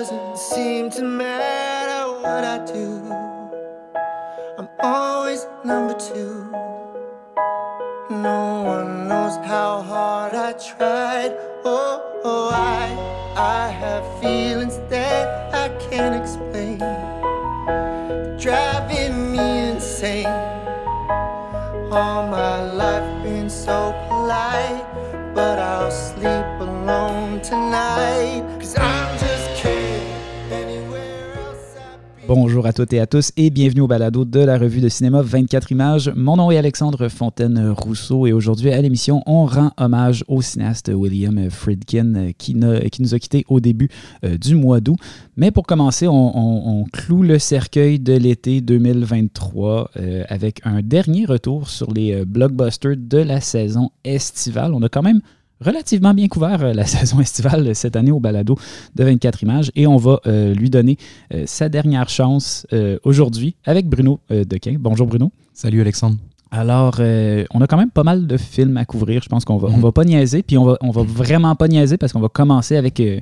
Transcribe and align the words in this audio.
doesn't 0.00 0.38
seem 0.38 0.88
to 0.88 1.02
matter 1.02 2.10
what 2.22 2.42
I 2.42 2.64
do. 2.64 3.04
I'm 4.56 4.66
always 4.82 5.46
number 5.62 5.92
two. 5.92 6.50
No 8.10 8.62
one 8.62 9.08
knows 9.08 9.36
how 9.46 9.82
hard 9.82 10.32
I 10.32 10.52
tried. 10.52 11.36
Oh, 11.66 12.00
oh 12.24 12.48
I, 12.50 12.86
I 13.36 13.68
have 13.68 14.02
feelings 14.22 14.49
Bonjour 32.32 32.64
à 32.64 32.72
toutes 32.72 32.92
et 32.92 33.00
à 33.00 33.08
tous 33.08 33.32
et 33.36 33.50
bienvenue 33.50 33.80
au 33.80 33.88
balado 33.88 34.24
de 34.24 34.38
la 34.38 34.56
revue 34.56 34.80
de 34.80 34.88
cinéma 34.88 35.20
24 35.20 35.72
images. 35.72 36.12
Mon 36.14 36.36
nom 36.36 36.52
est 36.52 36.58
Alexandre 36.58 37.08
Fontaine-Rousseau 37.08 38.24
et 38.28 38.32
aujourd'hui 38.32 38.70
à 38.70 38.80
l'émission, 38.80 39.24
on 39.26 39.46
rend 39.46 39.72
hommage 39.76 40.22
au 40.28 40.40
cinéaste 40.40 40.92
William 40.94 41.50
Friedkin 41.50 42.14
euh, 42.14 42.30
qui, 42.38 42.54
nous 42.54 43.14
a 43.14 43.18
quittés 43.18 43.44
au 43.48 43.58
début 43.58 43.88
euh, 44.24 44.38
du 44.38 44.54
mois 44.54 44.78
d'août. 44.80 44.96
Mais 45.36 45.50
pour 45.50 45.66
commencer, 45.66 46.06
on, 46.06 46.84
cloue 46.92 47.24
le 47.24 47.40
cercueil 47.40 47.98
de 47.98 48.12
l'été 48.12 48.60
2023 48.60 49.90
euh, 49.96 50.22
avec 50.28 50.60
un 50.62 50.82
dernier 50.82 51.24
retour 51.24 51.68
sur 51.68 51.92
les 51.92 52.24
blockbusters 52.24 52.96
de 52.96 53.18
la 53.18 53.40
saison 53.40 53.90
estivale. 54.04 54.72
On 54.72 54.82
a 54.82 54.88
quand 54.88 55.02
même 55.02 55.20
relativement 55.60 56.14
bien 56.14 56.28
couvert 56.28 56.62
euh, 56.62 56.72
la 56.72 56.84
saison 56.96 57.20
estivale 57.20 57.74
cette 57.74 57.96
année 57.96 58.10
au 58.10 58.20
balado 58.20 58.56
de 58.94 59.04
24 59.04 59.42
images 59.42 59.70
et 59.76 59.86
on 59.86 59.96
va 59.96 60.20
euh, 60.26 60.54
lui 60.54 60.70
donner 60.70 60.96
euh, 61.34 61.44
sa 61.46 61.68
dernière 61.68 62.08
chance 62.08 62.66
euh, 62.72 62.98
aujourd'hui 63.04 63.54
avec 63.64 63.86
Bruno 63.88 64.20
Dequin. 64.30 64.76
Bonjour 64.78 65.06
Bruno. 65.06 65.30
Salut 65.52 65.80
Alexandre. 65.80 66.16
Alors, 66.52 66.96
euh, 66.98 67.44
on 67.54 67.60
a 67.60 67.66
quand 67.68 67.76
même 67.76 67.90
pas 67.92 68.02
mal 68.02 68.26
de 68.26 68.36
films 68.36 68.76
à 68.76 68.84
couvrir. 68.84 69.22
Je 69.22 69.28
pense 69.28 69.44
qu'on 69.44 69.56
va, 69.58 69.68
on 69.68 69.76
Mhm. 69.76 69.82
va 69.82 69.92
pas 69.92 70.04
niaiser, 70.04 70.42
puis 70.42 70.58
on 70.58 70.64
va, 70.64 70.76
on 70.80 70.90
va 70.90 71.02
vraiment 71.04 71.54
pas 71.54 71.68
niaiser 71.68 71.96
parce 71.96 72.12
qu'on 72.12 72.18
va 72.20 72.28
commencer 72.28 72.76
avec 72.76 72.98
euh, 72.98 73.20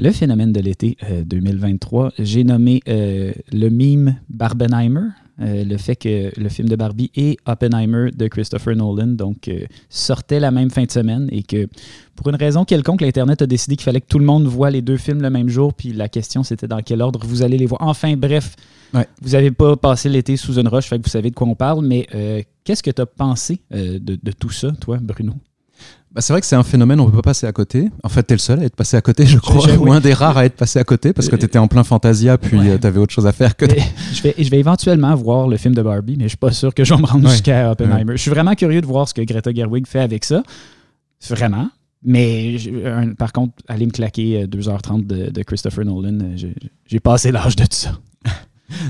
le 0.00 0.10
phénomène 0.10 0.52
de 0.52 0.60
l'été 0.60 0.96
euh, 1.08 1.22
2023. 1.24 2.12
J'ai 2.18 2.42
nommé 2.42 2.82
le 2.86 3.68
meme 3.68 4.16
Barbenheimer, 4.28 5.08
euh, 5.40 5.64
le 5.64 5.76
fait 5.76 5.96
que 5.96 6.32
le 6.40 6.48
film 6.48 6.68
de 6.68 6.76
Barbie 6.76 7.10
et 7.14 7.36
Oppenheimer 7.46 8.10
de 8.10 8.26
Christopher 8.28 8.74
Nolan 8.76 9.08
donc 9.08 9.48
euh, 9.48 9.66
sortaient 9.90 10.40
la 10.40 10.50
même 10.50 10.70
fin 10.70 10.84
de 10.84 10.90
semaine 10.90 11.28
et 11.30 11.42
que 11.42 11.66
pour 12.14 12.28
une 12.28 12.36
raison 12.36 12.64
quelconque, 12.64 13.02
l'Internet 13.02 13.42
a 13.42 13.46
décidé 13.46 13.76
qu'il 13.76 13.84
fallait 13.84 14.00
que 14.00 14.06
tout 14.08 14.18
le 14.18 14.24
monde 14.24 14.46
voit 14.46 14.70
les 14.70 14.80
deux 14.82 14.96
films 14.96 15.20
le 15.20 15.28
même 15.30 15.48
jour, 15.48 15.74
puis 15.74 15.92
la 15.92 16.08
question 16.08 16.42
c'était 16.42 16.66
dans 16.68 16.80
quel 16.80 17.02
ordre 17.02 17.20
vous 17.26 17.42
allez 17.42 17.58
les 17.58 17.66
voir. 17.66 17.82
Enfin, 17.82 18.16
bref, 18.16 18.56
Ouais. 18.94 19.06
vous 19.20 19.30
n'avez 19.30 19.50
pas 19.50 19.76
passé 19.76 20.08
l'été 20.08 20.36
sous 20.36 20.58
une 20.58 20.68
roche, 20.68 20.86
fait 20.86 20.96
que 20.98 21.02
vous 21.02 21.10
savez 21.10 21.30
de 21.30 21.34
quoi 21.34 21.46
on 21.48 21.54
parle, 21.56 21.84
mais 21.84 22.06
euh, 22.14 22.40
qu'est-ce 22.64 22.82
que 22.82 22.90
tu 22.90 23.02
as 23.02 23.06
pensé 23.06 23.58
de, 23.70 23.98
de 23.98 24.32
tout 24.32 24.50
ça, 24.50 24.70
toi, 24.80 24.98
Bruno? 25.02 25.34
Bah, 26.16 26.22
c'est 26.22 26.32
vrai 26.32 26.40
que 26.40 26.46
c'est 26.46 26.56
un 26.56 26.62
phénomène, 26.62 26.98
on 26.98 27.06
peut 27.10 27.16
pas 27.16 27.22
passer 27.30 27.46
à 27.46 27.52
côté. 27.52 27.90
En 28.02 28.08
fait, 28.08 28.22
t'es 28.22 28.32
le 28.34 28.38
seul 28.38 28.58
à 28.60 28.64
être 28.64 28.74
passé 28.74 28.96
à 28.96 29.02
côté, 29.02 29.26
je 29.26 29.36
crois, 29.38 29.68
je- 29.68 29.76
ou 29.76 29.84
oui. 29.84 29.90
un 29.90 30.00
des 30.00 30.14
rares 30.14 30.38
à 30.38 30.46
être 30.46 30.56
passé 30.56 30.78
à 30.78 30.84
côté 30.84 31.12
parce 31.12 31.28
que 31.28 31.34
Euh, 31.34 31.38
t'étais 31.38 31.58
en 31.58 31.68
plein 31.68 31.84
Fantasia, 31.84 32.38
puis 32.38 32.56
ouais. 32.58 32.70
euh, 32.70 32.78
t'avais 32.78 32.98
autre 32.98 33.12
chose 33.12 33.26
à 33.26 33.32
faire 33.32 33.54
que. 33.54 33.66
je, 34.14 34.22
vais, 34.22 34.34
je 34.38 34.48
vais 34.50 34.58
éventuellement 34.58 35.14
voir 35.14 35.46
le 35.46 35.58
film 35.58 35.74
de 35.74 35.82
Barbie, 35.82 36.16
mais 36.16 36.24
je 36.24 36.28
suis 36.28 36.36
pas 36.38 36.52
sûr 36.52 36.72
que 36.72 36.84
je 36.84 36.94
vais 36.94 37.00
me 37.02 37.06
rendre 37.06 37.26
Ouais. 37.26 37.30
jusqu'à 37.32 37.70
Oppenheimer. 37.70 38.12
Je 38.16 38.22
suis 38.22 38.30
vraiment 38.30 38.54
curieux 38.54 38.80
de 38.80 38.86
voir 38.86 39.06
ce 39.06 39.12
que 39.12 39.20
Greta 39.20 39.52
Gerwig 39.52 39.86
fait 39.86 40.00
avec 40.00 40.24
ça. 40.24 40.42
Vraiment. 41.28 41.68
Mais 42.02 42.56
un- 42.86 43.12
par 43.14 43.32
contre, 43.32 43.52
aller 43.68 43.84
me 43.84 43.90
claquer 43.90 44.42
euh, 44.42 44.46
2h30 44.46 45.06
de, 45.06 45.30
de 45.30 45.42
Christopher 45.42 45.84
Nolan, 45.84 46.18
euh, 46.20 46.32
j'ai- 46.36 46.54
j'ai 46.86 47.00
passé 47.00 47.30
l'âge 47.30 47.56
de 47.56 47.64
tout 47.64 47.68
ça. 47.72 47.92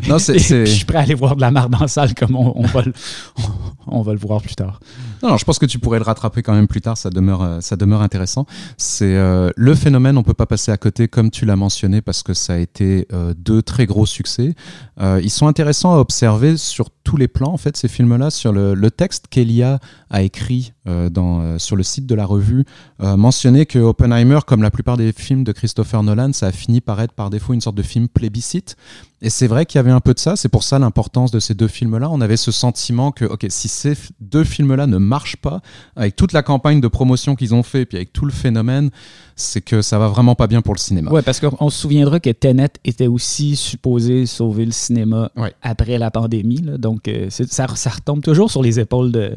Non, 0.09 0.19
c'est- 0.39 0.39
Je 0.39 0.65
suis 0.65 0.85
prêt 0.85 0.99
à 0.99 1.01
aller 1.03 1.15
voir 1.15 1.37
de 1.37 1.41
la 1.41 1.51
marde 1.51 1.75
en 1.81 1.87
salle 1.87 2.15
comme 2.15 2.35
on, 2.37 2.53
on 2.57 2.67
va, 2.67 2.83
le, 2.83 2.93
on 3.87 4.03
va 4.03 4.13
le 4.13 4.19
voir 4.19 4.41
plus 4.41 4.55
tard. 4.55 4.81
Non, 5.23 5.31
non, 5.31 5.37
je 5.39 5.45
pense 5.45 5.59
que 5.59 5.67
tu 5.67 5.79
pourrais 5.79 5.99
le 5.99 6.05
rattraper 6.05 6.43
quand 6.43 6.55
même 6.55 6.67
plus 6.69 6.81
tard, 6.81 6.97
ça 6.99 7.11
demeure, 7.11 7.43
euh, 7.43 7.61
ça 7.61 7.77
demeure 7.77 8.03
intéressant. 8.03 8.47
C'est 8.77 9.17
euh, 9.17 9.51
le 9.57 9.75
phénomène, 9.75 10.17
on 10.19 10.23
peut 10.23 10.35
pas 10.35 10.47
passer 10.47 10.73
à 10.73 10.77
côté, 10.77 11.09
comme 11.09 11.31
tu 11.31 11.45
l'as 11.47 11.57
mentionné, 11.57 12.03
parce 12.03 12.23
que 12.23 12.35
ça 12.35 12.55
a 12.55 12.57
été 12.59 13.07
euh, 13.13 13.33
deux 13.37 13.63
très 13.63 13.87
gros 13.87 14.07
succès. 14.07 14.55
Euh, 15.01 15.21
ils 15.23 15.31
sont 15.31 15.47
intéressants 15.47 15.95
à 15.95 15.99
observer 15.99 16.57
sur 16.57 16.91
tous 17.05 17.17
les 17.17 17.29
plans, 17.29 17.53
en 17.53 17.57
fait, 17.57 17.77
ces 17.77 17.89
films-là, 17.89 18.31
sur 18.31 18.53
le, 18.53 18.75
le 18.75 18.91
texte 18.91 19.27
qu'Elia 19.31 19.79
a 20.06 20.06
écrit 20.15 20.73
euh, 20.87 21.11
euh, 21.17 21.59
sur 21.59 21.77
le 21.77 21.83
site 21.83 22.07
de 22.07 22.15
la 22.15 22.25
revue, 22.25 22.65
euh, 23.03 23.17
mentionnait 23.17 23.67
que 23.67 23.79
Oppenheimer, 23.79 24.39
comme 24.47 24.63
la 24.63 24.71
plupart 24.71 24.97
des 24.97 25.13
films 25.13 25.45
de 25.45 25.53
Christopher 25.53 26.03
Nolan, 26.03 26.33
ça 26.33 26.47
a 26.47 26.53
fini 26.53 26.81
par 26.81 27.01
être 27.01 27.13
par 27.13 27.31
défaut 27.31 27.55
une 27.55 27.61
sorte 27.61 27.77
de 27.77 27.83
film 27.83 28.09
plébiscite. 28.09 28.77
Et 29.23 29.31
c'est 29.31 29.47
vrai 29.47 29.67
qu'il 29.67 29.79
y 29.79 29.81
avait 29.81 29.91
un 29.91 30.01
peu 30.01 30.15
de 30.15 30.19
ça, 30.19 30.37
c'est 30.37 30.49
pour 30.49 30.63
ça 30.63 30.79
l'importance 30.79 31.31
de 31.31 31.41
ces 31.41 31.55
deux 31.55 31.69
films-là. 31.69 32.09
On 32.11 32.21
avait 32.21 32.37
ce 32.37 32.53
sentiment 32.53 33.13
que, 33.13 33.25
ok, 33.25 33.47
si 33.49 33.69
ces 33.69 33.95
deux 34.21 34.45
films-là 34.45 34.87
ne 34.87 34.99
marchent 34.99 35.39
pas, 35.39 35.61
avec 35.97 36.17
toute 36.17 36.33
la 36.33 36.43
campagne 36.43 36.81
de 36.81 36.89
promotion 36.89 37.35
qu'ils 37.35 37.55
ont 37.55 37.63
fait, 37.63 37.87
puis 37.87 37.97
avec 37.97 38.13
tout 38.13 38.27
le 38.27 38.33
phénomène, 38.33 38.91
c'est 39.39 39.61
que 39.61 39.83
ça 39.83 39.99
va 39.99 40.09
vraiment 40.09 40.35
pas 40.35 40.47
bien 40.47 40.63
pour 40.63 40.75
le 40.75 40.79
cinéma. 40.79 41.11
Ouais, 41.13 41.21
parce 41.23 41.41
qu'on 41.41 41.69
se 41.71 41.79
souviendra 41.79 42.21
que 42.21 42.31
Tenet 42.31 42.71
était 42.85 43.07
aussi 43.07 43.55
supposé 43.55 44.25
sauver 44.27 44.65
le 44.65 44.73
cinéma 44.73 45.31
Ouais. 45.37 45.53
après 45.63 45.99
la 45.99 46.11
pandémie. 46.11 46.63
là. 46.63 46.79
donc, 46.79 47.07
euh, 47.07 47.27
ça, 47.29 47.67
ça 47.77 47.91
retombe 47.91 48.23
toujours 48.23 48.51
sur 48.51 48.63
les 48.63 48.81
épaules 48.81 49.13
de, 49.13 49.33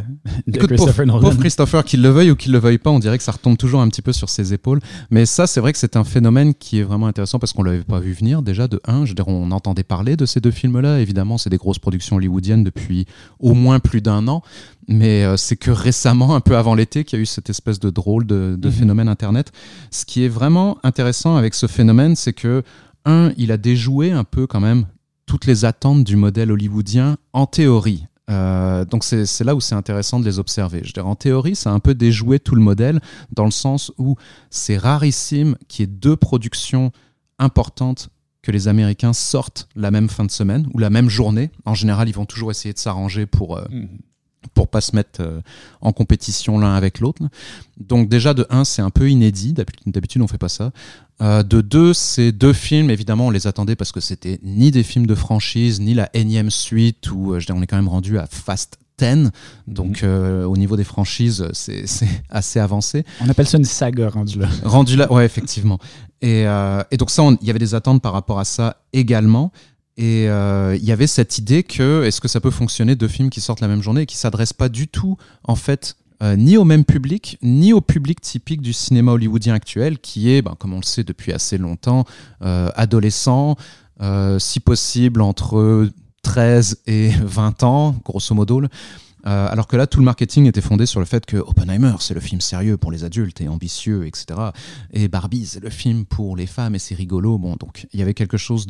de 0.48 0.56
Écoute, 0.56 0.70
Christopher 0.70 1.06
pauvre, 1.06 1.06
Nolan. 1.18 1.20
pauvre 1.30 1.40
Christopher, 1.40 1.84
qu'il 1.84 2.02
le 2.02 2.10
veuille 2.10 2.32
ou 2.32 2.36
qu'il 2.38 2.54
le 2.54 2.60
veuille 2.60 2.78
pas, 2.78 2.90
on 2.92 3.00
dirait 3.00 3.18
que 3.18 3.24
ça 3.24 3.34
retombe 3.34 3.58
toujours 3.58 3.82
un 3.82 3.90
petit 3.90 4.02
peu 4.02 4.14
sur 4.14 4.30
ses 4.30 4.54
épaules. 4.54 4.80
Mais 5.12 5.26
ça, 5.26 5.48
c'est 5.48 5.60
vrai 5.60 5.74
que 5.74 5.78
c'est 5.78 5.98
un 5.98 6.06
phénomène 6.06 6.54
qui 6.54 6.80
est 6.80 6.84
vraiment 6.84 7.08
intéressant 7.08 7.38
parce 7.38 7.52
qu'on 7.52 7.64
l'avait 7.64 7.84
pas 7.84 8.00
vu 8.00 8.14
venir 8.14 8.42
déjà 8.42 8.70
de 8.70 8.80
un. 8.88 9.04
Je 9.04 9.12
veux 9.12 9.16
dire, 9.16 9.28
on 9.28 9.52
entendait 9.52 9.84
parler 9.84 10.16
de 10.16 10.26
ces 10.26 10.40
deux 10.40 10.52
films-là. 10.52 11.00
Évidemment, 11.02 11.38
c'est 11.38 11.50
des 11.50 11.58
grosses 11.58 11.80
productions 11.80 12.16
hollywoodiennes 12.16 12.64
depuis 12.64 13.06
au 13.40 13.54
moins 13.54 13.80
plus 13.80 14.00
d'un 14.02 14.28
an. 14.30 14.44
Mais 14.92 15.24
euh, 15.24 15.38
c'est 15.38 15.56
que 15.56 15.70
récemment, 15.72 16.36
un 16.36 16.40
peu 16.42 16.58
avant 16.58 16.74
l'été, 16.74 17.04
qu'il 17.04 17.18
y 17.18 17.20
a 17.20 17.24
eu 17.24 17.26
cette 17.28 17.50
espèce 17.50 17.80
de 17.80 17.90
drôle 17.92 18.26
de, 18.26 18.56
de 18.60 18.68
Mhm. 18.70 18.74
phénomène 18.74 19.08
Internet. 19.08 19.52
Ce 19.92 20.04
qui 20.04 20.24
est 20.26 20.28
vraiment 20.30 20.78
intéressant 20.84 21.36
avec 21.38 21.54
ce 21.54 21.68
phénomène, 21.68 22.16
c'est 22.16 22.34
que 22.34 22.64
un, 23.06 23.32
il 23.38 23.52
a 23.52 23.58
déjoué 23.58 24.12
un 24.12 24.24
peu 24.24 24.48
quand 24.48 24.60
même 24.60 24.86
toutes 25.26 25.46
les 25.46 25.64
attentes 25.64 26.04
du 26.04 26.16
modèle 26.16 26.52
hollywoodien 26.52 27.18
en 27.34 27.46
théorie. 27.46 28.06
Euh, 28.32 28.84
donc 28.86 29.04
c'est 29.04 29.44
là 29.44 29.56
où 29.56 29.62
c'est 29.62 29.76
intéressant 29.76 30.20
de 30.20 30.26
les 30.26 30.38
observer. 30.40 30.80
Je 30.84 30.88
veux 30.88 30.94
dire, 30.94 31.08
en 31.08 31.16
théorie, 31.16 31.56
ça 31.56 31.70
a 31.72 31.74
un 31.74 31.80
peu 31.80 31.94
déjoué 31.96 32.40
tout 32.40 32.56
le 32.56 32.62
modèle 32.62 33.00
dans 33.32 33.46
le 33.46 33.52
sens 33.52 33.92
où 33.98 34.16
c'est 34.50 34.78
rarissime 34.78 35.56
qu'il 35.68 35.84
y 35.84 35.90
ait 35.90 35.92
deux 35.92 36.16
productions 36.16 36.92
importantes 37.40 38.10
que 38.42 38.52
les 38.52 38.68
Américains 38.68 39.14
sortent 39.14 39.68
la 39.76 39.92
même 39.92 40.10
fin 40.10 40.26
de 40.26 40.32
semaine 40.32 40.68
ou 40.74 40.80
la 40.80 40.90
même 40.90 41.10
journée. 41.10 41.52
En 41.66 41.74
général, 41.74 42.08
ils 42.10 42.16
vont 42.16 42.26
toujours 42.26 42.52
essayer 42.52 42.74
de 42.74 42.80
s'arranger 42.80 43.26
pour, 43.26 43.58
euh, 43.58 43.66
Mhm. 43.70 43.88
Pour 44.54 44.68
pas 44.68 44.82
se 44.82 44.96
mettre 44.96 45.22
euh, 45.22 45.42
en 45.82 45.92
compétition 45.92 46.60
l'un 46.60 46.74
avec 46.74 47.00
l'autre. 47.00 47.24
Donc 47.80 48.10
déjà 48.10 48.34
de 48.34 48.46
un, 48.50 48.64
c'est 48.64 48.82
un 48.82 48.90
peu 48.90 49.10
inédit. 49.10 49.54
D'habitude, 49.86 50.22
on 50.22 50.28
fait 50.28 50.38
pas 50.38 50.50
ça. 50.50 50.72
Euh, 51.22 51.44
de 51.44 51.60
deux, 51.60 51.94
ces 51.94 52.32
deux 52.32 52.54
films, 52.54 52.90
évidemment, 52.90 53.28
on 53.28 53.30
les 53.30 53.46
attendait 53.46 53.76
parce 53.76 53.92
que 53.92 54.00
c'était 54.00 54.40
ni 54.42 54.72
des 54.72 54.84
films 54.84 55.06
de 55.06 55.16
franchise, 55.16 55.82
ni 55.82 55.94
la 55.94 56.10
énième 56.14 56.50
suite 56.50 57.12
où 57.12 57.34
euh, 57.34 57.42
on 57.50 57.62
est 57.62 57.68
quand 57.68 57.76
même 57.76 57.90
rendu 57.90 58.18
à 58.18 58.26
Fast 58.26 58.78
10. 59.00 59.30
Donc 59.68 60.04
euh, 60.04 60.46
au 60.46 60.56
niveau 60.56 60.78
des 60.78 60.86
franchises, 60.86 61.46
c'est 61.52 61.88
c'est 61.88 62.08
assez 62.30 62.60
avancé. 62.60 63.04
On 63.22 63.30
appelle 63.30 63.48
ça 63.48 63.58
une 63.58 63.66
saga 63.66 64.10
rendu 64.10 64.40
là. 64.40 64.48
Rendu 64.64 64.96
là, 64.96 65.12
ouais, 65.12 65.26
effectivement. 65.26 65.80
Et, 66.22 66.44
et 66.92 66.98
donc 66.98 67.12
ça, 67.12 67.24
il 67.42 67.48
y 67.48 67.50
avait 67.50 67.60
des 67.60 67.76
attentes 67.76 68.02
par 68.02 68.12
rapport 68.12 68.40
à 68.40 68.46
ça 68.46 68.82
également. 68.92 69.54
Et 70.02 70.30
euh, 70.30 70.78
il 70.78 70.86
y 70.86 70.94
avait 70.94 71.08
cette 71.08 71.38
idée 71.38 71.62
que 71.62 72.06
est-ce 72.06 72.22
que 72.22 72.30
ça 72.30 72.40
peut 72.40 72.52
fonctionner 72.52 72.96
deux 72.96 73.10
films 73.10 73.30
qui 73.30 73.42
sortent 73.42 73.60
la 73.60 73.68
même 73.68 73.84
journée 73.84 74.04
et 74.04 74.06
qui 74.06 74.16
s'adressent 74.16 74.54
pas 74.54 74.70
du 74.70 74.88
tout, 74.88 75.18
en 75.44 75.56
fait, 75.56 75.98
euh, 76.24 76.38
ni 76.38 76.56
au 76.56 76.64
même 76.64 76.86
public, 76.86 77.38
ni 77.42 77.74
au 77.74 77.82
public 77.82 78.22
typique 78.22 78.62
du 78.62 78.72
cinéma 78.72 79.12
hollywoodien 79.12 79.54
actuel, 79.54 80.00
qui 80.00 80.32
est, 80.32 80.42
ben, 80.42 80.56
comme 80.58 80.74
on 80.74 80.78
le 80.78 80.84
sait 80.84 81.04
depuis 81.04 81.34
assez 81.34 81.58
longtemps, 81.58 82.06
euh, 82.42 82.70
adolescent, 82.76 83.58
euh, 84.00 84.40
si 84.40 84.62
possible 84.62 85.22
entre 85.22 85.90
13 86.24 86.78
et 86.88 87.10
20 87.22 87.64
ans, 87.64 87.96
grosso 88.06 88.34
modo. 88.34 88.62
Euh, 89.26 89.48
alors 89.50 89.68
que 89.68 89.76
là, 89.76 89.88
tout 89.88 90.00
le 90.00 90.06
marketing 90.06 90.46
était 90.48 90.62
fondé 90.62 90.86
sur 90.86 91.00
le 91.00 91.06
fait 91.06 91.26
que 91.26 91.38
Oppenheimer, 91.38 91.94
c'est 92.00 92.14
le 92.14 92.20
film 92.20 92.42
sérieux 92.42 92.78
pour 92.78 92.92
les 92.92 93.04
adultes 93.04 93.42
et 93.42 93.48
ambitieux, 93.48 94.08
etc. 94.08 94.40
Et 94.94 95.08
Barbie, 95.08 95.46
c'est 95.46 95.62
le 95.62 95.70
film 95.70 96.06
pour 96.06 96.36
les 96.36 96.48
femmes 96.48 96.76
et 96.76 96.80
c'est 96.80 96.96
rigolo. 96.96 97.38
Bon, 97.38 97.56
donc 97.56 97.88
il 97.92 98.00
y 98.00 98.04
avait 98.04 98.14
quelque 98.14 98.38
chose 98.38 98.68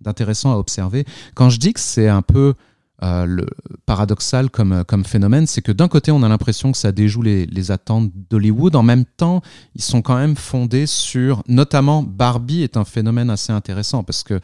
d'intéressant 0.00 0.52
à 0.52 0.56
observer. 0.56 1.04
Quand 1.34 1.48
je 1.48 1.58
dis 1.58 1.72
que 1.72 1.80
c'est 1.80 2.08
un 2.08 2.22
peu 2.22 2.54
euh, 3.02 3.44
paradoxal 3.84 4.50
comme, 4.50 5.04
phénomène, 5.04 5.46
c'est 5.46 5.62
que 5.62 5.72
d'un 5.72 5.88
côté, 5.88 6.10
on 6.12 6.22
a 6.22 6.28
l'impression 6.28 6.72
que 6.72 6.78
ça 6.78 6.92
déjoue 6.92 7.22
les, 7.22 7.46
les 7.46 7.70
attentes 7.70 8.10
d'Hollywood. 8.30 8.76
En 8.76 8.82
même 8.82 9.04
temps, 9.04 9.42
ils 9.74 9.82
sont 9.82 10.02
quand 10.02 10.16
même 10.16 10.36
fondés 10.36 10.86
sur, 10.86 11.42
notamment 11.48 12.02
Barbie 12.02 12.62
est 12.62 12.76
un 12.76 12.84
phénomène 12.84 13.30
assez 13.30 13.52
intéressant 13.52 14.02
parce 14.02 14.22
que 14.22 14.40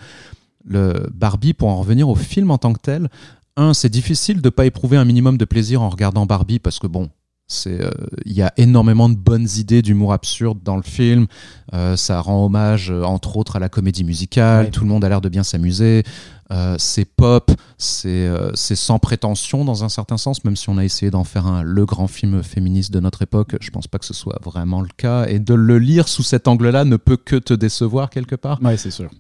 le 0.65 1.09
Barbie, 1.13 1.55
pour 1.55 1.69
en 1.69 1.77
revenir 1.77 2.09
au 2.09 2.15
film 2.15 2.51
en 2.51 2.59
tant 2.59 2.73
que 2.73 2.81
tel, 2.81 3.09
un, 3.57 3.75
c'est 3.75 3.89
difficile 3.89 4.41
de 4.41 4.49
pas 4.49 4.67
éprouver 4.67 4.97
un 4.97 5.05
minimum 5.05 5.37
de 5.37 5.45
plaisir 5.45 5.83
en 5.83 5.89
regardant 5.89 6.27
Barbie 6.27 6.59
parce 6.59 6.79
que 6.79 6.87
bon, 6.87 7.11
C'est, 7.49 7.83
euh, 7.83 7.91
il 8.25 8.33
y 8.33 8.41
a 8.43 8.53
énormément 8.57 9.09
de 9.11 9.15
bonnes 9.15 9.49
idées 9.59 9.83
d'humour 9.83 10.13
absurde 10.15 10.61
dans 10.63 10.77
le 10.77 10.83
film. 10.83 11.27
Euh, 11.75 11.97
ça 11.97 12.21
rend 12.21 12.47
hommage, 12.47 12.91
euh, 12.91 13.03
entre 13.03 13.37
autres, 13.37 13.57
à 13.57 13.59
la 13.59 13.69
comédie 13.69 14.05
musicale. 14.05 14.67
Ouais. 14.67 14.71
Tout 14.71 14.85
le 14.85 14.89
monde 14.89 15.05
a 15.05 15.09
l'air 15.09 15.21
de 15.21 15.29
bien 15.29 15.43
s'amuser. 15.43 16.03
Euh, 16.51 16.77
c'est 16.79 17.05
pop, 17.05 17.51
c'est, 17.79 18.31
c'est 18.55 18.77
sans 18.77 18.99
prétention 18.99 19.65
dans 19.65 19.85
un 19.85 19.89
certain 19.89 20.19
sens, 20.19 20.45
même 20.45 20.57
si 20.57 20.69
on 20.69 20.79
a 20.79 20.85
essayé 20.85 21.11
d'en 21.11 21.25
faire 21.25 21.47
un 21.47 21.63
le 21.63 21.85
grand 21.87 22.09
film 22.09 22.43
féministe 22.43 22.93
de 22.93 23.01
notre 23.01 23.23
époque. 23.23 23.57
Je 23.61 23.71
pense 23.71 23.87
pas 23.87 23.99
que 23.99 24.05
ce 24.07 24.15
soit 24.15 24.39
vraiment 24.43 24.81
le 24.81 24.89
cas. 24.97 25.27
Et 25.27 25.39
de 25.39 25.55
le 25.55 25.79
lire 25.79 26.09
sous 26.09 26.23
cet 26.23 26.49
angle-là 26.49 26.85
ne 26.85 26.97
peut 26.97 27.17
que 27.17 27.37
te 27.37 27.55
décevoir 27.55 28.11
quelque 28.11 28.37
part. 28.37 28.63
Ouais, 28.63 28.77
c'est 28.77 28.91
sûr. 28.91 29.11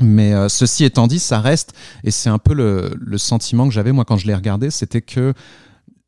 Mais 0.00 0.34
euh, 0.34 0.48
ceci 0.48 0.84
étant 0.84 1.06
dit, 1.06 1.18
ça 1.18 1.40
reste, 1.40 1.72
et 2.04 2.10
c'est 2.10 2.28
un 2.28 2.38
peu 2.38 2.52
le, 2.54 2.94
le 3.00 3.18
sentiment 3.18 3.66
que 3.66 3.72
j'avais 3.74 3.92
moi 3.92 4.04
quand 4.04 4.16
je 4.18 4.26
l'ai 4.26 4.34
regardé, 4.34 4.70
c'était 4.70 5.00
que 5.00 5.32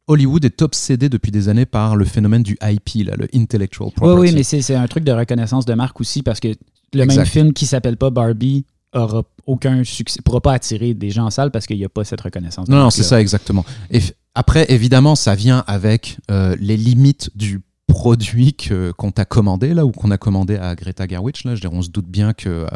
Hollywood 0.07 0.45
est 0.45 0.63
obsédé 0.63 1.09
depuis 1.09 1.31
des 1.31 1.49
années 1.49 1.67
par 1.67 1.97
le 1.97 2.05
phénomène 2.05 2.43
du 2.43 2.57
IP, 2.63 3.07
là, 3.07 3.15
le 3.17 3.29
intellectual 3.35 3.89
Oui, 3.89 3.93
property. 3.95 4.21
oui, 4.21 4.33
mais 4.35 4.43
c'est 4.43 4.75
un 4.75 4.87
truc 4.87 5.05
de 5.05 5.13
reconnaissance 5.13 5.65
de 5.67 5.75
marque 5.75 6.01
aussi 6.01 6.23
parce 6.23 6.41
que 6.41 6.49
le 6.95 7.03
Exact. 7.03 7.17
même 7.17 7.27
film 7.27 7.53
qui 7.53 7.67
s'appelle 7.67 7.97
pas 7.99 8.09
Barbie 8.11 8.65
aura 8.95 9.23
aucun 9.47 9.85
succès, 9.85 10.21
pourra 10.25 10.41
pas 10.41 10.55
attirer 10.55 10.95
des 10.95 11.11
gens 11.11 11.27
en 11.27 11.31
salle 11.31 11.51
parce 11.51 11.67
qu'il 11.67 11.77
n'y 11.77 11.85
a 11.85 11.91
pas 11.91 12.05
cette 12.05 12.23
reconnaissance. 12.23 12.69
de 12.69 12.73
Non, 12.73 12.79
non, 12.85 12.91
c'est 12.91 13.03
ça 13.03 13.21
exactement. 13.21 13.65
Et 13.91 14.01
après, 14.35 14.65
évidemment, 14.71 15.15
ça 15.15 15.35
vient 15.35 15.63
avec 15.67 16.17
euh, 16.31 16.57
les 16.59 16.77
limites 16.79 17.31
du 17.35 17.61
produit 17.89 18.55
que- 18.55 18.93
qu'on 18.93 19.11
t'a 19.11 19.25
commandé 19.25 19.75
là 19.75 19.85
ou 19.85 19.91
qu'on 19.91 20.11
a 20.11 20.19
commandé 20.19 20.57
à 20.57 20.75
Greta 20.77 21.07
Gerwig 21.09 21.35
là? 21.45 21.55
Je 21.55 21.57
veux 21.57 21.69
dire, 21.69 21.73
on 21.73 21.83
se 21.83 21.89
doute 21.89 22.07
bien 22.07 22.35
que 22.35 22.49
euh, 22.49 22.67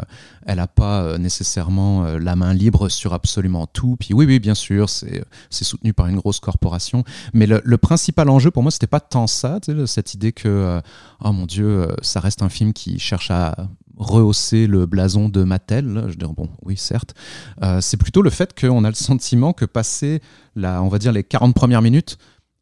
elle 0.45 0.59
a 0.59 0.67
pas 0.67 1.03
euh, 1.03 1.17
nécessairement 1.17 2.03
euh, 2.03 2.19
la 2.19 2.35
main 2.35 2.53
libre 2.53 2.89
sur 2.89 3.13
absolument 3.13 3.67
tout. 3.67 3.95
Puis 3.97 4.13
oui 4.13 4.25
oui 4.25 4.39
bien 4.39 4.55
sûr 4.55 4.89
c'est 4.89 5.23
c'est 5.49 5.63
soutenu 5.63 5.93
par 5.93 6.07
une 6.07 6.17
grosse 6.17 6.39
corporation. 6.39 7.03
Mais 7.33 7.45
le, 7.45 7.77
principal 7.77 8.29
enjeu 8.29 8.49
pour 8.49 8.63
moi 8.63 8.71
c'était 8.71 8.87
pas 8.87 8.99
tant 8.99 9.27
ça 9.27 9.59
cette 9.85 10.13
idée 10.13 10.31
que 10.31 10.47
euh, 10.47 10.81
oh 11.23 11.31
mon 11.31 11.45
dieu 11.45 11.67
euh, 11.67 11.95
ça 12.01 12.19
reste 12.19 12.41
un 12.41 12.49
film 12.49 12.73
qui 12.73 12.97
cherche 12.99 13.29
à 13.29 13.55
rehausser 13.97 14.67
le 14.67 14.85
blason 14.85 15.29
de 15.29 15.43
Mattel 15.43 15.85
là. 15.85 16.05
je 16.07 16.15
dire 16.15 16.33
bon 16.33 16.49
oui 16.63 16.75
certes. 16.77 17.13
Euh, 17.61 17.81
c'est 17.81 17.97
plutôt 17.97 18.21
le 18.21 18.29
fait 18.29 18.59
qu'on 18.59 18.83
a 18.83 18.89
le 18.89 18.95
sentiment 18.95 19.53
que 19.53 19.65
passer 19.65 20.21
la, 20.55 20.81
on 20.81 20.87
va 20.87 20.99
dire 20.99 21.11
les 21.11 21.23
40 21.23 21.53
premières 21.53 21.81
minutes 21.81 22.17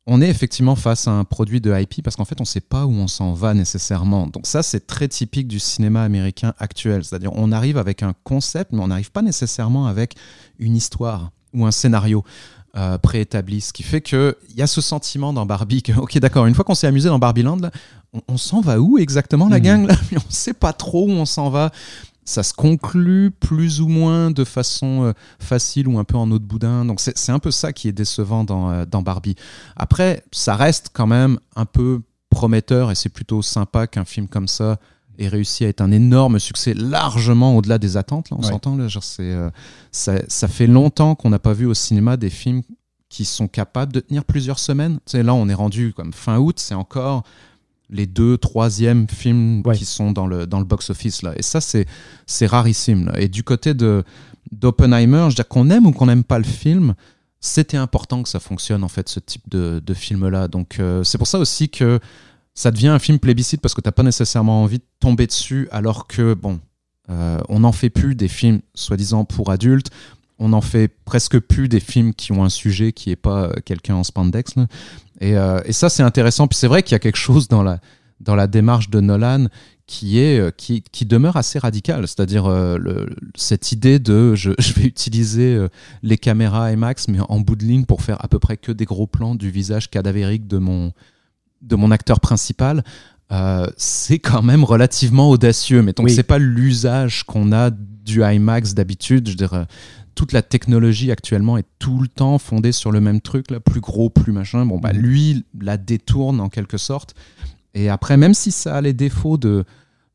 on 0.07 0.19
est 0.21 0.29
effectivement 0.29 0.75
face 0.75 1.07
à 1.07 1.11
un 1.11 1.23
produit 1.23 1.61
de 1.61 1.71
IP 1.79 2.03
parce 2.03 2.15
qu'en 2.15 2.25
fait, 2.25 2.39
on 2.39 2.43
ne 2.43 2.47
sait 2.47 2.59
pas 2.61 2.85
où 2.85 2.91
on 2.91 3.07
s'en 3.07 3.33
va 3.33 3.53
nécessairement. 3.53 4.27
Donc 4.27 4.47
ça, 4.47 4.63
c'est 4.63 4.87
très 4.87 5.07
typique 5.07 5.47
du 5.47 5.59
cinéma 5.59 6.03
américain 6.03 6.53
actuel. 6.59 7.03
C'est-à-dire, 7.03 7.31
on 7.35 7.51
arrive 7.51 7.77
avec 7.77 8.01
un 8.01 8.13
concept, 8.23 8.71
mais 8.73 8.81
on 8.81 8.87
n'arrive 8.87 9.11
pas 9.11 9.21
nécessairement 9.21 9.85
avec 9.85 10.15
une 10.59 10.75
histoire 10.75 11.29
ou 11.53 11.65
un 11.65 11.71
scénario 11.71 12.23
euh, 12.77 12.97
préétabli. 12.97 13.61
Ce 13.61 13.73
qui 13.73 13.83
fait 13.83 14.01
qu'il 14.01 14.33
y 14.55 14.61
a 14.61 14.67
ce 14.67 14.81
sentiment 14.81 15.33
dans 15.33 15.45
Barbie 15.45 15.83
que, 15.83 15.91
ok, 15.91 16.17
d'accord, 16.19 16.45
une 16.47 16.55
fois 16.55 16.63
qu'on 16.63 16.73
s'est 16.75 16.87
amusé 16.87 17.09
dans 17.09 17.19
Barbie 17.19 17.43
Land, 17.43 17.57
là, 17.57 17.69
on, 18.13 18.21
on 18.27 18.37
s'en 18.37 18.61
va 18.61 18.79
où 18.79 18.97
exactement, 18.97 19.49
la 19.49 19.57
Mhm. 19.57 19.63
gang 19.63 19.87
là? 19.87 19.95
Mais 20.11 20.17
On 20.17 20.27
ne 20.27 20.33
sait 20.33 20.53
pas 20.53 20.73
trop 20.73 21.05
où 21.07 21.11
on 21.11 21.25
s'en 21.25 21.49
va. 21.49 21.71
Ça 22.23 22.43
se 22.43 22.53
conclut 22.53 23.31
plus 23.31 23.81
ou 23.81 23.87
moins 23.87 24.29
de 24.31 24.43
façon 24.43 25.03
euh, 25.05 25.13
facile 25.39 25.87
ou 25.87 25.97
un 25.97 26.03
peu 26.03 26.17
en 26.17 26.29
eau 26.31 26.37
de 26.39 26.43
boudin. 26.45 26.85
Donc 26.85 26.99
c'est 26.99 27.31
un 27.31 27.39
peu 27.39 27.51
ça 27.51 27.73
qui 27.73 27.87
est 27.87 27.91
décevant 27.93 28.43
dans, 28.43 28.69
euh, 28.71 28.85
dans 28.85 29.01
Barbie. 29.01 29.35
Après, 29.75 30.23
ça 30.31 30.55
reste 30.55 30.91
quand 30.93 31.07
même 31.07 31.39
un 31.55 31.65
peu 31.65 32.01
prometteur 32.29 32.91
et 32.91 32.95
c'est 32.95 33.09
plutôt 33.09 33.41
sympa 33.41 33.87
qu'un 33.87 34.05
film 34.05 34.27
comme 34.27 34.47
ça 34.47 34.77
ait 35.17 35.27
réussi 35.27 35.65
à 35.65 35.67
être 35.67 35.81
un 35.81 35.91
énorme 35.91 36.39
succès, 36.39 36.73
largement 36.73 37.57
au-delà 37.57 37.77
des 37.77 37.97
attentes. 37.97 38.29
Là, 38.29 38.37
on 38.39 38.43
Ouais. 38.43 38.49
s'entend 38.49 38.77
c'est, 39.03 39.23
euh, 39.33 39.49
ça, 39.91 40.21
ça 40.27 40.47
fait 40.47 40.67
longtemps 40.67 41.15
qu'on 41.15 41.29
n'a 41.29 41.39
pas 41.39 41.53
vu 41.53 41.65
au 41.65 41.73
cinéma 41.73 42.17
des 42.17 42.29
films 42.29 42.61
qui 43.09 43.25
sont 43.25 43.47
capables 43.47 43.91
de 43.91 43.99
tenir 43.99 44.23
plusieurs 44.23 44.57
semaines. 44.59 44.95
Tu 45.05 45.11
sais, 45.11 45.23
là, 45.23 45.33
on 45.33 45.49
est 45.49 45.53
rendu 45.53 45.93
comme 45.93 46.13
fin 46.13 46.37
août, 46.37 46.59
c'est 46.59 46.75
encore 46.75 47.23
les 47.91 48.05
deux, 48.07 48.37
troisièmes 48.37 49.07
films 49.09 49.61
Ouais. 49.65 49.75
qui 49.77 49.85
sont 49.85 50.11
dans 50.11 50.25
le, 50.25 50.47
dans 50.47 50.59
le 50.59 50.65
box-office. 50.65 51.21
là. 51.23 51.33
Et 51.37 51.43
ça, 51.43 51.59
c'est, 51.61 51.85
c'est 52.25 52.45
rarissime. 52.47 53.05
là. 53.07 53.19
Et 53.19 53.27
du 53.27 53.43
côté 53.43 53.73
de, 53.73 54.03
d'Oppenheimer, 54.51 55.23
je 55.23 55.27
veux 55.29 55.33
dire 55.33 55.47
qu'on 55.47 55.69
aime 55.69 55.85
ou 55.85 55.91
qu'on 55.91 56.05
n'aime 56.07 56.23
pas 56.23 56.37
le 56.37 56.43
film, 56.45 56.95
c'était 57.39 57.77
important 57.77 58.23
que 58.23 58.29
ça 58.29 58.39
fonctionne, 58.39 58.83
en 58.83 58.87
fait, 58.87 59.09
ce 59.09 59.19
type 59.19 59.43
de, 59.49 59.81
de 59.85 59.93
film-là. 59.93 60.47
Donc, 60.47 60.79
euh, 60.79 61.03
c'est 61.03 61.17
pour 61.17 61.27
ça 61.27 61.39
aussi 61.39 61.69
que 61.69 61.99
ça 62.53 62.69
devient 62.71 62.89
un 62.89 62.99
film 62.99 63.17
plébiscite 63.19 63.61
parce 63.61 63.73
que 63.73 63.81
t'as 63.81 63.91
pas 63.91 64.03
nécessairement 64.03 64.61
envie 64.63 64.77
de 64.79 64.83
tomber 64.99 65.25
dessus, 65.27 65.67
alors 65.71 66.07
que, 66.07 66.33
bon, 66.33 66.59
euh, 67.09 67.39
on 67.49 67.61
n'en 67.61 67.71
fait 67.71 67.89
plus 67.89 68.15
des 68.15 68.27
films 68.27 68.61
soi-disant 68.75 69.25
pour 69.25 69.49
adultes. 69.51 69.89
On 70.37 70.49
n'en 70.49 70.61
fait 70.61 70.87
presque 71.05 71.39
plus 71.39 71.67
des 71.67 71.79
films 71.79 72.13
qui 72.13 72.31
ont 72.31 72.43
un 72.43 72.49
sujet 72.49 72.93
qui 72.93 73.11
est 73.11 73.15
pas 73.15 73.43
euh, 73.45 73.53
quelqu'un 73.65 73.95
en 73.95 74.03
spandex. 74.03 74.55
là. 74.55 74.67
Et, 75.21 75.37
euh, 75.37 75.61
et 75.65 75.71
ça, 75.71 75.87
c'est 75.89 76.03
intéressant. 76.03 76.47
Puis 76.47 76.57
c'est 76.57 76.67
vrai 76.67 76.83
qu'il 76.83 76.91
y 76.91 76.95
a 76.95 76.99
quelque 76.99 77.15
chose 77.17 77.47
dans 77.47 77.63
la, 77.63 77.79
dans 78.19 78.35
la 78.35 78.47
démarche 78.47 78.89
de 78.89 78.99
Nolan 78.99 79.45
qui, 79.87 80.19
est, 80.19 80.39
euh, 80.39 80.51
qui, 80.51 80.83
qui 80.91 81.05
demeure 81.05 81.37
assez 81.37 81.59
radical. 81.59 82.07
C'est-à-dire 82.07 82.45
euh, 82.49 83.05
cette 83.35 83.71
idée 83.71 83.99
de 83.99 84.35
je, 84.35 84.51
je 84.59 84.73
vais 84.73 84.83
utiliser 84.83 85.53
euh, 85.55 85.67
les 86.01 86.17
caméras 86.17 86.71
IMAX, 86.71 87.07
mais 87.07 87.19
en 87.29 87.39
bout 87.39 87.55
de 87.55 87.63
ligne 87.65 87.85
pour 87.85 88.01
faire 88.01 88.17
à 88.23 88.27
peu 88.27 88.39
près 88.39 88.57
que 88.57 88.71
des 88.71 88.85
gros 88.85 89.07
plans 89.07 89.35
du 89.35 89.49
visage 89.51 89.89
cadavérique 89.89 90.47
de 90.47 90.57
mon, 90.57 90.91
de 91.61 91.75
mon 91.75 91.91
acteur 91.91 92.19
principal. 92.19 92.83
euh, 93.31 93.67
c'est 93.77 94.19
quand 94.19 94.41
même 94.41 94.63
relativement 94.63 95.29
audacieux. 95.29 95.81
Mais 95.83 95.93
donc, 95.93 96.07
Oui. 96.07 96.13
c'est 96.13 96.23
pas 96.23 96.37
l'usage 96.39 97.23
qu'on 97.23 97.51
a 97.51 97.69
du 98.03 98.23
IMAX 98.23 98.73
d'habitude. 98.73 99.29
Je 99.29 99.35
dirais, 99.35 99.65
toute 100.15 100.33
la 100.33 100.41
technologie 100.41 101.11
actuellement 101.11 101.57
est 101.57 101.65
tout 101.79 101.99
le 102.01 102.07
temps 102.07 102.37
fondée 102.37 102.71
sur 102.71 102.91
le 102.91 102.99
même 103.01 103.21
truc, 103.21 103.49
là, 103.51 103.59
plus 103.59 103.79
gros, 103.81 104.09
plus 104.09 104.31
machin. 104.33 104.65
Bon, 104.65 104.77
bah, 104.79 104.91
Mhm. 104.93 104.99
lui 104.99 105.45
la 105.59 105.77
détourne 105.77 106.39
en 106.41 106.49
quelque 106.49 106.77
sorte. 106.77 107.15
Et 107.73 107.89
après, 107.89 108.17
même 108.17 108.33
si 108.33 108.51
ça 108.51 108.75
a 108.75 108.81
les 108.81 108.93
défauts 108.93 109.37
de, 109.37 109.63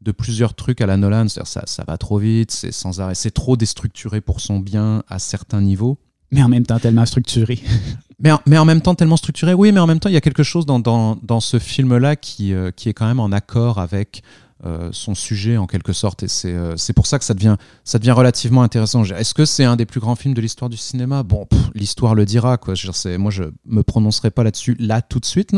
de 0.03 0.13
plusieurs 0.13 0.55
trucs 0.55 0.81
à 0.83 0.87
la 0.87 0.97
Nolan, 0.97 1.29
c'est-à-dire 1.29 1.49
ça, 1.49 1.63
ça 1.67 1.85
va 1.87 1.97
trop 1.97 2.19
vite, 2.19 2.51
c'est 2.51 2.73
sans 2.73 3.01
arrêt, 3.01 3.15
c'est 3.15 3.31
trop 3.31 3.57
déstructuré 3.57 4.21
pour 4.21 4.41
son 4.41 4.59
bien 4.61 5.03
à 5.09 5.19
certains 5.19 5.63
niveaux. 5.63 5.97
Mais 6.33 6.43
en 6.43 6.49
même 6.49 6.67
temps, 6.67 6.79
tellement 6.79 7.07
structuré. 7.07 7.61
Mais 8.19 8.33
en, 8.33 8.41
mais 8.47 8.57
en 8.57 8.65
même 8.65 8.81
temps 8.81 8.95
tellement 8.95 9.19
structuré, 9.19 9.53
oui, 9.53 9.73
mais 9.73 9.79
en 9.81 9.87
même 9.87 10.01
temps, 10.01 10.09
il 10.09 10.15
y 10.15 10.17
a 10.17 10.23
quelque 10.23 10.43
chose 10.43 10.65
dans, 10.65 10.79
dans, 10.79 11.17
dans 11.23 11.41
ce 11.41 11.59
film-là 11.59 12.17
qui, 12.17 12.55
euh, 12.55 12.71
qui 12.71 12.89
est 12.89 12.95
quand 12.95 13.07
même 13.07 13.21
en 13.21 13.31
accord 13.31 13.79
avec 13.79 14.23
euh, 14.23 14.46
son 14.93 15.15
sujet 15.15 15.57
en 15.57 15.67
quelque 15.67 15.93
sorte. 15.93 16.23
Et 16.23 16.29
c'est 16.29 16.53
euh, 16.53 16.77
c'est 16.77 16.93
pour 16.93 17.07
ça 17.07 17.19
que 17.19 17.25
ça 17.25 17.35
devient, 17.35 17.57
ça 17.85 17.99
devient 17.99 18.13
relativement 18.13 18.63
intéressant. 18.63 19.05
Est-ce 19.05 19.35
que 19.35 19.45
c'est 19.45 19.65
un 19.65 19.77
des 19.77 19.87
plus 19.87 20.01
grands 20.01 20.17
films 20.17 20.35
de 20.35 20.41
l'histoire 20.41 20.71
du 20.71 20.77
cinéma? 20.77 21.23
Bon, 21.23 21.47
l'histoire 21.75 22.15
le 22.15 22.25
dira. 22.25 22.57
Quoi. 22.57 22.75
Je 22.75 22.91
dire, 22.91 23.19
moi, 23.19 23.31
je 23.31 23.45
me 23.67 23.83
prononcerai 23.83 24.31
pas 24.31 24.45
là-dessus 24.45 24.77
là 24.79 25.03
tout 25.03 25.21
de 25.21 25.27
suite. 25.27 25.55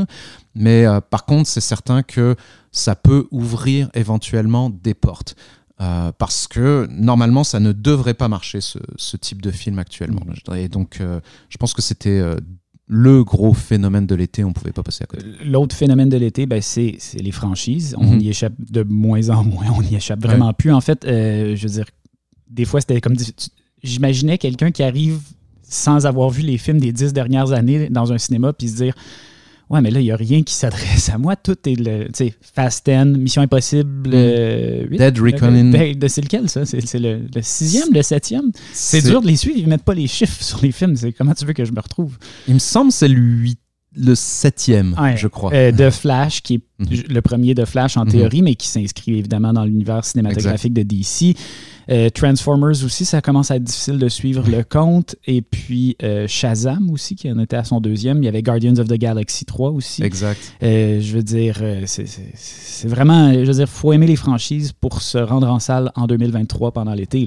Mais 0.55 0.87
euh, 0.87 1.01
par 1.01 1.25
contre, 1.25 1.49
c'est 1.49 1.61
certain 1.61 2.03
que 2.03 2.37
ça 2.73 2.97
peut 2.97 3.27
ouvrir 3.31 3.89
éventuellement 3.95 4.71
des 4.71 4.95
portes. 4.95 5.37
Euh, 5.81 6.11
parce 6.19 6.49
que 6.49 6.89
normalement, 6.91 7.45
ça 7.45 7.61
ne 7.61 7.71
devrait 7.71 8.15
pas 8.15 8.27
marcher 8.27 8.61
ce, 8.61 8.79
ce 8.97 9.17
type 9.17 9.41
de 9.41 9.53
film 9.53 9.79
actuellement. 9.79 10.21
Dirais. 10.45 10.65
Et 10.65 10.69
donc, 10.69 11.01
euh, 11.01 11.21
je 11.49 11.57
pense 11.57 11.73
que 11.73 11.83
c'était 11.83 12.19
euh, 12.19 12.37
le 12.91 13.23
gros 13.23 13.53
phénomène 13.53 14.07
de 14.07 14.15
l'été. 14.15 14.45
On 14.45 14.53
pouvait 14.53 14.73
pas 14.73 14.83
passer 14.83 15.05
à 15.05 15.07
côté. 15.07 15.25
L'autre 15.45 15.77
phénomène 15.77 16.09
de 16.09 16.17
l'été, 16.17 16.47
ben, 16.47 16.61
c'est 16.63 16.97
les 17.21 17.31
franchises. 17.33 17.95
On 17.99 18.15
Mhm. 18.15 18.21
y 18.21 18.29
échappe 18.31 18.55
de 18.59 18.83
moins 18.83 19.29
en 19.29 19.45
moins. 19.45 19.67
On 19.77 19.83
y 19.83 19.95
échappe 19.95 20.23
vraiment 20.23 20.53
plus. 20.55 20.73
En 20.73 20.81
fait, 20.81 21.05
euh, 21.05 21.55
je 21.55 21.63
veux 21.67 21.75
dire, 21.75 21.85
des 22.51 22.65
fois, 22.65 22.81
c'était 22.81 23.01
comme. 23.01 23.15
J'imaginais 23.83 24.39
quelqu'un 24.39 24.71
qui 24.71 24.83
arrive 24.83 25.21
sans 25.63 26.07
avoir 26.07 26.31
vu 26.31 26.43
les 26.43 26.57
films 26.59 26.81
des 26.81 26.93
dix 26.93 27.13
dernières 27.13 27.53
années 27.53 27.91
dans 27.91 28.11
un 28.13 28.19
cinéma 28.19 28.53
puis 28.55 28.69
se 28.69 28.77
dire 28.77 28.95
Ouais, 29.71 29.81
mais 29.83 29.91
là, 29.91 30.01
il 30.01 30.05
n'y 30.05 30.11
a 30.11 30.17
rien 30.17 30.43
qui 30.43 30.55
s'adresse 30.55 31.11
à 31.11 31.19
moi. 31.19 31.37
Tout 31.37 31.57
est 31.69 31.75
le. 31.75 32.05
Tu 32.07 32.11
sais, 32.15 32.35
Fast 32.55 32.87
10, 32.89 33.19
Mission 33.19 33.43
Impossible. 33.43 34.11
euh, 34.15 34.85
huit. 34.89 34.97
Mm. 34.97 34.99
Dead 34.99 35.19
Reckoning. 35.19 35.73
Ben, 35.73 36.09
C'est 36.09 36.23
lequel, 36.23 36.49
ça? 36.49 36.65
C'est 36.65 36.81
c'est 36.87 36.99
le, 36.99 37.21
le 37.35 37.43
sixième, 37.43 37.93
le 37.93 38.01
septième? 38.03 38.51
C'est 38.73 39.03
dur 39.03 39.21
de 39.21 39.27
les 39.27 39.37
suivre. 39.37 39.59
Ils 39.59 39.69
mettent 39.69 39.83
pas 39.85 39.95
les 39.95 40.07
chiffres 40.07 40.43
sur 40.43 40.61
les 40.63 40.73
films. 40.73 40.97
C'est 40.97 41.13
comment 41.13 41.35
tu 41.35 41.45
veux 41.45 41.53
que 41.53 41.65
je 41.67 41.73
me 41.73 41.81
retrouve? 41.81 42.17
Il 42.47 42.55
me 42.55 42.59
semble 42.59 42.91
que 42.91 42.97
c'est 42.97 43.09
le, 43.09 43.17
huit- 43.21 43.59
le 43.97 44.15
septième, 44.15 44.95
Ouais. 45.01 45.17
je 45.17 45.29
crois. 45.29 45.53
Euh, 45.55 45.73
de 45.73 45.89
Flash, 45.91 46.43
qui 46.43 46.55
est 46.55 46.61
Mhm. 46.79 47.03
le 47.09 47.23
premier 47.23 47.55
de 47.55 47.65
Flash 47.65 47.97
en 47.97 48.05
Mhm. 48.05 48.11
théorie, 48.11 48.43
mais 48.43 48.55
qui 48.55 48.69
s'inscrit 48.69 49.19
évidemment 49.19 49.53
dans 49.53 49.65
l'univers 49.65 50.05
cinématographique 50.05 50.73
de 50.75 50.83
DC. 50.83 51.35
Euh, 51.91 52.11
Transformers 52.11 52.85
aussi, 52.85 53.05
ça 53.07 53.23
commence 53.23 53.51
à 53.51 53.57
être 53.57 53.65
difficile 53.65 53.99
de 53.99 54.09
suivre 54.09 54.45
le 54.49 54.63
compte. 54.63 55.17
Et 55.27 55.41
puis 55.43 55.97
euh, 56.03 56.27
Shazam 56.29 56.91
aussi, 56.91 57.17
qui 57.17 57.33
en 57.33 57.39
était 57.39 57.57
à 57.57 57.65
son 57.65 57.81
deuxième. 57.81 58.23
Il 58.23 58.27
y 58.27 58.29
avait 58.29 58.43
Guardians 58.43 58.77
of 58.77 58.89
the 58.89 58.99
Galaxy 58.99 59.47
3 59.47 59.71
aussi. 59.71 60.03
Exact. 60.05 60.39
Euh, 60.63 61.01
je 61.01 61.17
veux 61.17 61.23
dire, 61.23 61.59
c'est- 61.87 62.87
vraiment, 62.87 63.33
je 63.33 63.39
veux 63.47 63.55
dire, 63.55 63.69
faut 63.69 63.93
aimer 63.95 64.07
les 64.07 64.17
franchises 64.17 64.73
pour 64.73 65.01
se 65.03 65.19
rendre 65.19 65.49
en 65.49 65.59
salle 65.59 65.91
en 65.97 66.07
2023 66.07 66.73
pendant 66.73 66.93
l'été. 66.95 67.27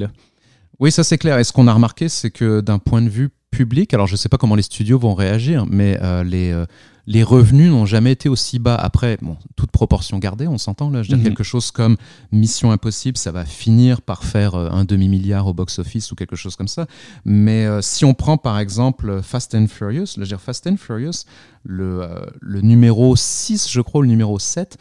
Oui, 0.80 0.92
ça 0.92 1.04
c'est 1.04 1.18
clair. 1.18 1.38
Et 1.40 1.44
ce 1.44 1.52
qu'on 1.52 1.68
a 1.68 1.74
remarqué, 1.74 2.08
c'est 2.08 2.30
que 2.32 2.62
d'un 2.62 2.80
point 2.80 3.02
de 3.02 3.10
vue 3.10 3.30
public, 3.52 3.94
alors 3.94 4.08
je 4.08 4.14
ne 4.14 4.18
sais 4.18 4.30
pas 4.30 4.38
comment 4.38 4.56
les 4.56 4.62
studios 4.64 4.98
vont 4.98 5.14
réagir, 5.14 5.66
mais 5.70 6.00
euh, 6.02 6.24
les, 6.24 6.52
euh, 6.52 6.66
les 7.08 7.22
revenus 7.24 7.70
n'ont 7.70 7.86
jamais 7.86 8.12
été 8.14 8.30
aussi 8.30 8.60
bas. 8.60 8.76
Après, 8.76 9.18
bon, 9.22 9.36
toute 9.56 9.72
proportion 9.72 10.18
gardée, 10.20 10.48
on 10.48 10.58
s'entend 10.58 10.90
là. 10.90 11.04
Je 11.04 11.10
veux 11.12 11.18
dire, 11.18 11.24
Mhm. 11.26 11.30
quelque 11.36 11.44
chose 11.44 11.70
comme 11.72 11.98
Mission 12.32 12.72
Impossible, 12.72 13.18
ça 13.18 13.32
va 13.32 13.44
finir 13.46 14.02
par 14.02 14.24
faire 14.24 14.56
euh, 14.56 14.70
un 14.72 14.86
demi-milliard 14.86 15.48
au 15.48 15.54
box-office 15.54 16.12
ou 16.12 16.16
quelque 16.16 16.36
chose 16.36 16.56
comme 16.56 16.68
ça. 16.70 16.88
Mais 17.26 17.66
euh, 17.66 17.82
si 17.82 18.06
on 18.06 18.14
prend 18.14 18.38
par 18.38 18.58
exemple 18.60 19.22
Fast 19.22 19.54
and 19.56 19.68
Furious, 19.68 20.14
je 20.16 20.22
veux 20.22 20.28
dire, 20.28 20.40
Fast 20.42 20.66
and 20.68 20.78
Furious, 20.78 21.26
le, 21.64 22.08
le 22.40 22.62
numéro 22.62 23.16
6, 23.16 23.70
je 23.70 23.82
crois, 23.82 24.02
le 24.02 24.08
numéro 24.08 24.40
7, 24.40 24.78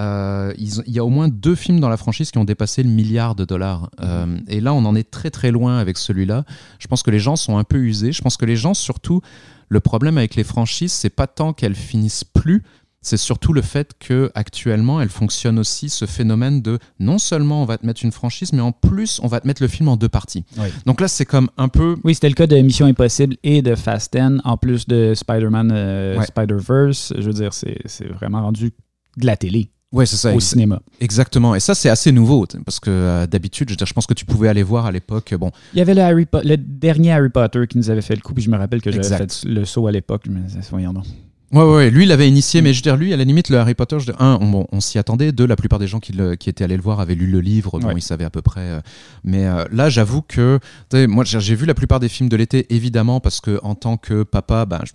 euh, 0.00 0.52
ils 0.58 0.82
il 0.86 0.92
y 0.94 0.98
a 0.98 1.04
au 1.04 1.10
moins 1.10 1.28
deux 1.28 1.54
films 1.54 1.78
dans 1.78 1.88
la 1.88 1.96
franchise 1.96 2.30
qui 2.30 2.38
ont 2.38 2.44
dépassé 2.44 2.82
le 2.82 2.88
milliard 2.88 3.34
de 3.34 3.44
dollars. 3.44 3.90
Euh, 4.00 4.38
et 4.48 4.60
là, 4.60 4.72
on 4.72 4.84
en 4.84 4.94
est 4.94 5.10
très 5.10 5.30
très 5.30 5.50
loin 5.50 5.78
avec 5.78 5.98
celui-là. 5.98 6.44
Je 6.78 6.86
pense 6.86 7.02
que 7.02 7.10
les 7.10 7.18
gens 7.18 7.36
sont 7.36 7.58
un 7.58 7.64
peu 7.64 7.78
usés. 7.78 8.12
Je 8.12 8.22
pense 8.22 8.36
que 8.36 8.46
les 8.46 8.56
gens, 8.56 8.74
surtout, 8.74 9.20
le 9.68 9.80
problème 9.80 10.16
avec 10.18 10.34
les 10.34 10.44
franchises, 10.44 10.92
c'est 10.92 11.10
pas 11.10 11.26
tant 11.26 11.52
qu'elles 11.52 11.74
finissent 11.74 12.24
plus, 12.24 12.62
c'est 13.02 13.16
surtout 13.16 13.52
le 13.52 13.62
fait 13.62 13.92
que 13.98 14.30
actuellement, 14.34 15.00
elles 15.00 15.08
fonctionnent 15.08 15.58
aussi 15.58 15.88
ce 15.88 16.04
phénomène 16.04 16.60
de 16.60 16.78
non 16.98 17.18
seulement 17.18 17.62
on 17.62 17.64
va 17.64 17.78
te 17.78 17.86
mettre 17.86 18.04
une 18.04 18.12
franchise, 18.12 18.52
mais 18.52 18.60
en 18.60 18.72
plus 18.72 19.20
on 19.22 19.26
va 19.26 19.40
te 19.40 19.46
mettre 19.46 19.62
le 19.62 19.68
film 19.68 19.88
en 19.88 19.96
deux 19.96 20.08
parties. 20.08 20.44
Oui. 20.58 20.68
Donc 20.86 21.00
là, 21.00 21.08
c'est 21.08 21.24
comme 21.24 21.48
un 21.56 21.68
peu 21.68 21.96
Oui, 22.04 22.14
c'était 22.14 22.28
le 22.28 22.34
cas 22.34 22.46
de 22.46 22.56
Mission 22.56 22.86
Impossible 22.86 23.36
et 23.42 23.62
de 23.62 23.74
Fast 23.74 24.14
10, 24.14 24.40
en 24.44 24.56
plus 24.56 24.86
de 24.86 25.14
Spider-Man 25.14 25.70
euh, 25.72 26.18
Ouais. 26.18 26.26
Spider-Verse. 26.26 27.14
Je 27.18 27.22
veux 27.22 27.32
dire, 27.32 27.54
c'est 27.54 28.08
vraiment 28.08 28.42
rendu 28.42 28.72
de 29.16 29.26
la 29.26 29.36
télé 29.36 29.70
Ouais, 29.92 30.06
c'est 30.06 30.16
ça. 30.16 30.32
au 30.32 30.38
cinéma. 30.40 30.80
Exactement. 31.00 31.54
Et 31.56 31.60
ça, 31.60 31.74
c'est 31.74 31.88
assez 31.88 32.12
nouveau, 32.12 32.46
parce 32.64 32.78
que 32.78 32.90
euh, 32.90 33.26
d'habitude, 33.26 33.70
je, 33.70 33.84
je 33.84 33.92
pense 33.92 34.06
que 34.06 34.14
tu 34.14 34.24
pouvais 34.24 34.48
aller 34.48 34.62
voir 34.62 34.86
à 34.86 34.92
l'époque. 34.92 35.34
Bon, 35.34 35.50
Il 35.74 35.78
y 35.78 35.82
avait 35.82 35.94
le, 35.94 36.02
Harry 36.02 36.26
Po- 36.26 36.42
le 36.44 36.56
dernier 36.56 37.12
Harry 37.12 37.28
Potter 37.28 37.66
qui 37.68 37.76
nous 37.76 37.90
avait 37.90 38.00
fait 38.02 38.14
le 38.14 38.20
coup, 38.20 38.32
puis 38.32 38.42
je 38.44 38.50
me 38.50 38.56
rappelle 38.56 38.80
que 38.82 38.92
j'avais 38.92 39.02
fait 39.16 39.42
le 39.44 39.64
saut 39.64 39.86
à 39.88 39.92
l'époque. 39.92 40.26
Mais 40.30 40.40
voyons 40.70 40.92
donc. 40.92 41.06
ouais, 41.52 41.62
ouais, 41.64 41.74
ouais, 41.74 41.90
lui, 41.90 42.04
il 42.04 42.12
avait 42.12 42.28
initié, 42.28 42.62
mais 42.62 42.72
je 42.72 42.78
veux 42.78 42.82
dire, 42.82 42.96
lui, 42.96 43.12
à 43.12 43.16
la 43.16 43.24
limite, 43.24 43.48
le 43.48 43.58
Harry 43.58 43.74
Potter, 43.74 43.98
je 43.98 44.12
un, 44.20 44.38
on, 44.40 44.80
s'y 44.80 44.96
attendait. 44.98 45.32
Deux, 45.32 45.46
la 45.46 45.56
plupart 45.56 45.80
des 45.80 45.88
gens 45.88 45.98
qui, 45.98 46.12
le- 46.12 46.36
qui 46.36 46.48
étaient 46.48 46.62
allés 46.62 46.76
le 46.76 46.82
voir 46.82 47.00
avaient 47.00 47.16
lu 47.16 47.26
le 47.26 47.40
livre, 47.40 47.80
bon, 47.80 47.88
Ouais. 47.88 47.94
ils 47.96 48.02
savaient 48.02 48.24
à 48.24 48.30
peu 48.30 48.42
près. 48.42 48.60
euh, 48.60 48.80
mais 49.24 49.46
euh, 49.48 49.64
là, 49.72 49.88
j'avoue 49.88 50.22
que, 50.22 50.60
moi, 51.08 51.24
j'ai 51.24 51.40
j'ai 51.40 51.56
vu 51.56 51.66
la 51.66 51.74
plupart 51.74 51.98
des 51.98 52.08
films 52.08 52.28
de 52.28 52.36
l'été, 52.36 52.72
évidemment, 52.72 53.18
parce 53.18 53.40
que 53.40 53.58
en 53.64 53.74
tant 53.74 53.96
que 53.96 54.22
papa, 54.22 54.66
ben, 54.66 54.78
je- 54.84 54.92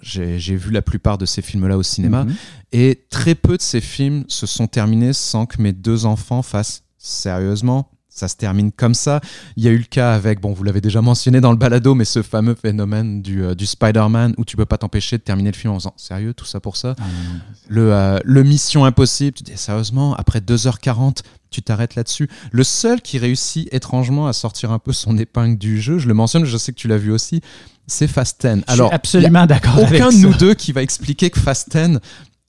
j'ai 0.00 0.56
vu 0.56 0.70
la 0.70 0.82
plupart 0.82 1.18
de 1.18 1.26
ces 1.26 1.42
films-là 1.42 1.76
au 1.76 1.82
cinéma. 1.82 2.24
Mhm. 2.24 2.34
Et 2.72 3.06
très 3.10 3.34
peu 3.34 3.56
de 3.56 3.62
ces 3.62 3.80
films 3.80 4.24
se 4.28 4.46
sont 4.46 4.66
terminés 4.66 5.12
sans 5.12 5.46
que 5.46 5.60
mes 5.60 5.72
deux 5.72 6.06
enfants 6.06 6.42
fassent 6.42 6.82
sérieusement. 6.98 7.90
Ça 8.08 8.28
se 8.28 8.36
termine 8.36 8.72
comme 8.72 8.94
ça. 8.94 9.20
Il 9.58 9.64
y 9.64 9.68
a 9.68 9.70
eu 9.70 9.76
le 9.76 9.84
cas 9.84 10.14
avec, 10.14 10.40
bon, 10.40 10.54
vous 10.54 10.64
l'avez 10.64 10.80
déjà 10.80 11.02
mentionné 11.02 11.42
dans 11.42 11.50
le 11.50 11.58
balado, 11.58 11.94
mais 11.94 12.06
ce 12.06 12.22
fameux 12.22 12.54
phénomène 12.54 13.20
du, 13.20 13.44
euh, 13.44 13.54
du 13.54 13.66
Spider-Man 13.66 14.32
où 14.38 14.44
tu 14.46 14.56
peux 14.56 14.64
pas 14.64 14.78
t'empêcher 14.78 15.18
de 15.18 15.22
terminer 15.22 15.50
le 15.50 15.56
film 15.56 15.74
en 15.74 15.76
disant 15.76 15.92
Sérieux, 15.98 16.32
tout 16.32 16.46
ça 16.46 16.58
pour 16.58 16.78
ça? 16.78 16.94
Ah, 16.98 17.02
non, 17.02 17.34
non. 17.34 17.40
le, 17.68 17.92
euh, 17.92 18.18
le 18.24 18.42
Mission 18.42 18.86
Impossible, 18.86 19.36
tu 19.36 19.42
dis 19.42 19.52
sérieusement, 19.56 20.14
après 20.14 20.40
2h40, 20.40 21.18
tu 21.50 21.60
t'arrêtes 21.60 21.94
là-dessus. 21.94 22.30
Le 22.52 22.64
seul 22.64 23.02
qui 23.02 23.18
réussit 23.18 23.68
étrangement 23.72 24.26
à 24.26 24.32
sortir 24.32 24.72
un 24.72 24.78
peu 24.78 24.94
son 24.94 25.18
épingle 25.18 25.58
du 25.58 25.78
jeu, 25.78 25.98
je 25.98 26.08
le 26.08 26.14
mentionne, 26.14 26.46
je 26.46 26.56
sais 26.56 26.72
que 26.72 26.78
tu 26.78 26.88
l'as 26.88 26.98
vu 26.98 27.12
aussi, 27.12 27.42
c'est 27.86 28.06
Fast 28.08 28.46
10. 28.46 28.62
Je 28.68 28.72
suis 28.74 28.82
absolument 28.92 29.46
d'accord 29.46 29.78
aucun 29.82 30.10
de 30.10 30.16
nous 30.16 30.34
deux 30.34 30.54
qui 30.54 30.72
va 30.72 30.82
expliquer 30.82 31.30
que 31.30 31.38
Fast 31.40 31.76
10 31.76 31.98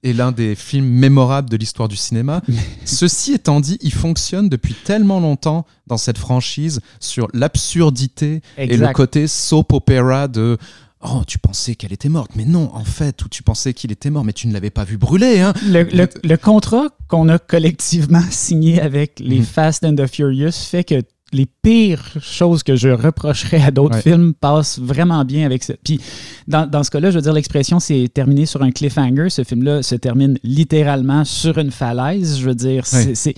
est 0.03 0.13
l'un 0.13 0.31
des 0.31 0.55
films 0.55 0.85
mémorables 0.87 1.49
de 1.49 1.57
l'histoire 1.57 1.87
du 1.89 1.95
cinéma. 1.95 2.41
Ceci 2.85 3.33
étant 3.33 3.59
dit, 3.59 3.77
il 3.81 3.91
fonctionne 3.93 4.47
depuis 4.49 4.73
tellement 4.75 5.19
longtemps 5.19 5.65
dans 5.87 5.97
cette 5.97 6.17
franchise 6.19 6.81
sur 6.99 7.27
l'absurdité 7.33 8.41
et 8.57 8.77
le 8.77 8.87
côté 8.93 9.27
soap 9.27 9.73
opera 9.73 10.27
de 10.27 10.57
Oh, 11.01 11.21
tu 11.27 11.37
pensais 11.37 11.75
qu'elle 11.75 11.93
était 11.93 12.09
morte, 12.09 12.31
mais 12.35 12.43
non, 12.43 12.71
en 12.73 12.83
fait, 12.83 13.23
ou 13.23 13.29
tu 13.29 13.43
pensais 13.43 13.75
qu'il 13.75 13.91
était 13.91 14.09
mort, 14.09 14.23
mais 14.23 14.33
tu 14.33 14.47
ne 14.47 14.53
l'avais 14.53 14.71
pas 14.71 14.83
vu 14.83 14.97
brûler, 14.97 15.39
hein. 15.41 15.53
Le, 15.67 15.83
le- 15.83 16.09
le 16.23 16.37
contrat 16.37 16.87
qu'on 17.07 17.29
a 17.29 17.37
collectivement 17.37 18.23
signé 18.31 18.81
avec 18.81 19.19
les 19.19 19.37
Mhm. 19.39 19.45
Fast 19.45 19.83
and 19.83 19.95
the 19.95 20.07
Furious 20.07 20.53
fait 20.53 20.83
que 20.83 21.03
les 21.33 21.45
pires 21.61 22.05
choses 22.21 22.63
que 22.63 22.75
je 22.75 22.89
reprocherais 22.89 23.61
à 23.61 23.71
d'autres 23.71 23.95
Ouais. 23.95 24.01
films 24.01 24.33
passent 24.33 24.79
vraiment 24.79 25.23
bien 25.25 25.45
avec 25.45 25.63
ça. 25.63 25.73
Puis 25.83 25.99
dans, 26.47 26.65
dans 26.65 26.83
ce 26.83 26.91
cas-là, 26.91 27.11
je 27.11 27.15
veux 27.15 27.21
dire, 27.21 27.33
l'expression 27.33 27.79
c'est 27.79 28.07
terminé 28.13 28.45
sur 28.45 28.61
un 28.63 28.71
cliffhanger. 28.71 29.29
Ce 29.29 29.43
film-là 29.43 29.83
se 29.83 29.95
termine 29.95 30.37
littéralement 30.43 31.25
sur 31.25 31.57
une 31.57 31.71
falaise. 31.71 32.39
Je 32.39 32.45
veux 32.45 32.55
dire, 32.55 32.85
c'est. 32.85 33.07
Ouais. 33.07 33.15
c'est- 33.15 33.35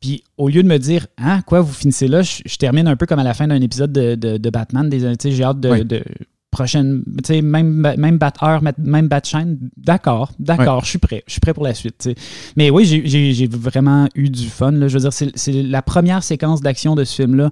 Puis 0.00 0.22
au 0.36 0.48
lieu 0.48 0.62
de 0.62 0.68
me 0.68 0.78
dire, 0.78 1.06
hein, 1.18 1.40
quoi, 1.42 1.60
vous 1.60 1.72
finissez 1.72 2.06
là, 2.08 2.22
je, 2.22 2.42
je 2.46 2.56
termine 2.56 2.86
un 2.86 2.94
peu 2.96 3.04
comme 3.04 3.18
à 3.18 3.24
la 3.24 3.34
fin 3.34 3.48
d'un 3.48 3.60
épisode 3.60 3.92
de, 3.92 4.14
de- 4.14 4.36
de 4.38 4.50
Batman. 4.50 4.88
Des, 4.88 4.98
tu 5.00 5.06
sais, 5.20 5.30
j'ai 5.32 5.42
hâte 5.44 5.58
de- 5.60 6.02
prochaine, 6.50 7.02
tu 7.18 7.34
sais, 7.34 7.42
même, 7.42 7.94
même 7.98 8.18
bat 8.18 8.32
heure, 8.42 8.62
même 8.78 9.08
bat 9.08 9.20
chaîne, 9.22 9.58
d'accord, 9.76 10.32
d'accord, 10.38 10.82
je 10.84 10.90
suis 10.90 10.98
prêt, 10.98 11.22
je 11.26 11.32
suis 11.32 11.40
prêt 11.40 11.52
pour 11.54 11.64
la 11.64 11.74
suite. 11.74 11.96
tu 11.98 12.10
sais. 12.10 12.16
Mais 12.56 12.70
oui, 12.70 12.84
j'ai- 12.84 13.02
j'ai 13.06 13.32
j'ai 13.32 13.46
vraiment 13.46 14.08
eu 14.14 14.30
du 14.30 14.48
fun. 14.48 14.72
Là. 14.72 14.88
Je 14.88 14.94
veux 14.94 15.00
dire, 15.00 15.12
c'est 15.12 15.30
c'est 15.36 15.62
la 15.62 15.82
première 15.82 16.22
séquence 16.22 16.60
d'action 16.60 16.94
de 16.94 17.04
ce 17.04 17.22
film-là. 17.22 17.50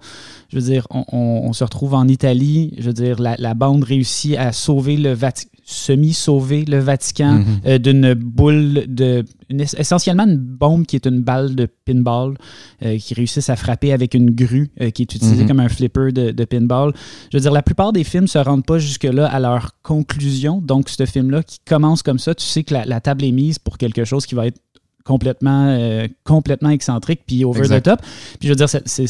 Je 0.48 0.56
veux 0.58 0.62
dire, 0.62 0.86
on, 0.90 1.04
on- 1.12 1.42
on 1.48 1.52
se 1.52 1.62
retrouve 1.64 1.94
en 1.94 2.08
Italie. 2.08 2.74
Je 2.78 2.84
veux 2.86 2.92
dire, 2.94 3.20
la, 3.20 3.36
la 3.38 3.54
bande 3.54 3.84
réussit 3.84 4.36
à 4.36 4.52
sauver 4.52 4.96
le 4.96 5.12
Vatican, 5.12 5.50
semi-sauver 5.68 6.64
le 6.64 6.78
Vatican 6.78 7.34
Mhm. 7.40 7.44
euh, 7.66 7.78
d'une 7.78 8.14
boule 8.14 8.84
de. 8.88 9.24
une- 9.48 9.60
essentiellement 9.60 10.24
une 10.24 10.36
bombe 10.38 10.86
qui 10.86 10.96
est 10.96 11.06
une 11.06 11.22
balle 11.22 11.54
de 11.54 11.68
pinball 11.84 12.36
euh, 12.84 12.96
qui 12.98 13.14
réussissent 13.14 13.50
à 13.50 13.56
frapper 13.56 13.92
avec 13.92 14.14
une 14.14 14.30
grue 14.30 14.70
euh, 14.80 14.90
qui 14.90 15.02
est 15.02 15.14
utilisée 15.14 15.42
Mhm. 15.42 15.48
comme 15.48 15.60
un 15.60 15.68
flipper 15.68 16.10
de, 16.12 16.30
de 16.30 16.44
pinball. 16.44 16.92
Je 17.32 17.36
veux 17.36 17.40
dire, 17.42 17.52
la 17.52 17.62
plupart 17.62 17.92
des 17.92 18.04
films 18.04 18.26
se 18.28 18.38
rendent 18.38 18.64
pas 18.66 18.78
jusque-là 18.78 19.26
à 19.26 19.38
leur 19.40 19.70
conclusion. 19.82 20.60
Donc, 20.60 20.88
ce 20.88 21.04
film-là 21.06 21.42
qui 21.42 21.58
commence 21.64 22.02
comme 22.02 22.18
ça, 22.18 22.34
tu 22.34 22.44
sais 22.44 22.62
que 22.64 22.74
la, 22.74 22.84
la 22.84 23.00
table 23.00 23.24
est 23.24 23.32
mise 23.32 23.58
pour 23.58 23.76
quelque 23.78 24.04
chose 24.04 24.24
qui 24.26 24.34
va 24.34 24.46
être 24.46 24.58
complètement, 25.04 25.66
euh, 25.68 26.08
complètement 26.24 26.70
excentrique 26.70 27.20
puis 27.26 27.44
over 27.44 27.60
Exact. 27.60 27.80
the 27.80 27.84
top. 27.84 28.00
Puis 28.40 28.48
je 28.48 28.48
veux 28.48 28.56
dire, 28.56 28.68
c'est, 28.68 29.06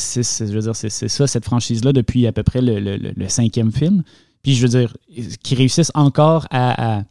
ça, 1.09 1.27
cette 1.27 1.45
franchise-là, 1.47 1.93
depuis 1.95 2.27
à 2.27 2.33
peu 2.33 2.43
près 2.43 2.61
le- 2.61 2.79
le 2.99 3.29
cinquième 3.29 3.73
film. 3.73 4.03
Puis 4.47 4.55
je 4.55 4.63
veux 4.65 4.69
dire, 4.69 4.97
qui 5.43 5.57
réussissent 5.57 5.91
encore 5.95 6.47
à, 6.51 6.99
à- 6.99 7.03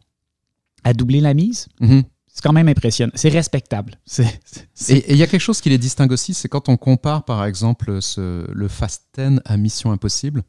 à 0.84 0.94
doubler 0.94 1.20
la 1.20 1.34
mise. 1.34 1.68
Mhm. 1.80 2.02
C'est 2.26 2.40
quand 2.42 2.54
même 2.54 2.68
impressionnant. 2.68 3.12
C'est 3.14 3.28
respectable. 3.28 3.98
C'est- 4.06 4.40
Et 4.88 4.96
et 4.96 5.12
il 5.12 5.18
y 5.18 5.22
a 5.22 5.26
quelque 5.26 5.42
chose 5.42 5.60
qui 5.60 5.68
les 5.68 5.76
distingue 5.76 6.12
aussi, 6.12 6.32
c'est 6.32 6.48
quand 6.48 6.70
on 6.70 6.78
compare 6.78 7.26
par 7.26 7.44
exemple 7.44 8.00
ce- 8.00 8.50
le 8.50 8.68
Fast 8.68 9.02
10 9.18 9.40
à 9.44 9.58
Mission 9.58 9.92
Impossible. 9.92 10.44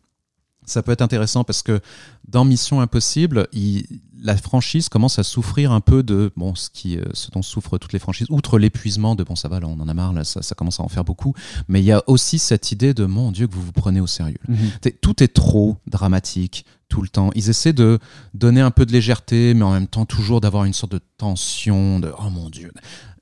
Ça 0.65 0.82
peut 0.82 0.91
être 0.94 1.01
intéressant 1.01 1.44
parce 1.46 1.62
que 1.62 1.79
dans 2.27 2.44
Mission 2.46 2.79
Impossible, 2.82 3.48
il- 3.51 3.86
la 4.20 4.36
franchise 4.36 4.89
commence 4.89 5.17
à 5.20 5.24
souffrir 5.24 5.72
un 5.72 5.79
peu 5.79 6.03
de 6.03 6.32
bon, 6.36 6.56
ce, 6.56 6.70
qui, 6.70 6.98
euh, 6.98 7.03
ce 7.13 7.29
dont 7.32 7.41
souffrent 7.41 7.77
toutes 7.77 7.94
les 7.94 8.00
franchises, 8.00 8.27
outre 8.32 8.58
l'épuisement 8.60 9.15
de 9.15 9.24
bon, 9.24 9.36
ça 9.38 9.48
va, 9.48 9.60
là, 9.62 9.67
on 9.67 9.79
en 9.79 9.88
a 9.88 9.94
marre, 9.94 10.12
là, 10.12 10.24
ça, 10.25 10.41
ça 10.41 10.56
commence 10.56 10.79
à 10.82 10.84
en 10.84 10.89
faire 10.89 11.06
beaucoup. 11.06 11.34
Mais 11.70 11.79
il 11.82 11.86
y 11.86 11.91
a 11.94 12.03
aussi 12.08 12.38
cette 12.39 12.72
idée 12.74 12.94
de 12.94 13.06
mon 13.06 13.32
Dieu, 13.32 13.48
que 13.48 13.53
vous 13.53 13.62
vous 13.62 13.72
prenez 13.72 14.01
au 14.01 14.08
sérieux. 14.08 14.39
Mhm. 14.50 14.72
Tout 15.01 15.24
est 15.24 15.34
trop 15.34 15.77
dramatique 15.88 16.65
tout 16.89 17.01
le 17.01 17.10
temps. 17.10 17.32
Ils 17.36 17.50
essaient 17.50 17.74
de 17.74 18.00
donner 18.34 18.62
un 18.62 18.72
peu 18.72 18.86
de 18.86 18.91
légèreté, 18.91 19.53
mais 19.53 19.63
en 19.63 19.72
même 19.72 19.88
temps 19.88 20.06
toujours 20.06 20.41
d'avoir 20.41 20.65
une 20.65 20.74
sorte 20.74 20.91
de 20.94 21.01
tension, 21.17 22.00
de 22.00 22.12
oh 22.17 22.29
mon 22.29 22.50
Dieu. 22.50 22.72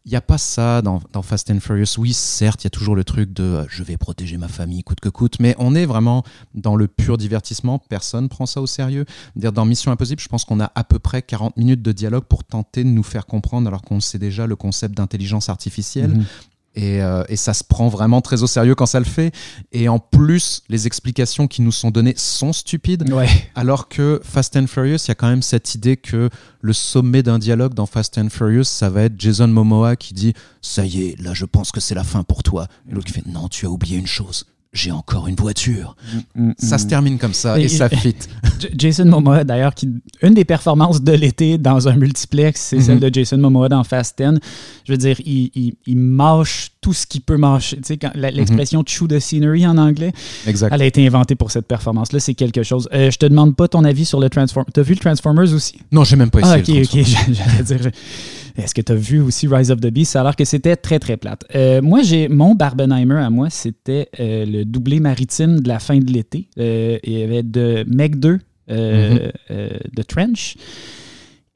Il 0.06 0.12
n'y 0.12 0.18
a 0.18 0.22
pas 0.22 0.38
ça 0.38 0.84
dans, 0.84 1.02
Fast 1.24 1.50
and 1.50 1.60
Furious. 1.62 1.98
Oui, 1.98 2.14
certes, 2.14 2.64
il 2.64 2.66
y 2.66 2.68
a 2.68 2.70
toujours 2.70 2.96
le 2.96 3.04
truc 3.04 3.34
de 3.34 3.44
euh, 3.44 3.66
je 3.70 3.82
vais 3.82 3.98
protéger 3.98 4.38
ma 4.38 4.48
famille 4.48 4.84
coûte 4.84 5.00
que 5.00 5.10
coûte, 5.10 5.38
mais 5.40 5.56
on 5.58 5.74
est 5.74 5.88
vraiment 5.88 6.24
dans 6.54 6.76
le 6.76 6.88
pur 6.88 7.18
divertissement. 7.18 7.80
Personne 7.80 8.30
prend 8.30 8.46
ça 8.46 8.62
au 8.62 8.68
sérieux. 8.68 9.06
Dans 9.36 9.66
Mission 9.66 9.92
Impossible, 9.92 10.22
je 10.22 10.28
pense 10.28 10.46
qu'on 10.46 10.60
a 10.60 10.72
à 10.76 10.84
peu 10.84 11.00
près 11.00 11.24
40 11.24 11.58
minutes 11.58 11.82
de 11.82 11.92
dialogue 11.92 12.26
pour 12.26 12.44
tenter 12.44 12.84
de 12.84 12.90
nous 12.90 13.02
faire 13.02 13.26
comprendre, 13.26 13.68
alors 13.68 13.82
qu'on 13.82 14.00
sait 14.00 14.20
déjà 14.20 14.46
le 14.46 14.56
concept 14.56 14.96
d'intelligence 14.96 15.50
artificielle. 15.50 16.12
Mhm. 16.12 16.26
Et, 16.75 17.01
euh, 17.01 17.24
et 17.29 17.36
ça 17.36 17.53
se 17.53 17.63
prend 17.63 17.88
vraiment 17.88 18.22
très 18.22 18.44
au 18.44 18.48
sérieux 18.48 18.75
quand 18.75 18.86
ça 18.86 19.00
le 19.00 19.05
fait. 19.05 19.32
Et 19.72 19.88
en 19.89 20.00
plus, 20.00 20.63
les 20.70 20.88
explications 20.88 21.48
qui 21.48 21.62
nous 21.62 21.72
sont 21.72 21.91
données 21.91 22.13
sont 22.17 22.53
stupides. 22.53 23.10
Ouais. 23.12 23.29
Alors 23.55 23.88
que 23.88 24.20
Fast 24.24 24.55
and 24.58 24.67
Furious, 24.67 24.98
il 25.05 25.08
y 25.10 25.12
a 25.12 25.15
quand 25.15 25.29
même 25.29 25.41
cette 25.41 25.75
idée 25.75 25.98
que 25.98 26.29
le 26.62 26.74
sommet 26.74 27.24
d'un 27.24 27.39
dialogue 27.39 27.74
dans 27.74 27.86
Fast 27.86 28.17
and 28.17 28.29
Furious, 28.29 28.65
ça 28.65 28.89
va 28.89 29.03
être 29.03 29.15
Jason 29.17 29.48
Momoa 29.48 29.96
qui 29.96 30.13
dit 30.13 30.34
Ça 30.62 30.86
y 30.86 31.03
est, 31.03 31.22
là 31.22 31.34
je 31.34 31.46
pense 31.46 31.72
que 31.72 31.79
c'est 31.79 31.96
la 31.96 32.03
fin 32.03 32.24
pour 32.24 32.44
toi. 32.44 32.67
Et 32.89 32.94
l'autre 32.94 33.08
qui 33.08 33.13
fait 33.13 33.25
Non, 33.25 33.48
tu 33.48 33.65
as 33.65 33.70
oublié 33.70 33.98
une 33.98 34.08
chose. 34.08 34.46
J'ai 34.75 34.91
encore 34.91 35.27
une 35.29 35.36
voiture. 35.38 35.96
Ça 36.58 36.77
se 36.77 36.86
termine 36.86 37.17
comme 37.17 37.34
ça 37.34 37.58
et, 37.58 37.63
Et- 37.63 37.67
ça 37.70 37.88
fit. 37.89 38.15
Jason 38.77 39.05
Momoa, 39.05 39.46
d'ailleurs, 39.46 39.74
qui 39.74 39.89
une 40.22 40.34
des 40.34 40.44
performances 40.46 41.01
de 41.01 41.13
l'été 41.13 41.58
dans 41.58 41.88
un 41.88 41.96
multiplex, 41.96 42.60
c'est 42.60 42.82
celle 42.82 43.00
de 43.00 43.10
Jason 43.12 43.38
Momoa 43.38 43.70
dans 43.70 43.84
Fast 43.86 44.17
10. 44.22 44.39
Je 44.86 44.91
veux 44.91 44.98
dire, 44.98 45.15
il, 45.25 45.50
il, 45.55 45.75
il 45.88 45.98
mâche 45.98 46.72
tout 46.86 46.94
ce 46.94 47.08
qu'il 47.08 47.22
peut 47.22 47.38
mâcher. 47.38 47.77
Tu 47.77 47.82
sais, 47.96 48.00
la- 48.13 48.30
l'expression 48.30 48.84
chew 48.86 49.08
the 49.08 49.18
scenery 49.18 49.65
en 49.65 49.75
anglais, 49.80 50.13
Exact. 50.46 50.72
elle 50.72 50.84
a 50.84 50.86
été 50.86 51.04
inventée 51.08 51.34
pour 51.34 51.50
cette 51.50 51.65
performance-là. 51.65 52.20
C'est 52.20 52.36
quelque 52.36 52.62
chose. 52.62 52.88
Euh, 52.94 53.10
je 53.10 53.18
te 53.18 53.25
demande 53.25 53.56
pas 53.56 53.68
ton 53.68 53.84
avis 53.84 54.06
sur 54.06 54.20
le 54.20 54.30
Transformers. 54.30 54.72
T'as 54.72 54.84
vu 54.84 54.94
le 54.94 55.00
Transformers 55.00 55.51
aussi? 55.51 55.80
Non, 55.92 56.04
j'ai 56.04 56.15
même 56.15 56.30
pas 56.30 56.42
Ah, 56.44 56.60
essayé. 56.60 56.84
ok, 56.84 56.94
le 56.94 57.01
ok. 57.01 57.08
Transformers. 57.08 57.36
J'allais 57.51 57.63
dire. 57.63 57.77
je- 57.82 58.62
Est-ce 58.62 58.75
que 58.75 58.82
tu 58.82 58.92
as 58.92 58.96
vu 58.96 59.20
aussi 59.20 59.48
Rise 59.48 59.72
of 59.72 59.80
the 59.82 59.88
Beast? 59.88 60.12
Ça 60.12 60.22
a 60.22 60.24
l'air 60.25 60.36
que 60.36 60.46
c'était 60.46 60.75
très, 60.75 61.00
très 61.00 61.18
plate. 61.18 61.44
Euh, 61.56 61.82
moi, 61.82 62.04
j'ai 62.04 62.27
mon 62.30 62.54
Barbenheimer 62.54 63.15
à 63.18 63.30
moi, 63.32 63.50
c'était 63.50 64.08
euh, 64.20 64.46
le 64.46 64.63
doublé 64.63 65.00
maritime 65.00 65.60
de 65.62 65.68
la 65.68 65.80
fin 65.80 65.98
de 65.98 66.10
l'été. 66.12 66.48
Euh, 66.60 67.00
il 67.04 67.13
y 67.18 67.24
avait 67.24 67.42
de 67.44 67.84
Meg 67.88 68.15
2, 68.18 68.39
euh, 68.70 69.30
Mhm. 69.50 69.58
de 69.94 70.01
Trench. 70.04 70.56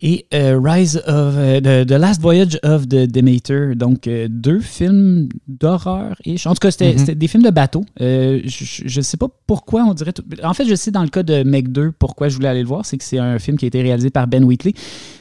Et 0.02 0.26
euh, 0.34 0.60
Rise 0.64 0.98
of 1.08 1.34
euh, 1.38 1.84
the, 1.86 1.92
Last 1.92 2.22
Voyage 2.22 2.58
of 2.64 2.88
the 2.88 3.06
Demeter. 3.06 3.76
Donc, 3.76 4.08
euh, 4.08 4.28
deux 4.30 4.60
films 4.62 5.28
d'horreur. 5.48 6.16
Et 6.26 6.36
en 6.46 6.54
tout 6.54 6.60
cas, 6.62 6.72
c'était 6.72 6.96
Mhm. 6.96 7.16
des 7.16 7.28
films 7.28 7.44
de 7.44 7.50
bateau. 7.50 7.84
Euh, 8.00 8.40
je 8.46 8.84
ne 9.00 9.02
sais 9.04 9.18
pas 9.18 9.28
pourquoi 9.46 9.84
on 9.84 9.94
dirait. 9.94 10.14
tout- 10.14 10.24
En 10.44 10.54
fait, 10.54 10.66
je 10.66 10.76
sais 10.76 10.92
dans 10.92 11.04
le 11.04 11.10
cas 11.10 11.24
de 11.24 11.44
Meg 11.44 11.68
2 11.70 11.92
pourquoi 11.92 12.30
je 12.30 12.36
voulais 12.36 12.48
aller 12.48 12.62
le 12.62 12.68
voir. 12.68 12.86
C'est 12.86 12.98
que 12.98 13.04
c'est 13.04 13.20
un 13.20 13.40
film 13.40 13.58
qui 13.58 13.66
a 13.66 13.68
été 13.68 13.82
réalisé 13.82 14.10
par 14.10 14.28
Ben 14.28 14.44
Wheatley. 14.44 14.74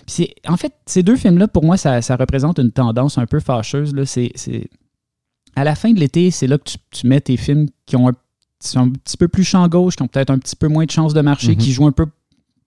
Puis 0.06 0.34
en 0.46 0.56
fait, 0.56 0.72
ces 0.86 1.02
deux 1.02 1.16
films-là, 1.16 1.48
pour 1.48 1.64
moi, 1.64 1.76
ça, 1.76 2.00
ça 2.02 2.16
représente 2.16 2.58
une 2.58 2.70
tendance 2.70 3.18
un 3.18 3.26
peu 3.26 3.40
fâcheuse. 3.40 3.94
Là. 3.94 4.04
C'est- 4.06 4.32
À 5.56 5.64
la 5.64 5.74
fin 5.74 5.90
de 5.92 5.98
l'été, 5.98 6.30
c'est 6.30 6.46
là 6.46 6.56
que 6.56 6.64
tu, 6.70 6.76
tu 6.92 7.06
mets 7.08 7.20
tes 7.20 7.36
films 7.36 7.66
qui 7.84 7.96
ont 7.96 8.08
un, 8.08 8.12
qui 8.12 8.68
sont 8.68 8.78
un 8.80 8.90
petit 8.90 9.16
peu 9.16 9.26
plus 9.26 9.42
champ 9.44 9.66
gauche, 9.66 9.96
qui 9.96 10.02
ont 10.02 10.08
peut-être 10.08 10.30
un 10.30 10.38
petit 10.38 10.54
peu 10.54 10.68
moins 10.68 10.84
de 10.84 10.90
chances 10.90 11.14
de 11.14 11.20
marcher, 11.20 11.52
Mhm. 11.52 11.56
qui 11.56 11.72
jouent 11.72 11.86
un 11.86 11.92
peu 11.92 12.06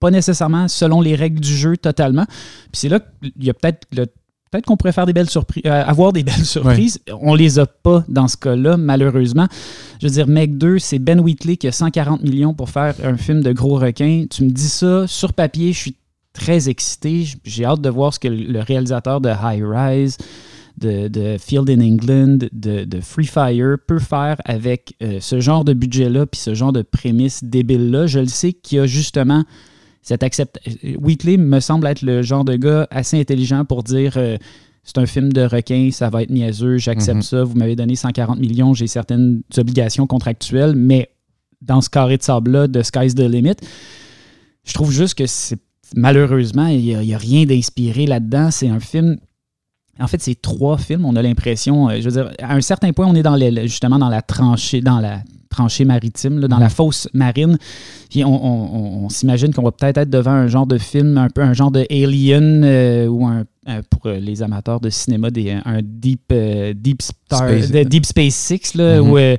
pas 0.02 0.12
nécessairement 0.12 0.68
selon 0.68 1.00
les 1.00 1.16
règles 1.16 1.40
du 1.40 1.56
jeu 1.56 1.78
totalement. 1.78 2.26
Puis 2.26 2.72
c'est 2.74 2.90
là 2.90 3.00
qu'il 3.00 3.32
y 3.46 3.50
a 3.50 3.54
peut-être 3.54 3.88
le- 3.96 4.08
Peut-être 4.52 4.66
qu'on 4.66 4.76
pourrait 4.76 4.92
faire 4.92 5.06
des 5.06 5.14
belles 5.14 5.30
surprises, 5.30 5.64
avoir 5.66 6.12
des 6.12 6.24
belles 6.24 6.44
surprises. 6.46 7.00
On 7.22 7.36
les 7.36 7.58
a 7.58 7.66
pas 7.66 8.04
dans 8.10 8.28
ce 8.28 8.36
cas-là, 8.36 8.76
malheureusement. 8.76 9.48
Je 10.02 10.08
veux 10.08 10.12
dire, 10.14 10.28
Meg 10.28 10.58
2, 10.58 10.78
c'est 10.78 11.00
Ben 11.00 11.22
Wheatley 11.22 11.56
qui 11.56 11.70
a 11.70 11.72
140 11.72 12.22
millions 12.22 12.54
pour 12.54 12.70
faire 12.70 12.94
un 13.02 13.16
film 13.16 13.42
de 13.44 13.54
gros 13.54 13.78
requin. 13.78 14.26
Tu 14.30 14.44
me 14.44 14.50
dis 14.50 14.68
ça 14.68 15.08
sur 15.08 15.32
papier, 15.32 15.72
je 15.72 15.78
suis 15.78 15.96
très 16.34 16.68
excité. 16.68 17.26
J'ai 17.46 17.64
hâte 17.64 17.80
de 17.80 17.88
voir 17.90 18.14
ce 18.14 18.20
que 18.20 18.28
le 18.28 18.60
réalisateur 18.60 19.22
de 19.22 19.30
High 19.30 19.64
Rise, 19.66 20.18
de, 20.78 21.08
de 21.08 21.38
Field 21.40 21.70
in 21.70 21.80
England, 21.80 22.40
de, 22.52 22.84
de 22.84 23.00
Free 23.00 23.28
Fire 23.28 23.78
peut 23.88 24.00
faire 24.00 24.36
avec 24.44 24.96
euh, 25.02 25.20
ce 25.22 25.40
genre 25.40 25.64
de 25.64 25.72
budget-là 25.72 26.26
puis 26.26 26.42
ce 26.42 26.54
genre 26.56 26.74
de 26.74 26.82
prémisse 26.82 27.42
débile-là. 27.42 28.06
Je 28.08 28.20
le 28.20 28.26
sais 28.28 28.52
qu'il 28.52 28.80
y 28.80 28.82
a 28.82 28.86
justement 28.86 29.46
cette 30.02 30.24
accept... 30.24 30.60
Wheatley 31.00 31.38
me 31.38 31.60
semble 31.60 31.88
être 31.88 32.02
le 32.02 32.22
genre 32.22 32.44
de 32.44 32.56
gars 32.56 32.88
assez 32.92 33.20
intelligent 33.20 33.66
pour 33.66 33.84
dire 33.84 34.14
euh, 34.18 34.38
c'est 34.84 34.98
un 34.98 35.06
film 35.06 35.32
de 35.32 35.42
requin, 35.42 35.90
ça 35.92 36.10
va 36.10 36.24
être 36.24 36.32
niaiseux, 36.32 36.78
j'accepte 36.78 37.18
Mhm. 37.18 37.22
ça, 37.22 37.44
vous 37.44 37.56
m'avez 37.56 37.76
donné 37.76 37.96
140 37.96 38.40
millions, 38.40 38.74
j'ai 38.74 38.88
certaines 38.88 39.42
obligations 39.58 40.08
contractuelles, 40.08 40.76
mais 40.76 41.10
dans 41.62 41.82
ce 41.82 41.90
carré 41.90 42.18
de 42.18 42.24
sable-là, 42.24 42.68
de 42.68 42.82
Sky's 42.82 43.14
the 43.14 43.20
Limit, 43.20 43.58
je 44.64 44.74
trouve 44.74 44.92
juste 44.92 45.16
que 45.16 45.28
c'est 45.28 45.60
malheureusement, 45.96 46.68
il 46.68 47.00
n'y 47.00 47.14
a, 47.14 47.18
rien 47.18 47.46
d'inspiré 47.46 48.06
là-dedans. 48.06 48.52
C'est 48.52 48.70
un 48.70 48.80
film. 48.80 49.18
En 50.00 50.08
fait, 50.08 50.22
c'est 50.22 50.42
trois 50.42 50.78
films. 50.78 51.06
On 51.06 51.16
a 51.16 51.22
l'impression, 51.22 51.90
euh, 51.90 51.98
je 52.00 52.10
veux 52.10 52.12
dire, 52.12 52.32
à 52.42 52.56
un 52.56 52.62
certain 52.62 52.92
point, 52.94 53.06
on 53.08 53.14
est 53.16 53.24
dans 53.24 53.36
les- 53.36 53.68
justement 53.68 54.00
dans 54.00 54.10
la 54.10 54.22
tranchée, 54.22 54.82
dans 54.82 55.00
la 55.00 55.20
tranchée 55.50 55.84
maritime, 55.86 56.40
là, 56.40 56.48
dans 56.48 56.58
la 56.60 56.70
fosse 56.70 57.10
marine. 57.14 57.58
Puis 58.10 58.24
on, 58.24 58.30
on- 58.30 58.76
on- 59.02 59.06
on 59.06 59.10
s'imagine 59.10 59.54
qu'on 59.54 59.64
va 59.64 59.72
peut-être 59.72 59.98
être 59.98 60.10
devant 60.10 60.32
un 60.32 60.48
genre 60.48 60.66
de 60.66 60.78
film, 60.78 61.18
un 61.18 61.30
peu 61.30 61.42
un 61.42 61.54
genre 61.54 61.72
de 61.72 61.86
Alien 61.92 62.64
euh, 62.64 63.08
ou 63.08 63.28
un, 63.28 63.44
un- 63.66 63.82
pour 63.84 64.08
euh, 64.08 64.18
les 64.20 64.42
amateurs 64.42 64.80
de 64.80 64.90
cinéma, 64.90 65.30
des, 65.30 65.52
un 65.52 65.82
Deep, 65.84 66.22
euh, 66.32 66.74
deep, 66.76 67.02
Star, 67.02 67.48
Space. 67.48 67.72
de 67.72 67.84
Deep 67.84 68.06
Space 68.06 68.34
Six, 68.34 68.74
là, 68.76 69.02
Mhm. 69.02 69.10
ou, 69.12 69.18
euh, 69.18 69.38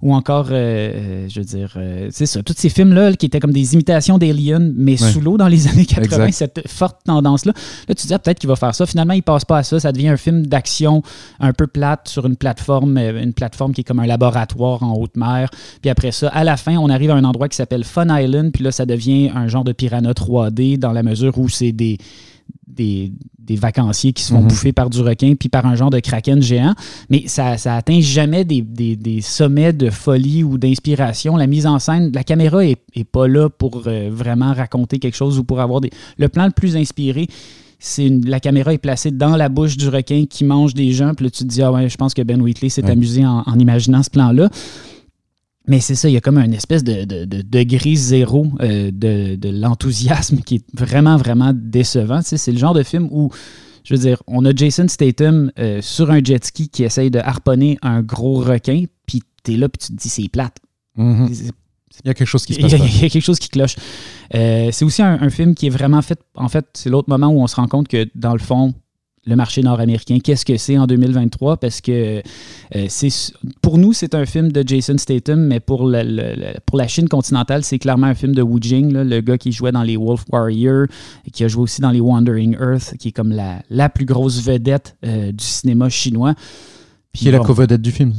ou 0.00 0.14
encore, 0.14 0.48
euh, 0.50 0.52
euh, 0.54 1.28
je 1.28 1.40
veux 1.40 1.46
dire, 1.46 1.72
euh, 1.76 2.08
c'est 2.12 2.26
ça, 2.26 2.42
tous 2.42 2.54
ces 2.56 2.68
films-là 2.68 3.10
là, 3.10 3.16
qui 3.16 3.26
étaient 3.26 3.40
comme 3.40 3.52
des 3.52 3.74
imitations 3.74 4.16
d'Alien, 4.18 4.72
mais 4.76 4.92
Ouais. 5.02 5.10
sous 5.10 5.20
l'eau 5.20 5.36
dans 5.36 5.48
les 5.48 5.66
années 5.68 5.86
80, 5.86 6.26
Exact. 6.26 6.32
cette 6.58 6.68
forte 6.70 6.98
tendance-là. 7.04 7.52
Là, 7.88 7.94
tu 7.96 8.02
te 8.02 8.06
dis, 8.06 8.14
ah, 8.14 8.18
peut-être 8.20 8.38
qu'il 8.38 8.48
va 8.48 8.54
faire 8.56 8.74
ça. 8.74 8.86
Finalement, 8.86 9.14
il 9.14 9.22
passe 9.24 9.44
pas 9.44 9.58
à 9.58 9.62
ça. 9.64 9.80
Ça 9.80 9.90
devient 9.92 10.08
un 10.08 10.16
film 10.16 10.46
d'action 10.46 11.02
un 11.40 11.52
peu 11.52 11.66
plate 11.66 12.06
sur 12.08 12.26
une 12.26 12.36
plateforme, 12.36 12.96
euh, 12.98 13.22
une 13.22 13.32
plateforme 13.32 13.72
qui 13.72 13.80
est 13.80 13.84
comme 13.84 13.98
un 14.00 14.06
laboratoire 14.06 14.82
en 14.84 14.94
haute 14.94 15.16
mer. 15.16 15.50
Puis 15.80 15.90
après 15.90 16.12
ça, 16.12 16.28
à 16.28 16.44
la 16.44 16.56
fin, 16.56 16.76
on 16.76 16.90
arrive 16.90 17.10
à 17.10 17.14
un 17.14 17.24
endroit 17.24 17.48
qui 17.48 17.56
s'appelle 17.56 17.82
Fun 17.82 18.06
Island. 18.16 18.52
Puis 18.52 18.62
là, 18.62 18.70
ça 18.70 18.86
devient 18.86 19.30
un 19.34 19.48
genre 19.48 19.64
de 19.64 19.72
piranha 19.72 20.12
3D 20.12 20.76
dans 20.78 20.92
la 20.92 21.02
mesure 21.02 21.36
où 21.38 21.48
c'est 21.48 21.72
des, 21.72 21.98
des, 22.66 23.12
des 23.38 23.54
vacanciers 23.56 24.12
qui 24.12 24.22
se 24.24 24.32
font 24.32 24.40
Mhm. 24.42 24.48
bouffer 24.48 24.72
par 24.72 24.90
du 24.90 25.00
requin 25.00 25.34
puis 25.38 25.48
par 25.48 25.64
un 25.66 25.74
genre 25.76 25.90
de 25.90 26.00
kraken 26.00 26.42
géant. 26.42 26.74
Mais 27.10 27.24
ça, 27.26 27.56
ça 27.56 27.76
atteint 27.76 28.00
jamais 28.00 28.44
des, 28.44 28.62
des- 28.62 28.96
des 28.96 29.20
sommets 29.20 29.72
de 29.72 29.90
folie 29.90 30.42
ou 30.42 30.58
d'inspiration. 30.58 31.36
La 31.36 31.46
mise 31.46 31.66
en 31.66 31.78
scène, 31.78 32.10
la 32.12 32.24
caméra 32.24 32.64
est, 32.64 32.78
est 32.94 33.04
pas 33.04 33.28
là 33.28 33.48
pour 33.48 33.82
euh, 33.86 34.08
vraiment 34.12 34.52
raconter 34.52 34.98
quelque 34.98 35.16
chose 35.16 35.38
ou 35.38 35.44
pour 35.44 35.60
avoir 35.60 35.80
des. 35.80 35.90
Le 36.18 36.28
plan 36.28 36.46
le 36.46 36.50
plus 36.52 36.76
inspiré, 36.76 37.28
c'est 37.78 38.08
la 38.24 38.40
caméra 38.40 38.72
est 38.72 38.78
placée 38.78 39.10
dans 39.10 39.36
la 39.36 39.48
bouche 39.48 39.76
du 39.76 39.88
requin 39.88 40.24
qui 40.28 40.42
mange 40.44 40.74
des 40.74 40.90
gens. 40.92 41.12
Puis 41.14 41.26
là, 41.26 41.30
tu 41.30 41.44
te 41.44 41.48
dis, 41.48 41.62
ah 41.62 41.70
ouais, 41.70 41.88
je 41.88 41.96
pense 41.96 42.14
que 42.14 42.22
Ben 42.22 42.40
Wheatley 42.40 42.70
s'est 42.70 42.82
Ouais. 42.84 42.90
amusé 42.92 43.24
en, 43.26 43.42
en 43.46 43.58
imaginant 43.58 44.02
ce 44.02 44.10
plan-là. 44.10 44.48
Mais 45.66 45.80
c'est 45.80 45.94
ça, 45.94 46.08
il 46.10 46.12
y 46.12 46.16
a 46.16 46.20
comme 46.20 46.36
un 46.38 46.52
espèce 46.52 46.84
de, 46.84 47.04
de- 47.04 47.24
de 47.24 47.40
degré 47.42 47.94
zéro 47.94 48.46
euh, 48.60 48.90
de, 48.92 49.36
de 49.36 49.48
l'enthousiasme 49.48 50.38
qui 50.40 50.56
est 50.56 50.64
vraiment, 50.78 51.16
vraiment 51.16 51.52
décevant. 51.54 52.18
Tu 52.20 52.28
sais, 52.30 52.36
c'est 52.36 52.52
le 52.52 52.58
genre 52.58 52.74
de 52.74 52.82
film 52.82 53.08
où, 53.10 53.30
je 53.84 53.94
veux 53.94 54.00
dire, 54.00 54.22
on 54.26 54.44
a 54.44 54.54
Jason 54.54 54.86
Statham 54.88 55.50
euh, 55.58 55.80
sur 55.80 56.10
un 56.10 56.22
jet 56.22 56.44
ski 56.44 56.68
qui 56.68 56.84
essaye 56.84 57.10
de 57.10 57.18
harponner 57.18 57.78
un 57.80 58.02
gros 58.02 58.40
requin, 58.40 58.84
puis 59.06 59.22
t'es 59.42 59.56
là, 59.56 59.68
puis 59.70 59.78
tu 59.86 59.92
te 59.94 60.02
dis, 60.02 60.08
c'est 60.10 60.28
plate. 60.28 60.56
Mhm. 60.96 61.28
Il 61.32 62.08
y 62.08 62.10
a 62.10 62.14
quelque 62.14 62.26
chose 62.28 62.44
qui 62.44 62.54
se 62.54 62.58
il 62.60 62.66
y, 62.66 62.70
passe 62.70 62.80
a, 62.80 62.84
il 62.84 63.02
y 63.02 63.04
a 63.06 63.08
quelque 63.08 63.22
chose 63.22 63.38
qui 63.38 63.48
cloche. 63.48 63.76
Euh, 64.34 64.68
c'est 64.72 64.84
aussi 64.84 65.00
un, 65.00 65.18
un 65.22 65.30
film 65.30 65.54
qui 65.54 65.66
est 65.68 65.70
vraiment 65.70 66.02
fait. 66.02 66.18
En 66.34 66.48
fait, 66.48 66.66
c'est 66.74 66.90
l'autre 66.90 67.08
moment 67.08 67.28
où 67.28 67.40
on 67.40 67.46
se 67.46 67.54
rend 67.56 67.68
compte 67.68 67.86
que, 67.88 68.06
dans 68.16 68.32
le 68.32 68.40
fond, 68.40 68.74
le 69.26 69.36
marché 69.36 69.62
nord-américain, 69.62 70.18
qu'est-ce 70.22 70.44
que 70.44 70.56
c'est 70.56 70.76
en 70.76 70.86
2023? 70.86 71.56
Parce 71.56 71.80
que 71.80 72.20
euh, 72.74 72.86
c'est 72.88 73.08
pour 73.62 73.78
nous, 73.78 73.92
c'est 73.92 74.14
un 74.14 74.26
film 74.26 74.52
de 74.52 74.62
Jason 74.66 74.98
Statham, 74.98 75.46
mais 75.46 75.60
pour, 75.60 75.86
le- 75.86 76.02
le- 76.02 76.34
le- 76.36 76.60
pour 76.66 76.76
la 76.78 76.86
Chine 76.88 77.08
continentale, 77.08 77.64
c'est 77.64 77.78
clairement 77.78 78.08
un 78.08 78.14
film 78.14 78.34
de 78.34 78.42
Wu 78.42 78.58
Jing, 78.60 78.92
là, 78.92 79.02
le 79.04 79.20
gars 79.20 79.38
qui 79.38 79.50
jouait 79.52 79.72
dans 79.72 79.82
les 79.82 79.96
Wolf 79.96 80.24
Warrior, 80.30 80.86
et 81.26 81.30
qui 81.30 81.42
a 81.44 81.48
joué 81.48 81.62
aussi 81.62 81.80
dans 81.80 81.90
les 81.90 82.00
Wandering 82.00 82.54
Earth, 82.60 82.94
qui 82.98 83.08
est 83.08 83.12
comme 83.12 83.30
la, 83.30 83.62
la 83.70 83.88
plus 83.88 84.04
grosse 84.04 84.42
vedette 84.42 84.96
euh, 85.06 85.32
du 85.32 85.44
cinéma 85.44 85.88
chinois. 85.88 86.34
Puis 87.12 87.22
Qui 87.22 87.28
est 87.28 87.32
la 87.32 87.38
co-vedette 87.46 87.80
du 87.82 87.92
film. 87.92 88.12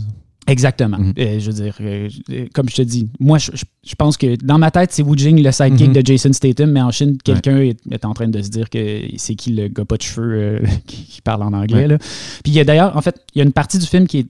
Exactement. 0.47 0.97
Mhm. 0.99 1.13
Euh, 1.17 1.39
je 1.39 1.47
veux 1.51 1.63
dire, 1.63 1.75
euh, 1.81 2.08
je- 2.10 2.47
comme 2.53 2.69
je 2.69 2.75
te 2.75 2.81
dis, 2.84 3.08
moi, 3.19 3.38
je, 3.39 3.49
pense 3.97 4.15
que 4.17 4.36
dans 4.43 4.58
ma 4.60 4.69
tête, 4.71 4.91
c'est 4.91 5.01
Wu 5.01 5.17
Jing, 5.17 5.41
le 5.41 5.51
sidekick 5.51 5.88
Mhm. 5.89 5.93
de 5.93 6.05
Jason 6.05 6.34
Statham, 6.34 6.71
mais 6.71 6.81
en 6.81 6.91
Chine, 6.91 7.17
quelqu'un 7.23 7.58
est, 7.58 7.77
est 7.91 8.05
en 8.05 8.13
train 8.13 8.27
de 8.27 8.41
se 8.41 8.49
dire 8.49 8.69
que 8.69 9.01
c'est 9.17 9.36
qui 9.36 9.53
le 9.53 9.67
gars 9.69 9.86
pas 9.86 9.97
de 9.97 10.01
cheveux 10.03 10.34
euh, 10.34 10.60
qui, 10.88 11.03
qui 11.05 11.21
parle 11.21 11.41
en 11.43 11.53
anglais. 11.53 11.77
Ouais. 11.81 11.88
là. 11.88 11.97
Puis 11.97 12.51
il 12.51 12.53
y 12.53 12.60
a 12.60 12.63
d'ailleurs, 12.63 12.95
en 12.95 13.01
fait, 13.01 13.15
il 13.34 13.39
y 13.39 13.41
a 13.41 13.45
une 13.45 13.53
partie 13.53 13.79
du 13.79 13.86
film 13.88 14.05
qui 14.08 14.19
est 14.19 14.27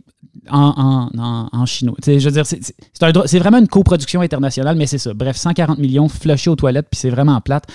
en, 0.50 1.10
en, 1.18 1.20
en- 1.22 1.50
en 1.52 1.66
chinois. 1.66 1.96
Je 2.06 2.14
veux 2.14 2.32
dire, 2.32 2.46
c'est 2.46 3.40
vraiment 3.40 3.58
une 3.58 3.68
coproduction 3.68 4.22
internationale, 4.22 4.78
mais 4.78 4.86
c'est 4.88 4.98
ça. 4.98 5.14
Bref, 5.14 5.36
140 5.38 5.80
millions 5.80 6.08
flushés 6.08 6.50
aux 6.50 6.56
toilettes, 6.56 6.88
puis 6.90 7.00
c'est 7.00 7.10
vraiment 7.10 7.40
plate. 7.42 7.66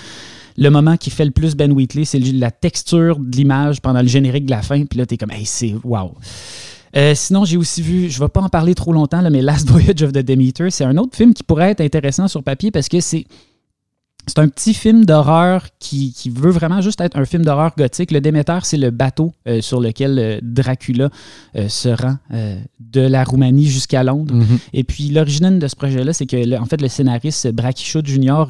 Le 0.57 0.69
moment 0.69 0.97
qui 0.97 1.09
fait 1.09 1.25
le 1.25 1.31
plus 1.31 1.55
Ben 1.55 1.71
Wheatley, 1.71 2.05
c'est 2.05 2.19
la 2.19 2.51
texture 2.51 3.17
de 3.19 3.35
l'image 3.35 3.81
pendant 3.81 4.01
le 4.01 4.07
générique 4.07 4.45
de 4.45 4.51
la 4.51 4.61
fin, 4.61 4.83
puis 4.85 4.99
là, 4.99 5.05
t'es 5.05 5.17
comme, 5.17 5.31
hey, 5.31 5.45
c'est 5.45 5.73
wow. 5.83 6.13
Euh, 6.95 7.13
sinon, 7.15 7.45
j'ai 7.45 7.57
aussi 7.57 7.81
vu, 7.81 8.09
je 8.09 8.19
ne 8.19 8.25
vais 8.25 8.29
pas 8.29 8.41
en 8.41 8.49
parler 8.49 8.75
trop 8.75 8.91
longtemps, 8.91 9.21
là, 9.21 9.29
mais 9.29 9.41
Last 9.41 9.69
Voyage 9.69 10.01
of 10.03 10.11
the 10.11 10.19
Demeter, 10.19 10.69
c'est 10.69 10.83
un 10.83 10.97
autre 10.97 11.15
film 11.15 11.33
qui 11.33 11.43
pourrait 11.43 11.71
être 11.71 11.81
intéressant 11.81 12.27
sur 12.27 12.43
papier 12.43 12.71
parce 12.71 12.89
que 12.89 12.99
c'est. 12.99 13.25
C'est 14.27 14.39
un 14.39 14.47
petit 14.47 14.73
film 14.73 15.03
d'horreur 15.03 15.65
qui, 15.79 16.13
qui 16.13 16.29
veut 16.29 16.51
vraiment 16.51 16.79
juste 16.79 17.01
être 17.01 17.17
un 17.17 17.25
film 17.25 17.43
d'horreur 17.43 17.71
gothique. 17.77 18.11
Le 18.11 18.21
Déméter, 18.21 18.59
c'est 18.63 18.77
le 18.77 18.91
bateau 18.91 19.33
euh, 19.47 19.61
sur 19.61 19.81
lequel 19.81 20.17
euh, 20.19 20.39
Dracula 20.43 21.09
euh, 21.55 21.67
se 21.67 21.89
rend 21.89 22.17
de 22.79 23.01
la 23.01 23.23
Roumanie 23.23 23.65
jusqu'à 23.67 24.03
Londres. 24.03 24.33
Mhm. 24.35 24.59
Et 24.73 24.83
puis 24.83 25.09
l'origine 25.09 25.59
de 25.59 25.67
ce 25.67 25.75
projet-là, 25.75 26.13
c'est 26.13 26.25
que 26.27 26.35
le- 26.37 26.57
en 26.57 26.65
fait 26.65 26.81
le 26.81 26.87
scénariste 26.87 27.51
Brachy 27.51 27.85
Jr. 28.03 28.43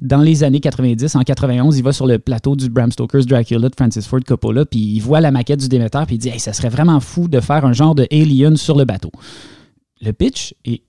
dans 0.00 0.20
les 0.20 0.44
années 0.44 0.60
90, 0.60 1.16
en 1.16 1.22
91, 1.22 1.76
il 1.78 1.82
va 1.82 1.92
sur 1.92 2.06
le 2.06 2.18
plateau 2.18 2.54
du 2.54 2.68
Bram 2.68 2.92
Stoker's 2.92 3.26
Dracula 3.26 3.68
de 3.68 3.74
Francis 3.76 4.06
Ford 4.06 4.20
Coppola, 4.26 4.64
puis 4.66 4.80
il 4.80 5.00
voit 5.00 5.20
la 5.20 5.30
maquette 5.30 5.60
du 5.60 5.68
Déméter, 5.68 6.02
puis 6.06 6.16
il 6.16 6.18
dit 6.18 6.28
hey, 6.28 6.38
ça 6.40 6.52
serait 6.52 6.68
vraiment 6.68 7.00
fou 7.00 7.26
de 7.28 7.40
faire 7.40 7.64
un 7.64 7.72
genre 7.72 7.94
de 7.94 8.06
Alien 8.12 8.56
sur 8.56 8.76
le 8.76 8.84
bateau. 8.84 9.10
Le 10.02 10.12
pitch 10.12 10.54
est 10.66 10.82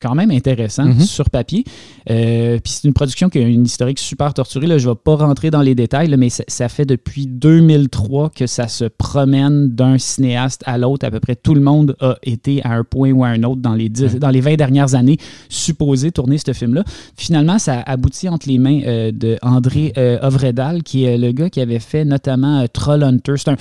quand 0.00 0.14
même 0.14 0.30
intéressant 0.30 0.84
Mhm. 0.84 1.00
sur 1.00 1.30
papier. 1.30 1.64
Euh, 2.10 2.58
puis 2.62 2.72
c'est 2.72 2.86
une 2.88 2.94
production 2.94 3.28
qui 3.28 3.38
a 3.38 3.42
une 3.42 3.64
historique 3.64 3.98
super 3.98 4.32
torturée. 4.34 4.66
Là. 4.66 4.78
Je 4.78 4.88
ne 4.88 4.92
vais 4.92 4.98
pas 5.02 5.16
rentrer 5.16 5.50
dans 5.50 5.62
les 5.62 5.74
détails, 5.74 6.08
là, 6.08 6.16
mais 6.16 6.30
ça, 6.30 6.44
ça 6.48 6.68
fait 6.68 6.84
depuis 6.84 7.26
2003 7.26 8.30
que 8.30 8.46
ça 8.46 8.68
se 8.68 8.84
promène 8.84 9.68
d'un 9.68 9.98
cinéaste 9.98 10.62
à 10.66 10.78
l'autre. 10.78 11.06
À 11.06 11.10
peu 11.10 11.20
près 11.20 11.36
tout 11.36 11.54
le 11.54 11.60
monde 11.60 11.96
a 12.00 12.16
été 12.22 12.62
à 12.64 12.72
un 12.72 12.84
point 12.84 13.10
ou 13.12 13.24
à 13.24 13.28
un 13.28 13.42
autre 13.42 13.60
dans 13.60 13.74
les, 13.74 13.88
10 13.88 14.16
dans 14.16 14.30
les 14.30 14.40
20 14.40 14.56
dernières 14.56 14.94
années 14.94 15.18
supposé 15.48 16.12
tourner 16.12 16.38
ce 16.38 16.52
film-là. 16.52 16.84
Finalement, 17.16 17.58
ça 17.58 17.80
aboutit 17.86 18.28
entre 18.28 18.48
les 18.48 18.58
mains 18.58 18.80
euh, 18.86 19.12
de 19.12 19.36
André 19.42 19.92
euh, 19.96 20.18
Ovredal, 20.22 20.82
qui 20.82 21.04
est 21.04 21.18
le 21.18 21.32
gars 21.32 21.50
qui 21.50 21.60
avait 21.60 21.78
fait 21.78 22.04
notamment 22.04 22.60
euh, 22.60 22.66
Troll 22.72 23.02
Hunter. 23.02 23.34
C'est 23.36 23.50
un, 23.50 23.56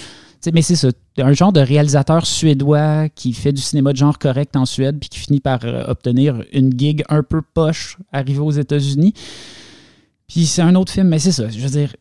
mais 0.54 0.62
c'est 0.62 0.76
ça, 0.76 0.89
un 1.17 1.34
genre 1.34 1.52
de 1.52 1.60
réalisateur 1.60 2.26
suédois 2.26 3.10
qui 3.10 3.34
fait 3.34 3.52
du 3.52 3.62
cinéma 3.62 3.91
de 3.91 3.97
genre 3.97 4.17
correct 4.17 4.56
en 4.56 4.65
Suède, 4.65 4.97
puis 5.00 5.10
qui 5.10 5.19
finit 5.19 5.39
par 5.39 5.60
euh, 5.63 5.86
obtenir 5.88 6.43
une 6.54 6.78
gig 6.78 7.04
un 7.10 7.23
peu 7.23 7.41
poche 7.41 7.97
arrivée 8.12 8.39
aux 8.39 8.52
États-Unis. 8.52 9.13
Puis 10.28 10.45
c'est 10.45 10.62
un 10.62 10.76
autre 10.76 10.91
film, 10.91 11.08
mais 11.08 11.19
c'est 11.19 11.32
ça, 11.32 11.50
je 11.50 11.60
veux 11.60 11.69
dire. 11.69 11.95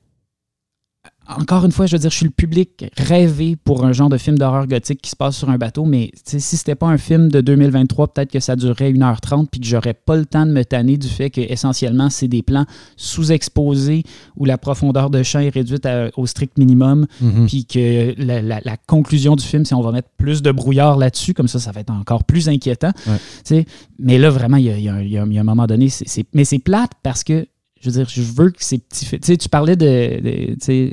Encore 1.28 1.64
une 1.64 1.72
fois, 1.72 1.86
je 1.86 1.96
veux 1.96 2.00
dire, 2.00 2.10
je 2.10 2.16
suis 2.16 2.24
le 2.26 2.30
public 2.30 2.84
rêvé 2.96 3.56
pour 3.56 3.84
un 3.84 3.92
genre 3.92 4.08
de 4.08 4.16
film 4.18 4.38
d'horreur 4.38 4.66
gothique 4.66 5.02
qui 5.02 5.10
se 5.10 5.16
passe 5.16 5.36
sur 5.36 5.50
un 5.50 5.58
bateau, 5.58 5.84
mais 5.84 6.10
si 6.24 6.40
c'était 6.40 6.74
pas 6.74 6.86
un 6.86 6.98
film 6.98 7.28
de 7.30 7.40
2023, 7.40 8.08
peut-être 8.08 8.30
que 8.30 8.40
ça 8.40 8.54
durerait 8.56 8.92
1h30 8.92 9.46
puis 9.50 9.60
que 9.60 9.66
j'aurais 9.66 9.94
pas 9.94 10.16
le 10.16 10.24
temps 10.26 10.46
de 10.46 10.52
me 10.52 10.64
tanner 10.64 10.96
du 10.98 11.08
fait 11.08 11.30
que 11.30 11.40
essentiellement 11.40 12.10
c'est 12.10 12.28
des 12.28 12.42
plans 12.42 12.64
sous-exposés 12.96 14.02
où 14.36 14.44
la 14.44 14.58
profondeur 14.58 15.10
de 15.10 15.22
champ 15.22 15.40
est 15.40 15.48
réduite 15.48 15.88
au 16.16 16.26
strict 16.26 16.58
minimum, 16.58 17.06
Mhm. 17.20 17.46
puis 17.46 17.64
que 17.64 18.14
la, 18.22 18.42
la- 18.42 18.60
la 18.64 18.76
conclusion 18.76 19.36
du 19.36 19.44
film, 19.44 19.64
c'est 19.64 19.74
on 19.74 19.80
va 19.82 19.92
mettre 19.92 20.08
plus 20.16 20.42
de 20.42 20.52
brouillard 20.52 20.96
là-dessus, 20.96 21.34
comme 21.34 21.48
ça, 21.48 21.58
ça 21.58 21.72
va 21.72 21.80
être 21.80 21.90
encore 21.90 22.24
plus 22.24 22.48
inquiétant. 22.48 22.92
Ouais. 23.06 23.64
Mais 23.98 24.18
là, 24.18 24.30
vraiment, 24.30 24.58
il 24.58 24.66
y 24.66 24.70
a, 24.70 24.78
y 24.78 24.88
un- 24.88 25.02
y 25.02 25.10
y 25.34 25.38
a 25.38 25.44
moment 25.44 25.66
donné, 25.66 25.88
mais 26.34 26.44
c'est 26.44 26.58
plate 26.58 26.90
parce 27.02 27.24
que 27.24 27.46
je 27.86 27.90
veux 27.90 28.04
dire, 28.04 28.08
je 28.12 28.22
veux 28.22 28.50
que 28.50 28.62
ces 28.64 28.78
petits. 28.78 29.06
Tu 29.06 29.18
sais, 29.22 29.36
tu 29.36 29.48
parlais 29.48 29.76
de. 29.76 29.84
de- 30.20 30.54
tu 30.54 30.56
sais, 30.60 30.92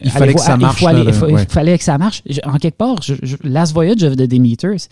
Il 0.00 0.10
fallait 0.10 0.34
que 0.34 0.40
ça 0.40 0.56
marche, 0.66 0.80
il 1.30 1.36
fallait 1.48 1.78
que 1.78 1.84
ça 1.84 1.98
marche. 1.98 2.22
En 2.44 2.58
quelque 2.58 2.76
part, 2.76 3.00
je, 3.02 3.14
je- 3.22 3.36
Last 3.42 3.72
Voyage 3.72 4.02
of 4.02 4.16
the 4.16 4.22
Demeters, 4.22 4.88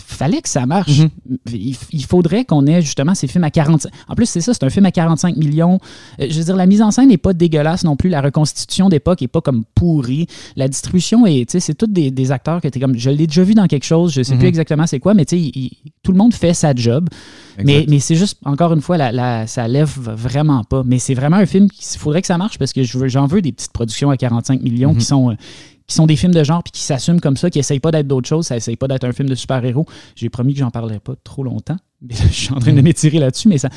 fallait 0.00 0.40
que 0.42 0.48
ça 0.48 0.66
marche. 0.66 0.98
Mhm. 1.00 1.10
il, 1.52 1.76
il 1.92 2.04
faudrait 2.04 2.44
qu'on 2.44 2.66
ait 2.66 2.82
justement 2.82 3.14
ces 3.14 3.26
films 3.26 3.44
à 3.44 3.50
45. 3.50 3.90
En 4.08 4.14
plus, 4.14 4.26
c'est 4.26 4.40
ça, 4.40 4.52
c'est 4.54 4.64
un 4.64 4.70
film 4.70 4.86
à 4.86 4.90
45 4.90 5.36
millions. 5.36 5.78
Euh, 6.20 6.26
je 6.28 6.38
veux 6.38 6.44
dire, 6.44 6.56
la 6.56 6.66
mise 6.66 6.82
en 6.82 6.90
scène 6.90 7.08
n'est 7.08 7.16
pas 7.16 7.32
dégueulasse 7.32 7.84
non 7.84 7.96
plus. 7.96 8.08
La 8.10 8.20
reconstitution 8.20 8.88
d'époque 8.88 9.20
n'est 9.20 9.28
pas 9.28 9.40
comme 9.40 9.64
pourrie. 9.74 10.26
La 10.56 10.68
distribution 10.68 11.26
est, 11.26 11.48
tu 11.48 11.52
sais, 11.52 11.60
c'est 11.60 11.74
tous 11.74 11.86
des, 11.86 12.10
des 12.10 12.32
acteurs 12.32 12.60
que 12.60 12.68
tu 12.68 12.80
comme, 12.80 12.96
je 12.96 13.10
l'ai 13.10 13.26
déjà 13.26 13.42
vu 13.44 13.54
dans 13.54 13.66
quelque 13.66 13.84
chose, 13.84 14.12
je 14.12 14.22
sais 14.22 14.34
Mhm. 14.34 14.38
plus 14.40 14.48
exactement 14.48 14.86
c'est 14.86 14.98
quoi, 15.00 15.14
mais 15.14 15.24
tu 15.24 15.36
sais, 15.36 15.42
il- 15.42 15.52
il- 15.56 15.92
tout 16.02 16.12
le 16.12 16.18
monde 16.18 16.34
fait 16.34 16.54
sa 16.54 16.74
job. 16.74 17.08
Mais, 17.64 17.74
Exact. 17.74 17.90
mais 17.90 17.98
c'est 18.00 18.14
juste, 18.16 18.38
encore 18.44 18.72
une 18.72 18.80
fois, 18.80 18.96
la, 18.96 19.12
la- 19.12 19.46
ça 19.46 19.68
lève 19.68 19.96
vraiment 19.96 20.64
pas. 20.64 20.82
Mais 20.84 20.98
c'est 20.98 21.14
vraiment 21.14 21.36
un 21.36 21.46
film 21.46 21.70
qu'il 21.70 21.98
faudrait 22.00 22.20
que 22.20 22.26
ça 22.26 22.36
marche 22.36 22.58
parce 22.58 22.72
que 22.72 22.80
veux- 22.98 23.08
j'en 23.08 23.26
veux 23.26 23.40
des 23.42 23.52
petites 23.52 23.72
productions 23.72 24.10
à 24.10 24.16
45 24.16 24.60
millions 24.62 24.92
Mhm. 24.92 24.98
qui 24.98 25.04
sont. 25.04 25.36
Qui 25.86 25.94
sont 25.94 26.06
des 26.06 26.16
films 26.16 26.32
de 26.34 26.42
genre 26.44 26.62
puis 26.62 26.72
qui 26.72 26.80
s'assument 26.82 27.20
comme 27.20 27.36
ça, 27.36 27.50
qui 27.50 27.58
essayent 27.58 27.80
pas 27.80 27.90
d'être 27.90 28.06
d'autre 28.06 28.28
chose, 28.28 28.46
ça 28.46 28.56
essaye 28.56 28.76
pas 28.76 28.88
d'être 28.88 29.04
un 29.04 29.12
film 29.12 29.28
de 29.28 29.34
super-héros. 29.34 29.86
J'ai 30.16 30.30
promis 30.30 30.54
que 30.54 30.60
j'en 30.60 30.70
parlerais 30.70 31.00
pas 31.00 31.14
trop 31.24 31.42
longtemps. 31.44 31.76
Mais 32.02 32.14
je 32.14 32.26
suis 32.32 32.52
en 32.52 32.58
train 32.58 32.72
de 32.72 32.78
Mhm. 32.78 32.84
m'étirer 32.84 33.18
là-dessus, 33.18 33.48
mais 33.48 33.56
ça. 33.58 33.70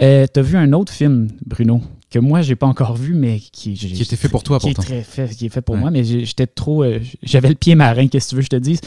Euh, 0.00 0.26
T'as 0.32 0.42
vu 0.42 0.56
un 0.56 0.72
autre 0.72 0.92
film, 0.92 1.28
Bruno, 1.44 1.80
que 2.10 2.18
moi 2.20 2.40
j'ai 2.42 2.54
pas 2.54 2.66
encore 2.66 2.94
vu, 2.96 3.14
mais 3.14 3.40
qui. 3.40 3.74
Qui 3.74 4.02
était 4.02 4.14
fait 4.16 4.28
pour 4.28 4.42
toi, 4.44 4.58
qui 4.60 4.68
est 4.68 4.74
pourtant. 4.74 4.88
très 4.88 5.02
fait, 5.02 5.28
qui 5.34 5.46
est 5.46 5.48
fait 5.48 5.62
pour 5.62 5.74
Ouais. 5.74 5.80
moi, 5.80 5.90
mais 5.90 6.04
j'étais 6.04 6.46
trop. 6.46 6.84
euh, 6.84 7.00
J'avais 7.24 7.48
le 7.48 7.54
pied 7.56 7.74
marin, 7.74 8.06
qu'est-ce 8.06 8.26
que 8.26 8.30
tu 8.30 8.34
veux 8.36 8.40
que 8.42 8.44
je 8.46 8.50
te 8.50 8.56
dise. 8.56 8.80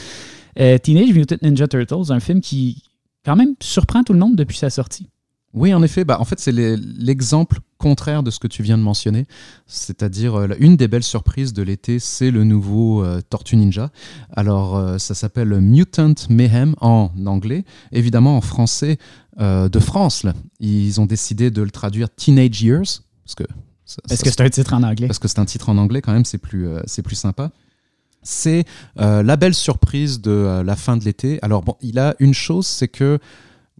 Euh, 0.58 0.78
Teenage 0.78 1.12
Mutant 1.12 1.36
Ninja 1.42 1.68
Turtles, 1.68 2.10
un 2.10 2.20
film 2.20 2.40
qui, 2.40 2.82
quand 3.24 3.36
même, 3.36 3.54
surprend 3.60 4.02
tout 4.02 4.12
le 4.14 4.18
monde 4.18 4.34
depuis 4.36 4.56
sa 4.56 4.70
sortie. 4.70 5.08
Oui, 5.52 5.74
en 5.74 5.82
effet. 5.82 6.04
Bah, 6.04 6.18
en 6.20 6.24
fait, 6.24 6.40
c'est 6.40 6.52
l'exemple 6.52 7.58
contraire 7.80 8.22
de 8.22 8.30
ce 8.30 8.38
que 8.38 8.46
tu 8.46 8.62
viens 8.62 8.78
de 8.78 8.82
mentionner. 8.84 9.26
C'est-à-dire, 9.66 10.34
euh, 10.38 10.48
une 10.60 10.76
des 10.76 10.86
belles 10.86 11.02
surprises 11.02 11.52
de 11.52 11.62
l'été, 11.62 11.98
c'est 11.98 12.30
le 12.30 12.44
nouveau 12.44 13.02
euh, 13.04 13.20
Tortue 13.28 13.56
Ninja. 13.56 13.90
Alors, 14.32 14.76
euh, 14.76 14.98
ça 14.98 15.14
s'appelle 15.14 15.48
Mutant 15.60 16.14
Mayhem 16.28 16.74
en 16.80 17.10
anglais. 17.26 17.64
Évidemment, 17.92 18.36
en 18.36 18.40
français 18.40 18.98
euh, 19.40 19.68
de 19.68 19.78
France, 19.80 20.22
là, 20.22 20.34
ils 20.60 21.00
ont 21.00 21.06
décidé 21.06 21.50
de 21.50 21.62
le 21.62 21.70
traduire 21.70 22.08
Teenage 22.14 22.62
Years. 22.62 23.02
Parce 23.24 23.34
que, 23.34 23.44
ça- 23.84 24.00
Parce 24.06 24.20
ça 24.20 24.24
que 24.24 24.30
c'est 24.30 24.40
un 24.42 24.50
titre 24.50 24.74
en 24.74 24.82
anglais? 24.82 25.06
parce 25.08 25.18
que 25.18 25.28
c'est 25.28 25.38
un 25.40 25.44
titre 25.46 25.68
en 25.70 25.78
anglais 25.78 26.00
quand 26.02 26.12
même, 26.12 26.24
c'est 26.24 26.38
plus, 26.38 26.68
c'est 26.86 27.02
plus 27.02 27.16
sympa. 27.16 27.50
C'est 28.22 28.64
la 28.96 29.36
belle 29.36 29.54
surprise 29.54 30.20
de 30.20 30.62
la 30.64 30.76
fin 30.76 30.96
de 30.98 31.04
l'été. 31.04 31.38
Alors 31.42 31.62
bon, 31.62 31.76
il 31.80 31.98
a 31.98 32.14
une 32.18 32.34
chose, 32.34 32.66
c'est 32.66 32.88
que 32.88 33.18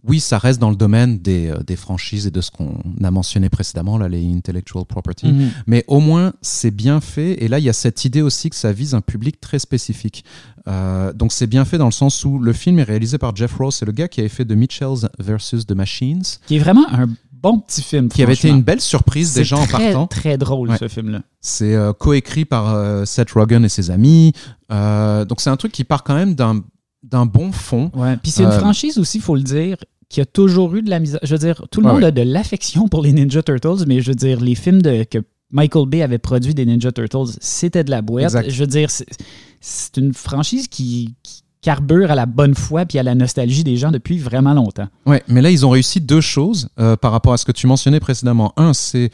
oui, 0.03 0.19
ça 0.19 0.37
reste 0.39 0.59
dans 0.59 0.69
le 0.71 0.75
domaine 0.75 1.19
des, 1.19 1.47
euh, 1.49 1.57
des 1.63 1.75
franchises 1.75 2.25
et 2.25 2.31
de 2.31 2.41
ce 2.41 2.49
qu'on 2.49 2.81
a 3.03 3.11
mentionné 3.11 3.49
précédemment, 3.49 3.97
là, 3.99 4.09
les 4.09 4.25
intellectual 4.33 4.83
property. 4.85 5.27
Mhm. 5.27 5.49
Mais 5.67 5.83
au 5.87 5.99
moins, 5.99 6.33
c'est 6.41 6.71
bien 6.71 6.99
fait. 7.01 7.43
Et 7.43 7.47
là, 7.47 7.59
il 7.59 7.65
y 7.65 7.69
a 7.69 7.73
cette 7.73 8.03
idée 8.03 8.21
aussi 8.23 8.49
que 8.49 8.55
ça 8.55 8.71
vise 8.71 8.95
un 8.95 9.01
public 9.01 9.39
très 9.39 9.59
spécifique. 9.59 10.25
Euh, 10.67 11.13
donc, 11.13 11.31
c'est 11.31 11.47
bien 11.47 11.65
fait 11.65 11.77
dans 11.77 11.85
le 11.85 11.91
sens 11.91 12.25
où 12.25 12.39
le 12.39 12.53
film 12.53 12.79
est 12.79 12.83
réalisé 12.83 13.17
par 13.17 13.35
Jeff 13.35 13.53
Ross. 13.55 13.77
C'est 13.77 13.85
le 13.85 13.91
gars 13.91 14.07
qui 14.07 14.19
avait 14.21 14.29
fait 14.29 14.45
The 14.45 14.51
Mitchells 14.53 15.07
versus 15.19 15.65
The 15.65 15.73
Machines, 15.73 16.23
Qui 16.47 16.55
est 16.55 16.59
vraiment 16.59 16.85
un 16.91 17.07
bon 17.31 17.59
petit 17.59 17.81
film. 17.81 18.09
qui 18.09 18.21
avait 18.23 18.33
été 18.33 18.49
une 18.49 18.61
belle 18.61 18.81
surprise 18.81 19.31
C'est 19.31 19.39
déjà 19.41 19.57
en 19.57 19.65
partant. 19.67 20.07
très 20.07 20.37
drôle, 20.37 20.69
Ouais. 20.69 20.77
ce 20.79 20.87
film-là. 20.87 21.21
C'est 21.41 21.75
euh, 21.75 21.93
coécrit 21.93 22.45
par 22.45 22.73
euh, 22.73 23.05
Seth 23.05 23.31
Rogen 23.31 23.63
et 23.65 23.69
ses 23.69 23.89
amis. 23.91 24.33
Donc, 24.69 25.41
c'est 25.41 25.49
un 25.49 25.57
truc 25.57 25.71
qui 25.71 25.83
part 25.83 26.03
quand 26.03 26.15
même 26.15 26.33
d'un 26.35 26.61
d'un 27.03 27.25
bon 27.25 27.51
fond. 27.51 27.89
Ouais. 27.95 28.15
Puis 28.17 28.29
c'est 28.31 28.43
une 28.43 28.49
Euh, 28.49 28.59
franchise 28.59 28.99
aussi, 28.99 29.17
il 29.17 29.21
faut 29.23 29.35
le 29.35 29.41
dire, 29.41 29.75
qui 30.11 30.21
a 30.21 30.25
toujours 30.25 30.75
eu 30.75 30.81
de 30.81 30.89
la 30.89 30.99
mise. 30.99 31.17
Je 31.23 31.31
veux 31.33 31.39
dire, 31.39 31.65
tout 31.71 31.81
le 31.81 31.87
monde 31.87 32.03
a 32.03 32.11
de 32.11 32.21
l'affection 32.21 32.87
pour 32.87 33.01
les 33.01 33.13
Ninja 33.13 33.41
Turtles, 33.41 33.85
mais 33.87 34.01
je 34.01 34.09
veux 34.09 34.15
dire, 34.15 34.41
les 34.41 34.55
films 34.55 34.81
de, 34.81 35.03
que 35.03 35.19
Michael 35.51 35.87
Bay 35.87 36.01
avait 36.01 36.17
produits 36.17 36.53
des 36.53 36.65
Ninja 36.65 36.91
Turtles, 36.91 37.33
c'était 37.39 37.83
de 37.83 37.91
la 37.91 38.01
boîte. 38.01 38.25
Exact. 38.25 38.49
Je 38.49 38.59
veux 38.59 38.67
dire, 38.67 38.89
c'est- 38.89 39.97
une 39.97 40.13
franchise 40.13 40.67
qui, 40.67 41.13
qui 41.23 41.43
carbure 41.61 42.09
à 42.11 42.15
la 42.15 42.25
bonne 42.25 42.55
foi 42.55 42.85
puis 42.85 42.97
à 42.97 43.03
la 43.03 43.13
nostalgie 43.15 43.63
des 43.63 43.77
gens 43.77 43.91
depuis 43.91 44.17
vraiment 44.17 44.53
longtemps. 44.53 44.87
Ouais, 45.05 45.21
mais 45.27 45.41
là, 45.41 45.51
ils 45.51 45.65
ont 45.65 45.69
réussi 45.69 46.01
deux 46.01 46.21
choses 46.21 46.69
euh, 46.79 46.95
par 46.95 47.11
rapport 47.11 47.33
à 47.33 47.37
ce 47.37 47.45
que 47.45 47.51
tu 47.51 47.67
mentionnais 47.67 47.99
précédemment. 47.99 48.51
Un, 48.57 48.73
c'est 48.73 49.11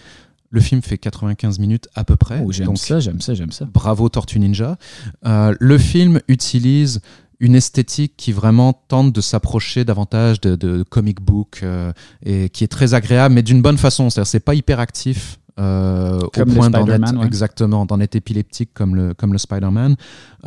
le 0.50 0.62
film 0.62 0.82
fait 0.82 0.98
95 0.98 1.60
minutes 1.60 1.90
à 1.94 2.06
peu 2.06 2.16
près. 2.16 2.42
Oh, 2.46 2.52
j'aime 2.54 2.76
ça, 2.78 3.00
j'aime 3.02 3.20
ça, 3.20 3.34
j'aime 3.34 3.52
ça. 3.52 3.66
bravo 3.66 4.08
Tortue 4.08 4.40
Ninja. 4.40 4.78
Euh, 5.26 5.54
le 5.60 5.78
film 5.78 6.22
utilise 6.30 7.02
une 7.40 7.56
esthétique 7.56 8.14
qui 8.18 8.32
vraiment 8.32 8.74
tente 8.74 9.14
de 9.14 9.22
s'approcher 9.22 9.86
davantage 9.86 10.42
de, 10.42 10.56
de 10.56 10.84
comic 10.84 11.22
book 11.22 11.60
euh, 11.64 11.92
et 12.26 12.50
qui 12.50 12.64
est 12.64 12.68
très 12.68 12.94
agréable, 12.94 13.36
mais 13.36 13.44
d'une 13.44 13.62
bonne 13.62 13.78
façon. 13.78 14.10
C'est-à-dire, 14.10 14.28
c'est 14.28 14.40
pas 14.40 14.56
hyper 14.56 14.80
actif. 14.80 15.40
euh, 15.60 16.20
au 16.20 16.30
point 16.46 16.70
d'en 16.70 16.88
être 16.88 17.18
ouais. 17.18 17.26
exactement 17.26 17.86
d'en 17.88 18.00
être 18.00 18.16
épileptique 18.16 18.70
comme 18.76 18.96
le 18.96 19.16
comme 19.16 19.34
le 19.34 19.40
Spider-Man 19.40 19.96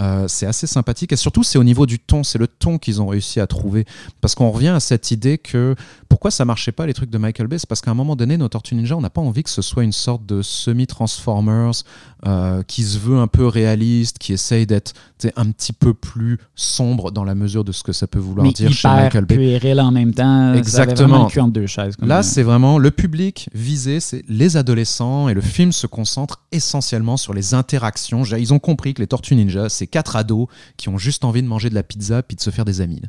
Euh, 0.01 0.27
c'est 0.29 0.47
assez 0.47 0.67
sympathique 0.67 1.13
et 1.13 1.17
surtout 1.17 1.43
c'est 1.43 1.59
au 1.59 1.65
niveau 1.65 1.85
du 1.85 1.99
ton 1.99 2.25
c'est 2.25 2.39
le 2.39 2.47
ton 2.47 2.79
qu'ils 2.79 3.03
ont 3.03 3.09
réussi 3.09 3.39
à 3.39 3.47
trouver 3.47 3.85
parce 4.23 4.35
qu'on 4.35 4.51
revient 4.51 4.69
à 4.69 4.81
cette 4.81 5.11
idée 5.11 5.37
que 5.37 5.75
pourquoi 6.09 6.31
ça 6.31 6.47
marchait 6.47 6.73
pas 6.73 6.87
les 6.87 6.95
trucs 6.95 7.11
de 7.11 7.19
Michael 7.19 7.49
Bay? 7.49 7.59
C'est 7.59 7.69
parce 7.69 7.83
qu'à 7.83 7.91
un 7.91 7.95
moment 7.95 8.17
donné 8.17 8.39
nos 8.39 8.49
Tortues 8.49 8.77
Ninja 8.77 8.97
on 8.97 9.03
n'a 9.03 9.11
pas 9.11 9.21
envie 9.21 9.43
que 9.43 9.51
ce 9.51 9.63
soit 9.63 9.85
une 9.85 9.93
sorte 9.93 10.25
de 10.25 10.41
semi-Transformers 10.41 11.83
euh, 12.27 12.63
qui 12.63 12.83
se 12.83 12.99
veut 12.99 13.19
un 13.19 13.27
peu 13.27 13.47
réaliste 13.47 14.19
qui 14.19 14.33
essaye 14.33 14.67
d'être 14.67 14.95
un 15.37 15.51
petit 15.51 15.73
peu 15.73 15.93
plus 15.93 16.39
sombre 16.55 17.11
dans 17.11 17.25
la 17.25 17.35
mesure 17.35 17.65
de 17.65 17.73
ce 17.73 17.83
que 17.83 17.93
ça 17.93 18.07
peut 18.07 18.19
vouloir 18.19 18.47
Mais 18.47 18.53
dire 18.53 18.73
chez 18.73 18.89
Michael 18.89 19.25
Bay 19.25 19.37
puéril 19.37 19.81
en 19.81 19.91
même 19.91 20.15
temps. 20.15 20.55
Exactement. 20.55 21.09
vraiment 21.09 21.25
le 21.25 21.31
cul 21.31 21.41
entre 21.41 21.53
deux 21.53 21.67
chaises. 21.67 21.97
comme 21.97 22.09
Là, 22.09 22.23
c'est 22.23 22.43
vraiment 22.43 22.79
le 22.79 22.91
public 22.91 23.49
visé, 23.55 24.01
c'est 24.01 24.25
les 24.29 24.57
adolescents, 24.57 25.29
et 25.29 25.35
le 25.35 25.41
film 25.41 25.73
se 25.73 25.87
concentre 25.87 26.41
essentiellement 26.53 27.17
sur 27.17 27.35
les 27.35 27.55
interactions. 27.55 28.25
Ils 28.25 28.55
ont 28.55 28.59
compris 28.59 28.95
que 28.95 29.01
les 29.01 29.07
Tortues 29.07 29.35
Ninja, 29.35 29.69
c'est 29.69 29.87
quatre 29.91 30.17
ados 30.17 30.47
qui 30.77 30.89
ont 30.89 30.99
juste 30.99 31.25
envie 31.25 31.43
de 31.43 31.47
manger 31.49 31.69
de 31.71 31.75
la 31.75 31.83
pizza 31.83 32.23
puis 32.23 32.37
de 32.37 32.41
se 32.41 32.51
faire 32.51 32.65
des 32.65 32.81
amis. 32.81 33.03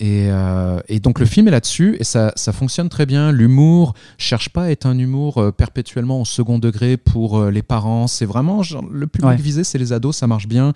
Et, 0.00 0.26
euh, 0.28 0.78
et 0.88 1.00
donc 1.00 1.18
le 1.18 1.26
film 1.26 1.48
est 1.48 1.50
là-dessus, 1.50 1.96
et 1.98 2.04
ça, 2.04 2.32
ça 2.36 2.52
fonctionne 2.52 2.88
très 2.88 3.06
bien. 3.06 3.32
L'humour 3.32 3.94
cherche 4.16 4.48
pas 4.50 4.64
à 4.64 4.70
être 4.70 4.86
un 4.86 4.96
humour 4.98 5.38
euh, 5.38 5.50
perpétuellement 5.50 6.20
au 6.20 6.24
second 6.24 6.58
degré 6.58 6.96
pour 6.96 7.38
euh, 7.38 7.50
les 7.50 7.62
parents. 7.62 8.06
C'est 8.06 8.26
vraiment 8.26 8.62
genre, 8.62 8.84
le 8.90 9.06
public 9.06 9.30
Ouais. 9.30 9.36
visé, 9.36 9.64
c'est 9.64 9.78
les 9.78 9.92
ados, 9.92 10.16
ça 10.16 10.26
marche 10.26 10.46
bien. 10.46 10.72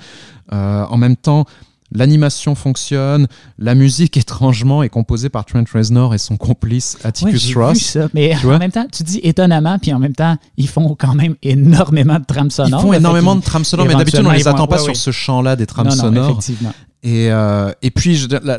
En 0.51 0.97
même 0.97 1.17
temps. 1.17 1.47
L'animation 1.95 2.55
fonctionne, 2.55 3.27
la 3.59 3.75
musique 3.75 4.17
étrangement 4.17 4.83
est 4.83 4.89
composée 4.89 5.29
par 5.29 5.45
Trent 5.45 5.65
Reznor 5.73 6.15
et 6.15 6.19
son 6.19 6.37
complice 6.37 6.97
Ouais, 7.01 7.07
Atticus 7.07 7.47
vu 7.49 7.59
Ross. 7.59 7.79
ça, 7.79 8.09
mais 8.15 8.37
Tu 8.41 8.47
en 8.47 8.59
même 8.59 8.73
temps, 8.73 8.87
tu 8.91 9.03
dis 9.03 9.21
étonnamment, 9.23 9.79
puis 9.79 9.93
en 9.93 9.99
même 9.99 10.15
temps, 10.15 10.37
ils 10.57 10.69
font 10.69 10.95
quand 10.99 11.15
même 11.15 11.37
énormément 11.43 12.19
de 12.19 12.25
trames 12.25 12.47
Ils 12.47 12.53
sonores. 12.53 12.83
font 12.83 12.93
là, 12.93 12.99
énormément 12.99 13.37
de 13.37 13.43
trames 13.43 13.65
sonores, 13.65 13.87
mais 13.87 13.95
d'habitude 13.95 14.23
on 14.25 14.31
les 14.31 14.41
ils 14.41 14.49
attend 14.49 14.67
pas 14.67 14.77
ouais, 14.77 14.83
sur 14.83 14.89
ouais. 14.89 14.95
ce 14.95 15.11
champ-là 15.11 15.57
des 15.57 15.67
trames 15.67 15.89
non, 15.89 15.95
non, 15.97 16.01
sonores. 16.03 16.31
effectivement. 16.31 16.73
Et, 17.05 17.33
euh, 17.33 17.73
et 17.83 17.91
puis, 17.91 18.15
je- 18.15 18.29
la- 18.29 18.41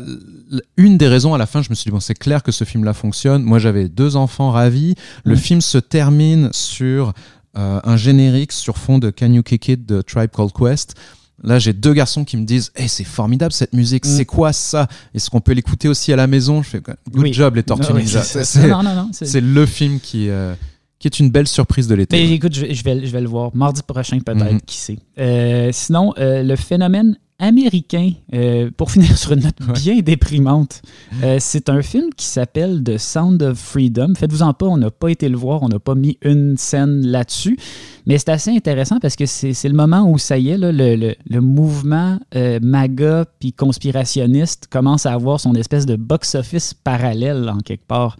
une 0.76 0.98
des 0.98 1.08
raisons 1.08 1.32
à 1.34 1.38
la 1.38 1.46
fin, 1.46 1.62
je 1.62 1.70
me 1.70 1.74
suis 1.74 1.84
dit, 1.84 1.90
bon, 1.90 2.00
c'est 2.00 2.14
clair 2.18 2.42
que 2.42 2.52
ce 2.52 2.64
film-là 2.64 2.92
fonctionne. 2.92 3.42
Moi, 3.42 3.58
j'avais 3.58 3.88
deux 3.88 4.16
enfants 4.16 4.50
ravis. 4.50 4.94
Le 5.24 5.34
film 5.34 5.60
se 5.62 5.78
termine 5.78 6.50
sur 6.52 7.12
euh, 7.56 7.80
un 7.84 7.96
générique 7.96 8.52
sur 8.52 8.76
fond 8.76 8.98
de 8.98 9.10
Can 9.10 9.32
You 9.32 9.42
Kick 9.42 9.68
It 9.68 9.86
de 9.86 10.02
Tribe 10.02 10.30
Called 10.36 10.50
Quest. 10.52 10.94
Là, 11.42 11.58
j'ai 11.58 11.72
deux 11.72 11.92
garçons 11.92 12.24
qui 12.24 12.36
me 12.36 12.44
disent 12.46 12.70
hey, 12.76 12.88
c'est 12.88 13.04
formidable 13.04 13.52
cette 13.52 13.72
musique, 13.72 14.06
Mm. 14.06 14.16
c'est 14.16 14.24
quoi 14.24 14.52
ça? 14.52 14.86
Est-ce 15.14 15.28
qu'on 15.30 15.40
peut 15.40 15.52
l'écouter 15.52 15.88
aussi 15.88 16.12
à 16.12 16.16
la 16.16 16.26
maison? 16.26 16.62
Je 16.62 16.68
fais 16.70 16.80
Good 16.80 16.96
Oui. 17.14 17.32
job, 17.32 17.56
les 17.56 17.62
Tortues 17.64 17.92
oui, 17.92 18.06
c'est 19.12 19.40
le 19.40 19.66
film 19.66 19.98
qui, 20.00 20.28
euh, 20.30 20.54
qui 21.04 21.08
est 21.08 21.20
une 21.22 21.30
belle 21.30 21.46
surprise 21.46 21.86
de 21.86 21.94
l'été. 21.94 22.32
Écoute, 22.32 22.54
je, 22.54 22.64
je 22.72 22.82
vais, 22.82 23.04
je 23.04 23.12
vais 23.12 23.20
le 23.20 23.28
voir 23.28 23.54
mardi 23.54 23.82
prochain, 23.86 24.20
peut-être, 24.20 24.52
Mhm. 24.54 24.60
qui 24.62 24.76
sait. 24.78 24.98
Euh, 25.18 25.68
sinon, 25.70 26.14
euh, 26.16 26.42
le 26.42 26.56
phénomène 26.56 27.18
américain, 27.38 28.12
euh, 28.32 28.70
pour 28.74 28.90
finir 28.92 29.18
sur 29.18 29.32
une 29.32 29.40
note 29.40 29.56
Ouais. 29.66 29.74
bien 29.74 29.98
déprimante, 30.00 30.80
c'est 31.40 31.68
un 31.68 31.82
film 31.82 32.08
qui 32.16 32.24
s'appelle 32.24 32.82
The 32.82 32.96
Sound 32.96 33.42
of 33.42 33.58
Freedom. 33.58 34.14
Faites-vous-en 34.16 34.54
pas, 34.54 34.64
on 34.66 34.78
n'a 34.78 34.90
pas 34.90 35.08
été 35.10 35.28
le 35.28 35.36
voir, 35.36 35.62
on 35.62 35.68
n'a 35.68 35.78
pas 35.78 35.94
mis 35.94 36.16
une 36.22 36.56
scène 36.56 37.04
là-dessus. 37.06 37.58
Mais 38.06 38.16
c'est 38.16 38.30
assez 38.30 38.50
intéressant 38.50 38.98
parce 38.98 39.16
que 39.16 39.26
c'est 39.26 39.68
le 39.68 39.74
moment 39.74 40.08
où 40.10 40.16
ça 40.16 40.38
y 40.38 40.48
est, 40.50 40.56
là, 40.56 40.72
le, 40.72 40.96
le- 40.96 41.16
le 41.28 41.40
mouvement 41.42 42.18
MAGA 42.62 43.26
puis 43.40 43.52
conspirationniste 43.52 44.68
commence 44.70 45.04
à 45.04 45.12
avoir 45.12 45.38
son 45.40 45.54
espèce 45.54 45.84
de 45.84 45.96
box-office 45.96 46.72
parallèle 46.72 47.48
en 47.50 47.58
quelque 47.58 47.86
part. 47.86 48.16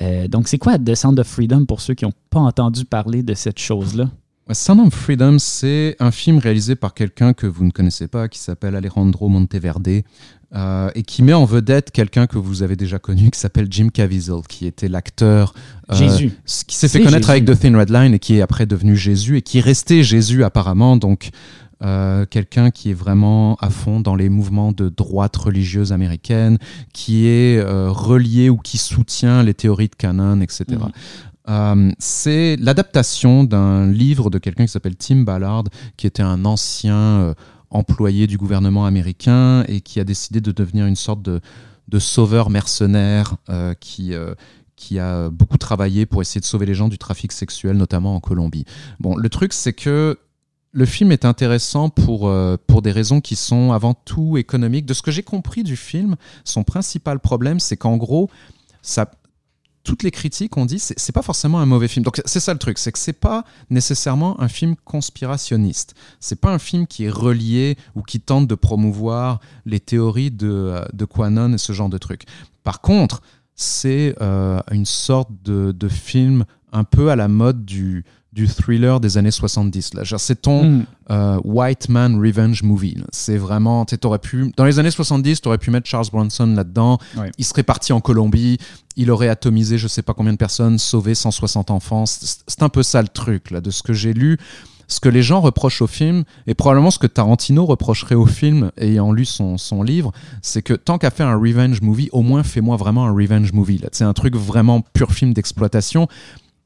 Euh, 0.00 0.28
donc, 0.28 0.48
c'est 0.48 0.58
quoi 0.58 0.78
The 0.78 0.94
Sound 0.94 1.18
of 1.18 1.26
Freedom 1.26 1.64
pour 1.64 1.80
ceux 1.80 1.94
qui 1.94 2.04
n'ont 2.04 2.12
pas 2.30 2.40
entendu 2.40 2.84
parler 2.84 3.22
de 3.22 3.34
cette 3.34 3.58
chose-là? 3.58 4.10
Sound 4.50 4.86
of 4.86 4.94
Freedom, 4.94 5.38
c'est 5.38 5.96
un 5.98 6.10
film 6.10 6.38
réalisé 6.38 6.74
par 6.74 6.94
quelqu'un 6.94 7.34
que 7.34 7.46
vous 7.46 7.64
ne 7.64 7.70
connaissez 7.70 8.08
pas, 8.08 8.28
qui 8.28 8.38
s'appelle 8.38 8.76
Alejandro 8.76 9.28
Monteverde, 9.28 10.02
euh, 10.54 10.90
et 10.94 11.02
qui 11.02 11.22
met 11.22 11.34
en 11.34 11.44
vedette 11.44 11.90
quelqu'un 11.90 12.26
que 12.26 12.38
vous 12.38 12.62
avez 12.62 12.74
déjà 12.74 12.98
connu, 12.98 13.30
qui 13.30 13.38
s'appelle 13.38 13.66
Jim 13.70 13.88
Caviezel, 13.92 14.40
qui 14.48 14.66
était 14.66 14.88
l'acteur 14.88 15.52
euh, 15.90 15.94
Jésus. 15.94 16.32
qui 16.66 16.76
s'est 16.76 16.88
fait 16.88 17.02
connaître 17.02 17.28
avec 17.28 17.44
The 17.44 17.58
Thin 17.58 17.76
Red 17.76 17.90
Line 17.90 18.14
et 18.14 18.18
qui 18.18 18.38
est 18.38 18.40
après 18.40 18.64
devenu 18.64 18.96
Jésus 18.96 19.36
et 19.36 19.42
qui 19.42 19.58
est 19.58 19.62
resté 19.62 20.02
Jésus 20.02 20.44
apparemment. 20.44 20.96
Donc 20.96 21.28
euh, 21.82 22.26
quelqu'un 22.26 22.70
qui 22.70 22.90
est 22.90 22.94
vraiment 22.94 23.56
à 23.56 23.70
fond 23.70 24.00
dans 24.00 24.16
les 24.16 24.28
mouvements 24.28 24.72
de 24.72 24.88
droite 24.88 25.36
religieuse 25.36 25.92
américaine, 25.92 26.58
qui 26.92 27.26
est 27.26 27.62
relié 27.62 28.50
ou 28.50 28.56
qui 28.56 28.78
soutient 28.78 29.42
les 29.42 29.54
théories 29.54 29.88
de 29.88 29.96
canon, 29.96 30.40
etc. 30.40 30.78
Euh, 31.48 31.90
c'est 31.98 32.56
l'adaptation 32.56 33.44
d'un 33.44 33.90
livre 33.90 34.30
de 34.30 34.38
quelqu'un 34.38 34.66
qui 34.66 34.72
s'appelle 34.72 34.96
Tim 34.96 35.22
Ballard, 35.22 35.64
qui 35.96 36.06
était 36.06 36.22
un 36.22 36.44
ancien 36.44 36.94
euh, 36.96 37.34
employé 37.70 38.26
du 38.26 38.36
gouvernement 38.36 38.84
américain 38.84 39.64
et 39.66 39.80
qui 39.80 40.00
a 40.00 40.04
décidé 40.04 40.40
de 40.40 40.52
devenir 40.52 40.86
une 40.86 40.96
sorte 40.96 41.22
de, 41.22 41.40
sauveur 41.98 42.50
mercenaire 42.50 43.36
euh, 43.48 43.72
qui, 43.80 44.12
qui 44.76 44.98
a 44.98 45.30
beaucoup 45.30 45.56
travaillé 45.56 46.04
pour 46.04 46.20
essayer 46.20 46.40
de 46.40 46.46
sauver 46.46 46.66
les 46.66 46.74
gens 46.74 46.88
du 46.88 46.98
trafic 46.98 47.32
sexuel, 47.32 47.76
notamment 47.76 48.14
en 48.14 48.20
Colombie. 48.20 48.64
Bon, 49.00 49.16
le 49.16 49.28
truc, 49.30 49.52
c'est 49.54 49.72
que 49.72 50.18
le 50.78 50.86
film 50.86 51.10
est 51.10 51.24
intéressant 51.24 51.88
pour, 51.90 52.32
pour 52.68 52.82
des 52.82 52.92
raisons 52.92 53.20
qui 53.20 53.34
sont 53.34 53.72
avant 53.72 53.94
tout 53.94 54.36
économiques. 54.36 54.86
De 54.86 54.94
ce 54.94 55.02
que 55.02 55.10
j'ai 55.10 55.24
compris 55.24 55.64
du 55.64 55.74
film, 55.74 56.14
son 56.44 56.62
principal 56.62 57.18
problème, 57.18 57.58
c'est 57.58 57.76
qu'en 57.76 57.96
gros, 57.96 58.30
toutes 59.88 60.02
les 60.02 60.10
critiques 60.10 60.56
ont 60.56 60.66
dit 60.66 60.78
c'est 60.78 61.12
pas 61.12 61.22
forcément 61.22 61.58
un 61.58 61.66
mauvais 61.66 61.88
film. 61.88 62.04
Donc 62.04 62.20
c'est 62.26 62.40
ça 62.40 62.52
le 62.52 62.58
truc, 62.58 62.78
c'est 62.78 62.92
que 62.92 62.98
c'est 62.98 63.12
pas 63.12 63.44
nécessairement 63.70 64.40
un 64.40 64.46
film 64.46 64.76
conspirationniste. 64.84 65.94
C'est 66.20 66.40
pas 66.40 66.52
un 66.52 66.58
film 66.58 66.86
qui 66.86 67.04
est 67.04 67.10
relié 67.10 67.76
ou 67.94 68.02
qui 68.02 68.20
tente 68.20 68.46
de 68.46 68.54
promouvoir 68.54 69.40
les 69.66 69.80
théories 69.80 70.30
de, 70.30 70.80
de 70.92 71.04
Quanon 71.04 71.54
et 71.54 71.58
ce 71.58 71.72
genre 71.72 71.88
de 71.88 71.98
trucs. 71.98 72.24
Par 72.62 72.80
contre, 72.80 73.22
c'est 73.54 74.14
euh, 74.20 74.60
une 74.70 74.84
sorte 74.84 75.30
de, 75.42 75.72
de, 75.72 75.88
film 75.88 76.44
un 76.70 76.84
peu 76.84 77.10
à 77.10 77.16
la 77.16 77.26
mode 77.26 77.64
du, 77.64 78.04
du 78.32 78.46
thriller 78.46 79.00
des 79.00 79.16
années 79.16 79.30
70. 79.30 79.94
Là. 79.94 80.02
C'est 80.18 80.42
ton 80.42 80.64
hmm. 80.64 80.86
euh, 81.10 81.40
White 81.44 81.88
Man 81.88 82.20
Revenge 82.20 82.62
Movie. 82.62 82.96
C'est 83.10 83.36
vraiment. 83.36 83.86
Aurais 84.04 84.18
pu, 84.18 84.52
dans 84.56 84.64
les 84.64 84.78
années 84.78 84.90
70, 84.90 85.40
tu 85.40 85.48
aurais 85.48 85.58
pu 85.58 85.70
mettre 85.70 85.88
Charles 85.88 86.06
Bronson 86.12 86.46
là-dedans. 86.46 86.98
Il 87.38 87.44
serait 87.44 87.62
parti 87.62 87.92
en 87.92 88.00
Colombie. 88.00 88.58
Il 88.96 89.10
aurait 89.10 89.28
atomisé 89.28 89.78
je 89.78 89.88
sais 89.88 90.02
pas 90.02 90.14
combien 90.14 90.32
de 90.32 90.38
personnes, 90.38 90.78
sauvé 90.78 91.14
160 91.14 91.70
enfants. 91.70 92.04
C'est 92.06 92.62
un 92.62 92.68
peu 92.68 92.82
ça 92.82 93.00
le 93.02 93.08
truc, 93.08 93.50
là, 93.50 93.60
de 93.60 93.70
ce 93.70 93.82
que 93.82 93.92
j'ai 93.92 94.12
lu. 94.12 94.38
Ce 94.90 95.00
que 95.00 95.10
les 95.10 95.22
gens 95.22 95.42
reprochent 95.42 95.82
au 95.82 95.86
film, 95.86 96.24
et 96.46 96.54
probablement 96.54 96.90
ce 96.90 96.98
que 96.98 97.06
Tarantino 97.06 97.66
reprocherait 97.66 98.14
au 98.14 98.24
film, 98.24 98.70
ayant 98.78 99.12
lu 99.12 99.26
son, 99.26 99.58
son 99.58 99.82
livre, 99.82 100.12
c'est 100.40 100.62
que 100.62 100.72
tant 100.72 100.96
qu'à 100.96 101.10
faire 101.10 101.28
un 101.28 101.36
revenge 101.36 101.82
movie, 101.82 102.08
au 102.12 102.22
moins 102.22 102.42
fais-moi 102.42 102.76
vraiment 102.78 103.06
un 103.06 103.12
revenge 103.12 103.52
movie. 103.52 103.82
C'est 103.92 104.04
un 104.04 104.14
truc 104.14 104.34
vraiment 104.34 104.80
pur 104.80 105.12
film 105.12 105.34
d'exploitation 105.34 106.08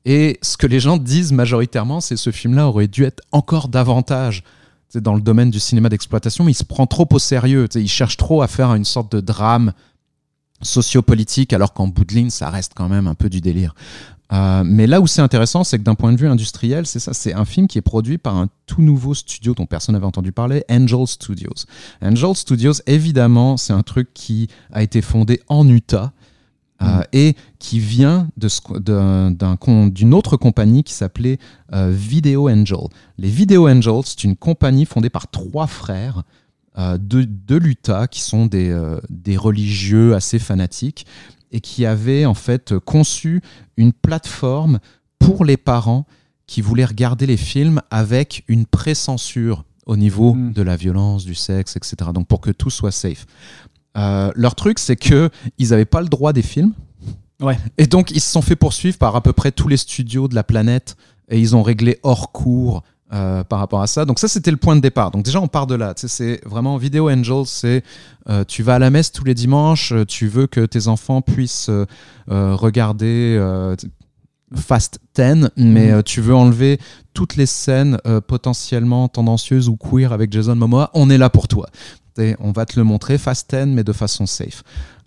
et 0.05 0.38
ce 0.43 0.57
que 0.57 0.67
les 0.67 0.81
gens 0.81 0.97
disent 0.97 1.33
majoritairement, 1.33 2.01
c'est 2.01 2.17
ce 2.17 2.31
film-là 2.31 2.67
aurait 2.69 2.88
dû 2.88 3.05
être 3.05 3.23
encore 3.31 3.69
davantage 3.69 4.43
dans 4.95 5.15
le 5.15 5.21
domaine 5.21 5.51
du 5.51 5.61
cinéma 5.61 5.88
d'exploitation, 5.88 6.45
mais 6.45 6.53
il 6.53 6.57
se 6.57 6.65
prend 6.65 6.87
trop 6.87 7.09
au 7.11 7.19
sérieux. 7.19 7.69
Il 7.75 7.88
cherche 7.88 8.17
trop 8.17 8.43
à 8.43 8.49
faire 8.49 8.75
une 8.75 8.85
sorte 8.85 9.12
de 9.15 9.21
drame 9.21 9.73
sociopolitique, 10.61 11.53
alors 11.53 11.73
qu'en 11.73 11.88
bout 11.88 12.05
de 12.05 12.15
ligne, 12.15 12.31
ça 12.31 12.51
reste 12.51 12.73
quand 12.75 12.88
même 12.88 13.07
un 13.07 13.15
peu 13.15 13.29
du 13.29 13.41
délire. 13.41 13.75
Euh, 14.33 14.62
mais 14.65 14.87
là 14.87 15.01
où 15.01 15.07
c'est 15.07 15.21
intéressant, 15.21 15.62
c'est 15.62 15.79
que 15.79 15.83
d'un 15.83 15.95
point 15.95 16.12
de 16.12 16.19
vue 16.19 16.29
industriel, 16.29 16.87
c'est 16.87 17.01
ça, 17.01 17.12
c'est 17.12 17.35
un 17.35 17.45
film 17.45 17.69
qui 17.69 17.79
est 17.79 17.83
produit 17.83 18.17
par 18.17 18.37
un 18.37 18.49
tout 18.67 18.81
nouveau 18.81 19.15
studio 19.15 19.55
dont 19.55 19.67
personne 19.67 19.95
n'avait 19.95 20.07
entendu 20.07 20.33
parler, 20.33 20.65
Angel 20.71 21.07
Studios. 21.07 21.67
Angel 22.01 22.35
Studios, 22.35 22.75
évidemment, 22.87 23.57
c'est 23.57 23.75
un 23.75 23.83
truc 23.83 24.09
qui 24.15 24.49
a 24.73 24.83
été 24.83 25.03
fondé 25.03 25.41
en 25.49 25.69
Utah 25.69 26.12
euh, 26.83 26.99
mm. 26.99 27.03
et 27.12 27.37
qui 27.59 27.79
vient 27.79 28.29
d'une 28.37 30.14
autre 30.14 30.37
compagnie 30.37 30.83
qui 30.83 30.92
s'appelait 30.92 31.38
euh, 31.73 31.90
Video 31.95 32.49
Angel. 32.49 32.88
Les 33.18 33.29
Video 33.29 33.68
Angels, 33.68 34.03
c'est 34.05 34.25
une 34.25 34.37
compagnie 34.37 34.85
fondée 34.85 35.11
par 35.11 35.31
trois 35.31 35.66
frères 35.66 36.23
euh, 36.79 36.99
de, 36.99 37.25
de 37.25 37.57
l'Utah 37.57 38.09
qui 38.09 38.21
sont 38.21 38.47
des, 38.47 38.77
des 39.11 39.37
religieux 39.37 40.14
assez 40.14 40.38
fanatiques 40.38 41.07
et 41.53 41.61
qui 41.61 41.87
avaient 41.87 42.25
en 42.25 42.35
fait 42.35 42.79
conçu 42.79 43.42
une 43.77 43.92
plateforme 43.92 44.79
pour 45.18 45.45
les 45.45 45.57
parents 45.57 46.07
qui 46.47 46.61
voulaient 46.62 46.85
regarder 46.85 47.27
les 47.27 47.37
films 47.37 47.81
avec 47.90 48.45
une 48.49 48.66
pré-censure 48.66 49.64
au 49.87 49.97
niveau 49.97 50.35
mm. 50.35 50.53
de 50.53 50.62
la 50.62 50.77
violence, 50.77 51.25
du 51.25 51.35
sexe, 51.35 51.77
etc. 51.77 52.11
Donc 52.14 52.27
pour 52.27 52.40
que 52.40 52.51
tout 52.51 52.71
soit 52.71 52.92
safe. 52.92 53.27
Euh, 53.96 54.31
leur 54.35 54.55
truc, 54.55 54.78
c'est 54.78 54.96
que 54.96 55.31
ils 55.59 55.70
n'avaient 55.70 55.85
pas 55.85 56.00
le 56.00 56.09
droit 56.09 56.33
des 56.33 56.42
films. 56.42 56.72
Ouais. 57.40 57.59
Et 57.78 57.87
donc, 57.87 58.11
ils 58.11 58.20
se 58.20 58.31
sont 58.31 58.42
fait 58.42 58.57
poursuivre 58.57 58.98
par 58.98 59.16
à 59.16 59.20
peu 59.20 59.33
près 59.33 59.52
tous 59.52 59.68
les 59.68 59.76
studios 59.76 60.28
de 60.28 60.35
la 60.35 60.44
planète 60.44 60.96
et 61.28 61.38
ils 61.38 61.57
ont 61.57 61.62
réglé 61.62 61.98
hors 62.02 62.31
cours 62.33 62.83
euh, 63.12 63.42
par 63.44 63.59
rapport 63.59 63.83
à 63.83 63.87
ça. 63.87 64.05
Donc 64.05 64.18
ça, 64.18 64.28
c'était 64.28 64.50
le 64.50 64.57
point 64.57 64.76
de 64.76 64.81
départ. 64.81 65.11
Donc 65.11 65.24
déjà, 65.24 65.40
on 65.40 65.48
part 65.48 65.66
de 65.66 65.74
là. 65.74 65.92
C'est 65.96 66.40
vraiment 66.46 66.76
Video 66.76 67.11
Angel, 67.11 67.42
c'est 67.46 67.83
euh, 68.28 68.44
tu 68.46 68.62
vas 68.62 68.76
à 68.76 68.78
la 68.78 68.90
messe 68.90 69.12
tous 69.12 69.24
les 69.24 69.35
dimanches, 69.35 69.92
tu 70.09 70.28
veux 70.28 70.46
que 70.46 70.64
tes 70.64 70.88
enfants 70.88 71.20
puissent 71.20 71.70
regarder 72.28 73.38
Fast 74.55 75.00
10, 75.16 75.50
mais 75.57 75.92
mhm. 75.92 76.02
tu 76.05 76.20
veux 76.20 76.35
enlever 76.35 76.78
toutes 77.12 77.37
les 77.37 77.46
scènes 77.46 77.98
potentiellement 78.26 79.09
tendancieuses 79.09 79.68
ou 79.68 79.76
queer 79.76 80.12
avec 80.12 80.33
Jason 80.33 80.55
Momoa, 80.57 80.90
on 80.94 81.11
est 81.11 81.18
là 81.18 81.28
pour 81.28 81.48
toi 81.48 81.68
on 82.40 82.53
va 82.53 82.66
te 82.66 82.79
le 82.79 82.85
montrer 82.85 83.18
fast 83.18 83.55
10 83.55 83.66
mais 83.66 83.85
de 83.85 83.92
façon 83.92 84.27
safe. 84.27 84.62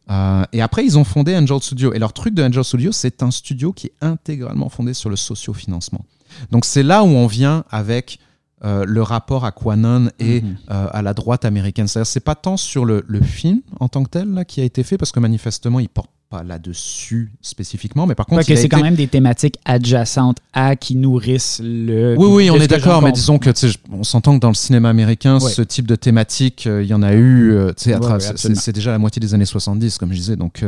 Euh, 0.10 0.44
et 0.54 0.62
après, 0.62 0.86
ils 0.86 0.98
ont 0.98 1.04
fondé 1.04 1.36
Angel 1.36 1.62
Studio. 1.62 1.94
Et 1.94 2.00
leur 2.00 2.14
truc 2.14 2.34
de 2.34 2.44
Angel 2.44 2.64
Studio, 2.64 2.92
c'est 2.92 3.24
un 3.24 3.32
studio 3.32 3.74
qui 3.74 3.88
est 3.88 3.96
intégralement 4.02 4.70
fondé 4.70 4.94
sur 4.94 5.10
le 5.10 5.16
sociofinancement. 5.16 6.06
Donc 6.52 6.66
c'est 6.66 6.84
là 6.84 7.04
où 7.04 7.08
on 7.08 7.28
vient 7.28 7.64
avec 7.70 8.20
euh, 8.64 8.86
le 8.88 9.02
rapport 9.02 9.44
à 9.44 9.52
Quanon 9.52 10.08
et 10.18 10.42
mhm. 10.42 10.56
euh, 10.72 10.88
à 10.90 11.02
la 11.02 11.14
droite 11.14 11.44
américaine. 11.44 11.90
C'est-à-dire, 11.90 12.08
c'est 12.08 12.22
pas 12.22 12.36
tant 12.36 12.56
sur 12.56 12.86
le, 12.86 13.04
le, 13.06 13.22
film 13.22 13.60
en 13.82 13.90
tant 13.90 14.02
que 14.04 14.10
tel 14.10 14.34
là, 14.34 14.46
qui 14.46 14.62
a 14.62 14.64
été 14.64 14.82
fait, 14.84 14.98
parce 14.98 15.12
que 15.12 15.20
manifestement, 15.20 15.82
il 15.82 15.90
porte 15.90 16.10
pas 16.30 16.42
là-dessus 16.42 17.34
spécifiquement, 17.42 18.08
mais 18.08 18.16
par 18.16 18.26
contre, 18.26 18.48
que 18.48 18.56
c'est 18.56 18.70
quand 18.70 18.82
même 18.82 18.96
des 18.96 19.08
thématiques 19.08 19.60
adjacentes 19.66 20.38
à 20.54 20.78
qui 20.78 20.96
nourrissent 20.96 21.60
le. 21.62 22.16
Oui, 22.18 22.28
oui, 22.32 22.50
on 22.50 22.56
est 22.56 22.68
d'accord, 22.68 23.02
mais 23.02 23.12
disons 23.12 23.40
que 23.40 23.50
on 23.92 24.04
s'entend 24.04 24.36
que 24.36 24.42
dans 24.42 24.48
le 24.48 24.56
cinéma 24.56 24.90
américain, 24.90 25.40
ce 25.42 25.62
type 25.62 25.86
de 25.86 25.96
thématique, 25.96 26.66
euh, 26.66 26.82
il 26.82 26.88
y 26.88 26.94
en 26.94 27.04
a 27.04 27.14
eu. 27.14 27.52
Euh, 27.52 27.74
c'est 27.76 28.74
déjà 28.74 28.92
la 28.92 29.00
moitié 29.00 29.20
des 29.20 29.34
années 29.34 29.46
70, 29.46 29.98
comme 29.98 30.14
je 30.14 30.18
disais. 30.18 30.36
Donc, 30.38 30.64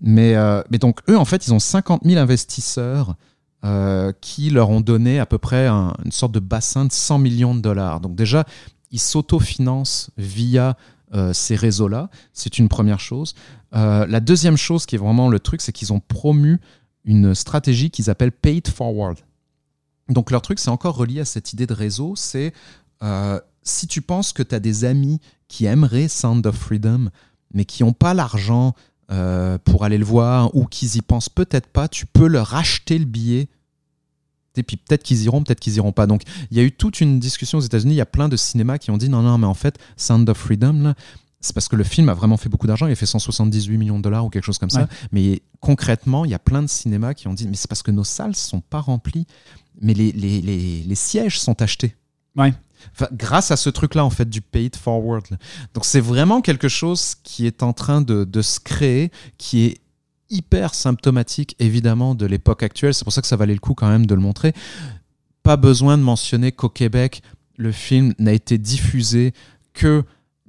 mais, 0.00 0.36
mais 0.70 0.78
donc 0.78 1.00
eux, 1.08 1.18
en 1.18 1.24
fait, 1.24 1.48
ils 1.48 1.52
ont 1.52 1.58
50 1.58 2.02
000 2.04 2.20
investisseurs. 2.20 3.16
Qui 4.20 4.50
leur 4.50 4.68
ont 4.68 4.82
donné 4.82 5.18
à 5.18 5.26
peu 5.26 5.38
près 5.38 5.68
une 5.68 6.12
sorte 6.12 6.32
de 6.32 6.40
bassin 6.40 6.84
de 6.84 6.92
100 6.92 7.18
millions 7.18 7.54
de 7.54 7.60
dollars. 7.60 8.00
Donc 8.00 8.14
déjà, 8.14 8.44
ils 8.90 9.00
s'autofinancent 9.00 10.10
via 10.18 10.76
ces 11.32 11.56
réseaux-là. 11.56 12.10
C'est 12.34 12.58
une 12.58 12.68
première 12.68 13.00
chose. 13.00 13.34
Euh, 13.74 14.06
la 14.06 14.20
deuxième 14.20 14.56
chose 14.56 14.86
qui 14.86 14.94
est 14.94 14.98
vraiment 14.98 15.28
le 15.28 15.40
truc, 15.40 15.60
c'est 15.60 15.72
qu'ils 15.72 15.92
ont 15.92 16.00
promu 16.00 16.60
une 17.04 17.34
stratégie 17.34 17.90
qu'ils 17.90 18.08
appellent 18.08 18.32
Paid 18.32 18.68
Forward. 18.68 19.18
Donc 20.08 20.30
leur 20.30 20.42
truc, 20.42 20.58
c'est 20.58 20.70
encore 20.70 20.96
relié 20.96 21.20
à 21.20 21.24
cette 21.24 21.52
idée 21.52 21.66
de 21.66 21.74
réseau, 21.74 22.14
c'est 22.16 22.52
euh, 23.02 23.40
si 23.62 23.86
tu 23.86 24.00
penses 24.00 24.32
que 24.32 24.42
tu 24.42 24.54
as 24.54 24.60
des 24.60 24.84
amis 24.84 25.20
qui 25.48 25.64
aimeraient 25.64 26.08
Sound 26.08 26.46
of 26.46 26.56
Freedom, 26.56 27.10
mais 27.52 27.64
qui 27.64 27.82
n'ont 27.82 27.92
pas 27.92 28.14
l'argent 28.14 28.74
euh, 29.10 29.58
pour 29.58 29.84
aller 29.84 29.98
le 29.98 30.04
voir, 30.04 30.54
ou 30.54 30.66
qu'ils 30.66 30.96
y 30.96 31.02
pensent 31.02 31.28
peut-être 31.28 31.66
pas, 31.66 31.88
tu 31.88 32.06
peux 32.06 32.26
leur 32.26 32.54
acheter 32.54 32.98
le 32.98 33.04
billet 33.04 33.48
et 34.56 34.62
puis 34.62 34.76
peut-être 34.76 35.02
qu'ils 35.02 35.22
iront, 35.24 35.42
peut-être 35.42 35.60
qu'ils 35.60 35.76
iront 35.76 35.92
pas. 35.92 36.06
Donc 36.06 36.22
il 36.50 36.56
y 36.56 36.60
a 36.60 36.62
eu 36.62 36.72
toute 36.72 37.00
une 37.00 37.18
discussion 37.18 37.58
aux 37.58 37.62
États-Unis. 37.62 37.94
Il 37.94 37.96
y 37.96 38.00
a 38.00 38.06
plein 38.06 38.28
de 38.28 38.36
cinémas 38.36 38.78
qui 38.78 38.90
ont 38.90 38.96
dit 38.96 39.08
non, 39.08 39.22
non, 39.22 39.38
mais 39.38 39.46
en 39.46 39.54
fait, 39.54 39.78
Sound 39.96 40.28
of 40.28 40.38
Freedom, 40.38 40.72
là, 40.82 40.94
c'est 41.40 41.52
parce 41.54 41.68
que 41.68 41.76
le 41.76 41.84
film 41.84 42.08
a 42.08 42.14
vraiment 42.14 42.36
fait 42.36 42.48
beaucoup 42.48 42.66
d'argent. 42.66 42.86
Il 42.86 42.92
a 42.92 42.96
fait 42.96 43.06
178 43.06 43.76
millions 43.76 43.98
de 43.98 44.02
dollars 44.02 44.24
ou 44.24 44.30
quelque 44.30 44.44
chose 44.44 44.58
comme 44.58 44.70
ça. 44.70 44.88
Mais 45.12 45.42
concrètement, 45.60 46.24
il 46.24 46.30
y 46.30 46.34
a 46.34 46.38
plein 46.38 46.62
de 46.62 46.68
cinémas 46.68 47.14
qui 47.14 47.28
ont 47.28 47.34
dit 47.34 47.46
mais 47.46 47.56
c'est 47.56 47.68
parce 47.68 47.82
que 47.82 47.90
nos 47.90 48.04
salles 48.04 48.34
sont 48.34 48.60
pas 48.60 48.80
remplies, 48.80 49.26
mais 49.80 49.92
les, 49.92 50.12
les, 50.12 50.40
les, 50.40 50.82
les 50.82 50.94
sièges 50.94 51.38
sont 51.38 51.60
achetés. 51.60 51.94
Ouais. 52.36 52.54
Grâce 53.12 53.50
à 53.50 53.56
ce 53.56 53.70
truc-là, 53.70 54.04
en 54.04 54.10
fait, 54.10 54.28
du 54.28 54.40
paid 54.40 54.76
forward. 54.76 55.24
Donc, 55.74 55.84
c'est 55.84 56.00
vraiment 56.00 56.40
quelque 56.40 56.68
chose 56.68 57.14
qui 57.22 57.46
est 57.46 57.62
en 57.62 57.72
train 57.72 58.00
de, 58.00 58.24
de 58.24 58.42
se 58.42 58.60
créer, 58.60 59.10
qui 59.38 59.64
est 59.64 59.78
hyper 60.30 60.74
symptomatique, 60.74 61.54
évidemment, 61.58 62.14
de 62.14 62.26
l'époque 62.26 62.62
actuelle. 62.62 62.94
C'est 62.94 63.04
pour 63.04 63.12
ça 63.12 63.20
que 63.20 63.26
ça 63.26 63.36
valait 63.36 63.54
le 63.54 63.60
coup 63.60 63.74
quand 63.74 63.88
même 63.88 64.06
de 64.06 64.14
le 64.14 64.20
montrer. 64.20 64.52
Pas 65.42 65.56
besoin 65.56 65.98
de 65.98 66.02
mentionner 66.02 66.52
qu'au 66.52 66.68
Québec, 66.68 67.22
le 67.56 67.72
film 67.72 68.14
n'a 68.18 68.32
été 68.32 68.58
diffusé 68.58 69.32
que 69.72 70.04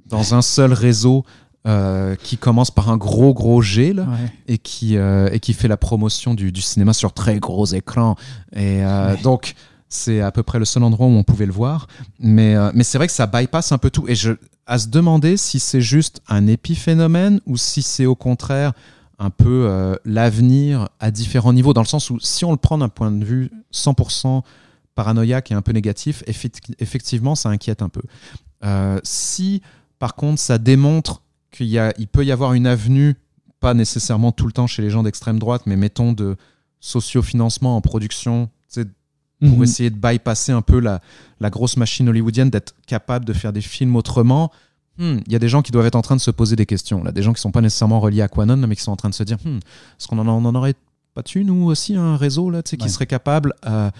dans 0.06 0.34
un 0.34 0.42
seul 0.42 0.72
réseau 0.72 1.24
euh, 1.66 2.14
qui 2.14 2.38
commence 2.38 2.70
par 2.70 2.90
un 2.90 2.96
gros 2.96 3.34
gros 3.34 3.60
G 3.60 3.92
là, 3.92 4.06
et, 4.46 4.56
qui, 4.56 4.96
euh, 4.96 5.28
et 5.32 5.40
qui 5.40 5.52
fait 5.52 5.66
la 5.66 5.76
promotion 5.76 6.34
du, 6.34 6.52
du, 6.52 6.62
cinéma 6.62 6.92
sur 6.92 7.12
très 7.12 7.40
gros 7.40 7.66
écran. 7.66 8.14
Et 8.54 8.84
euh, 8.84 9.16
donc, 9.24 9.54
C'est 9.88 10.20
à 10.20 10.32
peu 10.32 10.42
près 10.42 10.58
le 10.58 10.64
seul 10.64 10.82
endroit 10.82 11.06
où 11.06 11.10
on 11.10 11.22
pouvait 11.22 11.46
le 11.46 11.52
voir. 11.52 11.86
Mais, 12.18 12.56
euh, 12.56 12.70
mais 12.74 12.84
c'est 12.84 12.98
vrai 12.98 13.06
que 13.06 13.12
ça 13.12 13.26
bypass 13.26 13.72
un 13.72 13.78
peu 13.78 13.90
tout. 13.90 14.06
Et 14.08 14.14
je, 14.14 14.32
à 14.66 14.78
se 14.78 14.88
demander 14.88 15.36
si 15.36 15.60
c'est 15.60 15.80
juste 15.80 16.20
un 16.28 16.46
épiphénomène 16.46 17.40
ou 17.46 17.56
si 17.56 17.82
c'est 17.82 18.06
au 18.06 18.16
contraire 18.16 18.72
un 19.18 19.30
peu 19.30 19.66
euh, 19.66 19.94
l'avenir 20.04 20.88
à 21.00 21.10
différents 21.10 21.52
niveaux, 21.52 21.72
dans 21.72 21.80
le 21.80 21.86
sens 21.86 22.10
où 22.10 22.18
si 22.20 22.44
on 22.44 22.50
le 22.50 22.58
prend 22.58 22.78
d'un 22.78 22.88
point 22.88 23.10
de 23.10 23.24
vue 23.24 23.50
100% 23.72 24.42
paranoïaque 24.94 25.50
et 25.50 25.54
un 25.54 25.62
peu 25.62 25.72
négatif, 25.72 26.22
effectivement, 26.26 27.34
ça 27.34 27.48
inquiète 27.48 27.82
un 27.82 27.88
peu. 27.88 28.02
Euh, 28.64 28.98
si 29.04 29.62
par 29.98 30.14
contre 30.14 30.40
ça 30.40 30.58
démontre 30.58 31.22
qu'il 31.50 32.08
peut 32.10 32.24
y 32.24 32.32
avoir 32.32 32.54
une 32.54 32.66
avenue, 32.66 33.14
pas 33.60 33.74
nécessairement 33.74 34.32
tout 34.32 34.46
le 34.46 34.52
temps 34.52 34.66
chez 34.66 34.82
les 34.82 34.90
gens 34.90 35.02
d'extrême 35.02 35.38
droite, 35.38 35.62
mais 35.66 35.76
mettons 35.76 36.12
de 36.12 36.36
sociofinancement 36.80 37.76
en 37.76 37.80
production, 37.80 38.50
pour 39.40 39.58
mhm. 39.58 39.62
essayer 39.62 39.90
de 39.90 39.96
bypasser 39.96 40.52
un 40.52 40.62
peu 40.62 40.80
la, 40.80 41.00
la 41.40 41.50
grosse 41.50 41.76
machine 41.76 42.08
hollywoodienne, 42.08 42.50
d'être 42.50 42.74
capable 42.86 43.24
de 43.24 43.32
faire 43.32 43.52
des 43.52 43.60
films 43.60 43.96
autrement. 43.96 44.50
Hmm, 44.98 45.18
il 45.26 45.32
y 45.32 45.36
a 45.36 45.38
des 45.38 45.48
gens 45.48 45.60
qui 45.62 45.72
doivent 45.72 45.86
être 45.86 45.96
en 45.96 46.02
train 46.02 46.16
de 46.16 46.20
se 46.20 46.30
poser 46.30 46.56
des 46.56 46.66
questions. 46.66 47.04
Là, 47.04 47.12
des 47.12 47.22
gens 47.22 47.32
qui 47.32 47.38
ne 47.38 47.42
sont 47.42 47.52
pas 47.52 47.60
nécessairement 47.60 48.00
reliés 48.00 48.22
à 48.22 48.28
Quanon, 48.28 48.56
mais 48.56 48.76
qui 48.76 48.82
sont 48.82 48.92
en 48.92 48.96
train 48.96 49.10
de 49.10 49.14
se 49.14 49.22
dire 49.22 49.36
hmm, 49.44 49.58
est-ce 49.58 50.08
qu'on 50.08 50.18
en, 50.18 50.26
en, 50.26 50.54
aurait 50.54 50.74
pas 51.14 51.22
tu 51.22 51.44
nous 51.44 51.64
aussi, 51.64 51.96
un 51.96 52.16
réseau 52.16 52.50
là, 52.50 52.62
qui 52.62 52.90
serait 52.90 53.06
capable, 53.06 53.54
euh, 53.66 53.90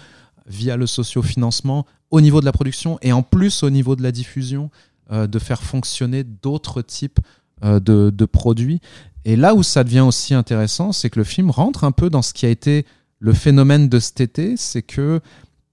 via 0.47 0.77
le 0.77 0.87
sociofinancement, 0.87 1.85
au 2.09 2.21
niveau 2.21 2.39
de 2.39 2.45
la 2.45 2.51
production 2.51 2.97
et 3.01 3.11
en 3.11 3.21
plus 3.21 3.63
au 3.63 3.69
niveau 3.69 3.95
de 3.95 4.03
la 4.03 4.11
diffusion, 4.11 4.69
euh, 5.11 5.27
de 5.27 5.39
faire 5.39 5.63
fonctionner 5.63 6.23
d'autres 6.23 6.81
types 6.81 7.19
euh, 7.63 7.79
de, 7.79 8.11
de, 8.11 8.25
produits. 8.25 8.79
Et 9.25 9.35
là 9.35 9.55
où 9.55 9.63
ça 9.63 9.83
devient 9.83 10.01
aussi 10.01 10.33
intéressant, 10.33 10.91
c'est 10.91 11.09
que 11.09 11.19
le 11.19 11.25
film 11.25 11.49
rentre 11.49 11.83
un 11.83 11.91
peu 11.91 12.09
dans 12.09 12.21
ce 12.21 12.33
qui 12.33 12.45
a 12.45 12.49
été 12.49 12.85
le 13.19 13.33
phénomène 13.33 13.89
de 13.89 13.99
cet 13.99 14.21
été, 14.21 14.55
c'est 14.57 14.81
que 14.81 15.19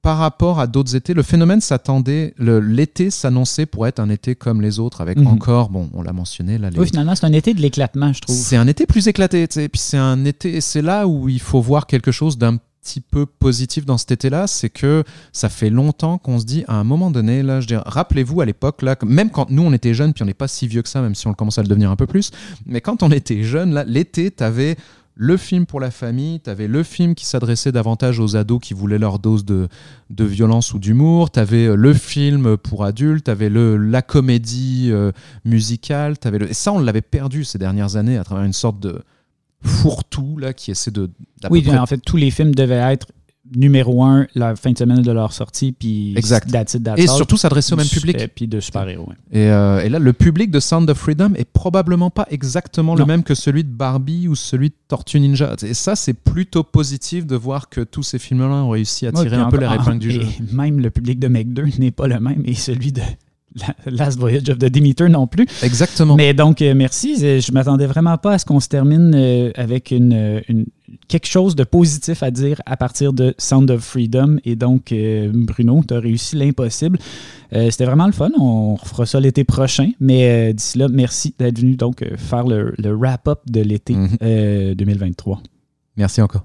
par 0.04 0.18
rapport 0.18 0.60
à 0.60 0.66
d'autres 0.66 0.96
étés, 0.96 1.14
le 1.14 1.22
phénomène 1.22 1.62
s'attendait, 1.62 2.34
l'été 2.38 3.10
s'annonçait 3.10 3.64
pour 3.64 3.86
être 3.86 4.00
un 4.00 4.10
été 4.10 4.34
comme 4.34 4.60
les 4.60 4.78
autres, 4.78 5.00
avec 5.00 5.16
mhm. 5.16 5.26
encore, 5.28 5.70
bon, 5.70 5.88
on 5.94 6.02
l'a 6.02 6.12
mentionné 6.12 6.58
là. 6.58 6.68
Oui, 6.76 6.86
finalement, 6.86 7.14
c'est 7.14 7.24
un 7.24 7.32
été 7.32 7.54
de 7.54 7.62
l'éclatement, 7.62 8.12
je 8.12 8.20
trouve. 8.20 8.36
C'est 8.36 8.56
un 8.56 8.66
été 8.66 8.84
plus 8.84 9.08
éclaté, 9.08 9.44
et 9.44 9.68
puis 9.68 9.80
c'est 9.80 9.96
un 9.96 10.26
été, 10.26 10.60
c'est 10.60 10.82
là 10.82 11.08
où 11.08 11.30
il 11.30 11.40
faut 11.40 11.62
voir 11.62 11.86
quelque 11.86 12.12
chose 12.12 12.36
d'un 12.36 12.58
petit 12.82 13.00
peu 13.00 13.24
positif 13.24 13.86
dans 13.86 13.96
cet 13.96 14.10
été-là, 14.10 14.46
c'est 14.46 14.68
que 14.68 15.04
ça 15.32 15.48
fait 15.48 15.70
longtemps 15.70 16.18
qu'on 16.18 16.38
se 16.38 16.44
dit 16.44 16.64
à 16.68 16.74
un 16.74 16.84
moment 16.84 17.10
donné, 17.10 17.42
là, 17.42 17.62
je 17.62 17.74
rappelez-vous 17.74 18.42
à 18.42 18.44
l'époque, 18.44 18.82
là, 18.82 18.96
même 19.06 19.30
quand 19.30 19.50
nous 19.50 19.62
on 19.62 19.72
était 19.72 19.94
jeunes, 19.94 20.12
puis 20.12 20.22
on 20.22 20.26
n'est 20.26 20.34
pas 20.34 20.48
si 20.48 20.68
vieux 20.68 20.82
que 20.82 20.90
ça, 20.90 21.00
même 21.00 21.14
si 21.14 21.26
on 21.26 21.32
commence 21.32 21.58
à 21.58 21.62
le 21.62 21.68
devenir 21.68 21.90
un 21.90 21.96
peu 21.96 22.06
plus, 22.06 22.30
mais 22.66 22.82
quand 22.82 23.02
on 23.02 23.10
était 23.10 23.42
jeune, 23.42 23.72
là, 23.72 23.84
l'été, 23.84 24.30
t'avais 24.30 24.76
le 25.16 25.36
film 25.36 25.64
pour 25.64 25.80
la 25.80 25.90
famille, 25.90 26.40
tu 26.40 26.50
avais 26.50 26.66
le 26.66 26.82
film 26.82 27.14
qui 27.14 27.24
s'adressait 27.24 27.70
davantage 27.70 28.18
aux 28.18 28.36
ados 28.36 28.60
qui 28.60 28.74
voulaient 28.74 28.98
leur 28.98 29.18
dose 29.18 29.44
de, 29.44 29.68
de 30.10 30.24
violence 30.24 30.74
ou 30.74 30.78
d'humour, 30.78 31.30
tu 31.30 31.38
avais 31.38 31.66
euh, 31.66 31.76
le 31.76 31.94
film 31.94 32.56
pour 32.56 32.84
adultes, 32.84 33.26
tu 33.26 33.30
avais 33.30 33.48
le, 33.48 33.76
la 33.76 34.02
comédie 34.02 34.88
euh, 34.90 35.12
musicale, 35.44 36.16
avais 36.24 36.38
le... 36.38 36.50
et 36.50 36.54
ça 36.54 36.72
on 36.72 36.80
l'avait 36.80 37.02
perdu 37.02 37.44
ces 37.44 37.58
dernières 37.58 37.96
années 37.96 38.18
à 38.18 38.24
travers 38.24 38.44
une 38.44 38.52
sorte 38.52 38.80
de 38.80 39.02
fourre-tout 39.62 40.36
là, 40.38 40.52
qui 40.52 40.72
essaie 40.72 40.90
de... 40.90 41.10
Oui, 41.48 41.64
en 41.78 41.86
fait 41.86 41.98
tous 41.98 42.16
les 42.16 42.30
films 42.30 42.54
devaient 42.54 42.74
être 42.92 43.06
numéro 43.54 44.02
un 44.04 44.26
la 44.34 44.56
fin 44.56 44.72
de 44.72 44.78
semaine 44.78 45.02
de 45.02 45.12
leur 45.12 45.32
sortie, 45.32 45.72
puis 45.72 46.14
exact. 46.16 46.48
et 46.96 47.06
surtout 47.06 47.36
s'adresser 47.36 47.74
au 47.74 47.76
même 47.76 47.86
public. 47.86 48.20
Et 48.20 48.28
puis 48.28 48.46
de 48.46 48.60
super-héros. 48.60 49.08
Euh, 49.34 49.80
et, 49.80 49.88
là, 49.88 49.98
le 49.98 50.12
public 50.12 50.50
de 50.50 50.60
Sound 50.60 50.88
of 50.88 50.98
Freedom 50.98 51.32
est 51.36 51.44
probablement 51.50 52.10
pas 52.10 52.26
exactement 52.30 52.94
le 52.94 53.04
même 53.04 53.22
que 53.22 53.34
celui 53.34 53.64
de 53.64 53.70
Barbie 53.70 54.28
ou 54.28 54.34
celui 54.34 54.70
de 54.70 54.74
Tortue 54.88 55.20
Ninja. 55.20 55.56
Et 55.62 55.74
ça, 55.74 55.96
c'est 55.96 56.14
plutôt 56.14 56.62
positif 56.62 57.26
de 57.26 57.36
voir 57.36 57.68
que 57.68 57.80
tous 57.80 58.02
ces 58.02 58.18
films-là 58.18 58.46
ont 58.46 58.70
réussi 58.70 59.06
à 59.06 59.12
tirer 59.12 59.36
un 59.36 59.50
peu 59.50 59.58
les 59.58 59.66
épingles 59.66 59.98
du 59.98 60.10
jeu. 60.12 60.22
Même 60.52 60.80
le 60.80 60.90
public 60.90 61.18
de 61.18 61.28
Meg 61.28 61.48
2 61.52 61.64
n'est 61.78 61.90
pas 61.90 62.08
le 62.08 62.20
même, 62.20 62.42
et 62.44 62.54
celui 62.54 62.92
de 62.92 63.02
Last 63.86 64.18
Voyage 64.18 64.48
of 64.48 64.58
the 64.58 64.70
Demeter 64.70 65.08
non 65.08 65.26
plus. 65.26 65.46
Exactement. 65.62 66.16
Mais 66.16 66.34
donc, 66.34 66.60
euh, 66.62 66.74
merci. 66.74 67.16
Je 67.16 67.52
m'attendais 67.52 67.86
vraiment 67.86 68.18
pas 68.18 68.32
à 68.32 68.38
ce 68.38 68.44
qu'on 68.44 68.60
se 68.60 68.68
termine 68.68 69.12
euh, 69.14 69.50
avec 69.54 69.90
une, 69.90 70.42
quelque 71.08 71.26
chose 71.26 71.54
de 71.54 71.64
positif 71.64 72.22
à 72.22 72.30
dire 72.30 72.60
à 72.66 72.76
partir 72.76 73.12
de 73.12 73.34
Sound 73.38 73.70
of 73.70 73.82
Freedom. 73.82 74.36
Et 74.44 74.56
donc, 74.56 74.92
euh, 74.92 75.30
Bruno, 75.32 75.82
tu 75.86 75.94
as 75.94 76.00
réussi 76.00 76.36
l'impossible. 76.36 76.98
C'était 77.52 77.84
vraiment 77.84 78.06
le 78.06 78.12
fun. 78.12 78.30
On 78.36 78.74
refera 78.74 79.06
ça 79.06 79.20
l'été 79.20 79.44
prochain. 79.44 79.90
Mais 80.00 80.52
d'ici 80.52 80.76
là, 80.76 80.88
merci 80.88 81.32
d'être 81.38 81.60
venu 81.60 81.76
donc 81.76 82.04
faire 82.16 82.44
le, 82.44 82.74
wrap-up 82.80 83.42
de 83.46 83.60
l'été 83.60 83.94
2023. 83.94 85.36
Mhm. 85.36 85.42
Merci 85.96 86.20
encore. 86.20 86.44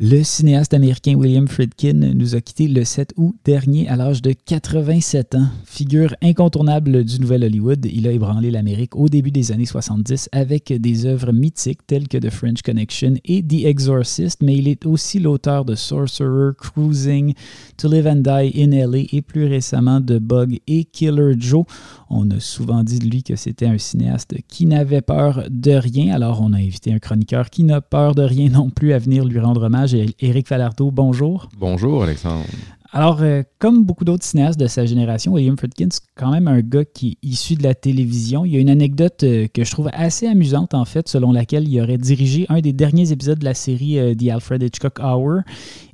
Le 0.00 0.22
cinéaste 0.22 0.74
américain 0.74 1.16
William 1.16 1.48
Friedkin 1.48 2.12
nous 2.14 2.36
a 2.36 2.40
quitté 2.40 2.68
le 2.68 2.84
7 2.84 3.14
août 3.16 3.34
dernier 3.44 3.88
à 3.88 3.96
l'âge 3.96 4.22
de 4.22 4.30
87 4.32 5.34
ans. 5.34 5.48
Figure 5.64 6.14
incontournable 6.22 7.02
du 7.02 7.18
nouvel 7.18 7.42
Hollywood, 7.42 7.84
il 7.84 8.06
a 8.06 8.12
ébranlé 8.12 8.52
l'Amérique 8.52 8.94
au 8.94 9.08
début 9.08 9.32
des 9.32 9.50
années 9.50 9.66
70 9.66 10.28
avec 10.30 10.72
des 10.72 11.04
œuvres 11.04 11.32
mythiques 11.32 11.84
telles 11.84 12.06
que 12.06 12.16
The 12.16 12.30
French 12.30 12.62
Connection 12.62 13.14
et 13.24 13.42
The 13.42 13.64
Exorcist, 13.64 14.40
mais 14.40 14.54
il 14.54 14.68
est 14.68 14.86
aussi 14.86 15.18
l'auteur 15.18 15.64
de 15.64 15.74
Sorcerer, 15.74 16.52
Cruising, 16.56 17.34
To 17.78 17.90
Live 17.90 18.06
and 18.06 18.22
Die 18.22 18.52
in 18.62 18.70
LA 18.70 18.98
et 19.10 19.20
plus 19.20 19.46
récemment 19.46 19.98
de 19.98 20.20
Bug 20.20 20.60
et 20.68 20.84
Killer 20.84 21.34
Joe. 21.36 21.64
On 22.08 22.30
a 22.30 22.38
souvent 22.38 22.84
dit 22.84 23.00
de 23.00 23.06
lui 23.06 23.24
que 23.24 23.34
c'était 23.34 23.66
un 23.66 23.78
cinéaste 23.78 24.36
qui 24.46 24.64
n'avait 24.66 25.00
peur 25.00 25.48
de 25.50 25.72
rien, 25.72 26.14
alors 26.14 26.40
on 26.40 26.52
a 26.52 26.58
invité 26.58 26.92
un 26.92 27.00
chroniqueur 27.00 27.50
qui 27.50 27.64
n'a 27.64 27.80
peur 27.80 28.14
de 28.14 28.22
rien 28.22 28.48
non 28.48 28.70
plus 28.70 28.92
à 28.92 29.00
venir 29.00 29.24
lui 29.24 29.40
rendre 29.40 29.64
hommage. 29.64 29.87
Éric 29.94 30.48
Falardeau, 30.48 30.90
bonjour. 30.90 31.48
Bonjour 31.58 32.02
Alexandre. 32.02 32.44
Alors, 32.90 33.20
euh, 33.20 33.42
comme 33.58 33.84
beaucoup 33.84 34.06
d'autres 34.06 34.24
cinéastes 34.24 34.58
de 34.58 34.66
sa 34.66 34.86
génération, 34.86 35.32
William 35.32 35.58
Friedkin, 35.58 35.88
c'est 35.90 36.00
quand 36.14 36.30
même 36.30 36.48
un 36.48 36.60
gars 36.60 36.86
qui 36.86 37.18
est 37.22 37.26
issu 37.26 37.54
de 37.54 37.62
la 37.62 37.74
télévision. 37.74 38.46
Il 38.46 38.54
y 38.54 38.56
a 38.56 38.60
une 38.60 38.70
anecdote 38.70 39.24
euh, 39.24 39.46
que 39.46 39.62
je 39.62 39.70
trouve 39.70 39.90
assez 39.92 40.26
amusante, 40.26 40.72
en 40.72 40.86
fait, 40.86 41.06
selon 41.06 41.32
laquelle 41.32 41.68
il 41.68 41.78
aurait 41.82 41.98
dirigé 41.98 42.46
un 42.48 42.60
des 42.60 42.72
derniers 42.72 43.12
épisodes 43.12 43.38
de 43.38 43.44
la 43.44 43.52
série 43.52 43.98
euh, 43.98 44.14
The 44.14 44.30
Alfred 44.30 44.62
Hitchcock 44.62 45.00
Hour 45.00 45.40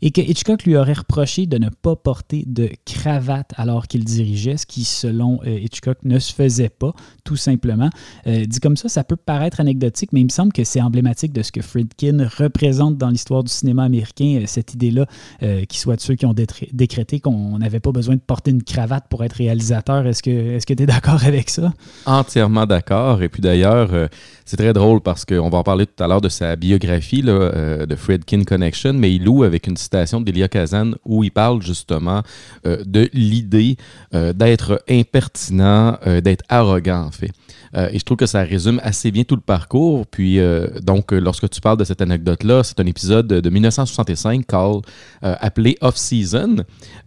et 0.03 0.13
que 0.13 0.21
Hitchcock 0.21 0.63
lui 0.63 0.77
aurait 0.77 0.93
reproché 0.93 1.47
de 1.47 1.59
ne 1.59 1.69
pas 1.69 1.97
porter 1.97 2.45
de 2.47 2.71
cravate 2.85 3.51
alors 3.57 3.89
qu'il 3.89 4.05
dirigeait, 4.05 4.57
ce 4.57 4.67
qui, 4.67 4.85
selon 4.85 5.41
Hitchcock, 5.45 5.99
ne 6.05 6.19
se 6.19 6.33
faisait 6.33 6.69
pas, 6.69 6.93
tout 7.25 7.37
simplement. 7.37 7.89
dit 8.27 8.61
comme 8.61 8.77
ça, 8.77 8.91
ça 8.91 9.03
peut 9.03 9.17
paraître 9.17 9.61
anecdotique, 9.61 10.13
mais 10.13 10.21
il 10.21 10.25
me 10.25 10.31
semble 10.31 10.53
que 10.53 10.63
c'est 10.63 10.83
emblématique 10.83 11.33
de 11.33 11.43
ce 11.43 11.51
que 11.51 11.63
Friedkin 11.63 12.29
représente 12.37 12.99
dans 12.99 13.09
l'histoire 13.09 13.43
du 13.43 13.51
cinéma 13.51 13.85
américain, 13.85 14.43
cette 14.47 14.75
idée-là, 14.75 15.07
qu'il 15.41 15.79
soit 15.79 15.97
de 15.97 16.03
ceux 16.03 16.17
qui 16.17 16.27
ont 16.27 16.35
détruit 16.35 16.69
décrété 16.85 17.19
qu'on 17.19 17.59
n'avait 17.59 17.81
pas 17.81 17.93
besoin 17.93 18.15
de 18.15 18.21
porter 18.21 18.51
une 18.51 18.63
cravate 18.63 19.07
pour 19.09 19.25
être 19.25 19.37
réalisateur. 19.37 20.07
Est-ce 20.07 20.23
que 20.23 20.75
tu 20.75 20.83
es 20.83 20.87
d'accord 20.87 21.25
avec 21.27 21.49
ça? 21.49 21.73
Entièrement 22.05 22.67
d'accord. 22.67 23.23
Et 23.23 23.31
puis 23.31 23.41
d'ailleurs, 23.41 23.89
euh, 23.95 24.07
c'est 24.45 24.59
très 24.59 24.75
drôle 24.75 25.01
parce 25.01 25.25
qu'on 25.25 25.49
va 25.49 25.59
en 25.59 25.63
parler 25.63 25.87
tout 25.87 26.05
à 26.05 26.07
l'heure 26.07 26.21
de 26.21 26.29
sa 26.29 26.57
biographie 26.57 27.23
là, 27.23 27.33
euh, 27.33 27.87
de 27.87 27.97
Fredkin 27.97 28.45
Connection, 28.45 28.93
mais 28.93 29.15
il 29.15 29.25
loue 29.25 29.45
avec 29.45 29.67
une 29.67 29.79
citation 29.79 30.21
d'Elia 30.21 30.49
Kazan 30.49 30.93
où 31.07 31.25
il 31.25 31.31
parle 31.31 31.63
justement 31.63 32.23
euh, 32.67 32.85
de 32.85 33.09
l'idée 33.15 33.77
d'être 34.13 34.83
impertinent, 34.89 35.99
d'être 36.23 36.45
arrogant 36.49 37.05
en 37.07 37.11
fait. 37.11 37.33
Euh, 37.77 37.89
et 37.93 37.99
je 37.99 38.05
trouve 38.05 38.17
que 38.17 38.27
ça 38.27 38.43
résume 38.43 38.81
assez 38.83 39.11
bien 39.11 39.25
tout 39.25 39.35
le 39.35 39.41
parcours. 39.41 40.07
Puis, 40.07 40.39
euh, 40.39 40.69
donc, 40.81 41.13
euh, 41.13 41.19
lorsque 41.19 41.49
tu 41.51 41.61
parles 41.61 41.79
de 41.79 41.85
cette 41.85 42.01
anecdote-là, 42.01 42.63
c'est 42.63 42.79
un 42.81 42.87
épisode 42.87 43.27
de 43.27 43.51
1965 43.51 44.47
call, 44.47 44.81
appelé 45.23 45.77
Off-Season. 45.81 46.57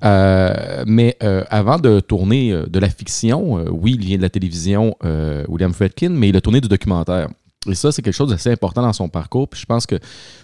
Mais 0.02 1.18
avant 1.50 1.80
de 1.80 2.00
tourner 2.00 2.52
de 2.68 2.80
la 2.80 2.90
fiction, 2.90 3.66
oui, 3.72 3.96
il 4.00 4.06
vient 4.06 4.18
de 4.18 4.22
la 4.22 4.30
télévision, 4.30 4.96
William 5.48 5.74
Fredkin, 5.74 6.10
mais 6.10 6.30
il 6.30 6.38
a 6.38 6.42
tourné 6.42 6.62
du 6.62 6.68
documentaire. 6.68 7.30
Et 7.70 7.76
ça, 7.76 7.92
c'est 7.92 8.02
quelque 8.02 8.14
chose 8.14 8.30
d'assez 8.30 8.52
important 8.52 8.82
dans 8.82 8.94
son 8.94 9.10
parcours. 9.10 9.48
Puis 9.48 9.60
je 9.60 9.66
pense 9.66 9.86
que 9.86 9.96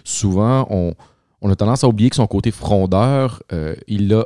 souvent, 0.02 0.66
on, 0.70 0.94
on 1.40 1.50
a 1.50 1.56
tendance 1.56 1.84
à 1.84 1.88
oublier 1.88 2.10
que 2.10 2.16
son 2.16 2.26
côté 2.26 2.50
frondeur, 2.50 3.42
il 3.86 4.08
l'a 4.08 4.24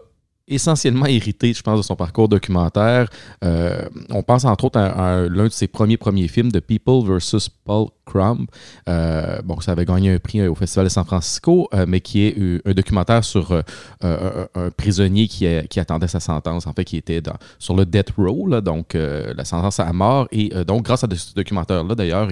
essentiellement 0.48 1.06
hérité, 1.06 1.52
je 1.52 1.62
pense, 1.62 1.78
de 1.78 1.82
son 1.84 1.96
parcours 1.96 2.28
documentaire. 2.28 3.08
Euh, 3.44 3.88
on 4.10 4.22
pense 4.22 4.44
entre 4.44 4.64
autres 4.64 4.78
à, 4.78 5.28
l'un 5.28 5.44
de 5.44 5.48
ses 5.50 5.68
premiers 5.68 5.96
premiers 5.96 6.28
films, 6.28 6.50
de 6.50 6.60
People 6.60 7.06
versus 7.06 7.48
Paul 7.48 7.88
Crumb. 8.06 8.46
Euh, 8.88 9.40
bon, 9.44 9.60
ça 9.60 9.72
avait 9.72 9.84
gagné 9.84 10.14
un 10.14 10.18
prix 10.18 10.46
au 10.46 10.54
Festival 10.54 10.86
de 10.86 10.90
San 10.90 11.04
Francisco, 11.04 11.68
euh, 11.74 11.84
mais 11.86 12.00
qui 12.00 12.24
est 12.24 12.66
un 12.66 12.72
documentaire 12.72 13.22
sur 13.22 13.62
un, 14.02 14.70
prisonnier 14.76 15.28
qui, 15.28 15.46
qui, 15.68 15.80
attendait 15.80 16.08
sa 16.08 16.20
sentence, 16.20 16.66
en 16.66 16.72
fait, 16.72 16.84
qui 16.84 16.96
était 16.96 17.20
dans, 17.20 17.36
sur 17.58 17.76
le 17.76 17.84
death 17.84 18.12
row, 18.16 18.60
donc 18.60 18.94
la 18.94 19.44
sentence 19.44 19.80
à 19.80 19.92
mort. 19.92 20.28
Et 20.32 20.50
donc, 20.64 20.84
grâce 20.84 21.04
à 21.04 21.08
ce 21.14 21.34
documentaire-là, 21.34 21.94
d'ailleurs, 21.94 22.28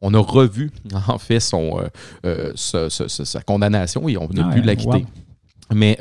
on 0.00 0.14
a 0.14 0.18
revu, 0.18 0.70
en 1.08 1.18
fait, 1.18 1.40
son, 1.40 1.80
sa 2.54 3.40
condamnation 3.42 4.08
et 4.08 4.16
on 4.16 4.28
n'a 4.28 4.48
ah 4.50 4.54
pu 4.54 4.62
l'acquitter. 4.62 5.04
Mais 5.74 5.98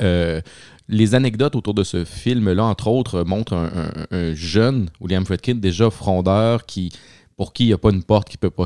les 0.88 1.16
anecdotes 1.16 1.56
autour 1.56 1.74
de 1.74 1.84
ce 1.84 2.06
film-là, 2.06 2.64
entre 2.64 2.88
autres, 2.88 3.24
montrent 3.24 3.54
un, 3.54 4.34
jeune 4.34 4.90
William 5.00 5.26
Friedkin 5.26 5.56
déjà 5.56 5.90
frondeur 5.90 6.66
qui, 6.66 6.92
pour 7.36 7.54
qui 7.54 7.64
il 7.64 7.68
n'y 7.68 7.74
a 7.74 7.78
pas 7.78 7.92
une 7.92 8.04
porte 8.04 8.30
qui 8.30 8.38
ne 8.38 8.42
peut 8.42 8.50
pas 8.50 8.66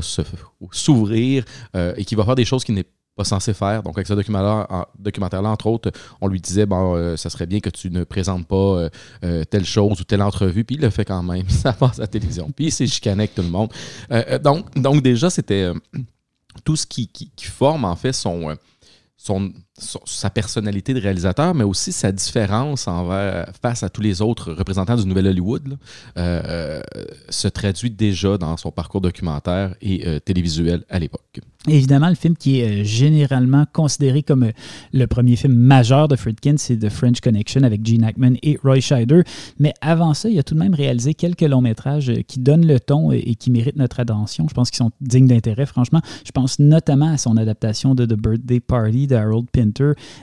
s'ouvrir 0.72 1.44
euh, 1.76 1.94
et 1.96 2.04
qui 2.04 2.14
va 2.14 2.24
faire 2.24 2.34
des 2.34 2.44
choses 2.44 2.64
qui 2.64 2.72
n'est 2.72 2.86
pas 3.16 3.24
censé 3.24 3.54
faire. 3.54 3.82
Donc, 3.82 3.96
avec 3.96 4.06
ce 4.06 4.14
documentaire-là, 4.14 4.88
documentaire 4.98 5.44
entre 5.44 5.66
autres, 5.66 5.90
on 6.20 6.28
lui 6.28 6.40
disait, 6.40 6.66
bon, 6.66 7.16
ça 7.16 7.30
serait 7.30 7.46
bien 7.46 7.60
que 7.60 7.70
tu 7.70 7.90
ne 7.90 8.04
présentes 8.04 8.46
pas 8.46 8.88
telle 9.50 9.64
chose 9.64 10.00
ou 10.00 10.04
telle 10.04 10.22
entrevue, 10.22 10.64
puis 10.64 10.76
il 10.76 10.82
le 10.82 10.90
fait 10.90 11.04
quand 11.04 11.22
même. 11.22 11.48
Ça 11.48 11.72
passe 11.72 11.98
à 11.98 12.02
la 12.02 12.08
télévision. 12.08 12.50
Puis 12.54 12.66
il 12.66 12.72
s'est 12.72 12.86
chicané 12.86 13.24
avec 13.24 13.34
tout 13.34 13.42
le 13.42 13.48
monde. 13.48 13.70
donc, 14.42 14.72
donc, 14.78 15.02
déjà, 15.02 15.28
c'était 15.28 15.72
tout 16.64 16.76
ce 16.76 16.86
qui, 16.86 17.08
qui, 17.08 17.44
forme, 17.44 17.84
en 17.84 17.96
fait, 17.96 18.12
son, 18.12 18.56
son, 19.16 19.52
sa 19.80 20.30
personnalité 20.30 20.94
de 20.94 21.00
réalisateur, 21.00 21.54
mais 21.54 21.64
aussi 21.64 21.92
sa 21.92 22.12
différence 22.12 22.88
face 23.62 23.82
à 23.82 23.88
tous 23.88 24.00
les 24.00 24.22
autres 24.22 24.52
représentants 24.52 24.96
du 24.96 25.06
Nouvel 25.06 25.26
Hollywood, 25.26 25.78
euh, 26.16 26.42
euh, 26.44 26.80
se 27.28 27.48
traduit 27.48 27.90
déjà 27.90 28.38
dans 28.38 28.56
son 28.56 28.70
parcours 28.70 29.00
documentaire 29.00 29.74
et 29.80 30.06
euh, 30.06 30.20
télévisuel 30.20 30.84
à 30.88 30.98
l'époque. 30.98 31.40
Évidemment, 31.68 32.08
le 32.08 32.14
film 32.14 32.36
qui 32.36 32.60
est 32.60 32.84
généralement 32.84 33.66
considéré 33.70 34.22
comme 34.22 34.50
le 34.94 35.06
premier 35.06 35.36
film 35.36 35.52
majeur 35.52 36.08
de 36.08 36.16
Friedkin, 36.16 36.54
c'est 36.56 36.78
The 36.78 36.88
French 36.88 37.20
Connection 37.20 37.64
avec 37.64 37.86
Gene 37.86 38.02
Hackman 38.02 38.34
et 38.42 38.58
Roy 38.64 38.80
Scheider. 38.80 39.22
Mais 39.58 39.74
avant 39.82 40.14
ça, 40.14 40.30
il 40.30 40.38
a 40.38 40.42
tout 40.42 40.54
de 40.54 40.58
même 40.58 40.74
réalisé 40.74 41.12
quelques 41.12 41.42
longs 41.42 41.60
métrages 41.60 42.10
qui 42.26 42.40
donnent 42.40 42.66
le 42.66 42.80
ton 42.80 43.12
et 43.12 43.34
qui 43.34 43.50
méritent 43.50 43.76
notre 43.76 44.00
attention. 44.00 44.48
Je 44.48 44.54
pense 44.54 44.70
qu'ils 44.70 44.78
sont 44.78 44.90
dignes 45.02 45.26
d'intérêt, 45.26 45.66
franchement. 45.66 46.00
Je 46.24 46.30
pense 46.30 46.58
notamment 46.58 47.12
à 47.12 47.18
son 47.18 47.36
adaptation 47.36 47.94
de 47.94 48.06
The 48.06 48.14
Birthday 48.14 48.60
Party 48.60 49.06
de 49.06 49.16
Harold 49.16 49.46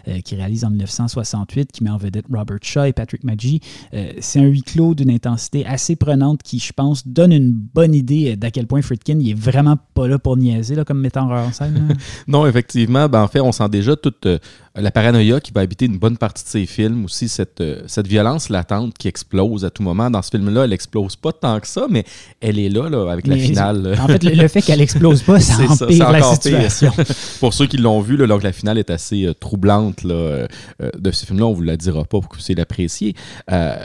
Euh, 0.08 0.22
qui 0.22 0.36
réalise 0.36 0.64
en 0.64 0.70
1968, 0.70 1.72
qui 1.72 1.84
met 1.84 1.90
en 1.90 1.98
vedette 1.98 2.26
Robert 2.32 2.60
Shaw 2.62 2.86
et 2.86 2.94
Patrick 2.94 3.24
Maggi. 3.24 3.60
Euh, 3.94 4.12
c'est 4.20 4.40
un 4.40 4.46
huis 4.46 4.62
clos 4.62 4.96
d'une 4.96 5.10
intensité 5.10 5.66
assez 5.66 5.96
prenante 5.96 6.44
qui, 6.44 6.60
je 6.60 6.74
pense, 6.74 7.08
donne 7.08 7.32
une 7.32 7.52
bonne 7.52 7.94
idée 7.94 8.36
d'à 8.36 8.52
quel 8.52 8.68
point 8.68 8.82
Friedkin 8.82 9.18
il 9.20 9.32
est 9.32 9.40
vraiment 9.40 9.78
pas 9.94 10.08
là 10.08 10.20
pour 10.20 10.38
niaiser 10.38 10.76
là, 10.76 10.86
comme 10.86 11.00
mettant 11.00 11.30
en 11.30 11.52
scène. 11.52 11.96
non, 12.28 12.46
effectivement. 12.46 13.08
Ben, 13.10 13.22
en 13.22 13.28
fait, 13.28 13.40
on 13.40 13.52
sent 13.52 13.70
déjà 13.70 13.96
toute 13.96 14.26
euh, 14.26 14.38
la 14.76 14.92
paranoïa 14.92 15.40
qui 15.40 15.52
va 15.52 15.62
habiter 15.62 15.86
une 15.86 15.98
bonne 15.98 16.18
partie 16.18 16.44
de 16.44 16.50
ses 16.50 16.66
films. 16.66 17.06
Aussi, 17.06 17.28
cette, 17.28 17.64
cette 17.88 18.08
violence 18.08 18.50
latente 18.50 18.98
qui 18.98 19.08
explose 19.08 19.66
à 19.66 19.70
tout 19.70 19.84
moment. 19.84 20.10
Dans 20.10 20.22
ce 20.22 20.30
film-là, 20.30 20.66
elle 20.66 20.74
explose 20.74 21.16
pas 21.16 21.32
tant 21.32 21.60
que 21.60 21.68
ça, 21.68 21.88
mais 21.90 22.06
elle 22.42 22.60
est 22.60 22.70
là, 22.70 22.90
là 22.90 23.12
avec 23.12 23.28
la 23.28 23.38
finale. 23.38 23.98
En 24.00 24.08
fait, 24.08 24.24
le, 24.24 24.48
fait 24.48 24.62
qu'elle 24.62 24.82
explose 24.82 25.24
pas, 25.24 25.40
ça 25.40 25.64
empire 25.64 26.12
la 26.12 26.24
situation. 26.24 26.94
pour 27.40 27.54
ceux 27.54 27.68
qui 27.68 27.78
l'ont 27.78 28.02
vu, 28.02 28.18
là, 28.18 28.28
donc 28.28 28.44
la 28.44 28.52
finale 28.52 28.78
est 28.78 28.90
assez 28.90 29.26
troublante 29.40 30.04
là, 30.04 30.14
euh, 30.14 30.48
euh, 30.82 30.90
de 30.98 31.12
ce 31.12 31.26
film-là. 31.26 31.46
On 31.46 31.52
ne 31.52 31.56
vous 31.56 31.62
la 31.64 31.78
dira 31.78 32.04
pas 32.04 32.20
pour 32.20 32.28
que 32.30 32.34
vous 32.34 32.38
puissiez 32.38 32.56
l'apprécier. 32.56 33.16
Euh, 33.52 33.76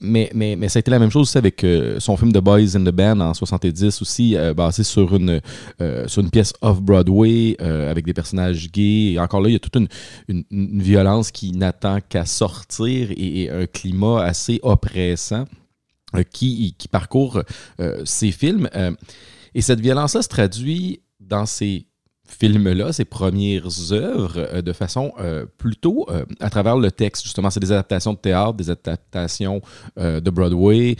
mais, 0.00 0.30
mais, 0.34 0.56
mais, 0.56 0.68
ça 0.68 0.78
a 0.78 0.80
été 0.80 0.90
la 0.90 0.98
même 0.98 1.10
chose 1.10 1.22
aussi 1.22 1.38
avec 1.38 1.64
son 1.98 2.16
film 2.16 2.32
The 2.32 2.38
Boys 2.38 2.76
in 2.76 2.84
the 2.84 2.94
Band 2.94 3.20
en 3.20 3.32
70 3.32 4.02
aussi, 4.02 4.36
basé 4.54 4.82
sur 4.82 5.14
une, 5.14 5.40
sur 6.06 6.22
une 6.22 6.30
pièce 6.30 6.52
off-Broadway 6.60 7.56
avec 7.60 8.04
des 8.04 8.12
personnages 8.12 8.70
gays. 8.70 9.12
Et 9.12 9.18
encore 9.18 9.40
là, 9.40 9.48
il 9.48 9.52
y 9.52 9.56
a 9.56 9.60
toute 9.60 9.76
une, 9.76 9.88
une, 10.28 10.82
violence 10.82 11.30
qui 11.30 11.52
n'attend 11.52 12.00
qu'à 12.06 12.26
sortir 12.26 13.08
et, 13.16 13.48
un 13.50 13.66
climat 13.66 14.22
assez 14.24 14.58
oppressant 14.62 15.44
qui, 16.30 16.74
qui 16.76 16.88
parcourt 16.88 17.42
ces 18.04 18.32
films. 18.32 18.68
et 19.54 19.62
cette 19.62 19.80
violence-là 19.80 20.22
se 20.22 20.28
traduit 20.28 21.00
dans 21.20 21.46
ces 21.46 21.86
film-là, 22.26 22.92
ses 22.92 23.04
premières 23.04 23.92
œuvres, 23.92 24.34
euh, 24.36 24.62
de 24.62 24.72
façon 24.72 25.12
euh, 25.18 25.46
plutôt 25.58 26.06
euh, 26.10 26.24
à 26.40 26.50
travers 26.50 26.76
le 26.76 26.90
texte. 26.90 27.24
Justement, 27.24 27.50
c'est 27.50 27.60
des 27.60 27.72
adaptations 27.72 28.12
de 28.12 28.18
théâtre, 28.18 28.54
des 28.54 28.70
adaptations 28.70 29.60
de 29.96 30.30
Broadway, 30.30 30.96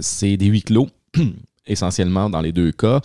c'est 0.00 0.36
des 0.36 0.46
huis 0.46 0.62
clos. 0.62 0.88
essentiellement 1.66 2.28
dans 2.28 2.40
les 2.40 2.50
deux 2.50 2.72
cas. 2.72 3.00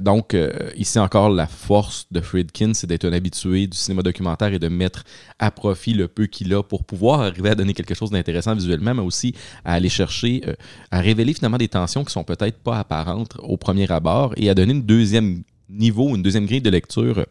donc, 0.00 0.36
ici 0.76 0.98
encore, 0.98 1.30
la 1.30 1.46
force 1.46 2.06
de 2.10 2.20
Friedkin, 2.20 2.72
c'est 2.74 2.88
d'être 2.88 3.04
un 3.04 3.12
habitué 3.12 3.68
du 3.68 3.76
cinéma 3.76 4.02
documentaire 4.02 4.52
et 4.52 4.58
de 4.58 4.66
mettre 4.66 5.04
à 5.38 5.52
profit 5.52 5.94
le 5.94 6.08
peu 6.08 6.26
qu'il 6.26 6.52
a 6.52 6.64
pour 6.64 6.82
pouvoir 6.84 7.20
arriver 7.20 7.50
à 7.50 7.54
donner 7.54 7.74
quelque 7.74 7.94
chose 7.94 8.10
d'intéressant 8.10 8.56
visuellement, 8.56 8.94
mais 8.94 9.02
aussi 9.02 9.34
à 9.64 9.74
aller 9.74 9.90
chercher, 9.90 10.42
à 10.90 11.00
révéler 11.00 11.32
finalement 11.32 11.58
des 11.58 11.68
tensions 11.68 12.02
qui 12.02 12.12
sont 12.12 12.24
peut-être 12.24 12.58
pas 12.58 12.78
apparentes 12.78 13.36
au 13.38 13.56
premier 13.56 13.88
abord 13.92 14.32
et 14.36 14.50
à 14.50 14.54
donner 14.54 14.72
une 14.72 14.82
deuxième 14.82 15.44
niveau, 15.72 16.14
une 16.14 16.22
deuxième 16.22 16.46
grille 16.46 16.60
de 16.60 16.70
lecture 16.70 17.24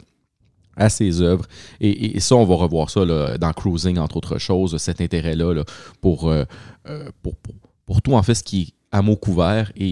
à 0.76 0.88
ses 0.88 1.20
œuvres. 1.20 1.46
Et, 1.80 2.18
ça, 2.20 2.36
on 2.36 2.44
va 2.44 2.54
revoir 2.54 2.90
ça 2.90 3.04
dans 3.04 3.52
Cruising, 3.52 3.98
entre 3.98 4.16
autres 4.16 4.38
choses, 4.38 4.76
cet 4.78 5.00
intérêt-là 5.00 5.44
euh, 5.44 5.64
euh, 5.64 5.64
pour, 6.00 6.32
pour, 7.22 7.34
pour, 7.86 8.02
tout, 8.02 8.14
en 8.14 8.22
fait, 8.22 8.34
ce 8.34 8.42
qui 8.42 8.62
est 8.62 8.74
à 8.94 9.00
mot 9.00 9.16
couvert 9.16 9.72
et, 9.74 9.88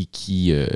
et, 0.00 0.06
qui, 0.06 0.52
euh, 0.52 0.66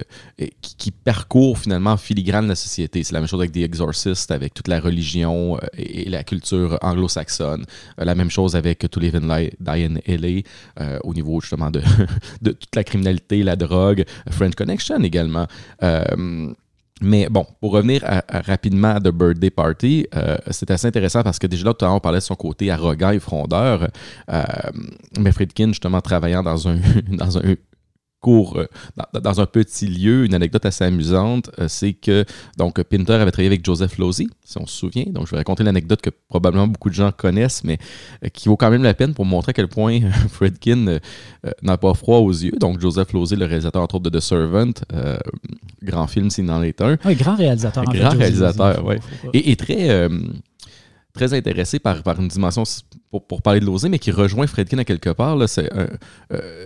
qui, 0.61 0.93
parcourt 0.93 1.59
finalement 1.59 1.97
filigrane 1.97 2.47
la 2.47 2.55
société. 2.55 3.03
C'est 3.03 3.13
la 3.13 3.19
même 3.19 3.29
chose 3.29 3.41
avec 3.41 3.51
The 3.51 3.59
Exorcist, 3.59 4.31
avec 4.31 4.55
toute 4.55 4.69
la 4.69 4.79
religion 4.79 5.59
et, 5.77 6.09
la 6.09 6.23
culture 6.23 6.79
anglo-saxonne. 6.83 7.65
la 7.99 8.15
même 8.15 8.31
chose 8.31 8.55
avec 8.55 8.89
To 8.89 9.01
Live 9.01 9.17
and 9.17 9.27
Die 9.27 9.85
in 9.85 9.97
LA, 10.07 10.99
au 11.03 11.15
niveau 11.15 11.41
justement 11.41 11.73
de, 11.73 11.83
de 12.43 12.53
toute 12.53 12.77
la 12.77 12.85
criminalité, 12.85 13.43
la 13.43 13.57
drogue, 13.57 14.05
French 14.31 14.55
Connection 14.55 15.03
également. 15.03 15.49
Mais 17.01 17.29
bon, 17.29 17.45
pour 17.61 17.73
revenir 17.73 18.03
rapidement 18.29 18.95
à 18.95 19.01
The 19.01 19.09
Birthday 19.09 19.51
Party, 19.51 20.07
euh, 20.15 20.37
c'est 20.51 20.71
assez 20.71 20.87
intéressant 20.87 21.23
parce 21.23 21.39
que 21.41 21.47
déjà 21.47 21.65
là, 21.65 21.75
tout 21.75 21.85
à 21.85 21.89
l'heure, 21.89 21.97
on 21.97 22.01
parlait 22.01 22.19
de 22.19 22.25
son 22.25 22.37
côté 22.37 22.71
arrogant 22.71 23.11
et 23.11 23.19
frondeur. 23.19 23.89
Euh, 24.31 24.43
mais 25.19 25.33
Friedkin, 25.33 25.69
justement, 25.69 26.01
travaillant 26.01 26.43
dans 26.43 26.69
un, 26.69 26.77
dans 27.09 27.37
un 27.39 27.43
cours 28.25 28.57
euh, 28.57 28.67
dans, 29.21 29.41
un 29.43 29.47
petit 29.47 29.87
lieu. 29.87 30.25
Une 30.25 30.35
anecdote 30.35 30.65
assez 30.65 30.83
amusante, 30.83 31.51
euh, 31.59 31.67
c'est 31.69 31.93
que 31.93 32.25
donc 32.57 32.83
Pinter 32.83 33.13
avait 33.13 33.31
travaillé 33.31 33.49
avec 33.49 33.63
Joseph 33.63 33.99
Losey, 33.99 34.27
si 34.43 34.57
on 34.59 34.67
se 34.67 34.75
souvient. 34.75 35.05
Donc, 35.09 35.27
je 35.27 35.33
vais 35.33 35.37
raconter 35.37 35.63
l'anecdote 35.63 36.01
que 36.01 36.09
probablement 36.31 36.67
beaucoup 36.67 36.89
de 36.89 36.95
gens 36.95 37.13
connaissent, 37.13 37.65
mais 37.65 37.77
euh, 38.25 38.29
qui 38.29 38.49
vaut 38.49 38.57
quand 38.57 38.71
même 38.71 38.83
la 38.83 38.95
peine 38.95 39.13
pour 39.13 39.27
montrer 39.27 39.51
à 39.51 39.53
quel 39.53 39.69
point 39.69 40.01
Fredkin 40.31 40.99
n'a 41.63 41.77
pas 41.77 41.93
froid 41.93 42.19
aux 42.19 42.33
yeux. 42.33 42.57
Donc, 42.59 42.81
Joseph 42.81 43.13
Losey, 43.13 43.37
le 43.37 43.45
réalisateur 43.45 43.83
entre 43.83 43.97
autres 43.97 44.11
de 44.11 44.19
The 44.19 44.23
Servant, 44.23 44.73
grand 45.83 46.07
film 46.07 46.31
s'il 46.31 46.51
en 46.51 46.63
est 46.63 46.81
un. 46.81 46.97
Oui, 47.05 47.15
grand 47.17 47.37
réalisateur. 47.37 47.85
En 47.87 47.93
grand 47.93 48.17
réalisateur, 48.17 48.83
oui. 48.87 48.97
Et, 49.35 49.51
et, 49.51 49.57
très 49.57 50.09
très 51.15 51.33
intéressé 51.33 51.79
par, 51.79 52.03
par 52.03 52.21
une 52.21 52.29
dimension, 52.29 52.65
pour, 53.11 53.25
pour 53.25 53.41
parler 53.41 53.61
de 53.61 53.65
l'osé, 53.65 53.89
mais 53.89 54.01
qui 54.01 54.11
rejoint 54.11 54.47
Fredkin 54.47 54.79
à 54.79 54.85
quelque 54.85 55.11
part. 55.11 55.49
C'est 55.49 55.73
euh, 55.73 55.87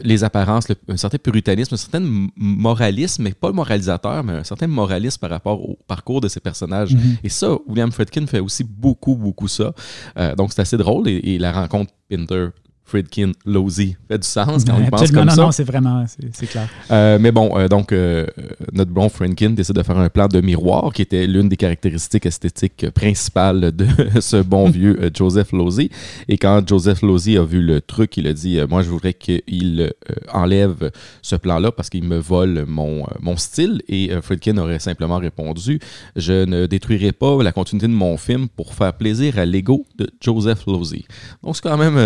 les 0.02 0.24
apparences, 0.24 0.66
un 0.88 0.96
certain 0.96 1.18
puritanisme, 1.18 1.74
un 1.74 1.76
certain 1.76 2.28
moralisme, 2.36 3.22
mais 3.24 3.32
pas 3.32 3.48
le 3.48 3.54
moralisateur, 3.54 4.24
mais 4.24 4.32
un 4.32 4.44
certain 4.44 4.66
moralisme 4.66 5.20
par 5.20 5.30
rapport 5.30 5.60
au 5.68 5.78
parcours 5.86 6.22
de 6.22 6.28
ces 6.28 6.40
personnages. 6.40 6.94
Mm-hmm. 6.94 7.18
Et 7.24 7.28
ça, 7.28 7.56
William 7.66 7.92
Fredkin 7.92 8.26
fait 8.26 8.40
aussi 8.40 8.64
beaucoup, 8.64 9.14
beaucoup 9.14 9.48
ça. 9.48 9.72
Euh, 10.18 10.34
donc 10.34 10.52
c'est 10.52 10.62
assez 10.62 10.78
drôle 10.78 11.08
et, 11.08 11.20
et 11.34 11.38
la 11.38 11.52
rencontre 11.52 11.92
Pinter 12.08 12.48
Fredkin, 12.88 13.32
Losey. 13.44 13.96
Fait 14.08 14.18
du 14.18 14.26
sens 14.26 14.64
quand 14.64 14.74
on 14.74 14.86
pense 14.86 15.10
comme 15.10 15.26
non, 15.26 15.34
ça. 15.34 15.42
Non, 15.42 15.52
c'est 15.52 15.64
vraiment, 15.64 16.04
c'est 16.32 16.46
clair. 16.46 16.68
Euh, 16.90 17.18
mais 17.20 17.30
bon, 17.32 17.58
euh, 17.58 17.68
donc, 17.68 17.92
euh, 17.92 18.26
notre 18.72 18.90
bon 18.90 19.10
Fredkin 19.10 19.50
décide 19.50 19.76
de 19.76 19.82
faire 19.82 19.98
un 19.98 20.08
plan 20.08 20.26
de 20.26 20.40
miroir 20.40 20.92
qui 20.94 21.02
était 21.02 21.26
l'une 21.26 21.50
des 21.50 21.58
caractéristiques 21.58 22.24
esthétiques 22.24 22.88
principales 22.90 23.72
de 23.72 23.86
ce 24.20 24.38
bon 24.38 24.70
vieux 24.70 24.98
Joseph 25.14 25.52
Losey. 25.52 25.90
Et 26.28 26.38
quand 26.38 26.66
Joseph 26.66 27.02
Losey 27.02 27.36
a 27.36 27.44
vu 27.44 27.60
le 27.60 27.82
truc, 27.82 28.16
il 28.16 28.26
a 28.26 28.32
dit 28.32 28.58
Moi, 28.68 28.82
je 28.82 28.88
voudrais 28.88 29.12
qu'il 29.12 29.92
enlève 30.32 30.90
ce 31.20 31.36
plan-là 31.36 31.70
parce 31.70 31.90
qu'il 31.90 32.04
me 32.04 32.16
vole 32.16 32.64
mon, 32.66 33.04
mon 33.20 33.36
style. 33.36 33.82
Et 33.88 34.10
Fredkin 34.22 34.56
aurait 34.56 34.78
simplement 34.78 35.18
répondu 35.18 35.78
Je 36.16 36.46
ne 36.46 36.64
détruirai 36.64 37.12
pas 37.12 37.42
la 37.42 37.52
continuité 37.52 37.86
de 37.86 37.92
mon 37.92 38.16
film 38.16 38.48
pour 38.48 38.72
faire 38.72 38.94
plaisir 38.94 39.38
à 39.38 39.44
l'ego 39.44 39.84
de 39.98 40.08
Joseph 40.22 40.64
Losey. 40.66 41.04
Donc, 41.42 41.56
c'est 41.56 41.62
quand 41.62 41.76
même 41.76 41.98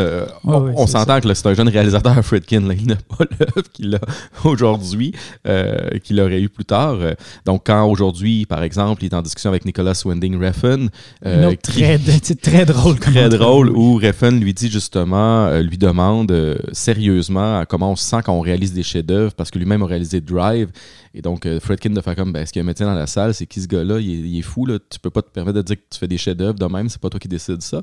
on 0.44 0.71
s'entend 0.86 1.20
que 1.20 1.32
c'est 1.32 1.46
un 1.46 1.54
jeune 1.54 1.68
réalisateur, 1.68 2.24
Fredkin. 2.24 2.68
il 2.78 2.86
n'a 2.86 2.96
pas 2.96 3.24
l'œuvre 3.40 3.68
qu'il 3.72 3.94
a 3.94 4.00
aujourd'hui, 4.44 5.12
euh, 5.46 5.98
qu'il 6.02 6.20
aurait 6.20 6.40
eu 6.40 6.48
plus 6.48 6.64
tard. 6.64 6.98
Donc, 7.46 7.62
quand 7.66 7.84
aujourd'hui, 7.86 8.46
par 8.46 8.62
exemple, 8.62 9.04
il 9.04 9.06
est 9.06 9.14
en 9.14 9.22
discussion 9.22 9.50
avec 9.50 9.64
Nicolas 9.64 10.00
Winding 10.04 10.42
Refn. 10.42 10.88
Euh, 11.26 11.54
très, 11.62 11.98
très 12.42 12.64
drôle. 12.64 12.98
Très 12.98 13.28
drôle, 13.28 13.70
où 13.70 13.96
Refn 13.96 14.38
lui 14.38 14.54
dit 14.54 14.70
justement, 14.70 15.46
euh, 15.46 15.62
lui 15.62 15.78
demande 15.78 16.58
sérieusement 16.72 17.64
comment 17.68 17.92
on 17.92 17.96
se 17.96 18.04
sent 18.04 18.22
quand 18.24 18.34
on 18.34 18.40
réalise 18.40 18.72
des 18.72 18.82
chefs-d'œuvre, 18.82 19.32
parce 19.34 19.50
que 19.50 19.58
lui-même 19.58 19.82
a 19.82 19.86
réalisé 19.86 20.20
Drive. 20.20 20.68
Et 21.14 21.22
donc, 21.22 21.46
Fredkin 21.60 21.90
de 21.90 22.00
faire 22.00 22.16
comme, 22.16 22.32
ben, 22.32 22.40
est-ce 22.40 22.52
qu'il 22.52 22.60
y 22.60 22.62
a 22.62 22.64
un 22.64 22.66
médecin 22.66 22.86
dans 22.86 22.94
la 22.94 23.06
salle? 23.06 23.34
C'est 23.34 23.46
qui 23.46 23.60
ce 23.60 23.68
gars-là? 23.68 23.98
Il, 24.00 24.38
est 24.38 24.42
fou, 24.42 24.66
là. 24.66 24.78
Tu 24.90 24.98
peux 24.98 25.10
pas 25.10 25.22
te 25.22 25.30
permettre 25.30 25.56
de 25.56 25.62
dire 25.62 25.76
que 25.76 25.82
tu 25.90 25.98
fais 25.98 26.08
des 26.08 26.18
chefs-d'œuvre 26.18 26.58
de 26.58 26.66
même, 26.66 26.88
c'est 26.88 27.00
pas 27.00 27.10
toi 27.10 27.20
qui 27.20 27.28
décides 27.28 27.62
ça. 27.62 27.82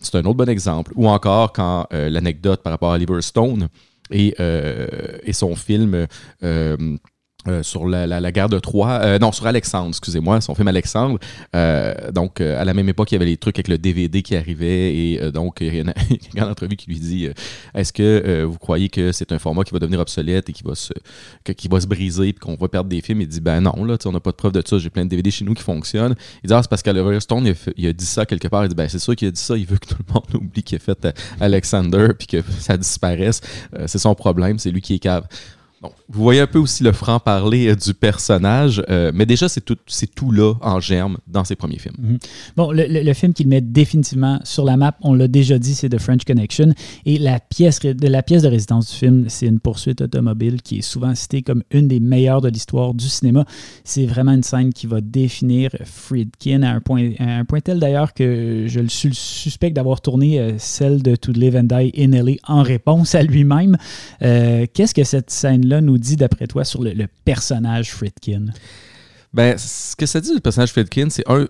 c'est 0.00 0.16
un 0.16 0.24
autre 0.24 0.34
bon 0.34 0.48
exemple. 0.48 0.92
Ou 0.96 1.08
encore, 1.08 1.52
quand 1.52 1.86
l'anecdote 1.90 2.62
par 2.62 2.72
rapport 2.72 2.92
à 2.92 2.96
Oliver 2.96 3.22
Stone 3.22 3.68
et, 4.10 4.34
euh, 4.40 4.86
et 5.22 5.32
son 5.32 5.54
film. 5.56 6.06
Euh, 7.48 7.52
euh, 7.52 7.62
sur 7.62 7.86
la, 7.86 8.06
la, 8.06 8.32
guerre 8.32 8.48
de 8.48 8.58
Troie, 8.58 9.00
euh, 9.02 9.18
non, 9.18 9.32
sur 9.32 9.46
Alexandre, 9.46 9.88
excusez-moi, 9.88 10.40
son 10.40 10.54
film 10.54 10.68
Alexandre. 10.68 11.18
Euh, 11.54 12.10
donc, 12.12 12.40
à 12.40 12.64
la 12.64 12.74
même 12.74 12.88
époque, 12.88 13.10
il 13.12 13.14
y 13.14 13.16
avait 13.16 13.26
les 13.26 13.36
trucs 13.36 13.56
avec 13.56 13.68
le 13.68 13.78
DVD 13.78 14.22
qui 14.22 14.36
arrivait 14.36 14.94
et 14.94 15.30
donc, 15.32 15.58
il 15.60 15.74
y 15.74 15.80
a 15.80 15.92
une 16.34 16.42
entrevue 16.50 16.76
qui 16.76 16.88
lui 16.88 16.98
dit 16.98 17.28
Est-ce 17.74 17.92
que 17.92 18.44
vous 18.44 18.58
croyez 18.58 18.88
que 18.88 19.12
c'est 19.12 19.32
un 19.32 19.38
format 19.38 19.64
qui 19.64 19.72
va 19.72 19.78
devenir 19.78 20.00
obsolète 20.00 20.48
et 20.50 20.52
qui 20.52 20.62
va 20.62 20.74
se, 20.74 20.92
qui 21.56 21.68
va 21.68 21.80
se 21.80 21.86
briser 21.86 22.28
et 22.28 22.32
qu'on 22.32 22.54
va 22.54 22.68
perdre 22.68 22.88
des 22.88 23.00
films? 23.00 23.20
Il 23.20 23.28
dit 23.28 23.40
Ben 23.40 23.60
non, 23.60 23.84
là, 23.84 23.96
on 24.04 24.12
n'a 24.12 24.20
pas 24.20 24.30
de 24.30 24.36
preuve 24.36 24.52
de 24.52 24.62
ça, 24.64 24.78
j'ai 24.78 24.90
plein 24.90 25.04
de 25.04 25.10
DVD 25.10 25.30
chez 25.30 25.44
nous 25.44 25.54
qui 25.54 25.62
fonctionnent. 25.62 26.14
Il 26.42 26.48
dit 26.48 26.54
Ah, 26.54 26.62
c'est 26.62 26.70
parce 26.70 26.82
qu'Oliver 26.82 27.20
Stone, 27.20 27.46
il 27.46 27.52
a, 27.52 27.54
il 27.76 27.86
a, 27.88 27.92
dit 27.92 28.06
ça 28.06 28.26
quelque 28.26 28.48
part. 28.48 28.64
Il 28.64 28.68
dit 28.68 28.74
Ben, 28.74 28.88
c'est 28.88 28.98
sûr 28.98 29.16
qu'il 29.16 29.28
a 29.28 29.30
dit 29.30 29.40
ça, 29.40 29.56
il 29.56 29.66
veut 29.66 29.78
que 29.78 29.88
tout 29.88 29.96
le 30.06 30.12
monde 30.12 30.24
oublie 30.34 30.62
qu'il 30.62 30.76
a 30.76 30.78
fait 30.78 31.08
Alexander 31.40 32.08
puis 32.18 32.26
que 32.26 32.42
ça 32.60 32.76
disparaisse. 32.76 33.40
c'est 33.86 33.98
son 33.98 34.14
problème, 34.14 34.58
c'est 34.58 34.70
lui 34.70 34.80
qui 34.80 34.94
est 34.94 34.98
cave 34.98 35.26
vous 36.08 36.22
voyez 36.22 36.40
un 36.40 36.46
peu 36.46 36.58
aussi 36.58 36.82
le 36.82 36.92
franc-parler 36.92 37.68
euh, 37.68 37.74
du 37.74 37.94
personnage, 37.94 38.82
euh, 38.88 39.10
mais 39.14 39.26
déjà, 39.26 39.48
c'est 39.48 39.60
tout, 39.60 39.76
tout 40.14 40.30
là 40.30 40.54
en 40.60 40.80
germe 40.80 41.18
dans 41.26 41.44
ses 41.44 41.56
premiers 41.56 41.78
films. 41.78 41.96
Mhm. 41.98 42.18
Bon, 42.56 42.70
le, 42.72 43.12
film 43.14 43.32
qu'il 43.32 43.48
met 43.48 43.60
définitivement 43.60 44.38
sur 44.44 44.64
la 44.64 44.76
map, 44.76 44.96
on 45.02 45.14
l'a 45.14 45.28
déjà 45.28 45.58
dit, 45.58 45.74
c'est 45.74 45.88
The 45.88 45.98
French 45.98 46.24
Connection. 46.24 46.72
Et 47.04 47.18
la 47.18 47.40
pièce 47.40 47.80
de, 47.80 48.08
la 48.08 48.22
pièce 48.22 48.42
de 48.42 48.48
résidence 48.48 48.90
du 48.90 48.96
film, 48.96 49.24
c'est 49.28 49.46
une 49.46 49.60
poursuite 49.60 50.00
automobile 50.00 50.62
qui 50.62 50.78
est 50.78 50.82
souvent 50.82 51.14
citée 51.14 51.42
comme 51.42 51.62
une 51.70 51.88
des 51.88 52.00
meilleures 52.00 52.40
de 52.40 52.48
l'histoire 52.48 52.94
du 52.94 53.08
cinéma. 53.08 53.44
C'est 53.84 54.06
vraiment 54.06 54.32
une 54.32 54.42
scène 54.42 54.72
qui 54.72 54.86
va 54.86 55.00
définir 55.00 55.70
Friedkin 55.84 56.62
à 56.62 56.70
un 56.70 56.80
point, 56.80 57.12
un 57.18 57.44
point 57.44 57.60
tel 57.60 57.80
d'ailleurs 57.80 58.14
que 58.14 58.66
je 58.68 58.80
le 58.80 58.88
suspecte 58.88 59.74
d'avoir 59.74 60.00
tourné 60.00 60.38
euh, 60.38 60.52
celle 60.58 61.02
de 61.02 61.16
To 61.16 61.32
Live 61.32 61.56
and 61.56 61.64
Die 61.64 61.92
in 61.98 62.10
LA 62.10 62.34
en 62.46 62.62
réponse 62.62 63.14
à 63.14 63.22
lui-même. 63.22 63.76
qu'est-ce 64.20 64.94
que 64.94 65.04
cette 65.04 65.30
scène-là 65.30 65.71
nous 65.80 65.98
dit, 65.98 66.16
d'après 66.16 66.46
toi, 66.46 66.64
sur 66.64 66.82
le, 66.82 67.06
personnage 67.24 67.92
Friedkin? 67.92 68.46
Ben, 69.32 69.56
ce 69.56 69.96
que 69.96 70.06
ça 70.06 70.20
dit, 70.20 70.34
le 70.34 70.40
personnage 70.40 70.72
Friedkin, 70.72 71.08
c'est 71.10 71.28
un, 71.28 71.46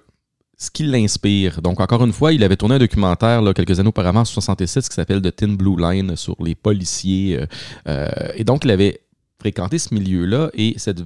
ce 0.57 0.70
qui 0.70 0.85
l'inspire. 0.85 1.61
Donc, 1.61 1.81
encore 1.81 2.05
une 2.05 2.12
fois, 2.12 2.33
il 2.33 2.45
avait 2.45 2.57
tourné 2.57 2.77
un 2.77 2.79
documentaire 2.79 3.43
quelques 3.55 3.81
années 3.81 3.89
auparavant, 3.89 4.20
en 4.20 4.25
66, 4.25 4.89
qui 4.89 4.95
s'appelle 4.95 5.20
The 5.20 5.35
Thin 5.35 5.55
Blue 5.55 5.77
Line 5.77 6.16
sur 6.16 6.37
les 6.43 6.55
policiers. 6.55 7.41
Euh, 7.41 7.47
euh, 7.89 8.09
et 8.37 8.45
donc, 8.45 8.64
il 8.64 8.70
avait 8.70 9.01
fréquenté 9.41 9.79
ce 9.79 9.93
milieu-là 9.93 10.51
et 10.55 10.75
cette 10.77 11.03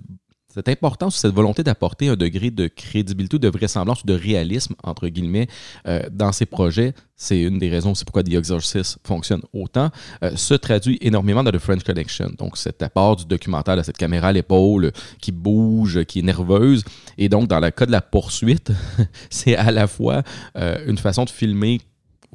cette 0.56 0.70
importance, 0.70 1.16
cette 1.16 1.34
volonté 1.34 1.62
d'apporter 1.62 2.08
un 2.08 2.16
degré 2.16 2.50
de 2.50 2.66
crédibilité, 2.66 3.38
de 3.38 3.48
vraisemblance, 3.48 4.06
de 4.06 4.14
réalisme, 4.14 4.74
entre 4.82 5.06
guillemets, 5.08 5.48
euh, 5.86 6.00
dans 6.10 6.32
ses 6.32 6.46
projets, 6.46 6.94
c'est 7.14 7.42
une 7.42 7.58
des 7.58 7.68
raisons, 7.68 7.94
c'est 7.94 8.06
pourquoi 8.06 8.22
The 8.22 8.32
Exorcist 8.32 8.98
fonctionne 9.04 9.42
autant, 9.52 9.90
euh, 10.24 10.34
se 10.34 10.54
traduit 10.54 10.96
énormément 11.02 11.44
dans 11.44 11.50
The 11.50 11.58
French 11.58 11.82
Connection. 11.82 12.30
Donc, 12.38 12.56
cet 12.56 12.82
apport 12.82 13.16
du 13.16 13.26
documentaire, 13.26 13.84
cette 13.84 13.98
caméra 13.98 14.28
à 14.28 14.32
l'épaule 14.32 14.92
qui 15.20 15.30
bouge, 15.30 16.04
qui 16.04 16.20
est 16.20 16.22
nerveuse. 16.22 16.84
Et 17.18 17.28
donc, 17.28 17.48
dans 17.48 17.60
le 17.60 17.70
cas 17.70 17.84
de 17.84 17.92
la 17.92 18.00
poursuite, 18.00 18.72
c'est 19.28 19.56
à 19.56 19.70
la 19.70 19.86
fois 19.86 20.22
euh, 20.56 20.78
une 20.86 20.96
façon 20.96 21.24
de 21.26 21.30
filmer 21.30 21.82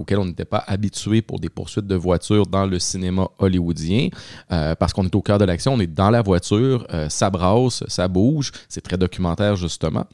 auquel 0.02 0.20
on 0.20 0.26
n'était 0.26 0.45
pas 0.45 0.64
habitué 0.68 1.22
pour 1.22 1.39
des 1.39 1.49
poursuites 1.49 1.88
de 1.88 1.95
voitures 1.95 2.45
dans 2.45 2.66
le 2.66 2.80
cinéma 2.80 3.30
hollywoodien, 3.39 4.10
euh, 4.52 4.76
parce 4.76 4.93
qu'on 4.93 5.06
est 5.06 5.16
au 5.16 5.22
cœur 5.22 5.38
de 5.38 5.45
l'action, 5.45 5.74
on 5.74 5.80
est 5.80 5.88
dans 5.88 6.10
la 6.10 6.22
voiture, 6.22 6.86
euh, 6.93 7.10
ça 7.10 7.30
brasse, 7.30 7.84
ça 7.88 8.08
bouge, 8.08 8.52
c'est 8.68 8.82
très 8.82 8.97
documentaire 8.97 9.56
justement. 9.56 10.06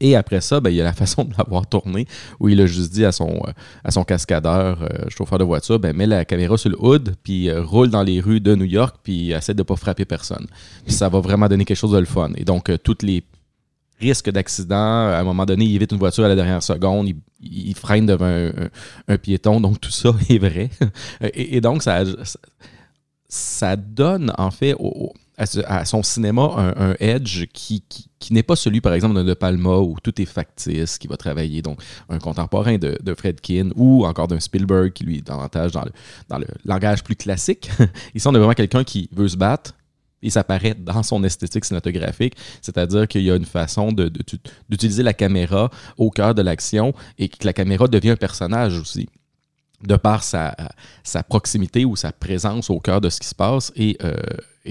Et 0.00 0.16
après 0.16 0.40
ça, 0.40 0.58
ben, 0.58 0.70
il 0.70 0.76
y 0.76 0.80
a 0.80 0.84
la 0.84 0.92
façon 1.04 1.24
de 1.24 1.34
l'avoir 1.36 1.66
tourné, 1.66 2.06
où 2.40 2.48
il 2.48 2.60
a 2.60 2.66
juste 2.66 2.92
dit 2.92 3.04
à 3.04 3.12
son, 3.12 3.42
euh, 3.46 3.52
à 3.84 3.90
son 3.90 4.04
cascadeur, 4.04 4.88
chauffeur 5.08 5.38
de 5.38 5.44
voiture, 5.44 5.78
ben, 5.78 5.94
mets 5.94 6.06
la 6.06 6.24
caméra 6.24 6.56
sur 6.56 6.70
le 6.70 6.76
hood, 6.82 7.14
puis 7.22 7.52
roule 7.52 7.90
dans 7.90 8.02
les 8.02 8.20
rues 8.20 8.40
de 8.40 8.54
New 8.54 8.64
York, 8.64 8.96
puis 9.02 9.32
essaie 9.32 9.54
de 9.54 9.60
ne 9.60 9.64
pas 9.64 9.76
frapper 9.76 10.04
personne. 10.04 10.46
Puis 10.84 10.94
ça 10.94 11.08
va 11.08 11.20
vraiment 11.20 11.48
donner 11.48 11.64
quelque 11.64 11.76
chose 11.76 11.92
de 11.92 11.98
le 11.98 12.06
fun. 12.06 12.30
Et 12.36 12.44
donc, 12.44 12.70
toutes 12.82 13.02
les 13.02 13.22
risque 14.02 14.30
d'accident. 14.30 14.76
À 14.76 15.18
un 15.18 15.24
moment 15.24 15.46
donné, 15.46 15.64
il 15.64 15.76
évite 15.76 15.92
une 15.92 15.98
voiture 15.98 16.24
à 16.24 16.28
la 16.28 16.34
dernière 16.34 16.62
seconde, 16.62 17.08
il, 17.40 17.74
freine 17.74 18.06
devant 18.06 18.50
un, 19.08 19.18
piéton. 19.18 19.60
Donc, 19.60 19.80
tout 19.80 19.90
ça 19.90 20.10
est 20.28 20.38
vrai. 20.38 20.70
Et, 21.34 21.60
donc, 21.60 21.82
ça, 21.82 22.02
ça 23.28 23.76
donne, 23.76 24.32
en 24.36 24.50
fait, 24.50 24.74
à, 25.38 25.84
son 25.84 26.02
cinéma 26.02 26.74
un, 26.76 26.94
edge 27.00 27.46
qui, 27.52 27.82
n'est 28.30 28.42
pas 28.42 28.56
celui, 28.56 28.80
par 28.80 28.92
exemple, 28.92 29.22
de 29.22 29.34
Palma 29.34 29.78
où 29.78 29.96
tout 30.02 30.20
est 30.20 30.26
factice, 30.26 30.98
qui 30.98 31.08
va 31.08 31.16
travailler. 31.16 31.62
Donc, 31.62 31.80
un 32.08 32.18
contemporain 32.18 32.78
de, 32.78 32.98
de 33.02 33.14
Fredkin 33.14 33.70
ou 33.76 34.04
encore 34.04 34.28
d'un 34.28 34.40
Spielberg 34.40 34.92
qui, 34.92 35.04
lui, 35.04 35.18
est 35.18 35.26
davantage 35.26 35.72
dans 35.72 35.84
le, 35.84 35.92
dans 36.28 36.38
le 36.38 36.46
langage 36.64 37.02
plus 37.02 37.16
classique. 37.16 37.70
Ici, 38.14 38.26
on 38.26 38.32
vraiment 38.32 38.52
quelqu'un 38.52 38.84
qui 38.84 39.08
veut 39.12 39.28
se 39.28 39.36
battre, 39.36 39.74
et 40.22 40.30
ça 40.30 40.44
paraît 40.44 40.74
dans 40.74 41.02
son 41.02 41.22
esthétique 41.24 41.64
cinématographique, 41.64 42.34
c'est-à-dire 42.60 43.08
qu'il 43.08 43.22
y 43.22 43.30
a 43.30 43.36
une 43.36 43.44
façon 43.44 43.92
d'utiliser 44.68 45.02
la 45.02 45.14
caméra 45.14 45.70
au 45.98 46.10
cœur 46.10 46.34
de 46.34 46.42
l'action 46.42 46.94
et 47.18 47.28
que 47.28 47.44
la 47.44 47.52
caméra 47.52 47.88
devient 47.88 48.10
un 48.10 48.16
personnage 48.16 48.78
aussi 48.78 49.08
de 49.82 49.96
par 49.96 50.22
sa, 50.22 50.54
proximité 51.28 51.84
ou 51.84 51.96
sa 51.96 52.12
présence 52.12 52.70
au 52.70 52.78
cœur 52.78 53.00
de 53.00 53.08
ce 53.08 53.20
qui 53.20 53.26
se 53.26 53.34
passe. 53.34 53.72
Et, 53.76 53.96
euh, 54.04 54.14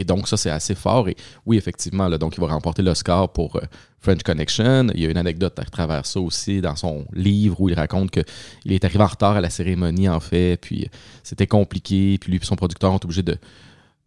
donc, 0.06 0.28
ça, 0.28 0.38
c'est 0.38 0.50
assez 0.50 0.76
fort. 0.76 1.10
Et 1.10 1.18
oui, 1.46 1.58
effectivement, 1.58 2.10
donc, 2.12 2.38
il 2.38 2.42
va 2.42 2.48
remporter 2.48 2.82
l'Oscar 2.82 3.32
pour 3.32 3.58
euh, 3.58 3.62
French 4.00 4.24
Connection. 4.24 4.88
Il 4.94 5.02
y 5.02 5.06
a 5.06 5.10
une 5.10 5.18
anecdote 5.18 5.60
à 5.60 5.66
travers 5.66 6.06
ça 6.06 6.20
aussi 6.20 6.62
dans 6.62 6.76
son 6.76 7.06
livre 7.14 7.60
où 7.60 7.68
il 7.68 7.76
raconte 7.76 8.12
qu'il 8.12 8.72
est 8.72 8.86
arrivé 8.86 9.04
en 9.04 9.08
retard 9.08 9.36
à 9.36 9.42
la 9.42 9.50
cérémonie, 9.50 10.08
en 10.08 10.20
fait, 10.20 10.58
puis 10.62 10.90
c'était 11.24 11.48
compliqué, 11.48 12.18
puis 12.20 12.32
lui 12.32 12.40
et 12.42 12.46
son 12.46 12.56
producteur 12.56 12.94
ont 12.94 12.98
été 12.98 13.06
obligés 13.06 13.24
de 13.24 13.38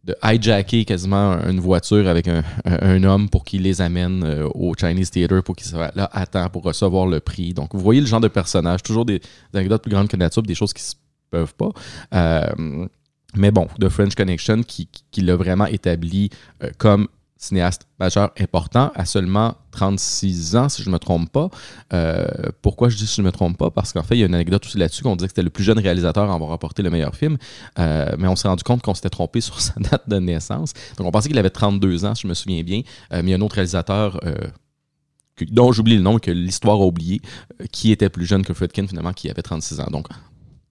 de 0.04 0.14
hijacker 0.22 0.84
quasiment 0.84 1.38
une 1.48 1.60
voiture 1.60 2.06
avec 2.08 2.28
un, 2.28 2.42
homme 3.04 3.28
pour 3.28 3.44
qu'il 3.44 3.62
les 3.62 3.80
amène 3.80 4.22
euh, 4.22 4.48
au 4.54 4.74
Chinese 4.78 5.10
Theater 5.10 5.42
pour 5.42 5.56
qu'il 5.56 5.66
soit 5.66 5.94
là 5.96 6.08
à 6.12 6.26
temps 6.26 6.48
pour 6.50 6.62
recevoir 6.62 7.06
le 7.06 7.20
prix. 7.20 7.54
Donc, 7.54 7.74
vous 7.74 7.80
voyez 7.80 8.00
le 8.00 8.06
genre 8.06 8.20
de 8.20 8.28
personnage, 8.28 8.82
toujours 8.82 9.04
des, 9.04 9.20
anecdotes 9.54 9.82
plus 9.82 9.90
grandes 9.90 10.08
que 10.08 10.16
nature, 10.16 10.42
des 10.42 10.54
choses 10.54 10.72
qui 10.72 10.82
se 10.82 10.94
peuvent 11.30 11.54
pas. 11.54 11.70
Euh, 12.14 12.86
mais 13.34 13.50
bon, 13.50 13.66
The 13.80 13.88
French 13.88 14.14
Connection 14.14 14.62
qui, 14.62 14.88
qui 15.10 15.20
l'a 15.22 15.36
vraiment 15.36 15.66
établi 15.66 16.30
euh, 16.62 16.70
comme 16.78 17.08
cinéaste 17.44 17.86
majeur 17.98 18.32
important 18.40 18.90
à 18.94 19.04
seulement 19.04 19.54
36 19.70 20.56
ans, 20.56 20.68
si 20.68 20.82
je 20.82 20.88
ne 20.88 20.94
me 20.94 20.98
trompe 20.98 21.30
pas. 21.30 21.50
Euh, 21.92 22.26
pourquoi 22.62 22.88
je 22.88 22.96
dis 22.96 23.06
si 23.06 23.16
je 23.16 23.22
ne 23.22 23.26
me 23.26 23.32
trompe 23.32 23.56
pas? 23.58 23.70
Parce 23.70 23.92
qu'en 23.92 24.02
fait, 24.02 24.16
il 24.16 24.20
y 24.20 24.22
a 24.22 24.26
une 24.26 24.34
anecdote 24.34 24.64
aussi 24.64 24.78
là-dessus 24.78 25.02
qu'on 25.02 25.16
disait 25.16 25.26
que 25.26 25.32
c'était 25.32 25.42
le 25.42 25.50
plus 25.50 25.64
jeune 25.64 25.78
réalisateur 25.78 26.30
à 26.30 26.34
avoir 26.34 26.50
remporté 26.50 26.82
le 26.82 26.90
meilleur 26.90 27.14
film. 27.14 27.36
Euh, 27.78 28.12
mais 28.18 28.28
on 28.28 28.36
s'est 28.36 28.48
rendu 28.48 28.64
compte 28.64 28.82
qu'on 28.82 28.94
s'était 28.94 29.10
trompé 29.10 29.40
sur 29.40 29.60
sa 29.60 29.74
date 29.78 30.08
de 30.08 30.18
naissance. 30.18 30.72
Donc, 30.96 31.06
on 31.06 31.10
pensait 31.10 31.28
qu'il 31.28 31.38
avait 31.38 31.50
32 31.50 32.04
ans, 32.04 32.14
si 32.14 32.22
je 32.22 32.28
me 32.28 32.34
souviens 32.34 32.62
bien. 32.62 32.80
Euh, 33.12 33.22
mais 33.22 33.28
il 33.28 33.30
y 33.30 33.34
a 33.34 33.36
un 33.36 33.40
autre 33.40 33.56
réalisateur 33.56 34.20
dont 35.50 35.72
j'oublie 35.72 35.96
le 35.96 36.02
nom, 36.02 36.18
que 36.18 36.30
l'histoire 36.30 36.80
a 36.80 36.84
oublié, 36.84 37.20
qui 37.72 37.90
était 37.90 38.08
plus 38.08 38.24
jeune 38.24 38.44
que 38.44 38.54
Fredkin, 38.54 38.86
finalement, 38.86 39.12
qui 39.12 39.28
avait 39.28 39.42
36 39.42 39.80
ans. 39.80 39.88
Donc, 39.90 40.06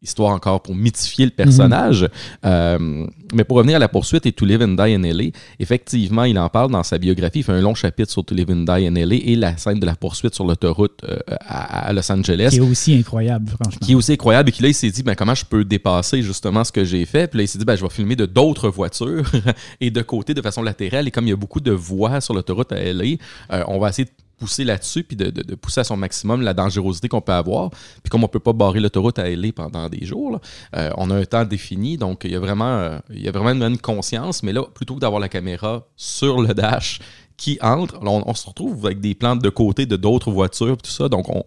histoire 0.03 0.33
encore 0.33 0.61
pour 0.61 0.75
mythifier 0.75 1.25
le 1.25 1.31
personnage. 1.31 2.07
Euh, 2.45 3.07
mais 3.33 3.43
pour 3.43 3.57
revenir 3.57 3.77
à 3.77 3.79
la 3.79 3.87
poursuite 3.87 4.25
et 4.25 4.31
To 4.31 4.45
Live 4.45 4.61
and 4.61 4.75
Die 4.75 4.93
in 4.93 5.01
LA, 5.01 5.31
effectivement, 5.59 6.25
il 6.25 6.37
en 6.37 6.49
parle 6.49 6.71
dans 6.71 6.83
sa 6.83 6.97
biographie. 6.97 7.39
Il 7.39 7.43
fait 7.43 7.53
un 7.53 7.61
long 7.61 7.73
chapitre 7.73 8.11
sur 8.11 8.23
To 8.23 8.35
Live 8.35 8.51
and 8.51 8.63
Die 8.63 8.87
in 8.87 8.93
LA 8.93 9.15
et 9.15 9.35
la 9.35 9.57
scène 9.57 9.79
de 9.79 9.85
la 9.85 9.95
poursuite 9.95 10.35
sur 10.35 10.45
l'autoroute 10.45 11.01
euh, 11.03 11.17
à, 11.39 11.91
Los 11.93 12.11
Angeles. 12.11 12.49
Qui 12.51 12.57
est 12.57 12.59
aussi 12.59 12.95
incroyable, 12.95 13.49
franchement. 13.49 13.79
Qui 13.81 13.93
est 13.93 13.95
aussi 13.95 14.13
incroyable 14.13 14.49
et 14.49 14.51
qui 14.51 14.61
là, 14.61 14.67
il 14.69 14.73
s'est 14.73 14.91
dit 14.91 15.03
ben, 15.03 15.15
comment 15.15 15.35
je 15.35 15.45
peux 15.45 15.63
dépasser 15.63 16.21
justement 16.21 16.63
ce 16.63 16.71
que 16.71 16.83
j'ai 16.83 17.05
fait? 17.05 17.27
Puis 17.27 17.37
là, 17.37 17.43
il 17.43 17.47
s'est 17.47 17.57
dit 17.57 17.65
ben, 17.65 17.75
je 17.75 17.81
vais 17.81 17.89
filmer 17.89 18.15
de 18.15 18.25
d'autres 18.25 18.69
voitures 18.69 19.31
et 19.81 19.89
de 19.89 20.01
côté 20.01 20.33
de 20.33 20.41
façon 20.41 20.61
latérale. 20.61 21.07
Et 21.07 21.11
comme 21.11 21.25
il 21.25 21.29
y 21.29 21.33
a 21.33 21.37
beaucoup 21.37 21.61
de 21.61 21.71
voies 21.71 22.21
sur 22.21 22.33
l'autoroute 22.33 22.71
à 22.71 22.93
LA, 22.93 23.03
euh, 23.51 23.63
on 23.67 23.79
va 23.79 23.89
essayer 23.89 24.05
de 24.05 24.22
pousser 24.43 24.65
là-dessus, 24.65 25.05
puis 25.05 25.15
de, 25.15 25.55
pousser 25.55 25.79
à 25.79 25.83
son 25.85 25.95
maximum 25.95 26.41
la 26.41 26.53
dangerosité 26.53 27.07
qu'on 27.07 27.21
peut 27.21 27.31
avoir. 27.31 27.69
Puis 27.69 28.09
comme 28.09 28.25
on 28.25 28.27
peut 28.27 28.41
pas 28.41 28.51
barrer 28.51 28.81
l'autoroute 28.81 29.17
à 29.17 29.29
LA 29.29 29.53
pendant 29.55 29.87
des 29.87 30.05
jours, 30.05 30.41
euh, 30.75 30.89
on 30.97 31.09
a 31.11 31.15
un 31.15 31.23
temps 31.23 31.45
défini, 31.45 31.97
donc 31.97 32.23
il 32.25 32.31
y 32.31 32.35
a 32.35 32.41
vraiment, 32.41 32.75
euh, 32.75 32.99
il 33.09 33.21
y 33.21 33.29
a 33.29 33.31
vraiment 33.31 33.65
une, 33.65 33.77
conscience. 33.77 34.43
Mais 34.43 34.51
là, 34.51 34.63
plutôt 34.63 34.95
que 34.95 34.99
d'avoir 34.99 35.21
la 35.21 35.29
caméra 35.29 35.87
sur 35.95 36.41
le 36.41 36.53
dash 36.53 36.99
qui 37.37 37.57
entre, 37.61 37.99
on, 38.01 38.23
on, 38.25 38.33
se 38.33 38.45
retrouve 38.45 38.85
avec 38.85 38.99
des 38.99 39.15
plans 39.15 39.37
de 39.37 39.49
côté 39.49 39.85
de 39.85 39.95
d'autres 39.95 40.29
voitures, 40.29 40.75
tout 40.77 40.91
ça. 40.91 41.07
Donc 41.07 41.29
on, 41.29 41.45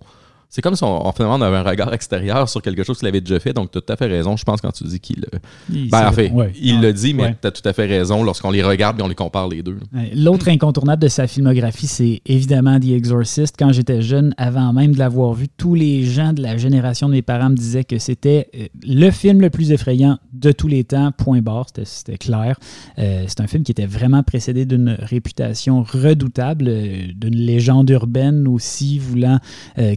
c'est 0.48 0.62
comme 0.62 0.76
si 0.76 0.84
on, 0.84 1.12
finalement 1.12 1.36
on 1.36 1.42
avait 1.42 1.56
un 1.56 1.62
regard 1.62 1.92
extérieur 1.92 2.48
sur 2.48 2.62
quelque 2.62 2.84
chose 2.84 2.98
qu'il 2.98 3.08
avait 3.08 3.20
déjà 3.20 3.40
fait. 3.40 3.52
Donc, 3.52 3.70
tu 3.70 3.78
as 3.78 3.80
tout 3.80 3.92
à 3.92 3.96
fait 3.96 4.06
raison, 4.06 4.36
je 4.36 4.44
pense, 4.44 4.60
quand 4.60 4.72
tu 4.72 4.84
dis 4.84 5.00
qu'il. 5.00 5.24
Ben, 5.68 6.08
en 6.08 6.12
fait, 6.12 6.32
il 6.60 6.80
le 6.80 6.92
dit, 6.92 7.14
mais 7.14 7.36
tu 7.40 7.46
as 7.46 7.50
tout 7.50 7.66
à 7.68 7.72
fait 7.72 7.86
raison 7.86 8.22
lorsqu'on 8.22 8.50
les 8.50 8.62
regarde 8.62 8.98
et 9.00 9.02
on 9.02 9.08
les 9.08 9.14
compare 9.14 9.48
les 9.48 9.62
deux. 9.62 9.78
L'autre 10.14 10.48
incontournable 10.48 11.02
de 11.02 11.08
sa 11.08 11.26
filmographie, 11.26 11.86
c'est 11.86 12.20
évidemment 12.26 12.78
The 12.78 12.90
Exorcist. 12.90 13.56
Quand 13.58 13.72
j'étais 13.72 14.02
jeune, 14.02 14.34
avant 14.36 14.72
même 14.72 14.92
de 14.92 14.98
l'avoir 14.98 15.32
vu, 15.34 15.48
tous 15.48 15.74
les 15.74 16.04
gens 16.04 16.32
de 16.32 16.42
la 16.42 16.56
génération 16.56 17.08
de 17.08 17.14
mes 17.14 17.22
parents 17.22 17.50
me 17.50 17.56
disaient 17.56 17.84
que 17.84 17.98
c'était 17.98 18.48
euh, 18.54 18.66
le 18.86 19.10
film 19.10 19.40
le 19.40 19.50
plus 19.50 19.72
effrayant 19.72 20.18
de 20.32 20.52
tous 20.52 20.68
les 20.68 20.84
temps, 20.84 21.12
point 21.12 21.40
barre, 21.40 21.66
c'était 21.84 22.18
clair. 22.18 22.58
Euh, 22.98 23.24
c'est 23.26 23.40
un 23.40 23.46
film 23.46 23.62
qui 23.62 23.72
était 23.72 23.86
vraiment 23.86 24.22
précédé 24.22 24.64
d'une 24.64 24.96
réputation 24.98 25.82
redoutable, 25.82 26.66
euh, 26.68 27.06
d'une 27.14 27.36
légende 27.36 27.90
urbaine 27.90 28.46
aussi, 28.48 28.98
voulant, 28.98 29.38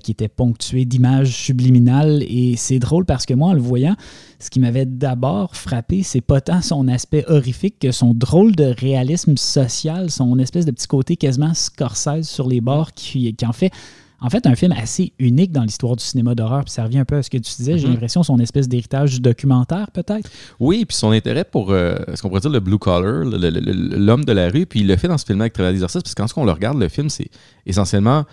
qui 0.03 0.11
était 0.11 0.27
ponctuée 0.39 0.85
d'images 0.85 1.35
subliminales. 1.35 2.23
Et 2.23 2.55
c'est 2.55 2.79
drôle 2.79 3.03
parce 3.03 3.25
que 3.25 3.33
moi, 3.33 3.49
en 3.49 3.53
le 3.53 3.59
voyant, 3.59 3.97
ce 4.39 4.49
qui 4.49 4.61
m'avait 4.61 4.85
d'abord 4.85 5.53
frappé, 5.53 6.01
c'est 6.01 6.21
pas 6.21 6.39
tant 6.39 6.61
son 6.61 6.87
aspect 6.87 7.25
horrifique 7.27 7.75
que 7.77 7.91
son 7.91 8.13
drôle 8.13 8.55
de 8.55 8.73
réalisme 8.79 9.35
social, 9.35 10.09
son 10.09 10.39
espèce 10.39 10.65
de 10.65 10.71
petit 10.71 10.87
côté 10.87 11.17
quasiment 11.17 11.53
Scorsese 11.53 12.23
sur 12.23 12.47
les 12.47 12.61
bords 12.61 12.93
qui, 12.93 13.33
qui 13.33 13.45
en 13.45 13.51
fait 13.51 13.73
en 14.21 14.29
fait 14.29 14.45
un 14.47 14.55
film 14.55 14.73
assez 14.73 15.13
unique 15.19 15.51
dans 15.51 15.63
l'histoire 15.63 15.95
du 15.95 16.03
cinéma 16.03 16.35
d'horreur. 16.35 16.63
Puis 16.65 16.73
ça 16.73 16.83
revient 16.83 16.99
un 16.99 17.05
peu 17.05 17.15
à 17.15 17.23
ce 17.23 17.29
que 17.29 17.37
tu 17.37 17.53
disais. 17.57 17.77
J'ai 17.77 17.87
mhm. 17.87 17.93
l'impression 17.93 18.23
son 18.23 18.39
espèce 18.39 18.67
d'héritage 18.67 19.13
du 19.13 19.19
documentaire, 19.21 19.91
peut-être? 19.91 20.29
Oui, 20.59 20.85
puis 20.85 20.95
son 20.95 21.11
intérêt 21.11 21.45
pour 21.45 21.71
euh, 21.71 21.97
ce 22.13 22.21
qu'on 22.21 22.29
pourrait 22.29 22.41
dire 22.41 22.49
le 22.49 22.59
blue 22.59 22.77
collar, 22.77 23.23
l'homme 23.23 24.25
de 24.25 24.31
la 24.31 24.49
rue. 24.49 24.65
Puis 24.65 24.81
il 24.81 24.87
le 24.87 24.97
fait 24.97 25.07
dans 25.07 25.17
ce 25.17 25.25
film 25.25 25.39
avec 25.41 25.53
Travail 25.53 25.73
d'exercice. 25.73 26.01
Parce 26.01 26.15
que 26.15 26.21
quand 26.21 26.41
on 26.41 26.45
le 26.45 26.51
regarde, 26.51 26.77
le 26.77 26.89
film, 26.89 27.09
c'est 27.09 27.29
essentiellement 27.65 28.25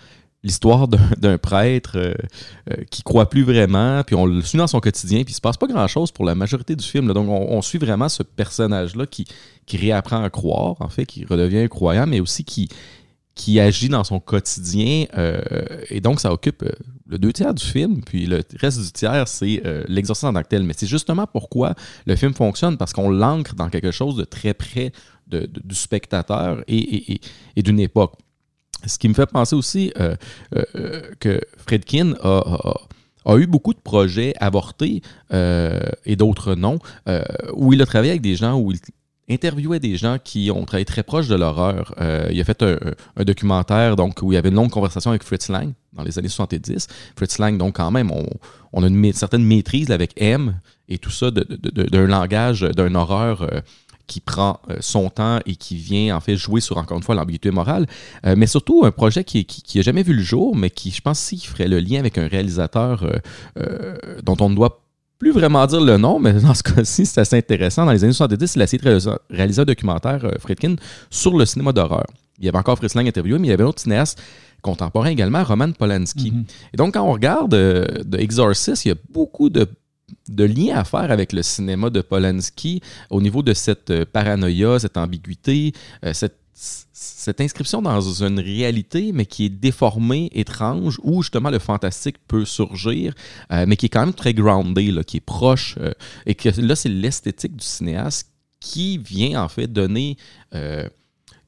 l'histoire 0.42 0.88
d'un 1.18 1.38
prêtre 1.38 1.96
euh, 1.96 2.14
euh, 2.70 2.76
qui 2.90 3.02
croit 3.02 3.28
plus 3.28 3.42
vraiment, 3.42 4.02
puis 4.04 4.14
on 4.14 4.26
le 4.26 4.40
suit 4.42 4.58
dans 4.58 4.66
son 4.66 4.80
quotidien, 4.80 5.22
puis 5.24 5.32
il 5.32 5.36
se 5.36 5.40
passe 5.40 5.56
pas 5.56 5.66
grand-chose 5.66 6.12
pour 6.12 6.24
la 6.24 6.34
majorité 6.34 6.76
du 6.76 6.84
film. 6.84 7.12
Donc 7.12 7.28
on, 7.28 7.62
suit 7.62 7.78
vraiment 7.78 8.08
ce 8.08 8.22
personnage-là 8.22 9.06
qui, 9.06 9.26
réapprend 9.72 10.22
à 10.22 10.30
croire, 10.30 10.76
en 10.80 10.88
fait, 10.88 11.06
qui 11.06 11.24
redevient 11.24 11.68
croyant, 11.68 12.06
mais 12.06 12.20
aussi 12.20 12.44
qui, 12.44 12.68
qui 13.34 13.58
agit 13.58 13.88
dans 13.88 14.04
son 14.04 14.20
quotidien. 14.20 15.06
Euh, 15.18 15.40
et 15.90 16.00
donc 16.00 16.20
ça 16.20 16.32
occupe 16.32 16.64
le 17.08 17.18
deux 17.18 17.32
tiers 17.32 17.52
du 17.52 17.64
film, 17.64 18.02
puis 18.04 18.26
le 18.26 18.42
reste 18.60 18.80
du 18.80 18.92
tiers, 18.92 19.26
c'est 19.26 19.62
l'exorcisme 19.88 20.28
en 20.28 20.32
tant 20.34 20.42
que 20.42 20.48
tel. 20.48 20.62
Mais 20.62 20.74
c'est 20.76 20.86
justement 20.86 21.26
pourquoi 21.26 21.74
le 22.06 22.14
film 22.14 22.34
fonctionne, 22.34 22.76
parce 22.76 22.92
qu'on 22.92 23.10
l'ancre 23.10 23.56
dans 23.56 23.68
quelque 23.68 23.90
chose 23.90 24.16
de 24.16 24.24
très 24.24 24.54
près 24.54 24.92
du 25.26 25.74
spectateur 25.74 26.62
et, 26.68 27.20
et 27.56 27.62
d'une 27.62 27.80
époque. 27.80 28.12
Ce 28.84 28.98
qui 28.98 29.08
me 29.08 29.14
fait 29.14 29.26
penser 29.26 29.56
aussi 29.56 29.92
euh, 29.98 30.16
euh, 30.54 31.00
que 31.18 31.40
Fredkin 31.66 32.14
a, 32.22 33.36
eu 33.36 33.46
beaucoup 33.46 33.74
de 33.74 33.80
projets 33.80 34.34
avortés 34.38 35.02
euh, 35.32 35.80
et 36.04 36.16
d'autres 36.16 36.54
non, 36.54 36.78
où 37.54 37.72
il 37.72 37.82
a 37.82 37.86
travaillé 37.86 38.12
avec 38.12 38.22
des 38.22 38.36
gens, 38.36 38.58
où 38.58 38.72
il 38.72 38.78
interviewait 39.28 39.80
des 39.80 39.96
gens 39.96 40.18
qui 40.22 40.52
ont 40.52 40.64
travaillé 40.64 40.84
très 40.84 41.02
proche 41.02 41.26
de 41.26 41.34
l'horreur. 41.34 41.94
il 42.30 42.40
a 42.40 42.44
fait 42.44 42.62
un, 42.62 43.24
documentaire 43.24 43.96
donc, 43.96 44.22
où 44.22 44.30
il 44.30 44.36
y 44.36 44.38
avait 44.38 44.50
une 44.50 44.54
longue 44.54 44.70
conversation 44.70 45.10
avec 45.10 45.24
Fritz 45.24 45.48
Lang 45.48 45.72
dans 45.92 46.04
les 46.04 46.16
années 46.18 46.28
70. 46.28 46.86
Fritz 47.16 47.38
Lang, 47.38 47.58
donc 47.58 47.76
quand 47.76 47.90
même, 47.90 48.12
on, 48.72 48.82
a 48.84 48.86
une 48.86 49.12
certaine 49.12 49.42
maîtrise 49.42 49.90
avec 49.90 50.12
M 50.16 50.60
et 50.88 50.98
tout 50.98 51.10
ça 51.10 51.32
d'un 51.32 52.06
langage, 52.06 52.60
d'un 52.60 52.94
horreur 52.94 53.48
qui 54.06 54.20
prend 54.20 54.60
euh, 54.70 54.76
son 54.80 55.10
temps 55.10 55.40
et 55.46 55.56
qui 55.56 55.76
vient 55.76 56.16
en 56.16 56.20
fait 56.20 56.36
jouer 56.36 56.60
sur 56.60 56.78
encore 56.78 56.96
une 56.96 57.02
fois 57.02 57.14
l'ambiguïté 57.14 57.50
morale, 57.50 57.86
euh, 58.24 58.34
mais 58.36 58.46
surtout 58.46 58.84
un 58.84 58.90
projet 58.90 59.24
qui, 59.24 59.44
qui, 59.44 59.78
a 59.78 59.82
jamais 59.82 60.02
vu 60.02 60.14
le 60.14 60.22
jour, 60.22 60.56
mais 60.56 60.70
qui 60.70 60.90
je 60.90 61.00
pense 61.00 61.18
si 61.18 61.38
ferait 61.38 61.68
le 61.68 61.80
lien 61.80 61.98
avec 61.98 62.18
un 62.18 62.28
réalisateur 62.28 63.04
euh, 63.58 63.96
dont 64.22 64.36
on 64.40 64.48
ne 64.48 64.54
doit 64.54 64.82
plus 65.18 65.32
vraiment 65.32 65.66
dire 65.66 65.80
le 65.80 65.96
nom, 65.96 66.18
mais 66.18 66.34
dans 66.34 66.54
ce 66.54 66.62
cas-ci, 66.62 67.06
c'est 67.06 67.20
assez 67.20 67.36
intéressant. 67.36 67.86
Dans 67.86 67.92
les 67.92 68.04
années 68.04 68.12
70, 68.12 68.54
il 68.54 68.60
a 68.60 68.64
essayé 68.64 68.82
de 68.82 68.98
réaliser 69.30 69.62
un 69.62 69.64
documentaire, 69.64 70.30
Friedkin, 70.40 70.76
sur 71.10 71.36
le 71.36 71.46
cinéma 71.46 71.72
d'horreur. 71.72 72.06
Il 72.38 72.44
y 72.44 72.48
avait 72.48 72.58
encore 72.58 72.76
Fritz 72.76 72.94
Lang 72.94 73.08
interviewé, 73.08 73.38
mais 73.38 73.48
il 73.48 73.50
y 73.50 73.54
avait 73.54 73.64
un 73.64 73.68
autre 73.68 73.80
cinéaste 73.80 74.20
contemporain 74.60 75.08
également, 75.08 75.42
Roman 75.42 75.72
Polanski. 75.72 76.32
Mm-hmm. 76.32 76.44
Et 76.74 76.76
donc, 76.76 76.94
quand 76.94 77.02
on 77.02 77.12
regarde 77.12 77.52
The 77.52 78.14
Exorcist, 78.16 78.84
il 78.84 78.88
y 78.88 78.92
a 78.92 78.96
beaucoup 79.10 79.48
de 79.48 79.66
de 80.28 80.44
lien 80.44 80.76
à 80.76 80.84
faire 80.84 81.10
avec 81.10 81.32
le 81.32 81.42
cinéma 81.42 81.90
de 81.90 82.00
Polanski 82.00 82.80
au 83.10 83.20
niveau 83.20 83.42
de 83.42 83.54
cette 83.54 83.90
euh, 83.90 84.04
paranoïa, 84.04 84.78
cette 84.78 84.96
ambiguïté, 84.96 85.72
euh, 86.04 86.12
cette, 86.12 87.40
inscription 87.40 87.82
dans 87.82 88.00
une 88.00 88.40
réalité, 88.40 89.12
mais 89.12 89.26
qui 89.26 89.44
est 89.44 89.50
déformée, 89.50 90.30
étrange, 90.32 90.98
où 91.02 91.22
justement 91.22 91.50
le 91.50 91.58
fantastique 91.58 92.16
peut 92.26 92.46
surgir, 92.46 93.12
euh, 93.52 93.66
mais 93.68 93.76
qui 93.76 93.86
est 93.86 93.88
quand 93.90 94.06
même 94.06 94.14
très 94.14 94.32
groundé, 94.32 94.94
qui 95.06 95.18
est 95.18 95.20
proche, 95.20 95.76
et 96.24 96.34
que 96.34 96.48
là, 96.60 96.74
c'est 96.74 96.88
l'esthétique 96.88 97.56
du 97.56 97.64
cinéaste 97.64 98.30
qui 98.58 98.96
vient 98.96 99.42
en 99.42 99.48
fait 99.48 99.66
donner 99.70 100.16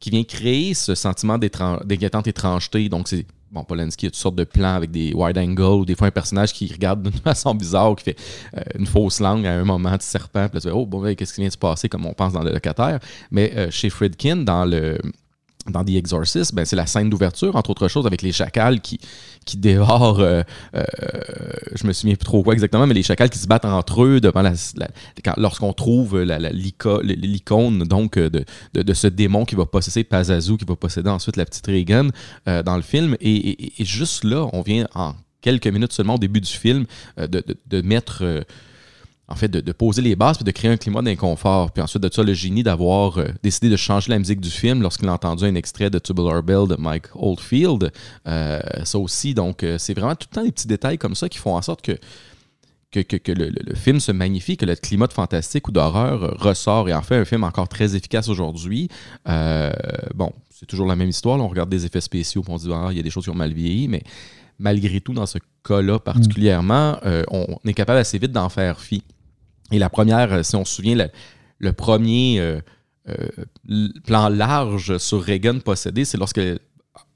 qui 0.01 0.11
vient 0.11 0.25
créer 0.25 0.75
ce 0.75 0.95
sentiment 0.95 1.39
d'inquiétante 1.39 2.27
étrangeté. 2.27 2.89
Donc, 2.89 3.09
c'est 3.09 3.27
bon, 3.51 3.65
Polanski 3.65 4.07
a 4.07 4.11
toutes 4.11 4.19
sortes 4.19 4.37
de 4.37 4.45
plans 4.45 4.75
avec 4.75 4.91
des 4.91 5.13
wide 5.15 5.39
angles 5.39 5.63
ou 5.63 5.85
des 5.85 5.95
fois 5.95 6.09
un 6.09 6.13
personnage 6.13 6.53
qui 6.53 6.73
regarde 6.73 7.03
d'une 7.03 7.21
façon 7.25 7.55
bizarre, 7.55 7.97
qui 7.97 8.05
fait 8.05 8.17
euh, 8.57 8.63
une 8.79 8.87
fausse 8.87 9.21
langue 9.21 9.47
à 9.47 9.53
un 9.53 9.65
moment 9.65 9.97
de 9.97 10.03
serpent, 10.03 10.49
puis 10.49 10.57
là, 10.57 10.61
tu 10.61 10.71
oh, 10.71 10.87
bon, 10.87 11.15
qu'est-ce 11.15 11.33
qui 11.33 11.41
vient 11.41 11.49
de 11.49 11.53
se 11.53 11.59
passer, 11.59 11.89
comme 11.89 12.07
on 12.07 12.13
pense 12.13 12.33
dans 12.33 12.43
le 12.43 12.53
locataire. 12.53 13.01
Mais 13.31 13.53
euh, 13.57 13.71
chez 13.71 13.91
Fredkin, 13.91 14.37
dans 14.37 14.65
le 14.65 14.99
dans 15.71 15.85
The 15.85 15.91
Exorcist, 15.91 16.55
ben, 16.55 16.65
c'est 16.65 16.77
la 16.77 16.87
scène 16.87 17.11
d'ouverture, 17.11 17.57
entre 17.57 17.71
autres 17.71 17.89
choses, 17.89 18.07
avec 18.07 18.23
les 18.23 18.33
chacals 18.33 18.81
qui, 18.81 18.99
qui 19.45 19.57
dévorent, 19.57 20.21
euh, 20.21 20.43
euh, 20.75 20.85
je 21.75 21.87
me 21.87 21.93
souviens 21.93 22.15
plus 22.15 22.25
trop 22.25 22.43
quoi 22.43 22.55
exactement, 22.55 22.87
mais 22.87 22.95
les 22.95 23.03
chacals 23.03 23.31
qui 23.31 23.39
se 23.39 23.47
battent 23.47 23.65
entre 23.65 24.05
eux 24.05 24.21
devant 24.21 24.43
la, 24.43 24.53
lorsqu'on 25.37 25.73
trouve 25.73 26.21
l'icône 26.21 27.85
donc 27.85 28.19
de, 28.19 28.45
de, 28.75 28.95
ce 28.95 29.07
démon 29.07 29.45
qui 29.45 29.55
va 29.55 29.67
posséder 29.67 30.05
Pazazu, 30.05 30.57
qui 30.57 30.65
va 30.65 30.77
posséder 30.77 31.11
ensuite 31.11 31.37
la 31.37 31.45
petite 31.45 31.67
Reagan 31.67 32.09
euh, 32.47 32.63
dans 32.63 32.77
le 32.77 32.83
film. 32.83 33.17
Et, 33.21 33.73
juste 33.79 34.25
là, 34.25 34.49
on 34.53 34.63
vient 34.63 34.87
en 34.95 35.15
quelques 35.41 35.69
minutes 35.69 35.93
seulement 35.93 36.17
au 36.17 36.19
début 36.19 36.41
du 36.41 36.51
film 36.51 36.85
de, 37.17 37.43
de, 37.67 37.81
mettre 37.81 38.45
en 39.29 39.35
fait, 39.35 39.49
de, 39.49 39.73
poser 39.73 40.01
les 40.01 40.17
bases 40.17 40.39
puis 40.39 40.45
de 40.45 40.51
créer 40.51 40.71
un 40.71 40.79
climat 40.79 41.03
d'inconfort. 41.03 41.71
Puis 41.71 41.83
ensuite 41.83 42.03
de 42.03 42.11
ça, 42.13 42.23
le 42.23 42.33
génie 42.33 42.63
d'avoir 42.63 43.19
euh, 43.19 43.29
décidé 43.43 43.69
de 43.69 43.77
changer 43.77 44.11
la 44.11 44.19
musique 44.19 44.41
du 44.41 44.51
film 44.51 44.81
lorsqu'il 44.81 45.07
a 45.09 45.13
entendu 45.13 45.45
un 45.45 45.55
extrait 45.55 45.91
de 45.91 45.99
Tubular 45.99 46.43
Bill 46.43 46.67
de 46.67 46.77
Mike 46.79 47.15
Oldfield. 47.15 47.93
Euh, 48.27 48.61
ça 48.85 48.99
aussi, 48.99 49.35
donc, 49.35 49.63
euh, 49.63 49.77
c'est 49.77 49.93
vraiment 49.93 50.15
tout 50.15 50.27
le 50.31 50.35
temps 50.35 50.45
des 50.45 50.53
petits 50.53 50.67
détails 50.67 50.97
comme 50.97 51.15
ça 51.15 51.29
qui 51.29 51.37
font 51.37 51.55
en 51.55 51.63
sorte 51.63 51.83
que, 51.83 51.93
le, 52.95 53.75
film 53.75 54.01
se 54.01 54.13
magnifie, 54.13 54.57
que 54.57 54.65
le 54.65 54.75
climat 54.75 55.07
de 55.07 55.13
fantastique 55.13 55.69
ou 55.69 55.73
d'horreur 55.73 56.41
ressort 56.41 56.89
et 56.89 56.95
en 56.95 57.03
fait 57.03 57.17
un 57.17 57.27
film 57.27 57.45
encore 57.45 57.69
très 57.69 57.95
efficace 57.95 58.29
aujourd'hui. 58.31 58.89
bon, 59.27 60.33
c'est 60.51 60.65
toujours 60.65 60.87
la 60.87 60.97
même 60.97 61.11
histoire. 61.11 61.39
on 61.39 61.49
regarde 61.49 61.69
des 61.69 61.85
effets 61.85 62.01
spéciaux 62.01 62.43
on 62.49 62.57
dit, 62.57 62.71
ah, 62.73 62.89
il 62.91 62.97
y 62.97 63.01
a 63.01 63.03
des 63.03 63.11
choses 63.11 63.25
qui 63.25 63.31
ont 63.31 63.35
mal 63.35 63.53
vieilli, 63.53 63.89
mais 63.89 64.03
malgré 64.59 65.03
tout, 65.03 65.13
dans 65.13 65.27
ce 65.27 65.37
cas-là 65.65 65.99
particulièrement, 65.99 66.97
on 67.31 67.59
est 67.67 67.75
capable 67.75 67.99
assez 67.99 68.19
vite 68.19 68.33
d'en 68.33 68.49
faire 68.49 68.81
fi. 68.81 69.05
Et 69.73 69.79
la 69.79 69.91
première, 69.91 70.33
euh, 70.33 70.43
si 70.43 70.57
on 70.57 70.65
se 70.65 70.77
souvient, 70.77 71.09
le, 71.59 71.73
premier 71.73 72.41
euh, 72.41 72.61
euh, 73.09 73.29
plan 74.05 74.29
large 74.29 74.99
sur 74.99 75.23
Reagan 75.23 75.61
possédé, 75.61 76.05
c'est 76.05 76.19
lorsque 76.19 76.41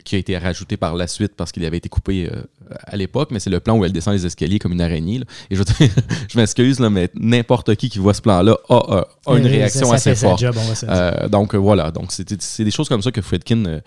qui 0.04 0.16
a 0.16 0.18
été 0.18 0.36
rajouté 0.38 0.76
par 0.76 0.94
la 0.94 1.06
suite 1.06 1.32
parce 1.36 1.52
qu'il 1.52 1.64
avait 1.64 1.76
été 1.76 1.88
coupé 1.88 2.30
à 2.86 2.96
l'époque, 2.96 3.30
mais 3.30 3.40
c'est 3.40 3.50
le 3.50 3.60
plan 3.60 3.78
où 3.78 3.84
elle 3.84 3.92
descend 3.92 4.14
les 4.14 4.26
escaliers 4.26 4.58
comme 4.58 4.72
une 4.72 4.80
araignée. 4.80 5.20
Et 5.50 5.56
je, 5.56 5.62
je 6.28 6.38
m'excuse, 6.38 6.80
mais 6.80 7.10
n'importe 7.14 7.74
qui 7.76 7.90
qui 7.90 7.98
voit 7.98 8.14
ce 8.14 8.22
plan-là 8.22 8.56
a, 8.68 9.06
une 9.36 9.46
réaction 9.46 9.92
assez 9.92 10.14
forte. 10.14 10.44
donc 11.30 11.54
voilà, 11.54 11.90
donc 11.90 12.12
c'est 12.12 12.64
des 12.64 12.70
choses 12.70 12.88
comme 12.88 13.02
ça 13.02 13.12
que 13.12 13.20
Fredkin 13.20 13.80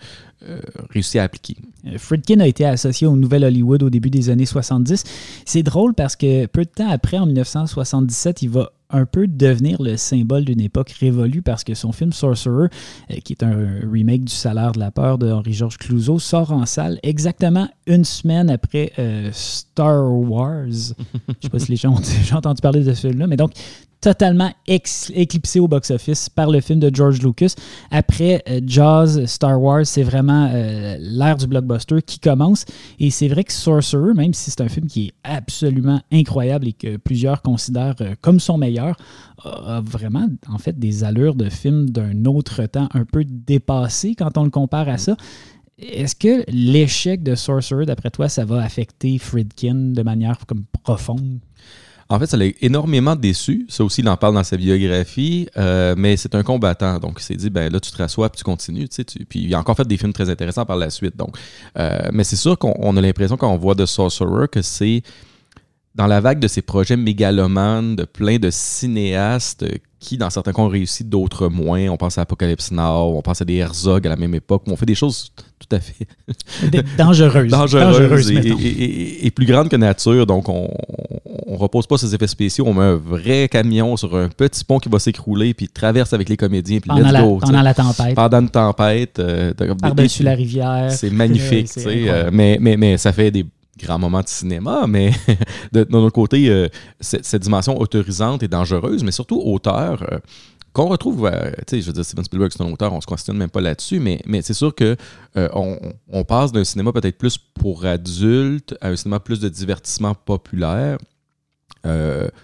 réussit 0.90 1.16
à 1.16 1.24
appliquer. 1.24 1.56
Fredkin 1.98 2.40
a 2.40 2.46
été 2.46 2.64
associé 2.64 3.06
au 3.06 3.16
Nouvel 3.16 3.44
Hollywood 3.44 3.82
au 3.82 3.90
début 3.90 4.10
des 4.10 4.30
années 4.30 4.46
70. 4.46 5.04
C'est 5.44 5.62
drôle 5.62 5.94
parce 5.94 6.16
que 6.16 6.46
peu 6.46 6.64
de 6.64 6.70
temps 6.70 6.88
après, 6.90 7.18
en 7.18 7.26
1977, 7.26 8.42
il 8.42 8.50
va 8.50 8.72
un 8.90 9.06
peu 9.06 9.26
devenir 9.26 9.82
le 9.82 9.96
symbole 9.96 10.44
d'une 10.44 10.60
époque 10.60 10.90
révolue 10.90 11.42
parce 11.42 11.64
que 11.64 11.74
son 11.74 11.92
film 11.92 12.12
Sorcerer, 12.12 12.68
euh, 13.10 13.16
qui 13.24 13.32
est 13.32 13.42
un 13.42 13.80
remake 13.90 14.24
du 14.24 14.32
Salaire 14.32 14.72
de 14.72 14.78
la 14.78 14.90
peur 14.90 15.18
de 15.18 15.30
Henri-Georges 15.30 15.78
Clouzot, 15.78 16.18
sort 16.18 16.52
en 16.52 16.66
salle 16.66 16.98
exactement 17.02 17.68
une 17.86 18.04
semaine 18.04 18.50
après 18.50 18.92
euh, 18.98 19.30
Star 19.32 20.10
Wars. 20.12 20.66
Je 20.68 20.72
ne 20.72 21.34
sais 21.42 21.48
pas 21.48 21.58
si 21.58 21.70
les 21.70 21.76
gens 21.76 21.94
ont 21.94 22.00
déjà 22.20 22.36
entendu 22.36 22.60
parler 22.60 22.84
de 22.84 22.92
ce 22.94 23.08
film-là, 23.08 23.26
mais 23.26 23.36
donc 23.36 23.52
totalement 24.00 24.52
éclipsé 24.66 25.60
au 25.60 25.68
box-office 25.68 26.28
par 26.28 26.50
le 26.50 26.60
film 26.60 26.80
de 26.80 26.94
George 26.94 27.20
Lucas. 27.22 27.54
Après 27.90 28.42
euh, 28.48 28.60
Jaws, 28.64 29.26
Star 29.26 29.60
Wars, 29.60 29.86
c'est 29.86 30.02
vraiment 30.02 30.50
euh, 30.52 30.96
l'ère 31.00 31.36
du 31.36 31.46
blockbuster 31.46 32.02
qui 32.02 32.18
commence. 32.18 32.64
Et 32.98 33.10
c'est 33.10 33.28
vrai 33.28 33.44
que 33.44 33.52
Sorcerer, 33.52 34.14
même 34.14 34.34
si 34.34 34.50
c'est 34.50 34.60
un 34.60 34.68
film 34.68 34.86
qui 34.86 35.06
est 35.06 35.12
absolument 35.24 36.00
incroyable 36.12 36.68
et 36.68 36.72
que 36.72 36.96
plusieurs 36.96 37.42
considèrent 37.42 37.96
euh, 38.00 38.14
comme 38.20 38.40
son 38.40 38.58
meilleur, 38.58 38.96
a 39.44 39.80
vraiment 39.84 40.26
en 40.48 40.58
fait 40.58 40.78
des 40.78 41.04
allures 41.04 41.34
de 41.34 41.48
film 41.50 41.90
d'un 41.90 42.24
autre 42.24 42.64
temps 42.66 42.88
un 42.94 43.04
peu 43.04 43.24
dépassé 43.24 44.14
quand 44.14 44.38
on 44.38 44.44
le 44.44 44.50
compare 44.50 44.88
à 44.88 44.98
ça. 44.98 45.16
Est-ce 45.78 46.16
que 46.16 46.44
l'échec 46.48 47.22
de 47.22 47.34
Sorcerer, 47.34 47.84
d'après 47.84 48.10
toi, 48.10 48.28
ça 48.28 48.46
va 48.46 48.62
affecter 48.62 49.18
Friedkin 49.18 49.92
de 49.92 50.02
manière 50.02 50.46
comme 50.46 50.64
profonde? 50.82 51.40
En 52.08 52.18
fait, 52.20 52.26
ça 52.26 52.36
l'a 52.36 52.46
énormément 52.60 53.16
déçu. 53.16 53.66
Ça 53.68 53.82
aussi, 53.82 54.00
il 54.00 54.08
en 54.08 54.16
parle 54.16 54.34
dans 54.34 54.44
sa 54.44 54.56
biographie. 54.56 55.48
Euh, 55.56 55.94
mais 55.96 56.16
c'est 56.16 56.34
un 56.34 56.42
combattant. 56.42 56.98
Donc, 56.98 57.16
il 57.18 57.22
s'est 57.22 57.34
dit, 57.34 57.50
ben 57.50 57.72
là, 57.72 57.80
tu 57.80 57.90
te 57.90 57.96
rassois 57.96 58.28
puis 58.30 58.38
tu 58.38 58.44
continues. 58.44 58.88
Tu 58.88 59.04
sais, 59.08 59.24
Puis 59.28 59.40
il 59.40 59.54
a 59.54 59.58
encore 59.58 59.76
fait 59.76 59.86
des 59.86 59.96
films 59.96 60.12
très 60.12 60.30
intéressants 60.30 60.64
par 60.64 60.76
la 60.76 60.90
suite. 60.90 61.16
Donc, 61.16 61.36
euh, 61.78 62.08
mais 62.12 62.24
c'est 62.24 62.36
sûr 62.36 62.56
qu'on 62.58 62.96
a 62.96 63.00
l'impression, 63.00 63.36
quand 63.36 63.50
on 63.50 63.56
voit 63.56 63.74
The 63.74 63.86
Sorcerer, 63.86 64.46
que 64.48 64.62
c'est 64.62 65.02
dans 65.96 66.06
la 66.06 66.20
vague 66.20 66.38
de 66.38 66.46
ces 66.46 66.60
projets 66.60 66.96
mégalomanes, 66.96 67.96
de 67.96 68.04
plein 68.04 68.36
de 68.38 68.50
cinéastes 68.50 69.64
qui, 69.98 70.18
dans 70.18 70.28
certains 70.28 70.52
cas, 70.52 70.60
ont 70.60 70.68
réussi, 70.68 71.04
d'autres 71.04 71.48
moins. 71.48 71.88
On 71.88 71.96
pense 71.96 72.18
à 72.18 72.20
Apocalypse 72.20 72.70
Now, 72.70 73.16
on 73.16 73.22
pense 73.22 73.40
à 73.40 73.46
des 73.46 73.56
Herzog 73.56 74.06
à 74.06 74.10
la 74.10 74.16
même 74.16 74.34
époque, 74.34 74.64
où 74.66 74.70
on 74.70 74.76
fait 74.76 74.86
des 74.86 74.94
choses 74.94 75.32
tout 75.58 75.74
à 75.74 75.80
fait 75.80 76.06
dangereuses, 76.98 77.50
dangereuses, 77.50 78.30
et, 78.30 79.30
plus 79.34 79.46
grandes 79.46 79.70
que 79.70 79.76
nature. 79.76 80.26
Donc, 80.26 80.50
on 80.50 80.68
ne 81.48 81.56
repose 81.56 81.86
pas 81.86 81.96
ces 81.96 82.14
effets 82.14 82.26
spéciaux. 82.26 82.66
On 82.68 82.74
met 82.74 82.84
un 82.84 82.96
vrai 82.96 83.48
camion 83.48 83.96
sur 83.96 84.14
un 84.16 84.28
petit 84.28 84.64
pont 84.64 84.78
qui 84.78 84.90
va 84.90 84.98
s'écrouler, 84.98 85.54
puis 85.54 85.66
traverse 85.66 86.12
avec 86.12 86.28
les 86.28 86.36
comédiens, 86.36 86.78
puis 86.78 86.90
pendant, 86.90 87.10
la, 87.10 87.22
pendant 87.22 87.62
la 87.62 87.72
tempête. 87.72 88.14
Pendant 88.14 88.40
une 88.42 88.50
tempête. 88.50 89.18
Euh, 89.18 89.54
Par-dessus 89.80 90.22
la 90.22 90.34
rivière. 90.34 90.92
C'est 90.92 91.10
magnifique, 91.10 91.70
euh, 91.86 92.28
mais, 92.30 92.58
mais, 92.60 92.76
mais 92.76 92.98
ça 92.98 93.14
fait 93.14 93.30
des 93.30 93.46
grand 93.78 93.98
moment 93.98 94.22
de 94.22 94.28
cinéma, 94.28 94.86
mais 94.86 95.12
de, 95.72 95.86
notre 95.90 96.10
côté, 96.10 96.48
euh, 96.48 96.68
cette, 97.00 97.42
dimension 97.42 97.78
autorisante 97.78 98.42
et 98.42 98.48
dangereuse, 98.48 99.04
mais 99.04 99.12
surtout 99.12 99.40
auteur, 99.44 100.02
euh, 100.10 100.18
qu'on 100.72 100.88
retrouve, 100.88 101.26
euh, 101.26 101.50
tu 101.66 101.76
sais, 101.76 101.80
je 101.80 101.86
veux 101.86 101.92
dire, 101.92 102.04
Steven 102.04 102.24
Spielberg, 102.24 102.52
c'est 102.52 102.62
un 102.62 102.72
auteur, 102.72 102.92
on 102.92 103.00
se 103.00 103.06
questionne 103.06 103.36
même 103.36 103.50
pas 103.50 103.60
là-dessus, 103.60 103.98
mais, 103.98 104.20
mais 104.26 104.42
c'est 104.42 104.54
sûr 104.54 104.74
que 104.74 104.96
on, 105.34 105.78
on, 106.08 106.24
passe 106.24 106.52
d'un 106.52 106.64
cinéma 106.64 106.92
peut-être 106.92 107.18
plus 107.18 107.38
pour 107.38 107.84
adultes 107.84 108.74
à 108.80 108.88
un 108.88 108.96
cinéma 108.96 109.20
plus 109.20 109.40
de 109.40 109.48
divertissement 109.48 110.14
populaire, 110.14 110.98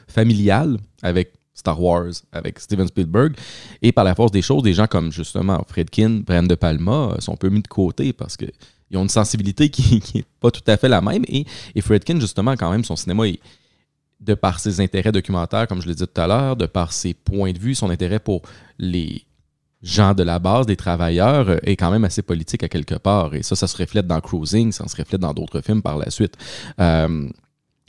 familial, 0.09 0.79
avec 1.03 1.33
Star 1.55 1.81
Wars 1.81 2.13
avec 2.33 2.59
Steven 2.59 2.87
Spielberg. 2.89 3.37
Et 3.83 3.93
par 3.93 4.05
la 4.05 4.15
force 4.15 4.33
des 4.33 4.43
choses, 4.43 4.63
des 4.63 4.75
gens 4.75 4.87
comme 4.87 5.13
justement 5.13 5.63
Fredkin, 5.69 6.23
Brian 6.27 6.43
De 6.43 6.55
Palma 6.55 7.15
sont 7.19 7.35
un 7.35 7.37
peu 7.37 7.51
mis 7.51 7.63
de 7.63 7.69
côté 7.69 8.13
parce 8.13 8.37
que 8.37 8.47
ils 8.93 8.99
ont 8.99 9.03
une 9.03 9.09
sensibilité 9.09 9.71
qui 9.71 10.03
n'est 10.15 10.25
pas 10.41 10.51
tout 10.51 10.63
à 10.67 10.77
fait 10.77 10.89
la 10.89 11.01
même. 11.01 11.25
Et, 11.27 11.47
et, 11.75 11.81
Fredkin, 11.81 12.21
justement, 12.21 12.53
quand 12.53 12.71
même, 12.71 12.85
son 12.85 12.95
cinéma 12.95 13.27
est, 13.27 13.41
de 14.21 14.35
par 14.35 14.61
ses 14.61 14.81
intérêts 14.81 15.11
documentaires, 15.11 15.67
comme 15.67 15.83
je 15.83 15.89
l'ai 15.89 15.95
dit 15.95 16.07
tout 16.07 16.21
à 16.21 16.27
l'heure, 16.27 16.55
de 16.55 16.67
par 16.67 16.93
ses 16.93 17.15
points 17.15 17.53
de 17.53 17.59
vue, 17.59 17.75
son 17.75 17.91
intérêt 17.91 18.21
pour 18.21 18.43
les 18.79 19.25
gens 19.83 20.15
de 20.15 20.23
la 20.23 20.39
base, 20.39 20.67
des 20.67 20.77
travailleurs, 20.77 21.49
euh, 21.49 21.59
est 21.65 21.75
quand 21.75 21.91
même 21.91 22.05
assez 22.05 22.23
politique 22.23 22.63
à 22.63 22.69
quelque 22.69 22.95
part. 22.95 23.35
Et 23.35 23.43
ça, 23.43 23.57
ça 23.57 23.67
se 23.67 23.77
reflète 23.77 24.07
dans 24.07 24.21
Cruising, 24.21 24.71
ça 24.71 24.87
se 24.87 24.97
reflète 24.97 25.21
dans 25.21 25.35
d'autres 25.35 25.61
films 25.61 25.83
par 25.83 25.99
la 25.99 26.11
suite. 26.11 26.37
Euh, 26.79 27.29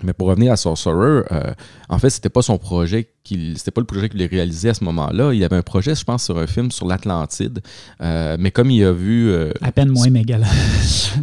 mais 0.03 0.13
pour 0.13 0.27
revenir 0.27 0.51
à 0.51 0.57
Sorcerer, 0.57 1.23
euh, 1.31 1.53
en 1.89 1.97
fait, 1.97 2.09
c'était 2.09 2.29
pas 2.29 2.41
son 2.41 2.57
projet 2.57 3.09
qu'il, 3.23 3.57
c'était 3.57 3.71
pas 3.71 3.81
le 3.81 3.87
projet 3.87 4.09
qu'il 4.09 4.21
a 4.21 4.27
réalisé 4.27 4.69
à 4.69 4.73
ce 4.73 4.83
moment-là. 4.83 5.33
Il 5.33 5.43
avait 5.43 5.55
un 5.55 5.61
projet, 5.61 5.95
je 5.95 6.03
pense, 6.03 6.25
sur 6.25 6.37
un 6.37 6.47
film 6.47 6.71
sur 6.71 6.87
l'Atlantide. 6.87 7.61
Euh, 8.01 8.35
mais 8.39 8.51
comme 8.51 8.69
il 8.69 8.83
a 8.83 8.91
vu. 8.91 9.31
Euh, 9.31 9.51
à 9.61 9.71
peine 9.71 9.89
moins 9.89 10.09
Megaman. 10.09 10.47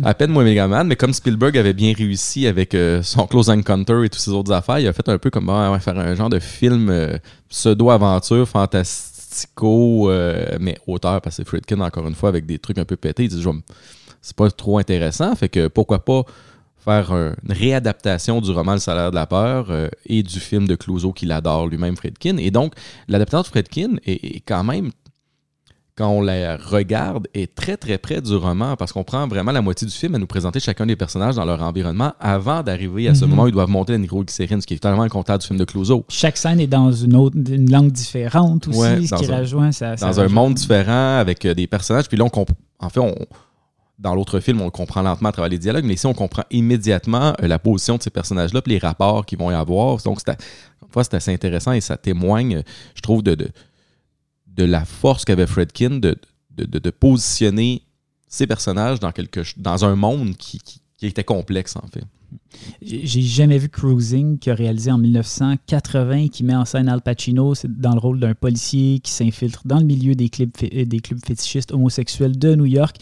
à 0.05 0.14
peine 0.14 0.31
moins 0.31 0.45
Megaman, 0.45 0.87
mais 0.87 0.97
comme 0.97 1.12
Spielberg 1.12 1.57
avait 1.59 1.74
bien 1.74 1.93
réussi 1.97 2.47
avec 2.47 2.76
son 3.03 3.26
Close 3.26 3.51
Encounter 3.51 4.05
et 4.05 4.09
toutes 4.09 4.20
ses 4.20 4.31
autres 4.31 4.53
affaires, 4.53 4.78
il 4.78 4.89
a 4.89 4.93
fait 4.93 5.09
un 5.09 5.18
peu 5.18 5.31
comme 5.31 5.47
va 5.47 5.78
faire 5.81 5.99
un 5.99 6.14
genre 6.14 6.31
de 6.31 6.39
film 6.39 7.18
pseudo-aventure, 7.49 8.49
fantastico, 8.49 10.11
mais 10.59 10.78
auteur, 10.87 11.20
parce 11.20 11.37
que 11.39 11.45
Friedkin, 11.45 11.81
encore 11.81 12.07
une 12.07 12.14
fois, 12.14 12.28
avec 12.28 12.47
des 12.47 12.59
trucs 12.59 12.78
un 12.78 12.85
peu 12.85 12.97
pétés, 12.97 13.24
il 13.24 13.28
dit 13.28 13.45
c'est 14.22 14.37
pas 14.37 14.51
trop 14.51 14.78
intéressant, 14.78 15.35
fait 15.35 15.49
que 15.49 15.68
pourquoi 15.68 16.05
pas 16.05 16.24
faire 16.81 17.12
une 17.12 17.35
réadaptation 17.53 18.41
du 18.41 18.51
roman 18.51 18.74
Le 18.74 18.78
salaire 18.78 19.11
de 19.11 19.14
la 19.14 19.26
peur 19.26 19.66
euh, 19.70 19.89
et 20.07 20.22
du 20.22 20.41
film 20.41 20.66
de 20.66 20.74
Clouseau 20.74 21.12
qu'il 21.12 21.33
adore 21.33 21.66
lui-même, 21.66 21.97
Fredkin. 21.97 22.37
Et 22.39 22.51
donc, 22.51 22.74
l'adaptation 23.09 23.43
de 23.43 23.47
Fredkin 23.47 23.97
est, 24.07 24.43
quand 24.47 24.64
même, 24.64 24.91
quand 25.97 26.09
on 26.09 26.22
la 26.22 26.57
regarde, 26.57 27.28
est 27.35 27.55
très 27.55 27.76
très 27.76 27.99
près 27.99 28.22
du 28.22 28.35
roman 28.35 28.76
parce 28.76 28.93
qu'on 28.93 29.05
prend 29.05 29.28
vraiment 29.28 29.53
la 29.53 29.61
moitié 29.61 29.87
du 29.87 29.93
film 29.93 30.14
à 30.14 30.18
nous 30.18 30.26
présenter 30.26 30.59
chacun 30.59 30.87
des 30.87 30.97
personnages 30.97 31.37
dans 31.37 31.45
leur 31.45 31.62
environnement 31.62 32.12
avant 32.18 32.62
d'arriver 32.62 33.09
à 33.09 33.14
ce 33.14 33.24
mhm. 33.24 33.31
moment 33.31 33.43
où 33.43 33.49
ils 33.49 33.53
doivent 33.53 33.68
monter 33.68 33.93
la 33.93 33.99
nitroglycérine, 33.99 34.61
ce 34.62 34.66
qui 34.66 34.74
est 34.74 34.78
totalement 34.78 35.05
le 35.05 35.11
contraire 35.11 35.39
du 35.39 35.47
film 35.47 35.59
de 35.59 35.64
Clouseau. 35.64 36.05
Chaque 36.09 36.39
scène 36.39 36.61
est 36.61 36.66
dans 36.66 36.93
une 36.93 37.14
autre 37.14 37.37
une 37.37 37.70
langue 37.70 37.93
différente 37.93 38.68
aussi, 38.68 39.07
ce 39.07 39.14
qui 39.16 39.26
rejoint 39.26 39.72
ça. 39.72 39.97
Dans 39.97 40.18
un 40.18 40.28
monde 40.28 40.55
différent 40.55 41.18
avec 41.18 41.45
euh, 41.45 41.55
des 41.55 41.66
personnages. 41.66 42.09
Puis 42.09 42.16
là, 42.16 42.24
on 42.24 42.47
en 42.83 42.89
fait, 42.89 43.01
on 43.01 43.14
dans 44.01 44.14
l'autre 44.14 44.40
film, 44.40 44.61
on 44.61 44.64
le 44.64 44.70
comprend 44.70 45.03
lentement 45.03 45.28
à 45.28 45.32
travers 45.32 45.51
les 45.51 45.59
dialogues, 45.59 45.84
mais 45.84 45.94
ici, 45.94 46.07
on 46.07 46.14
comprend 46.14 46.42
immédiatement 46.51 47.34
euh, 47.42 47.46
la 47.46 47.59
position 47.59 47.96
de 47.96 48.03
ces 48.03 48.11
personnages-là, 48.11 48.62
les 48.66 48.78
rapports 48.78 49.26
qu'ils 49.26 49.38
vont 49.38 49.51
y 49.51 49.55
avoir. 49.55 49.98
Donc, 50.03 50.20
c'est 50.20 51.14
assez 51.14 51.32
intéressant 51.32 51.72
et 51.72 51.80
ça 51.80 51.96
témoigne, 51.96 52.62
je 52.94 53.01
trouve, 53.03 53.22
de, 53.22 53.36
la 54.57 54.84
force 54.84 55.24
qu'avait 55.24 55.46
Fredkin 55.46 56.01
de, 56.01 56.18
de, 56.51 56.90
positionner 56.90 57.82
ces 58.28 58.46
personnages 58.46 58.98
dans 59.57 59.84
un 59.84 59.96
monde 59.96 60.36
qui 60.36 60.61
était 61.03 61.24
complexe, 61.24 61.76
en 61.76 61.86
fait. 61.92 62.05
J'ai 62.82 63.22
jamais 63.22 63.59
vu 63.59 63.68
Cruising, 63.68 64.38
qui 64.38 64.51
a 64.51 64.55
réalisé 64.55 64.90
en 64.90 64.98
1980, 64.98 66.28
qui 66.28 66.44
met 66.44 66.55
en 66.55 66.64
scène 66.64 66.88
Al 66.88 67.03
Pacino 67.03 67.55
dans 67.68 67.92
le 67.92 67.98
rôle 67.98 68.20
d'un 68.20 68.34
policier 68.34 69.01
qui 69.01 69.11
s'infiltre 69.12 69.62
dans 69.64 69.78
le 69.78 69.84
milieu 69.84 70.14
des 70.14 70.28
clubs, 70.28 70.51
euh, 70.62 70.84
des 70.84 71.01
clubs 71.01 71.20
fétichistes 71.24 71.72
homosexuels 71.72 72.38
de 72.38 72.55
New 72.55 72.66
York. 72.66 72.96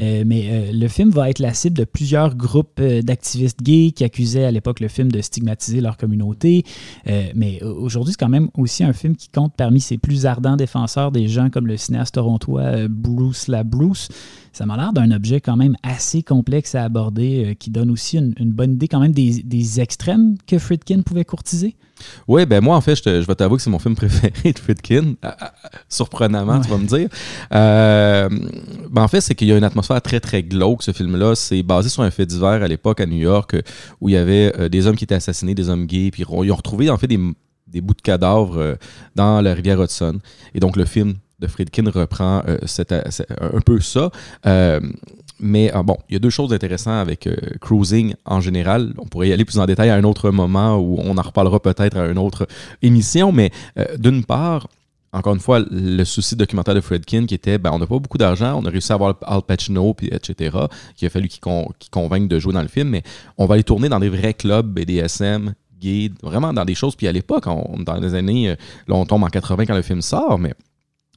Euh, 0.00 0.24
mais 0.26 0.48
euh, 0.50 0.72
le 0.72 0.88
film 0.88 1.10
va 1.10 1.30
être 1.30 1.38
la 1.38 1.54
cible 1.54 1.76
de 1.76 1.84
plusieurs 1.84 2.34
groupes 2.34 2.80
d'activistes 2.80 3.62
gays 3.62 3.92
qui 3.92 4.04
accusaient 4.04 4.44
à 4.44 4.50
l'époque 4.50 4.80
le 4.80 4.88
film 4.88 5.10
de 5.10 5.20
stigmatiser 5.20 5.80
leur 5.80 5.96
communauté. 5.96 6.64
mais 7.34 7.62
aujourd'hui, 7.62 8.12
c'est 8.12 8.20
quand 8.20 8.28
même 8.28 8.48
aussi 8.56 8.84
un 8.84 8.92
film 8.92 9.16
qui 9.16 9.28
compte 9.28 9.54
parmi 9.56 9.80
ses 9.80 9.98
plus 9.98 10.26
ardents 10.26 10.56
défenseurs 10.56 11.12
des 11.12 11.28
gens 11.28 11.50
comme 11.50 11.66
le 11.66 11.76
cinéaste 11.76 12.14
torontois 12.14 12.88
Bruce 12.88 13.48
LaBruce 13.48 14.08
ça 14.52 14.66
m'a 14.66 14.76
l'air 14.76 14.92
d'un 14.92 15.12
objet 15.12 15.40
quand 15.40 15.56
même 15.56 15.76
assez 15.84 16.24
complexe 16.24 16.74
à 16.74 16.82
aborder, 16.82 17.56
qui 17.60 17.70
donne 17.70 17.92
aussi 17.92 18.18
une, 18.18 18.50
bonne 18.50 18.72
idée 18.72 18.87
quand 18.88 19.00
même 19.00 19.12
des, 19.12 19.80
extrêmes 19.80 20.36
que 20.46 20.58
Friedkin 20.58 21.02
pouvait 21.02 21.24
courtiser? 21.24 21.76
Oui, 22.26 22.46
ben 22.46 22.62
moi, 22.62 22.76
en 22.76 22.80
fait, 22.80 22.96
je, 22.96 23.10
vais 23.10 23.34
t'avouer 23.34 23.56
que 23.56 23.62
c'est 23.62 23.70
mon 23.70 23.78
film 23.78 23.94
préféré 23.94 24.52
de 24.52 24.58
Friedkin. 24.58 25.14
Ah, 25.22 25.36
ah, 25.40 25.52
surprenamment, 25.88 26.60
tu 26.60 26.68
vas 26.68 26.78
me 26.78 26.86
dire. 26.86 27.08
Euh, 27.52 28.28
ben 28.90 29.02
en 29.02 29.08
fait, 29.08 29.20
c'est 29.20 29.34
qu'il 29.34 29.48
y 29.48 29.52
a 29.52 29.58
une 29.58 29.64
atmosphère 29.64 30.00
très, 30.00 30.20
très 30.20 30.42
glauque, 30.42 30.82
ce 30.82 30.92
film-là. 30.92 31.34
C'est 31.34 31.62
basé 31.62 31.88
sur 31.88 32.02
un 32.02 32.10
fait 32.10 32.24
divers 32.24 32.62
à 32.62 32.68
l'époque 32.68 33.00
à 33.00 33.06
New 33.06 33.16
York 33.16 33.56
où 34.00 34.08
il 34.08 34.12
y 34.12 34.16
avait 34.16 34.52
euh, 34.58 34.68
des 34.68 34.86
hommes 34.86 34.96
qui 34.96 35.04
étaient 35.04 35.16
assassinés, 35.16 35.54
des 35.54 35.68
hommes 35.68 35.86
gays, 35.86 36.10
puis 36.10 36.22
ils 36.22 36.52
ont 36.52 36.56
retrouvé, 36.56 36.88
en 36.88 36.96
fait, 36.96 37.08
des, 37.08 37.80
bouts 37.80 37.94
de 37.94 38.02
cadavres 38.02 38.78
dans 39.16 39.40
la 39.40 39.54
rivière 39.54 39.82
Hudson. 39.82 40.20
Et 40.54 40.60
donc, 40.60 40.76
le 40.76 40.84
film 40.84 41.14
de 41.38 41.46
Friedkin 41.46 41.90
reprend 41.90 42.42
euh, 42.48 42.58
un 43.40 43.60
peu 43.60 43.80
ça. 43.80 44.10
Euh, 44.46 44.80
mais 45.40 45.70
ah, 45.72 45.82
bon, 45.82 45.96
il 46.08 46.14
y 46.14 46.16
a 46.16 46.18
deux 46.18 46.30
choses 46.30 46.52
intéressantes 46.52 47.00
avec 47.00 47.26
euh, 47.26 47.36
Cruising 47.60 48.14
en 48.24 48.40
général. 48.40 48.94
On 48.98 49.06
pourrait 49.06 49.28
y 49.28 49.32
aller 49.32 49.44
plus 49.44 49.58
en 49.58 49.66
détail 49.66 49.90
à 49.90 49.94
un 49.94 50.04
autre 50.04 50.30
moment 50.30 50.76
où 50.76 50.98
on 50.98 51.16
en 51.16 51.22
reparlera 51.22 51.60
peut-être 51.60 51.96
à 51.96 52.06
une 52.06 52.18
autre 52.18 52.46
émission. 52.82 53.32
Mais 53.32 53.50
d'une 53.98 54.24
part, 54.24 54.68
encore 55.12 55.34
une 55.34 55.40
fois, 55.40 55.60
le 55.70 56.04
souci 56.04 56.36
documentaire 56.36 56.74
de 56.74 56.80
Fredkin 56.80 57.26
qui 57.26 57.34
était 57.34 57.58
ben, 57.58 57.70
on 57.72 57.78
n'a 57.78 57.86
pas 57.86 57.98
beaucoup 57.98 58.18
d'argent, 58.18 58.60
on 58.60 58.66
a 58.66 58.70
réussi 58.70 58.92
à 58.92 58.96
avoir 58.96 59.16
Al 59.22 59.42
Pacino, 59.42 59.94
puis 59.94 60.08
etc., 60.08 60.56
qu'il 60.96 61.06
a 61.06 61.10
fallu 61.10 61.28
qu'il 61.28 61.40
convainque 61.90 62.28
de 62.28 62.38
jouer 62.38 62.52
dans 62.52 62.62
le 62.62 62.68
film, 62.68 62.90
mais 62.90 63.02
on 63.38 63.46
va 63.46 63.54
aller 63.54 63.64
tourner 63.64 63.88
dans 63.88 64.00
des 64.00 64.10
vrais 64.10 64.34
clubs 64.34 64.66
BDSM, 64.66 65.54
gays, 65.80 66.10
vraiment 66.22 66.52
dans 66.52 66.64
des 66.64 66.74
choses. 66.74 66.94
Puis 66.94 67.08
à 67.08 67.12
l'époque, 67.12 67.44
dans 67.44 67.96
les 67.96 68.14
années, 68.14 68.48
là 68.86 68.94
on 68.94 69.06
tombe 69.06 69.22
en 69.24 69.28
80 69.28 69.66
quand 69.66 69.76
le 69.76 69.82
film 69.82 70.02
sort, 70.02 70.38
mais 70.38 70.52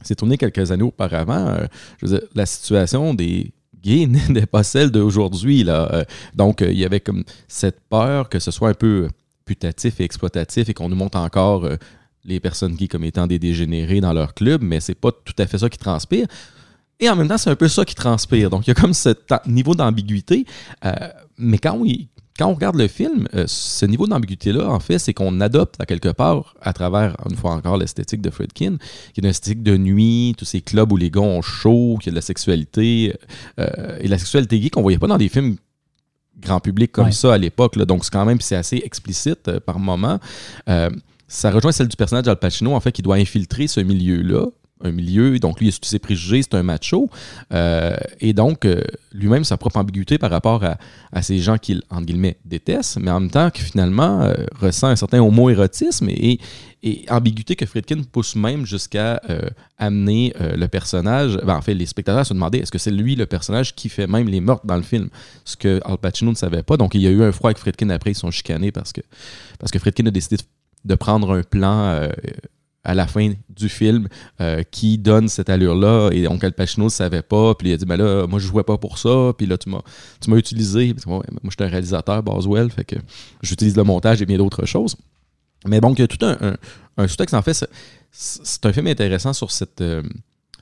c'est 0.03 0.15
tourné 0.15 0.37
quelques 0.37 0.71
années 0.71 0.83
auparavant. 0.83 1.47
Euh, 1.47 1.65
je 1.99 2.07
veux 2.07 2.17
dire, 2.17 2.27
la 2.33 2.45
situation 2.45 3.13
des 3.13 3.51
gays 3.83 4.07
n'est 4.29 4.45
pas 4.45 4.63
celle 4.63 4.91
d'aujourd'hui. 4.91 5.65
Euh, 5.67 6.03
donc, 6.35 6.61
euh, 6.61 6.71
il 6.71 6.77
y 6.77 6.85
avait 6.85 6.99
comme 6.99 7.23
cette 7.47 7.79
peur 7.89 8.29
que 8.29 8.39
ce 8.39 8.51
soit 8.51 8.69
un 8.69 8.73
peu 8.73 9.09
putatif 9.45 9.99
et 9.99 10.03
exploitatif 10.03 10.69
et 10.69 10.73
qu'on 10.73 10.89
nous 10.89 10.95
montre 10.95 11.17
encore 11.17 11.67
les 12.23 12.39
personnes 12.39 12.75
gays 12.75 12.87
comme 12.87 13.03
étant 13.03 13.27
des 13.27 13.39
dégénérés 13.39 13.99
dans 13.99 14.13
leur 14.13 14.33
club, 14.33 14.61
mais 14.61 14.79
c'est 14.79 14.95
pas 14.95 15.11
tout 15.11 15.33
à 15.37 15.47
fait 15.47 15.57
ça 15.57 15.69
qui 15.69 15.77
transpire. 15.77 16.27
Et 16.99 17.09
en 17.09 17.15
même 17.15 17.27
temps, 17.27 17.37
c'est 17.37 17.49
un 17.49 17.55
peu 17.55 17.67
ça 17.67 17.83
qui 17.83 17.95
transpire. 17.95 18.51
Donc, 18.51 18.67
il 18.67 18.69
y 18.69 18.71
a 18.71 18.75
comme 18.75 18.93
ce 18.93 19.09
niveau 19.47 19.73
d'ambiguïté. 19.73 20.45
mais 21.37 21.57
quand, 21.57 21.83
quand 22.41 22.47
on 22.47 22.55
regarde 22.55 22.75
le 22.75 22.87
film, 22.87 23.27
euh, 23.35 23.43
ce 23.45 23.85
niveau 23.85 24.07
d'ambiguïté-là, 24.07 24.67
en 24.67 24.79
fait, 24.79 24.97
c'est 24.97 25.13
qu'on 25.13 25.41
adopte 25.41 25.75
à 25.79 25.85
quelque 25.85 26.09
part, 26.09 26.55
à 26.59 26.73
travers, 26.73 27.15
une 27.29 27.35
fois 27.35 27.51
encore, 27.51 27.77
l'esthétique 27.77 28.19
de 28.19 28.31
Fredkin, 28.31 28.77
qui 29.13 29.21
est 29.21 29.23
une 29.23 29.29
esthétique 29.29 29.61
de 29.61 29.77
nuit, 29.77 30.33
tous 30.35 30.45
ces 30.45 30.61
clubs 30.61 30.91
où 30.91 30.97
les 30.97 31.11
gars 31.11 31.21
ont 31.21 31.43
chaud, 31.43 31.99
qui 32.01 32.09
a 32.09 32.11
de 32.11 32.15
la 32.15 32.21
sexualité, 32.21 33.15
euh, 33.59 33.99
et 33.99 34.07
la 34.07 34.17
sexualité 34.17 34.59
gay 34.59 34.71
qu'on 34.71 34.81
voyait 34.81 34.97
pas 34.97 35.05
dans 35.05 35.19
des 35.19 35.29
films 35.29 35.57
grand 36.39 36.59
public 36.59 36.91
comme 36.91 37.11
ça 37.11 37.35
à 37.35 37.37
l'époque. 37.37 37.77
Donc, 37.77 38.03
c'est 38.05 38.11
quand 38.11 38.25
même 38.25 38.41
c'est 38.41 38.55
assez 38.55 38.81
explicite 38.83 39.47
euh, 39.47 39.59
par 39.59 39.77
moment. 39.77 40.19
ça 41.27 41.51
rejoint 41.51 41.71
celle 41.71 41.89
du 41.89 41.95
personnage 41.95 42.25
d'Al 42.25 42.37
Pacino, 42.37 42.73
en 42.73 42.79
fait, 42.79 42.91
qui 42.91 43.03
doit 43.03 43.17
infiltrer 43.17 43.67
ce 43.67 43.81
milieu-là 43.81 44.47
un 44.83 44.91
milieu, 44.91 45.39
donc 45.39 45.59
lui, 45.59 45.67
il 45.67 45.73
a 45.73 45.77
tous 45.77 45.87
ses 45.87 45.99
préjugés, 45.99 46.41
c'est 46.41 46.55
un 46.55 46.63
macho, 46.63 47.09
euh, 47.53 47.95
et 48.19 48.33
donc 48.33 48.65
euh, 48.65 48.81
lui-même 49.13 49.43
sa 49.43 49.57
propre 49.57 49.77
ambiguïté 49.77 50.17
par 50.17 50.31
rapport 50.31 50.63
à, 50.63 50.77
à 51.11 51.21
ces 51.21 51.39
gens 51.39 51.57
qu'il, 51.57 51.81
entre 51.89 52.05
guillemets, 52.05 52.37
déteste, 52.45 52.97
mais 52.99 53.11
en 53.11 53.19
même 53.19 53.29
temps 53.29 53.49
que 53.49 53.59
finalement 53.59 54.21
euh, 54.21 54.33
ressent 54.59 54.87
un 54.87 54.95
certain 54.95 55.21
homo-érotisme 55.21 56.09
et, 56.09 56.39
ambiguïté 57.09 57.55
que 57.55 57.67
Friedkin 57.67 58.01
pousse 58.11 58.35
même 58.35 58.65
jusqu'à 58.65 59.21
amener 59.77 60.33
le 60.39 60.65
personnage, 60.65 61.37
ben, 61.37 61.55
en 61.55 61.61
fait, 61.61 61.75
les 61.75 61.85
spectateurs 61.85 62.25
se 62.25 62.33
demander 62.33 62.57
est-ce 62.57 62.71
que 62.71 62.79
c'est 62.79 62.89
lui 62.89 63.15
le 63.15 63.27
personnage 63.27 63.75
qui 63.75 63.87
fait 63.87 64.07
même 64.07 64.27
les 64.27 64.41
meurtres 64.41 64.65
dans 64.65 64.77
le 64.77 64.81
film, 64.81 65.09
ce 65.45 65.55
que 65.55 65.79
Al 65.85 65.99
Pacino 65.99 66.31
ne 66.31 66.35
savait 66.35 66.63
pas. 66.63 66.77
Donc 66.77 66.95
il 66.95 67.01
y 67.01 67.05
a 67.05 67.11
eu 67.11 67.21
un 67.21 67.31
froid 67.31 67.51
avec 67.51 67.59
Friedkin 67.59 67.91
après, 67.91 68.13
ils 68.13 68.15
sont 68.15 68.31
chicanés 68.31 68.71
parce 68.71 68.93
que, 68.93 69.01
parce 69.59 69.71
que 69.71 69.77
Friedkin 69.77 70.07
a 70.07 70.11
décidé 70.11 70.37
de 70.83 70.95
prendre 70.95 71.37
un 71.37 71.43
plan 71.43 72.09
à 72.83 72.95
la 72.95 73.07
fin 73.07 73.33
du 73.49 73.69
film 73.69 74.07
euh, 74.39 74.63
qui 74.69 74.97
donne 74.97 75.27
cette 75.27 75.49
allure-là. 75.49 76.09
Et 76.11 76.23
donc 76.23 76.43
Al 76.43 76.53
Pacino 76.53 76.85
ne 76.85 76.89
savait 76.89 77.21
pas 77.21 77.53
puis 77.55 77.69
il 77.69 77.73
a 77.73 77.77
dit 77.77 77.85
ben 77.85 77.97
là 77.97 78.25
moi 78.27 78.39
je 78.39 78.47
jouais 78.47 78.63
pas 78.63 78.77
pour 78.77 78.97
ça 78.97 79.33
puis 79.37 79.45
là 79.45 79.57
tu 79.57 79.69
m'as 79.69 80.37
utilisé. 80.37 80.93
Parce 80.93 81.05
que, 81.05 81.09
ouais, 81.09 81.23
moi 81.29 81.49
je 81.49 81.51
suis 81.51 81.63
un 81.63 81.67
réalisateur 81.67 82.23
Boswell 82.23 82.69
fait 82.71 82.85
que 82.85 82.95
j'utilise 83.41 83.75
le 83.75 83.83
montage 83.83 84.21
et 84.21 84.25
bien 84.25 84.37
d'autres 84.37 84.65
choses. 84.65 84.95
Mais 85.65 85.79
bon 85.79 85.93
il 85.93 85.99
y 85.99 86.03
a 86.03 86.07
tout 86.07 86.25
un, 86.25 87.07
sous-texte. 87.07 87.35
En 87.35 87.41
fait 87.41 87.65
c'est, 88.11 88.65
un 88.65 88.73
film 88.73 88.87
intéressant 88.87 89.33
sur 89.33 89.51
cette 89.51 89.81
euh, 89.81 90.01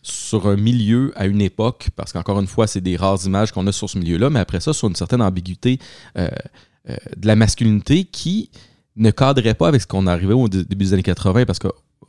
sur 0.01 0.47
un 0.47 0.55
milieu 0.55 1.11
à 1.15 1.25
une 1.25 1.41
époque 1.41 1.89
parce 1.95 2.13
qu'encore 2.13 2.39
une 2.39 2.47
fois 2.47 2.67
c'est 2.67 2.81
des 2.81 2.95
rares 2.95 3.25
images 3.25 3.51
qu'on 3.51 3.67
a 3.67 3.71
sur 3.71 3.89
ce 3.89 3.97
milieu-là 3.97 4.29
mais 4.29 4.39
après 4.39 4.59
ça 4.59 4.71
sur 4.71 4.87
une 4.87 4.95
certaine 4.95 5.21
ambiguïté 5.21 5.79
euh, 6.17 6.29
de 7.17 7.27
la 7.27 7.35
masculinité 7.35 8.05
qui 8.05 8.49
ne 8.95 9.11
cadrait 9.11 9.53
pas 9.53 9.67
avec 9.67 9.81
ce 9.81 9.87
qu'on 9.87 10.07
arrivait 10.07 10.33
au 10.33 10.47
début 10.47 10.85
des 10.85 10.93
années 10.93 11.03
80 11.03 11.45
parce 11.45 11.59
que 11.59 11.67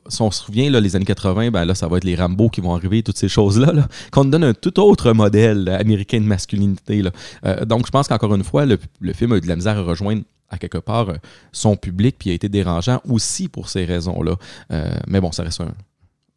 si 0.09 0.23
on 0.23 0.31
se 0.31 0.45
souvient, 0.45 0.71
les 0.71 0.97
années 0.97 1.05
80, 1.05 1.51
ben 1.51 1.65
là, 1.65 1.75
ça 1.75 1.89
va 1.89 1.99
être 1.99 2.05
les 2.05 2.17
Rambo 2.17 2.49
qui 2.49 2.61
vont 2.61 2.75
arriver, 2.75 3.03
toutes 3.03 3.19
ces 3.19 3.29
choses-là, 3.29 3.73
là, 3.73 3.89
qu'on 4.11 4.25
donne 4.25 4.45
un 4.45 4.55
tout 4.55 4.79
autre 4.81 5.13
modèle 5.13 5.69
américain 5.69 6.21
de 6.21 6.27
masculinité. 6.27 7.03
Euh, 7.45 7.65
donc, 7.65 7.87
je 7.87 7.91
pense 7.91 8.09
qu'encore 8.09 8.35
une 8.35 8.45
fois, 8.45 8.67
le, 8.67 8.79
film 9.13 9.39
de 9.39 9.47
la 9.47 9.57
misère 9.57 9.79
à 9.79 9.83
rejoindre 9.83 10.23
à 10.49 10.59
quelque 10.59 10.79
part 10.79 11.13
son 11.53 11.77
public, 11.77 12.17
puis 12.19 12.31
a 12.31 12.33
été 12.33 12.49
dérangeant 12.49 13.01
aussi 13.09 13.49
pour 13.49 13.69
ces 13.69 13.85
raisons-là. 13.85 14.35
Euh, 14.73 14.91
mais 15.07 15.21
bon, 15.21 15.31
ça 15.33 15.45
reste 15.45 15.61
un, 15.61 15.73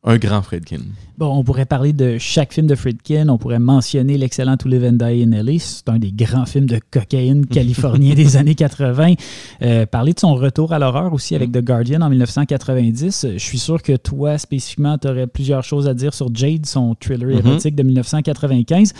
un 0.06 0.18
grand 0.18 0.42
Friedkin. 0.42 0.82
Bon, 1.18 1.28
on 1.38 1.44
pourrait 1.44 1.66
parler 1.66 1.94
de 1.94 2.18
chaque 2.18 2.54
film 2.54 2.68
de 2.68 2.76
Friedkin. 2.76 3.30
On 3.30 3.38
pourrait 3.38 3.60
mentionner 3.60 4.18
l'excellent 4.18 4.58
To 4.58 4.68
Live 4.68 4.84
and 4.84 4.94
Die 4.94 5.24
in 5.24 5.32
LA. 5.32 5.60
C'est 5.60 5.88
un 5.88 5.98
des 5.98 6.12
grands 6.12 6.46
films 6.46 6.66
de 6.66 6.80
cocaïne 6.92 7.46
californien 7.48 8.14
des 8.14 8.36
années 8.36 8.56
80. 8.56 9.14
Euh, 9.62 9.86
parler 9.86 10.14
de 10.14 10.20
son 10.20 10.34
retour 10.34 10.74
à 10.74 10.80
l'horreur 10.80 11.14
aussi 11.14 11.36
avec 11.36 11.52
The 11.52 11.64
Guardian 11.64 12.02
en 12.02 12.10
1990. 12.10 13.28
Je 13.34 13.38
suis 13.38 13.60
sûr 13.60 13.82
que 13.82 13.96
toi, 13.96 14.38
spécifiquement, 14.38 14.98
tu 14.98 15.08
aurais 15.08 15.28
plusieurs 15.28 15.64
choses 15.64 15.88
à 15.88 15.94
dire 15.94 16.14
sur 16.14 16.34
Jade, 16.36 16.66
son 16.66 16.96
thriller 16.96 17.30
érotique 17.30 17.74
mm 17.74 17.76
-hmm. 17.76 17.78
de 17.78 17.84
1995. 17.84 18.94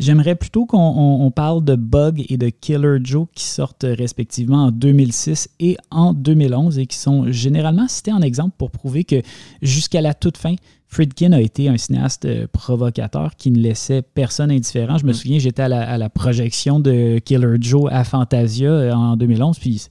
J'aimerais 0.00 0.34
plutôt 0.34 0.64
qu'on 0.64 0.78
on, 0.78 1.26
on 1.26 1.30
parle 1.30 1.62
de 1.62 1.76
Bug 1.76 2.24
et 2.30 2.38
de 2.38 2.48
Killer 2.48 2.96
Joe 3.04 3.26
qui 3.34 3.44
sortent 3.44 3.84
respectivement 3.86 4.64
en 4.64 4.70
2006 4.70 5.50
et 5.60 5.76
en 5.90 6.14
2011 6.14 6.78
et 6.78 6.86
qui 6.86 6.96
sont 6.96 7.30
généralement 7.30 7.86
cités 7.86 8.10
en 8.10 8.22
exemple 8.22 8.54
pour 8.56 8.70
prouver 8.70 9.04
que 9.04 9.20
jusqu'à 9.60 10.00
la 10.00 10.14
toute 10.14 10.38
fin, 10.38 10.54
Friedkin 10.88 11.32
a 11.32 11.40
été 11.40 11.68
un 11.68 11.76
cinéaste 11.76 12.46
provocateur 12.46 13.36
qui 13.36 13.50
ne 13.50 13.58
laissait 13.58 14.00
personne 14.00 14.50
indifférent. 14.50 14.96
Je 14.96 15.04
me 15.04 15.12
souviens, 15.12 15.38
j'étais 15.38 15.62
à, 15.62 15.66
à 15.66 15.98
la, 15.98 16.08
projection 16.08 16.80
de 16.80 17.18
Killer 17.18 17.58
Joe 17.60 17.92
à 17.92 18.02
Fantasia 18.02 18.96
en 18.96 19.16
2011, 19.16 19.58
puis 19.58 19.86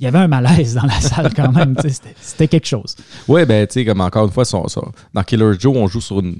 il 0.00 0.04
y 0.04 0.08
avait 0.08 0.18
un 0.18 0.26
malaise 0.26 0.74
dans 0.74 0.86
la 0.86 1.00
salle 1.00 1.32
quand 1.34 1.52
même. 1.52 1.76
C'était 2.20 2.48
quelque 2.48 2.66
chose. 2.66 2.96
Oui, 3.28 3.46
ben, 3.46 3.64
tu 3.68 3.74
sais, 3.74 3.84
comme 3.84 4.00
encore 4.00 4.24
une 4.26 4.32
fois, 4.32 4.44
son, 4.44 4.66
son, 4.66 4.90
dans 5.14 5.22
Killer 5.22 5.52
Joe, 5.56 5.76
on 5.76 5.86
joue 5.86 6.00
sur 6.00 6.18
une, 6.18 6.36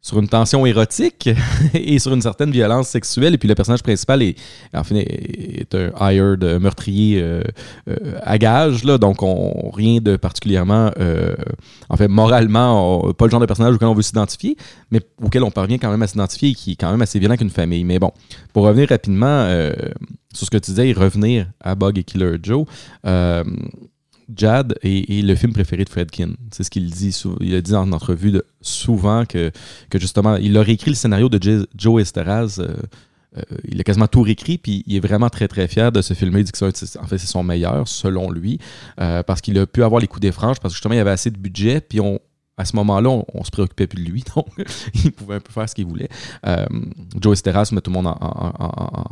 sur 0.00 0.18
une 0.18 0.28
tension 0.28 0.64
érotique 0.64 1.28
et 1.74 1.98
sur 1.98 2.14
une 2.14 2.22
certaine 2.22 2.50
violence 2.50 2.88
sexuelle. 2.88 3.34
Et 3.34 3.38
puis 3.38 3.48
le 3.48 3.54
personnage 3.54 3.82
principal 3.82 4.22
est, 4.22 4.36
est 4.72 5.74
un 5.74 5.90
hired 6.00 6.44
meurtrier 6.60 7.20
euh, 7.20 7.42
euh, 7.88 8.18
à 8.22 8.38
gage, 8.38 8.84
là, 8.84 8.98
donc 8.98 9.22
on, 9.22 9.70
rien 9.70 10.00
de 10.00 10.16
particulièrement, 10.16 10.90
euh, 10.98 11.34
en 11.88 11.96
fait, 11.96 12.08
moralement, 12.08 13.12
pas 13.12 13.26
le 13.26 13.30
genre 13.30 13.40
de 13.40 13.46
personnage 13.46 13.74
auquel 13.74 13.88
on 13.88 13.94
veut 13.94 14.02
s'identifier, 14.02 14.56
mais 14.90 15.00
auquel 15.22 15.42
on 15.42 15.50
parvient 15.50 15.78
quand 15.78 15.90
même 15.90 16.02
à 16.02 16.06
s'identifier 16.06 16.50
et 16.50 16.54
qui 16.54 16.72
est 16.72 16.76
quand 16.76 16.90
même 16.90 17.02
assez 17.02 17.18
violent 17.18 17.36
qu'une 17.36 17.50
famille. 17.50 17.84
Mais 17.84 17.98
bon, 17.98 18.12
pour 18.52 18.64
revenir 18.64 18.88
rapidement 18.88 19.48
sur 20.32 20.46
ce 20.46 20.50
que 20.50 20.58
tu 20.58 20.70
disais 20.70 20.88
et 20.88 20.92
revenir 20.92 21.46
à 21.60 21.74
Bug 21.74 21.98
et 21.98 22.04
Killer 22.04 22.36
Joe, 22.42 22.64
Jad 24.34 24.74
est, 24.82 25.24
le 25.24 25.34
film 25.34 25.52
préféré 25.52 25.84
de 25.84 25.88
Fredkin. 25.88 26.32
C'est 26.52 26.62
ce 26.62 26.70
qu'il 26.70 26.90
dit. 26.90 27.18
Il 27.40 27.54
a 27.54 27.60
dit 27.60 27.74
en 27.74 27.92
entrevue 27.92 28.40
souvent 28.60 29.24
que, 29.24 29.50
justement, 29.94 30.36
il 30.36 30.56
a 30.56 30.62
réécrit 30.62 30.90
le 30.90 30.96
scénario 30.96 31.28
de 31.28 31.66
Joe 31.76 32.02
Esteraz. 32.02 32.58
Euh, 32.58 32.74
euh, 33.36 33.42
il 33.64 33.80
a 33.80 33.84
quasiment 33.84 34.06
tout 34.06 34.22
réécrit, 34.22 34.58
puis 34.58 34.82
il 34.86 34.96
est 34.96 35.00
vraiment 35.00 35.28
très 35.28 35.48
très 35.48 35.68
fier 35.68 35.92
de 35.92 36.02
ce 36.02 36.14
film. 36.14 36.36
Il 36.36 36.44
dit 36.44 36.52
que 36.52 36.58
c'est, 36.72 37.18
son 37.18 37.42
meilleur, 37.42 37.86
selon 37.86 38.30
lui, 38.30 38.58
euh, 39.00 39.22
parce 39.22 39.40
qu'il 39.40 39.58
a 39.58 39.66
pu 39.66 39.82
avoir 39.82 40.00
les 40.00 40.06
coups 40.06 40.22
des 40.22 40.32
franges, 40.32 40.60
parce 40.60 40.72
que 40.72 40.76
justement 40.76 40.94
il 40.94 40.98
avait 40.98 41.10
assez 41.10 41.30
de 41.30 41.38
budget, 41.38 41.80
puis 41.82 42.00
à 42.56 42.64
ce 42.64 42.74
moment-là, 42.76 43.10
on, 43.10 43.24
on, 43.34 43.44
se 43.44 43.50
préoccupait 43.50 43.86
plus 43.86 44.02
de 44.02 44.10
lui, 44.10 44.24
donc 44.34 44.46
il 44.94 45.12
pouvait 45.12 45.36
un 45.36 45.40
peu 45.40 45.52
faire 45.52 45.68
ce 45.68 45.74
qu'il 45.74 45.86
voulait. 45.86 46.08
Joe 47.20 47.34
Esteraz 47.34 47.68
met 47.72 47.82
tout 47.82 47.90
le 47.90 47.96
monde 47.96 48.06
en 48.06 49.02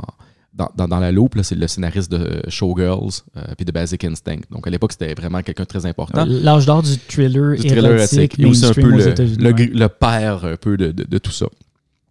dans, 0.57 0.71
dans, 0.75 0.89
dans, 0.89 1.01
la 1.01 1.13
loupe, 1.13 1.39
c'est 1.43 1.55
le 1.55 1.69
scénariste 1.69 2.11
de 2.11 2.43
Showgirls 2.49 3.23
euh, 3.37 3.43
puis 3.57 3.65
de 3.65 3.73
Basic 3.73 4.03
Instinct. 4.05 4.41
Donc 4.51 4.67
à 4.67 4.71
l'époque, 4.71 4.93
c'était 4.93 5.15
vraiment 5.15 5.43
quelqu'un 5.43 5.65
de 5.65 5.69
très 5.69 5.87
important. 5.87 6.25
L'âge 6.27 6.67
d'or 6.67 6.83
du 6.83 6.97
thriller, 6.97 7.57
du 7.57 7.69
thriller 7.69 7.93
érotique. 7.93 8.39
Et 8.39 8.47
aussi 8.47 8.65
un 8.65 8.73
peu 8.73 8.91
le, 8.91 9.15
le, 9.39 9.53
le, 9.53 9.89
père 9.89 10.45
un 10.45 10.57
peu 10.57 10.77
de, 10.77 10.93
de, 10.93 11.05
de 11.05 11.19
tout 11.19 11.31
ça. 11.31 11.47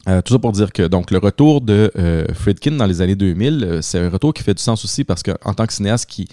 Euh, 0.08 0.22
tout 0.22 0.34
ça 0.34 0.39
pour 0.39 0.52
dire 0.52 0.72
que 0.72 0.84
donc 0.84 1.10
le 1.10 1.18
retour 1.18 1.62
de 1.62 1.91
euh, 1.98 2.26
Friedkin 2.34 2.74
dans 2.74 2.86
les 2.86 3.02
années 3.02 3.16
2000, 3.16 3.80
c'est 3.82 4.00
un 4.00 4.10
retour 4.10 4.34
qui 4.34 4.43
fait 4.43 4.54
du 4.54 4.62
sens 4.62 4.86
aussi 4.86 5.04
parce 5.04 5.24
qu'en 5.24 5.54
tant 5.54 5.66
que 5.66 5.74
cinéaste 5.74 6.08
qui 6.08 6.28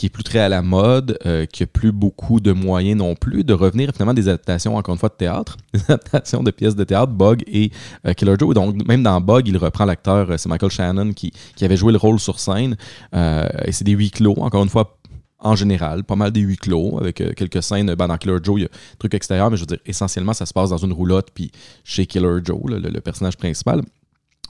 qui 0.00 0.06
est 0.06 0.08
plus 0.08 0.24
très 0.24 0.38
à 0.38 0.48
la 0.48 0.62
mode, 0.62 1.18
euh, 1.26 1.44
qui 1.44 1.62
a 1.62 1.66
plus 1.66 1.92
beaucoup 1.92 2.40
de 2.40 2.52
moyens 2.52 2.96
non 2.96 3.14
plus, 3.14 3.44
de 3.44 3.52
revenir 3.52 3.90
finalement 3.92 4.14
des 4.14 4.28
adaptations, 4.28 4.76
encore 4.76 4.94
une 4.94 4.98
fois, 4.98 5.10
de 5.10 5.14
théâtre, 5.14 5.58
des 5.74 5.82
adaptations 5.88 6.42
de 6.42 6.50
pièces 6.50 6.74
de 6.74 6.84
théâtre, 6.84 7.12
Bug 7.12 7.42
et 7.46 7.70
euh, 8.06 8.14
Killer 8.14 8.34
Joe. 8.38 8.54
Donc, 8.54 8.82
même 8.88 9.02
dans 9.02 9.20
Bug, 9.20 9.46
il 9.46 9.58
reprend 9.58 9.84
l'acteur, 9.84 10.30
euh, 10.30 10.38
c'est 10.38 10.48
Michael 10.48 10.70
Shannon, 10.70 11.12
qui, 11.12 11.34
avait 11.60 11.76
joué 11.76 11.92
le 11.92 11.98
rôle 11.98 12.18
sur 12.18 12.40
scène. 12.40 12.78
Et 13.12 13.72
c'est 13.72 13.84
des 13.84 13.92
huis 13.92 14.10
clos, 14.10 14.36
encore 14.38 14.62
une 14.62 14.70
fois, 14.70 14.96
en 15.38 15.54
général, 15.54 16.02
pas 16.04 16.16
mal 16.16 16.30
des 16.30 16.40
huis 16.40 16.56
clos, 16.56 16.96
avec 16.98 17.16
quelques 17.36 17.62
scènes. 17.62 17.94
Ben, 17.94 18.08
dans 18.08 18.16
Killer 18.16 18.38
Joe, 18.42 18.58
il 18.58 18.62
y 18.62 18.64
a 18.64 18.68
des 18.68 18.98
trucs 18.98 19.12
extérieurs, 19.12 19.50
mais 19.50 19.58
je 19.58 19.62
veux 19.62 19.66
dire, 19.66 19.80
essentiellement, 19.84 20.32
ça 20.32 20.46
se 20.46 20.54
passe 20.54 20.70
dans 20.70 20.78
une 20.78 20.94
roulotte, 20.94 21.28
puis 21.34 21.52
chez 21.84 22.06
Killer 22.06 22.38
Joe, 22.42 22.58
le 22.64 23.00
personnage 23.02 23.36
principal 23.36 23.82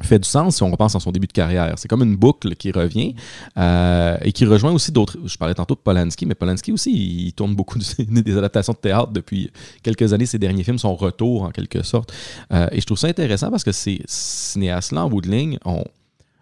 fait 0.02 0.18
du 0.18 0.28
sens 0.28 0.56
si 0.56 0.62
on 0.62 0.70
repense 0.70 0.94
à 0.96 1.00
son 1.00 1.12
début 1.12 1.26
de 1.26 1.32
carrière. 1.32 1.74
C'est 1.76 1.88
comme 1.88 2.02
une 2.02 2.16
boucle 2.16 2.54
qui 2.56 2.72
revient 2.72 3.14
euh, 3.58 4.16
et 4.22 4.32
qui 4.32 4.44
rejoint 4.44 4.72
aussi 4.72 4.92
d'autres. 4.92 5.18
Je 5.24 5.36
parlais 5.36 5.54
tantôt 5.54 5.74
de 5.74 5.80
Polanski, 5.80 6.26
mais 6.26 6.34
Polanski 6.34 6.72
aussi, 6.72 6.92
il 7.26 7.32
tourne 7.32 7.54
beaucoup 7.54 7.78
des 7.98 8.36
adaptations 8.36 8.72
de 8.72 8.78
théâtre 8.78 9.12
depuis 9.12 9.50
quelques 9.82 10.12
années. 10.12 10.26
Ses 10.26 10.38
derniers 10.38 10.64
films, 10.64 10.78
son 10.78 10.94
retour 10.94 11.42
en 11.42 11.50
quelque 11.50 11.82
sorte. 11.82 12.12
Euh, 12.52 12.68
et 12.72 12.80
je 12.80 12.86
trouve 12.86 12.98
ça 12.98 13.08
intéressant 13.08 13.50
parce 13.50 13.64
que 13.64 13.72
ces 13.72 14.02
cinéastes-là, 14.06 15.04
en 15.04 15.10
bout 15.10 15.20
de 15.20 15.30
ligne, 15.30 15.58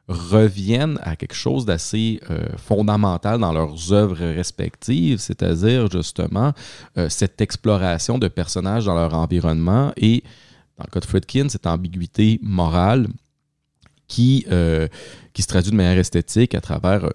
reviennent 0.09 0.99
à 1.03 1.17
quelque 1.17 1.35
chose 1.35 1.67
d'assez 1.67 2.21
euh, 2.31 2.47
fondamental 2.57 3.39
dans 3.41 3.53
leurs 3.53 3.93
œuvres 3.93 4.25
respectives, 4.25 5.19
c'est-à-dire 5.19 5.91
justement 5.91 6.53
cette 7.09 7.41
exploration 7.41 8.19
de 8.19 8.29
personnages 8.29 8.87
dans 8.87 8.95
leur 8.95 9.15
environnement 9.15 9.93
et, 9.97 10.23
dans 10.79 10.85
le 10.87 10.91
cas 10.91 11.01
de 11.01 11.05
Friedkin, 11.05 11.49
cette 11.49 11.67
ambiguïté 11.67 12.39
morale 12.43 13.09
qui, 14.09 14.47
euh, 14.51 14.89
qui 15.35 15.43
se 15.43 15.47
traduit 15.47 15.71
de 15.71 15.77
manière 15.77 15.99
esthétique 15.99 16.55
à 16.55 16.61
travers 16.61 17.05
euh, 17.05 17.11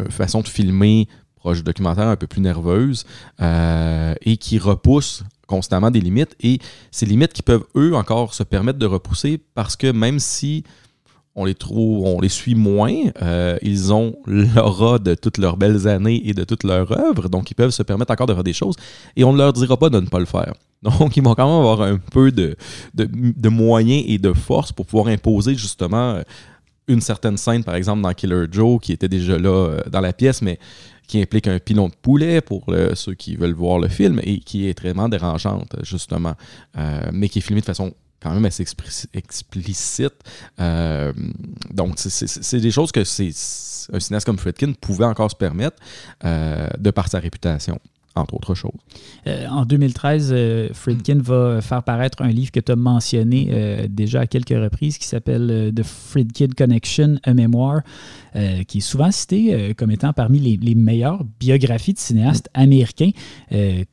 une 0.00 0.10
façon 0.10 0.40
de 0.40 0.48
filmer 0.48 1.08
proche 1.36 1.64
documentaire 1.64 2.06
un 2.06 2.16
peu 2.16 2.26
plus 2.26 2.40
nerveuse 2.40 3.04
euh, 3.40 4.14
et 4.20 4.36
qui 4.36 4.58
repousse 4.58 5.24
constamment 5.46 5.90
des 5.90 6.00
limites. 6.00 6.36
Et 6.40 6.58
ces 6.90 7.06
limites 7.06 7.32
qui 7.32 7.42
peuvent 7.42 7.64
eux 7.76 7.94
encore 7.94 8.34
se 8.34 8.42
permettre 8.42 8.78
de 8.78 8.86
repousser 8.86 9.40
parce 9.54 9.76
que 9.76 9.90
même 9.90 10.18
si 10.18 10.64
on 11.34 11.44
les 11.44 11.54
trouve, 11.54 12.04
on 12.04 12.20
les 12.20 12.28
suit 12.28 12.54
moins. 12.54 12.94
Euh, 13.22 13.58
ils 13.62 13.92
ont 13.92 14.16
l'aura 14.26 14.98
de 14.98 15.14
toutes 15.14 15.38
leurs 15.38 15.56
belles 15.56 15.88
années 15.88 16.20
et 16.24 16.34
de 16.34 16.44
toute 16.44 16.64
leur 16.64 16.92
œuvre, 16.92 17.28
donc 17.28 17.50
ils 17.50 17.54
peuvent 17.54 17.70
se 17.70 17.82
permettre 17.82 18.12
encore 18.12 18.26
de 18.26 18.34
faire 18.34 18.44
des 18.44 18.52
choses 18.52 18.76
et 19.16 19.24
on 19.24 19.32
ne 19.32 19.38
leur 19.38 19.52
dira 19.52 19.76
pas 19.76 19.90
de 19.90 20.00
ne 20.00 20.06
pas 20.06 20.18
le 20.18 20.26
faire. 20.26 20.54
Donc, 20.82 21.16
ils 21.16 21.22
vont 21.22 21.36
quand 21.36 21.46
même 21.46 21.60
avoir 21.60 21.82
un 21.82 21.96
peu 21.96 22.32
de, 22.32 22.56
moyens 23.48 24.02
et 24.04 24.18
de 24.18 24.32
force 24.32 24.72
pour 24.72 24.84
pouvoir 24.84 25.06
imposer 25.06 25.54
justement 25.54 26.20
une 26.88 27.00
certaine 27.00 27.36
scène, 27.36 27.62
par 27.62 27.76
exemple 27.76 28.02
dans 28.02 28.12
Killer 28.12 28.46
Joe, 28.50 28.80
qui 28.80 28.92
était 28.92 29.08
déjà 29.08 29.38
là 29.38 29.48
euh, 29.48 29.80
dans 29.88 30.00
la 30.00 30.12
pièce, 30.12 30.42
mais 30.42 30.58
qui 31.06 31.20
implique 31.20 31.46
un 31.46 31.60
pilon 31.60 31.88
de 31.88 31.94
poulet 32.00 32.40
pour 32.40 32.66
ceux 32.94 33.14
qui 33.14 33.36
veulent 33.36 33.54
voir 33.54 33.78
le 33.78 33.88
film 33.88 34.20
et 34.24 34.40
qui 34.40 34.68
est 34.68 34.74
très 34.74 34.92
dérangeante, 35.08 35.76
justement, 35.82 36.34
euh, 36.76 37.10
mais 37.12 37.28
qui 37.28 37.38
est 37.38 37.42
filmée 37.42 37.60
de 37.60 37.66
façon 37.66 37.92
quand 38.22 38.32
même 38.32 38.44
assez 38.44 38.64
explicite. 39.14 40.14
Euh, 40.60 41.12
donc, 41.70 41.94
c'est 41.98 42.60
des 42.60 42.70
choses 42.70 42.92
que 42.92 43.00
un 43.00 44.00
cinéaste 44.00 44.26
comme 44.26 44.38
Friedkin 44.38 44.72
pouvait 44.80 45.04
encore 45.04 45.30
se 45.30 45.36
permettre 45.36 45.76
euh, 46.24 46.68
de 46.78 46.90
par 46.90 47.08
sa 47.08 47.18
réputation. 47.18 47.80
Entre 48.14 48.34
autres 48.34 48.54
choses. 48.54 48.72
Euh, 49.26 49.46
en 49.48 49.64
2013, 49.64 50.30
euh, 50.32 50.68
Friedkin 50.72 51.18
va 51.18 51.60
faire 51.60 51.82
paraître 51.82 52.22
un 52.22 52.28
livre 52.28 52.50
que 52.50 52.60
tu 52.60 52.72
as 52.72 52.76
mentionné 52.76 53.48
euh, 53.50 53.86
déjà 53.88 54.20
à 54.20 54.26
quelques 54.26 54.50
reprises 54.50 54.98
qui 54.98 55.06
s'appelle 55.06 55.72
The 55.74 55.82
Friedkin 55.82 56.48
Connection, 56.56 57.16
a 57.24 57.34
mémoire, 57.34 57.80
qui 58.66 58.78
est 58.78 58.82
souvent 58.82 59.10
cité 59.10 59.74
comme 59.74 59.90
étant 59.90 60.14
parmi 60.14 60.38
les, 60.38 60.56
les, 60.56 60.74
meilleures 60.74 61.22
biographies 61.38 61.92
de 61.92 61.98
cinéastes 61.98 62.48
américains. 62.54 63.10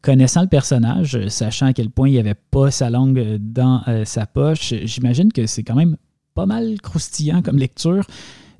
connaissant 0.02 0.42
le 0.42 0.48
personnage, 0.48 1.28
sachant 1.28 1.66
à 1.66 1.74
quel 1.74 1.90
point 1.90 2.08
il 2.08 2.14
n'y 2.14 2.20
avait 2.20 2.36
pas 2.36 2.72
sa 2.72 2.90
langue 2.90 3.38
dans 3.40 3.84
sa 4.06 4.26
poche, 4.26 4.74
j'imagine 4.84 5.34
que 5.34 5.46
c'est 5.46 5.64
quand 5.64 5.76
même 5.76 5.98
pas 6.36 6.46
mal 6.46 6.80
croustillant 6.82 7.42
comme 7.42 7.58
lecture. 7.58 8.06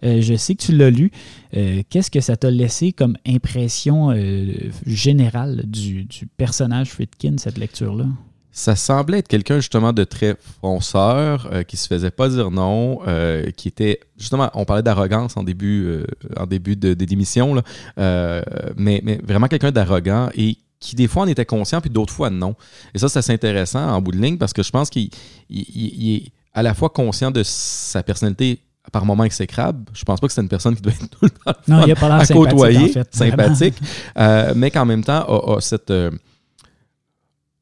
Euh, 0.04 0.22
je 0.22 0.36
sais 0.36 0.56
que 0.56 0.62
tu 0.62 0.76
l'as 0.76 0.90
lu. 0.90 1.12
Euh, 1.56 1.82
qu'est-ce 1.90 2.12
que 2.12 2.22
ça 2.22 2.38
t'a 2.38 2.52
laissé 2.52 2.92
comme 2.92 3.18
impression 3.26 4.12
euh, 4.12 4.54
générale 4.86 5.64
du, 5.66 6.08
personnage 6.38 6.90
Friedkin, 6.92 7.36
cette 7.38 7.58
lecture-là? 7.58 8.06
Ça 8.52 8.76
semblait 8.76 9.20
être 9.20 9.28
quelqu'un 9.28 9.58
justement 9.58 9.94
de 9.94 10.04
très 10.04 10.36
fonceur, 10.62 11.50
qui 11.68 11.78
se 11.78 11.88
faisait 11.88 12.12
pas 12.12 12.28
dire 12.30 12.50
non, 12.50 13.00
qui 13.56 13.68
était 13.68 14.00
justement, 14.18 14.50
on 14.56 14.66
parlait 14.66 14.82
d'arrogance 14.82 15.38
en 15.38 15.44
début, 15.44 16.04
en 16.36 16.48
début 16.48 16.76
de, 16.76 16.94
démission, 16.96 17.56
mais, 17.96 18.44
mais, 18.76 19.20
vraiment 19.24 19.48
quelqu'un 19.48 19.72
d'arrogant 19.72 20.30
et 20.36 20.58
qui 20.80 20.96
des 20.96 21.08
fois 21.08 21.24
en 21.24 21.28
était 21.28 21.46
conscient 21.46 21.80
puis 21.80 21.92
d'autres 21.92 22.12
fois 22.12 22.32
non. 22.32 22.56
Et 22.94 22.98
ça, 22.98 23.08
c'est 23.08 23.20
assez 23.20 23.34
intéressant 23.34 23.88
en 23.88 24.02
bout 24.02 24.12
de 24.12 24.18
ligne 24.18 24.38
parce 24.38 24.52
que 24.52 24.64
je 24.64 24.72
pense 24.72 24.90
qu'il 24.90 25.10
est 25.50 26.32
à 26.54 26.64
la 26.64 26.74
fois 26.74 26.90
conscient 26.90 27.32
de 27.32 27.44
sa 27.44 28.02
personnalité 28.04 28.60
par 28.92 29.06
moments 29.06 29.24
exécrable. 29.24 29.86
Je 29.94 30.04
pense 30.04 30.20
pas 30.20 30.28
que 30.28 30.34
c'est 30.34 30.42
une 30.42 30.50
personne 30.50 30.76
qui 30.76 30.82
doit 30.82 30.94
être 30.94 31.10
tout 31.20 31.26
le 31.26 31.30
temps 31.30 31.60
non, 31.68 31.86
il 31.86 31.92
a 31.92 31.96
pas 31.96 32.16
à 32.16 32.26
côtoyer, 32.26 32.94
sympathique, 32.94 33.08
sympathique 33.12 33.76
euh, 34.18 34.54
mais 34.56 34.72
qu'en 34.72 34.86
même 34.86 35.04
temps 35.04 35.26
a, 35.28 35.62
cette 35.62 35.92
euh, 35.92 36.12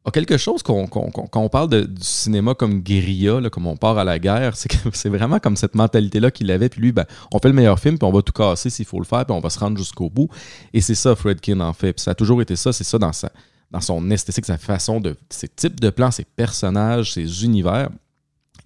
a 0.08 0.12
quelque 0.12 0.38
chose 0.38 0.64
qu'on, 0.64 0.88
quand 0.88 1.30
on 1.36 1.50
parle 1.50 1.70
de, 1.70 1.82
du 1.82 2.04
cinéma 2.04 2.54
comme 2.54 2.80
guérilla, 2.80 3.42
là, 3.42 3.50
comme 3.50 3.68
on 3.68 3.76
part 3.76 3.98
à 3.98 4.06
la 4.06 4.20
guerre, 4.20 4.56
c'est, 4.56 4.72
c'est 4.94 5.10
vraiment 5.10 5.40
comme 5.40 5.58
cette 5.58 5.76
mentalité-là 5.76 6.32
qu'il 6.32 6.50
avait. 6.50 6.70
Puis 6.70 6.82
lui, 6.82 6.92
ben, 6.94 7.06
on 7.34 7.40
fait 7.40 7.50
le 7.50 7.54
meilleur 7.54 7.78
film, 7.78 7.98
puis 7.98 8.08
on 8.08 8.14
va 8.14 8.22
tout 8.22 8.32
casser 8.32 8.70
s'il 8.70 8.86
faut 8.86 9.00
le 9.00 9.06
faire, 9.06 9.26
puis 9.26 9.36
on 9.36 9.42
va 9.42 9.50
se 9.50 9.60
rendre 9.60 9.78
jusqu'au 9.78 10.10
bout. 10.10 10.30
Et 10.74 10.80
c'est 10.80 10.96
ça, 10.96 11.16
Fredkin 11.16 11.60
en 11.60 11.74
fait. 11.74 11.94
Puis 11.94 12.04
ça 12.04 12.12
a 12.12 12.16
toujours 12.16 12.42
été 12.42 12.56
ça. 12.56 12.72
C'est 12.72 12.86
ça 12.86 12.98
dans, 12.98 13.12
sa, 13.12 13.32
dans 13.70 13.82
son 13.82 14.10
esthétique, 14.10 14.46
sa 14.46 14.58
façon 14.58 15.02
de. 15.02 15.18
ses 15.30 15.50
types 15.50 15.80
de 15.80 15.90
plans, 15.90 16.12
ses 16.12 16.24
personnages, 16.24 17.14
ses 17.14 17.44
univers. 17.44 17.90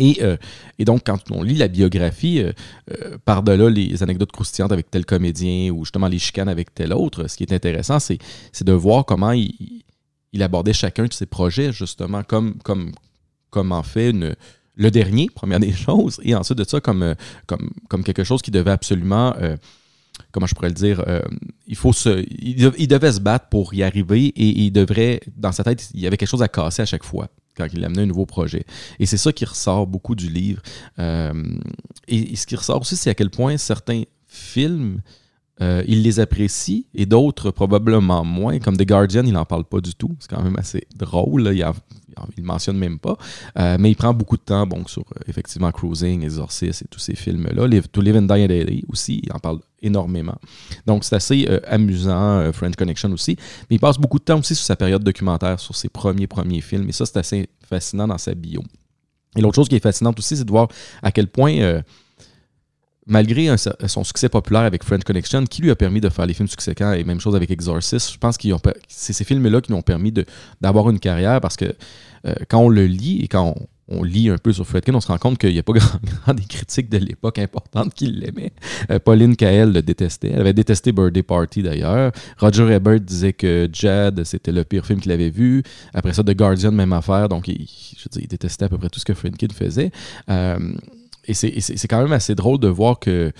Euh, 0.01 0.37
et, 0.79 0.85
donc, 0.85 1.01
quand 1.05 1.31
on 1.31 1.43
lit 1.43 1.55
la 1.55 1.67
biographie, 1.67 2.41
euh, 2.41 2.51
euh, 2.91 3.17
par-delà 3.23 3.69
les 3.69 4.01
anecdotes 4.03 4.31
croustillantes 4.31 4.71
avec 4.71 4.89
tel 4.89 5.05
comédien 5.05 5.71
ou 5.71 5.85
justement 5.85 6.07
les 6.07 6.19
chicanes 6.19 6.49
avec 6.49 6.73
tel 6.73 6.93
autre, 6.93 7.27
ce 7.27 7.37
qui 7.37 7.43
est 7.43 7.53
intéressant, 7.53 7.99
c'est, 7.99 8.19
de 8.61 8.73
voir 8.73 9.05
comment 9.05 9.31
il, 9.31 9.83
abordait 10.41 10.73
chacun 10.73 11.05
de 11.05 11.13
ses 11.13 11.25
projets, 11.25 11.71
justement, 11.71 12.23
comme, 12.23 12.55
en 13.53 13.83
fait 13.83 14.13
le 14.75 14.89
dernier, 14.89 15.27
première 15.33 15.59
des 15.59 15.73
choses, 15.85 16.19
et 16.23 16.33
ensuite 16.35 16.57
de 16.57 16.63
ça, 16.63 16.79
comme, 16.79 17.15
quelque 18.03 18.23
chose 18.23 18.41
qui 18.41 18.51
devait 18.51 18.71
absolument 18.71 19.35
comment 20.31 20.45
je 20.45 20.53
pourrais 20.55 20.69
le 20.69 20.75
dire, 20.75 21.03
il, 21.67 21.75
faut 21.75 21.91
il, 21.91 22.87
devait 22.87 23.11
se 23.11 23.19
battre 23.19 23.49
pour 23.49 23.73
y 23.73 23.83
arriver 23.83 24.27
et 24.27 24.61
il 24.63 24.71
devrait, 24.71 25.19
dans 25.35 25.51
sa 25.51 25.63
tête, 25.63 25.89
il 25.93 25.99
y 25.99 26.07
avait 26.07 26.17
quelque 26.17 26.29
chose 26.29 26.43
à 26.43 26.47
casser 26.47 26.81
à 26.81 26.85
chaque 26.85 27.03
fois 27.03 27.29
quand 27.55 27.67
il 27.73 27.83
amenait 27.83 28.03
un 28.03 28.07
nouveau 28.07 28.25
projet. 28.25 28.65
Et 28.99 29.05
c'est 29.05 29.17
ça 29.17 29.31
qui 29.31 29.45
ressort 29.45 29.87
beaucoup 29.87 30.15
du 30.15 30.29
livre. 30.29 30.61
Euh, 30.99 31.33
et, 32.07 32.35
ce 32.35 32.45
qui 32.45 32.55
ressort 32.55 32.81
aussi, 32.81 32.95
c'est 32.95 33.09
à 33.09 33.13
quel 33.13 33.29
point 33.29 33.57
certains 33.57 34.03
films, 34.27 35.01
euh, 35.61 35.83
il 35.87 36.01
les 36.01 36.19
apprécie 36.19 36.87
et 36.93 37.05
d'autres 37.05 37.51
probablement 37.51 38.23
moins. 38.25 38.59
Comme 38.59 38.77
The 38.77 38.85
Guardian, 38.85 39.23
il 39.25 39.33
n'en 39.33 39.45
parle 39.45 39.65
pas 39.65 39.79
du 39.79 39.93
tout. 39.93 40.15
C'est 40.19 40.29
quand 40.29 40.41
même 40.41 40.57
assez 40.57 40.87
drôle. 40.95 41.51
Il, 41.53 41.65
ne 42.37 42.43
mentionne 42.43 42.77
même 42.77 42.99
pas. 42.99 43.17
Euh, 43.57 43.77
mais 43.79 43.91
il 43.91 43.95
prend 43.95 44.13
beaucoup 44.13 44.37
de 44.37 44.41
temps 44.41 44.67
sur 44.87 45.03
effectivement 45.27 45.71
Cruising, 45.71 46.23
Exorcist 46.23 46.81
et 46.81 46.87
tous 46.89 46.99
ces 46.99 47.15
films-là. 47.15 47.67
To 47.91 48.01
Live 48.01 48.17
and 48.17 48.21
Die 48.23 48.47
Daily 48.47 48.83
aussi, 48.89 49.21
il 49.23 49.31
en 49.31 49.39
parle 49.39 49.59
énormément. 49.81 50.37
Donc, 50.85 51.03
c'est 51.03 51.15
assez 51.15 51.45
euh, 51.49 51.59
amusant, 51.67 52.39
euh, 52.39 52.51
French 52.51 52.75
Connection 52.75 53.11
aussi. 53.11 53.35
Mais 53.69 53.75
il 53.75 53.79
passe 53.79 53.97
beaucoup 53.97 54.19
de 54.19 54.23
temps 54.23 54.39
aussi 54.39 54.55
sur 54.55 54.65
sa 54.65 54.75
période 54.75 55.03
documentaire, 55.03 55.59
sur 55.59 55.75
ses 55.75 55.89
premiers, 55.89 56.27
premiers 56.27 56.61
films. 56.61 56.89
Et 56.89 56.91
ça, 56.91 57.05
c'est 57.05 57.17
assez 57.17 57.49
fascinant 57.67 58.07
dans 58.07 58.17
sa 58.17 58.33
bio. 58.33 58.63
Et 59.35 59.41
l'autre 59.41 59.55
chose 59.55 59.69
qui 59.69 59.75
est 59.75 59.83
fascinante 59.83 60.19
aussi, 60.19 60.35
c'est 60.37 60.45
de 60.45 60.51
voir 60.51 60.67
à 61.01 61.11
quel 61.11 61.27
point, 61.27 61.81
euh, 63.11 63.13
malgré 63.13 63.55
son 63.87 64.03
succès 64.03 64.29
populaire 64.29 64.61
avec 64.61 64.83
French 64.83 65.03
Connection, 65.03 65.45
qui 65.45 65.61
lui 65.61 65.71
a 65.71 65.75
permis 65.75 66.01
de 66.01 66.09
faire 66.09 66.25
les 66.25 66.33
films 66.33 66.47
successants, 66.47 66.93
et 66.93 67.03
même 67.03 67.19
chose 67.19 67.35
avec 67.35 67.51
Exorcist, 67.51 68.13
je 68.13 68.17
pense 68.17 68.37
que 68.37 68.47
c'est 68.87 69.13
ces 69.13 69.23
films-là 69.23 69.61
qui 69.61 69.71
lui 69.71 69.77
ont 69.77 69.81
permis 69.81 70.13
d'avoir 70.61 70.89
une 70.89 70.99
carrière 70.99 71.41
parce 71.41 71.57
que 71.57 71.75
quand 72.49 72.59
on 72.59 72.69
le 72.69 72.85
lit 72.85 73.21
et 73.23 73.27
quand 73.27 73.55
on, 73.87 74.03
lit 74.03 74.29
un 74.29 74.37
peu 74.37 74.53
sur 74.53 74.65
Fredkin, 74.65 74.93
on 74.93 75.01
se 75.01 75.07
rend 75.07 75.17
compte 75.17 75.37
qu'il 75.37 75.51
n'y 75.51 75.59
a 75.59 75.63
pas 75.63 75.73
grand, 76.25 76.33
des 76.33 76.45
critiques 76.45 76.89
de 76.89 76.97
l'époque 76.97 77.39
importantes 77.39 77.93
qui 77.93 78.07
l'aimaient. 78.07 78.53
Euh, 78.89 78.99
Pauline 78.99 79.35
Kael 79.35 79.73
le 79.73 79.81
détestait. 79.81 80.31
Elle 80.33 80.39
avait 80.39 80.53
détesté 80.53 80.93
Birthday 80.93 81.23
Party 81.23 81.61
d'ailleurs. 81.61 82.13
Roger 82.37 82.71
Ebert 82.71 83.01
disait 83.01 83.33
que 83.33 83.67
Jad, 83.73 84.23
c'était 84.23 84.53
le 84.53 84.63
pire 84.63 84.85
film 84.85 85.01
qu'il 85.01 85.11
avait 85.11 85.29
vu. 85.29 85.61
Après 85.93 86.13
ça, 86.13 86.23
The 86.23 86.33
Guardian, 86.33 86.71
même 86.71 86.93
affaire. 86.93 87.27
Donc, 87.27 87.49
il, 87.49 87.67
je 87.97 88.25
détestait 88.27 88.65
à 88.65 88.69
peu 88.69 88.77
près 88.77 88.89
tout 88.89 88.99
ce 88.99 89.05
que 89.05 89.13
Fredkin 89.13 89.47
faisait. 89.53 89.91
Euh, 90.29 90.57
et 91.27 91.33
c'est 91.33 91.87
quand 91.87 92.01
même 92.01 92.13
assez 92.13 92.35
drôle 92.35 92.59
de 92.59 92.67
voir 92.67 92.99
que 92.99 93.31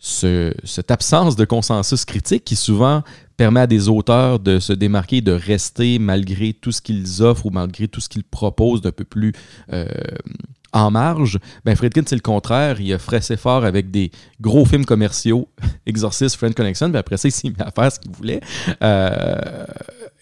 cette 0.00 0.90
absence 0.90 1.34
de 1.34 1.44
consensus 1.44 2.04
critique 2.04 2.44
qui 2.44 2.54
souvent 2.56 3.02
permet 3.36 3.60
à 3.60 3.66
des 3.66 3.88
auteurs 3.88 4.38
de 4.38 4.58
se 4.58 4.72
démarquer, 4.72 5.20
de 5.20 5.32
rester 5.32 5.98
malgré 5.98 6.52
tout 6.52 6.72
ce 6.72 6.80
qu'ils 6.80 7.22
offrent 7.22 7.46
ou 7.46 7.50
malgré 7.50 7.88
tout 7.88 8.00
ce 8.00 8.08
qu'ils 8.08 8.24
proposent 8.24 8.80
d'un 8.80 8.92
peu 8.92 9.04
plus 9.04 9.32
euh, 9.72 9.86
en 10.72 10.90
marge. 10.90 11.38
Ben 11.64 11.74
Friedkin, 11.74 12.02
c'est 12.06 12.16
le 12.16 12.20
contraire. 12.20 12.80
Il 12.80 12.92
a 12.92 12.98
fraissé 12.98 13.36
fort 13.36 13.64
avec 13.64 13.90
des 13.90 14.10
gros 14.40 14.64
films 14.64 14.84
commerciaux, 14.84 15.48
Exorcist, 15.86 16.36
Friend 16.36 16.54
Connection, 16.54 16.90
puis 16.90 16.98
après 16.98 17.16
ça, 17.16 17.28
il 17.28 17.32
s'est 17.32 17.48
mis 17.48 17.56
à 17.58 17.70
faire 17.70 17.90
ce 17.90 17.98
qu'il 17.98 18.12
voulait. 18.12 18.40
Euh, 18.82 19.64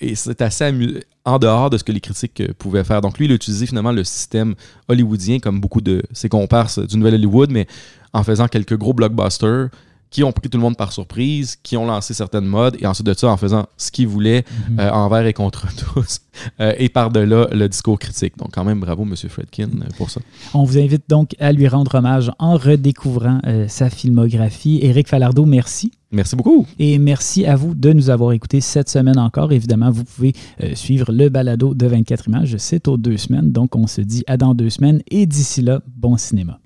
et 0.00 0.14
c'est 0.14 0.42
assez 0.42 1.02
en 1.24 1.38
dehors 1.38 1.70
de 1.70 1.78
ce 1.78 1.84
que 1.84 1.92
les 1.92 2.00
critiques 2.00 2.40
euh, 2.40 2.52
pouvaient 2.58 2.84
faire. 2.84 3.00
Donc 3.00 3.18
lui, 3.18 3.26
il 3.26 3.32
a 3.32 3.34
utilisé 3.34 3.66
finalement 3.66 3.92
le 3.92 4.04
système 4.04 4.54
hollywoodien, 4.88 5.38
comme 5.38 5.60
beaucoup 5.60 5.80
de 5.80 6.02
ses 6.12 6.28
comparses 6.28 6.78
du 6.78 6.96
Nouvel 6.96 7.14
Hollywood, 7.14 7.50
mais 7.50 7.66
en 8.12 8.22
faisant 8.22 8.48
quelques 8.48 8.76
gros 8.76 8.92
blockbusters 8.92 9.68
qui 10.10 10.24
ont 10.24 10.32
pris 10.32 10.48
tout 10.48 10.58
le 10.58 10.62
monde 10.62 10.76
par 10.76 10.92
surprise, 10.92 11.56
qui 11.62 11.76
ont 11.76 11.86
lancé 11.86 12.14
certaines 12.14 12.44
modes, 12.44 12.76
et 12.80 12.86
ensuite 12.86 13.06
de 13.06 13.14
ça, 13.14 13.28
en 13.28 13.36
faisant 13.36 13.66
ce 13.76 13.90
qu'ils 13.90 14.08
voulaient 14.08 14.44
mhm. 14.70 14.80
euh, 14.80 14.90
envers 14.90 15.26
et 15.26 15.32
contre 15.32 15.66
tous, 15.94 16.20
euh, 16.60 16.72
et 16.78 16.88
par-delà 16.88 17.48
le 17.52 17.68
discours 17.68 17.98
critique. 17.98 18.36
Donc, 18.38 18.50
quand 18.52 18.64
même, 18.64 18.80
bravo, 18.80 19.02
M. 19.02 19.14
Fredkin, 19.28 19.64
euh, 19.64 19.88
pour 19.96 20.10
ça. 20.10 20.20
On 20.54 20.64
vous 20.64 20.78
invite 20.78 21.04
donc 21.08 21.30
à 21.38 21.52
lui 21.52 21.68
rendre 21.68 21.94
hommage 21.94 22.30
en 22.38 22.56
redécouvrant 22.56 23.40
sa 23.68 23.90
filmographie. 23.90 24.78
Éric 24.82 25.08
Falardeau, 25.08 25.44
merci. 25.44 25.92
Merci 26.12 26.36
beaucoup. 26.36 26.66
Et 26.78 26.98
merci 26.98 27.44
à 27.46 27.56
vous 27.56 27.74
de 27.74 27.92
nous 27.92 28.10
avoir 28.10 28.32
écoutés 28.32 28.60
cette 28.60 28.88
semaine 28.88 29.18
encore. 29.18 29.52
Évidemment, 29.52 29.90
vous 29.90 30.04
pouvez 30.04 30.32
suivre 30.74 31.12
le 31.12 31.28
balado 31.28 31.74
de 31.74 31.86
24 31.86 32.28
images. 32.28 32.56
C'est 32.58 32.88
aux 32.88 32.96
deux 32.96 33.16
semaines. 33.16 33.52
Donc, 33.52 33.74
on 33.76 33.86
se 33.86 34.00
dit 34.00 34.24
à 34.26 34.36
dans 34.36 34.54
deux 34.54 34.70
semaines. 34.70 35.02
Et 35.10 35.26
d'ici 35.26 35.62
là, 35.62 35.80
bon 35.96 36.16
cinéma. 36.16 36.58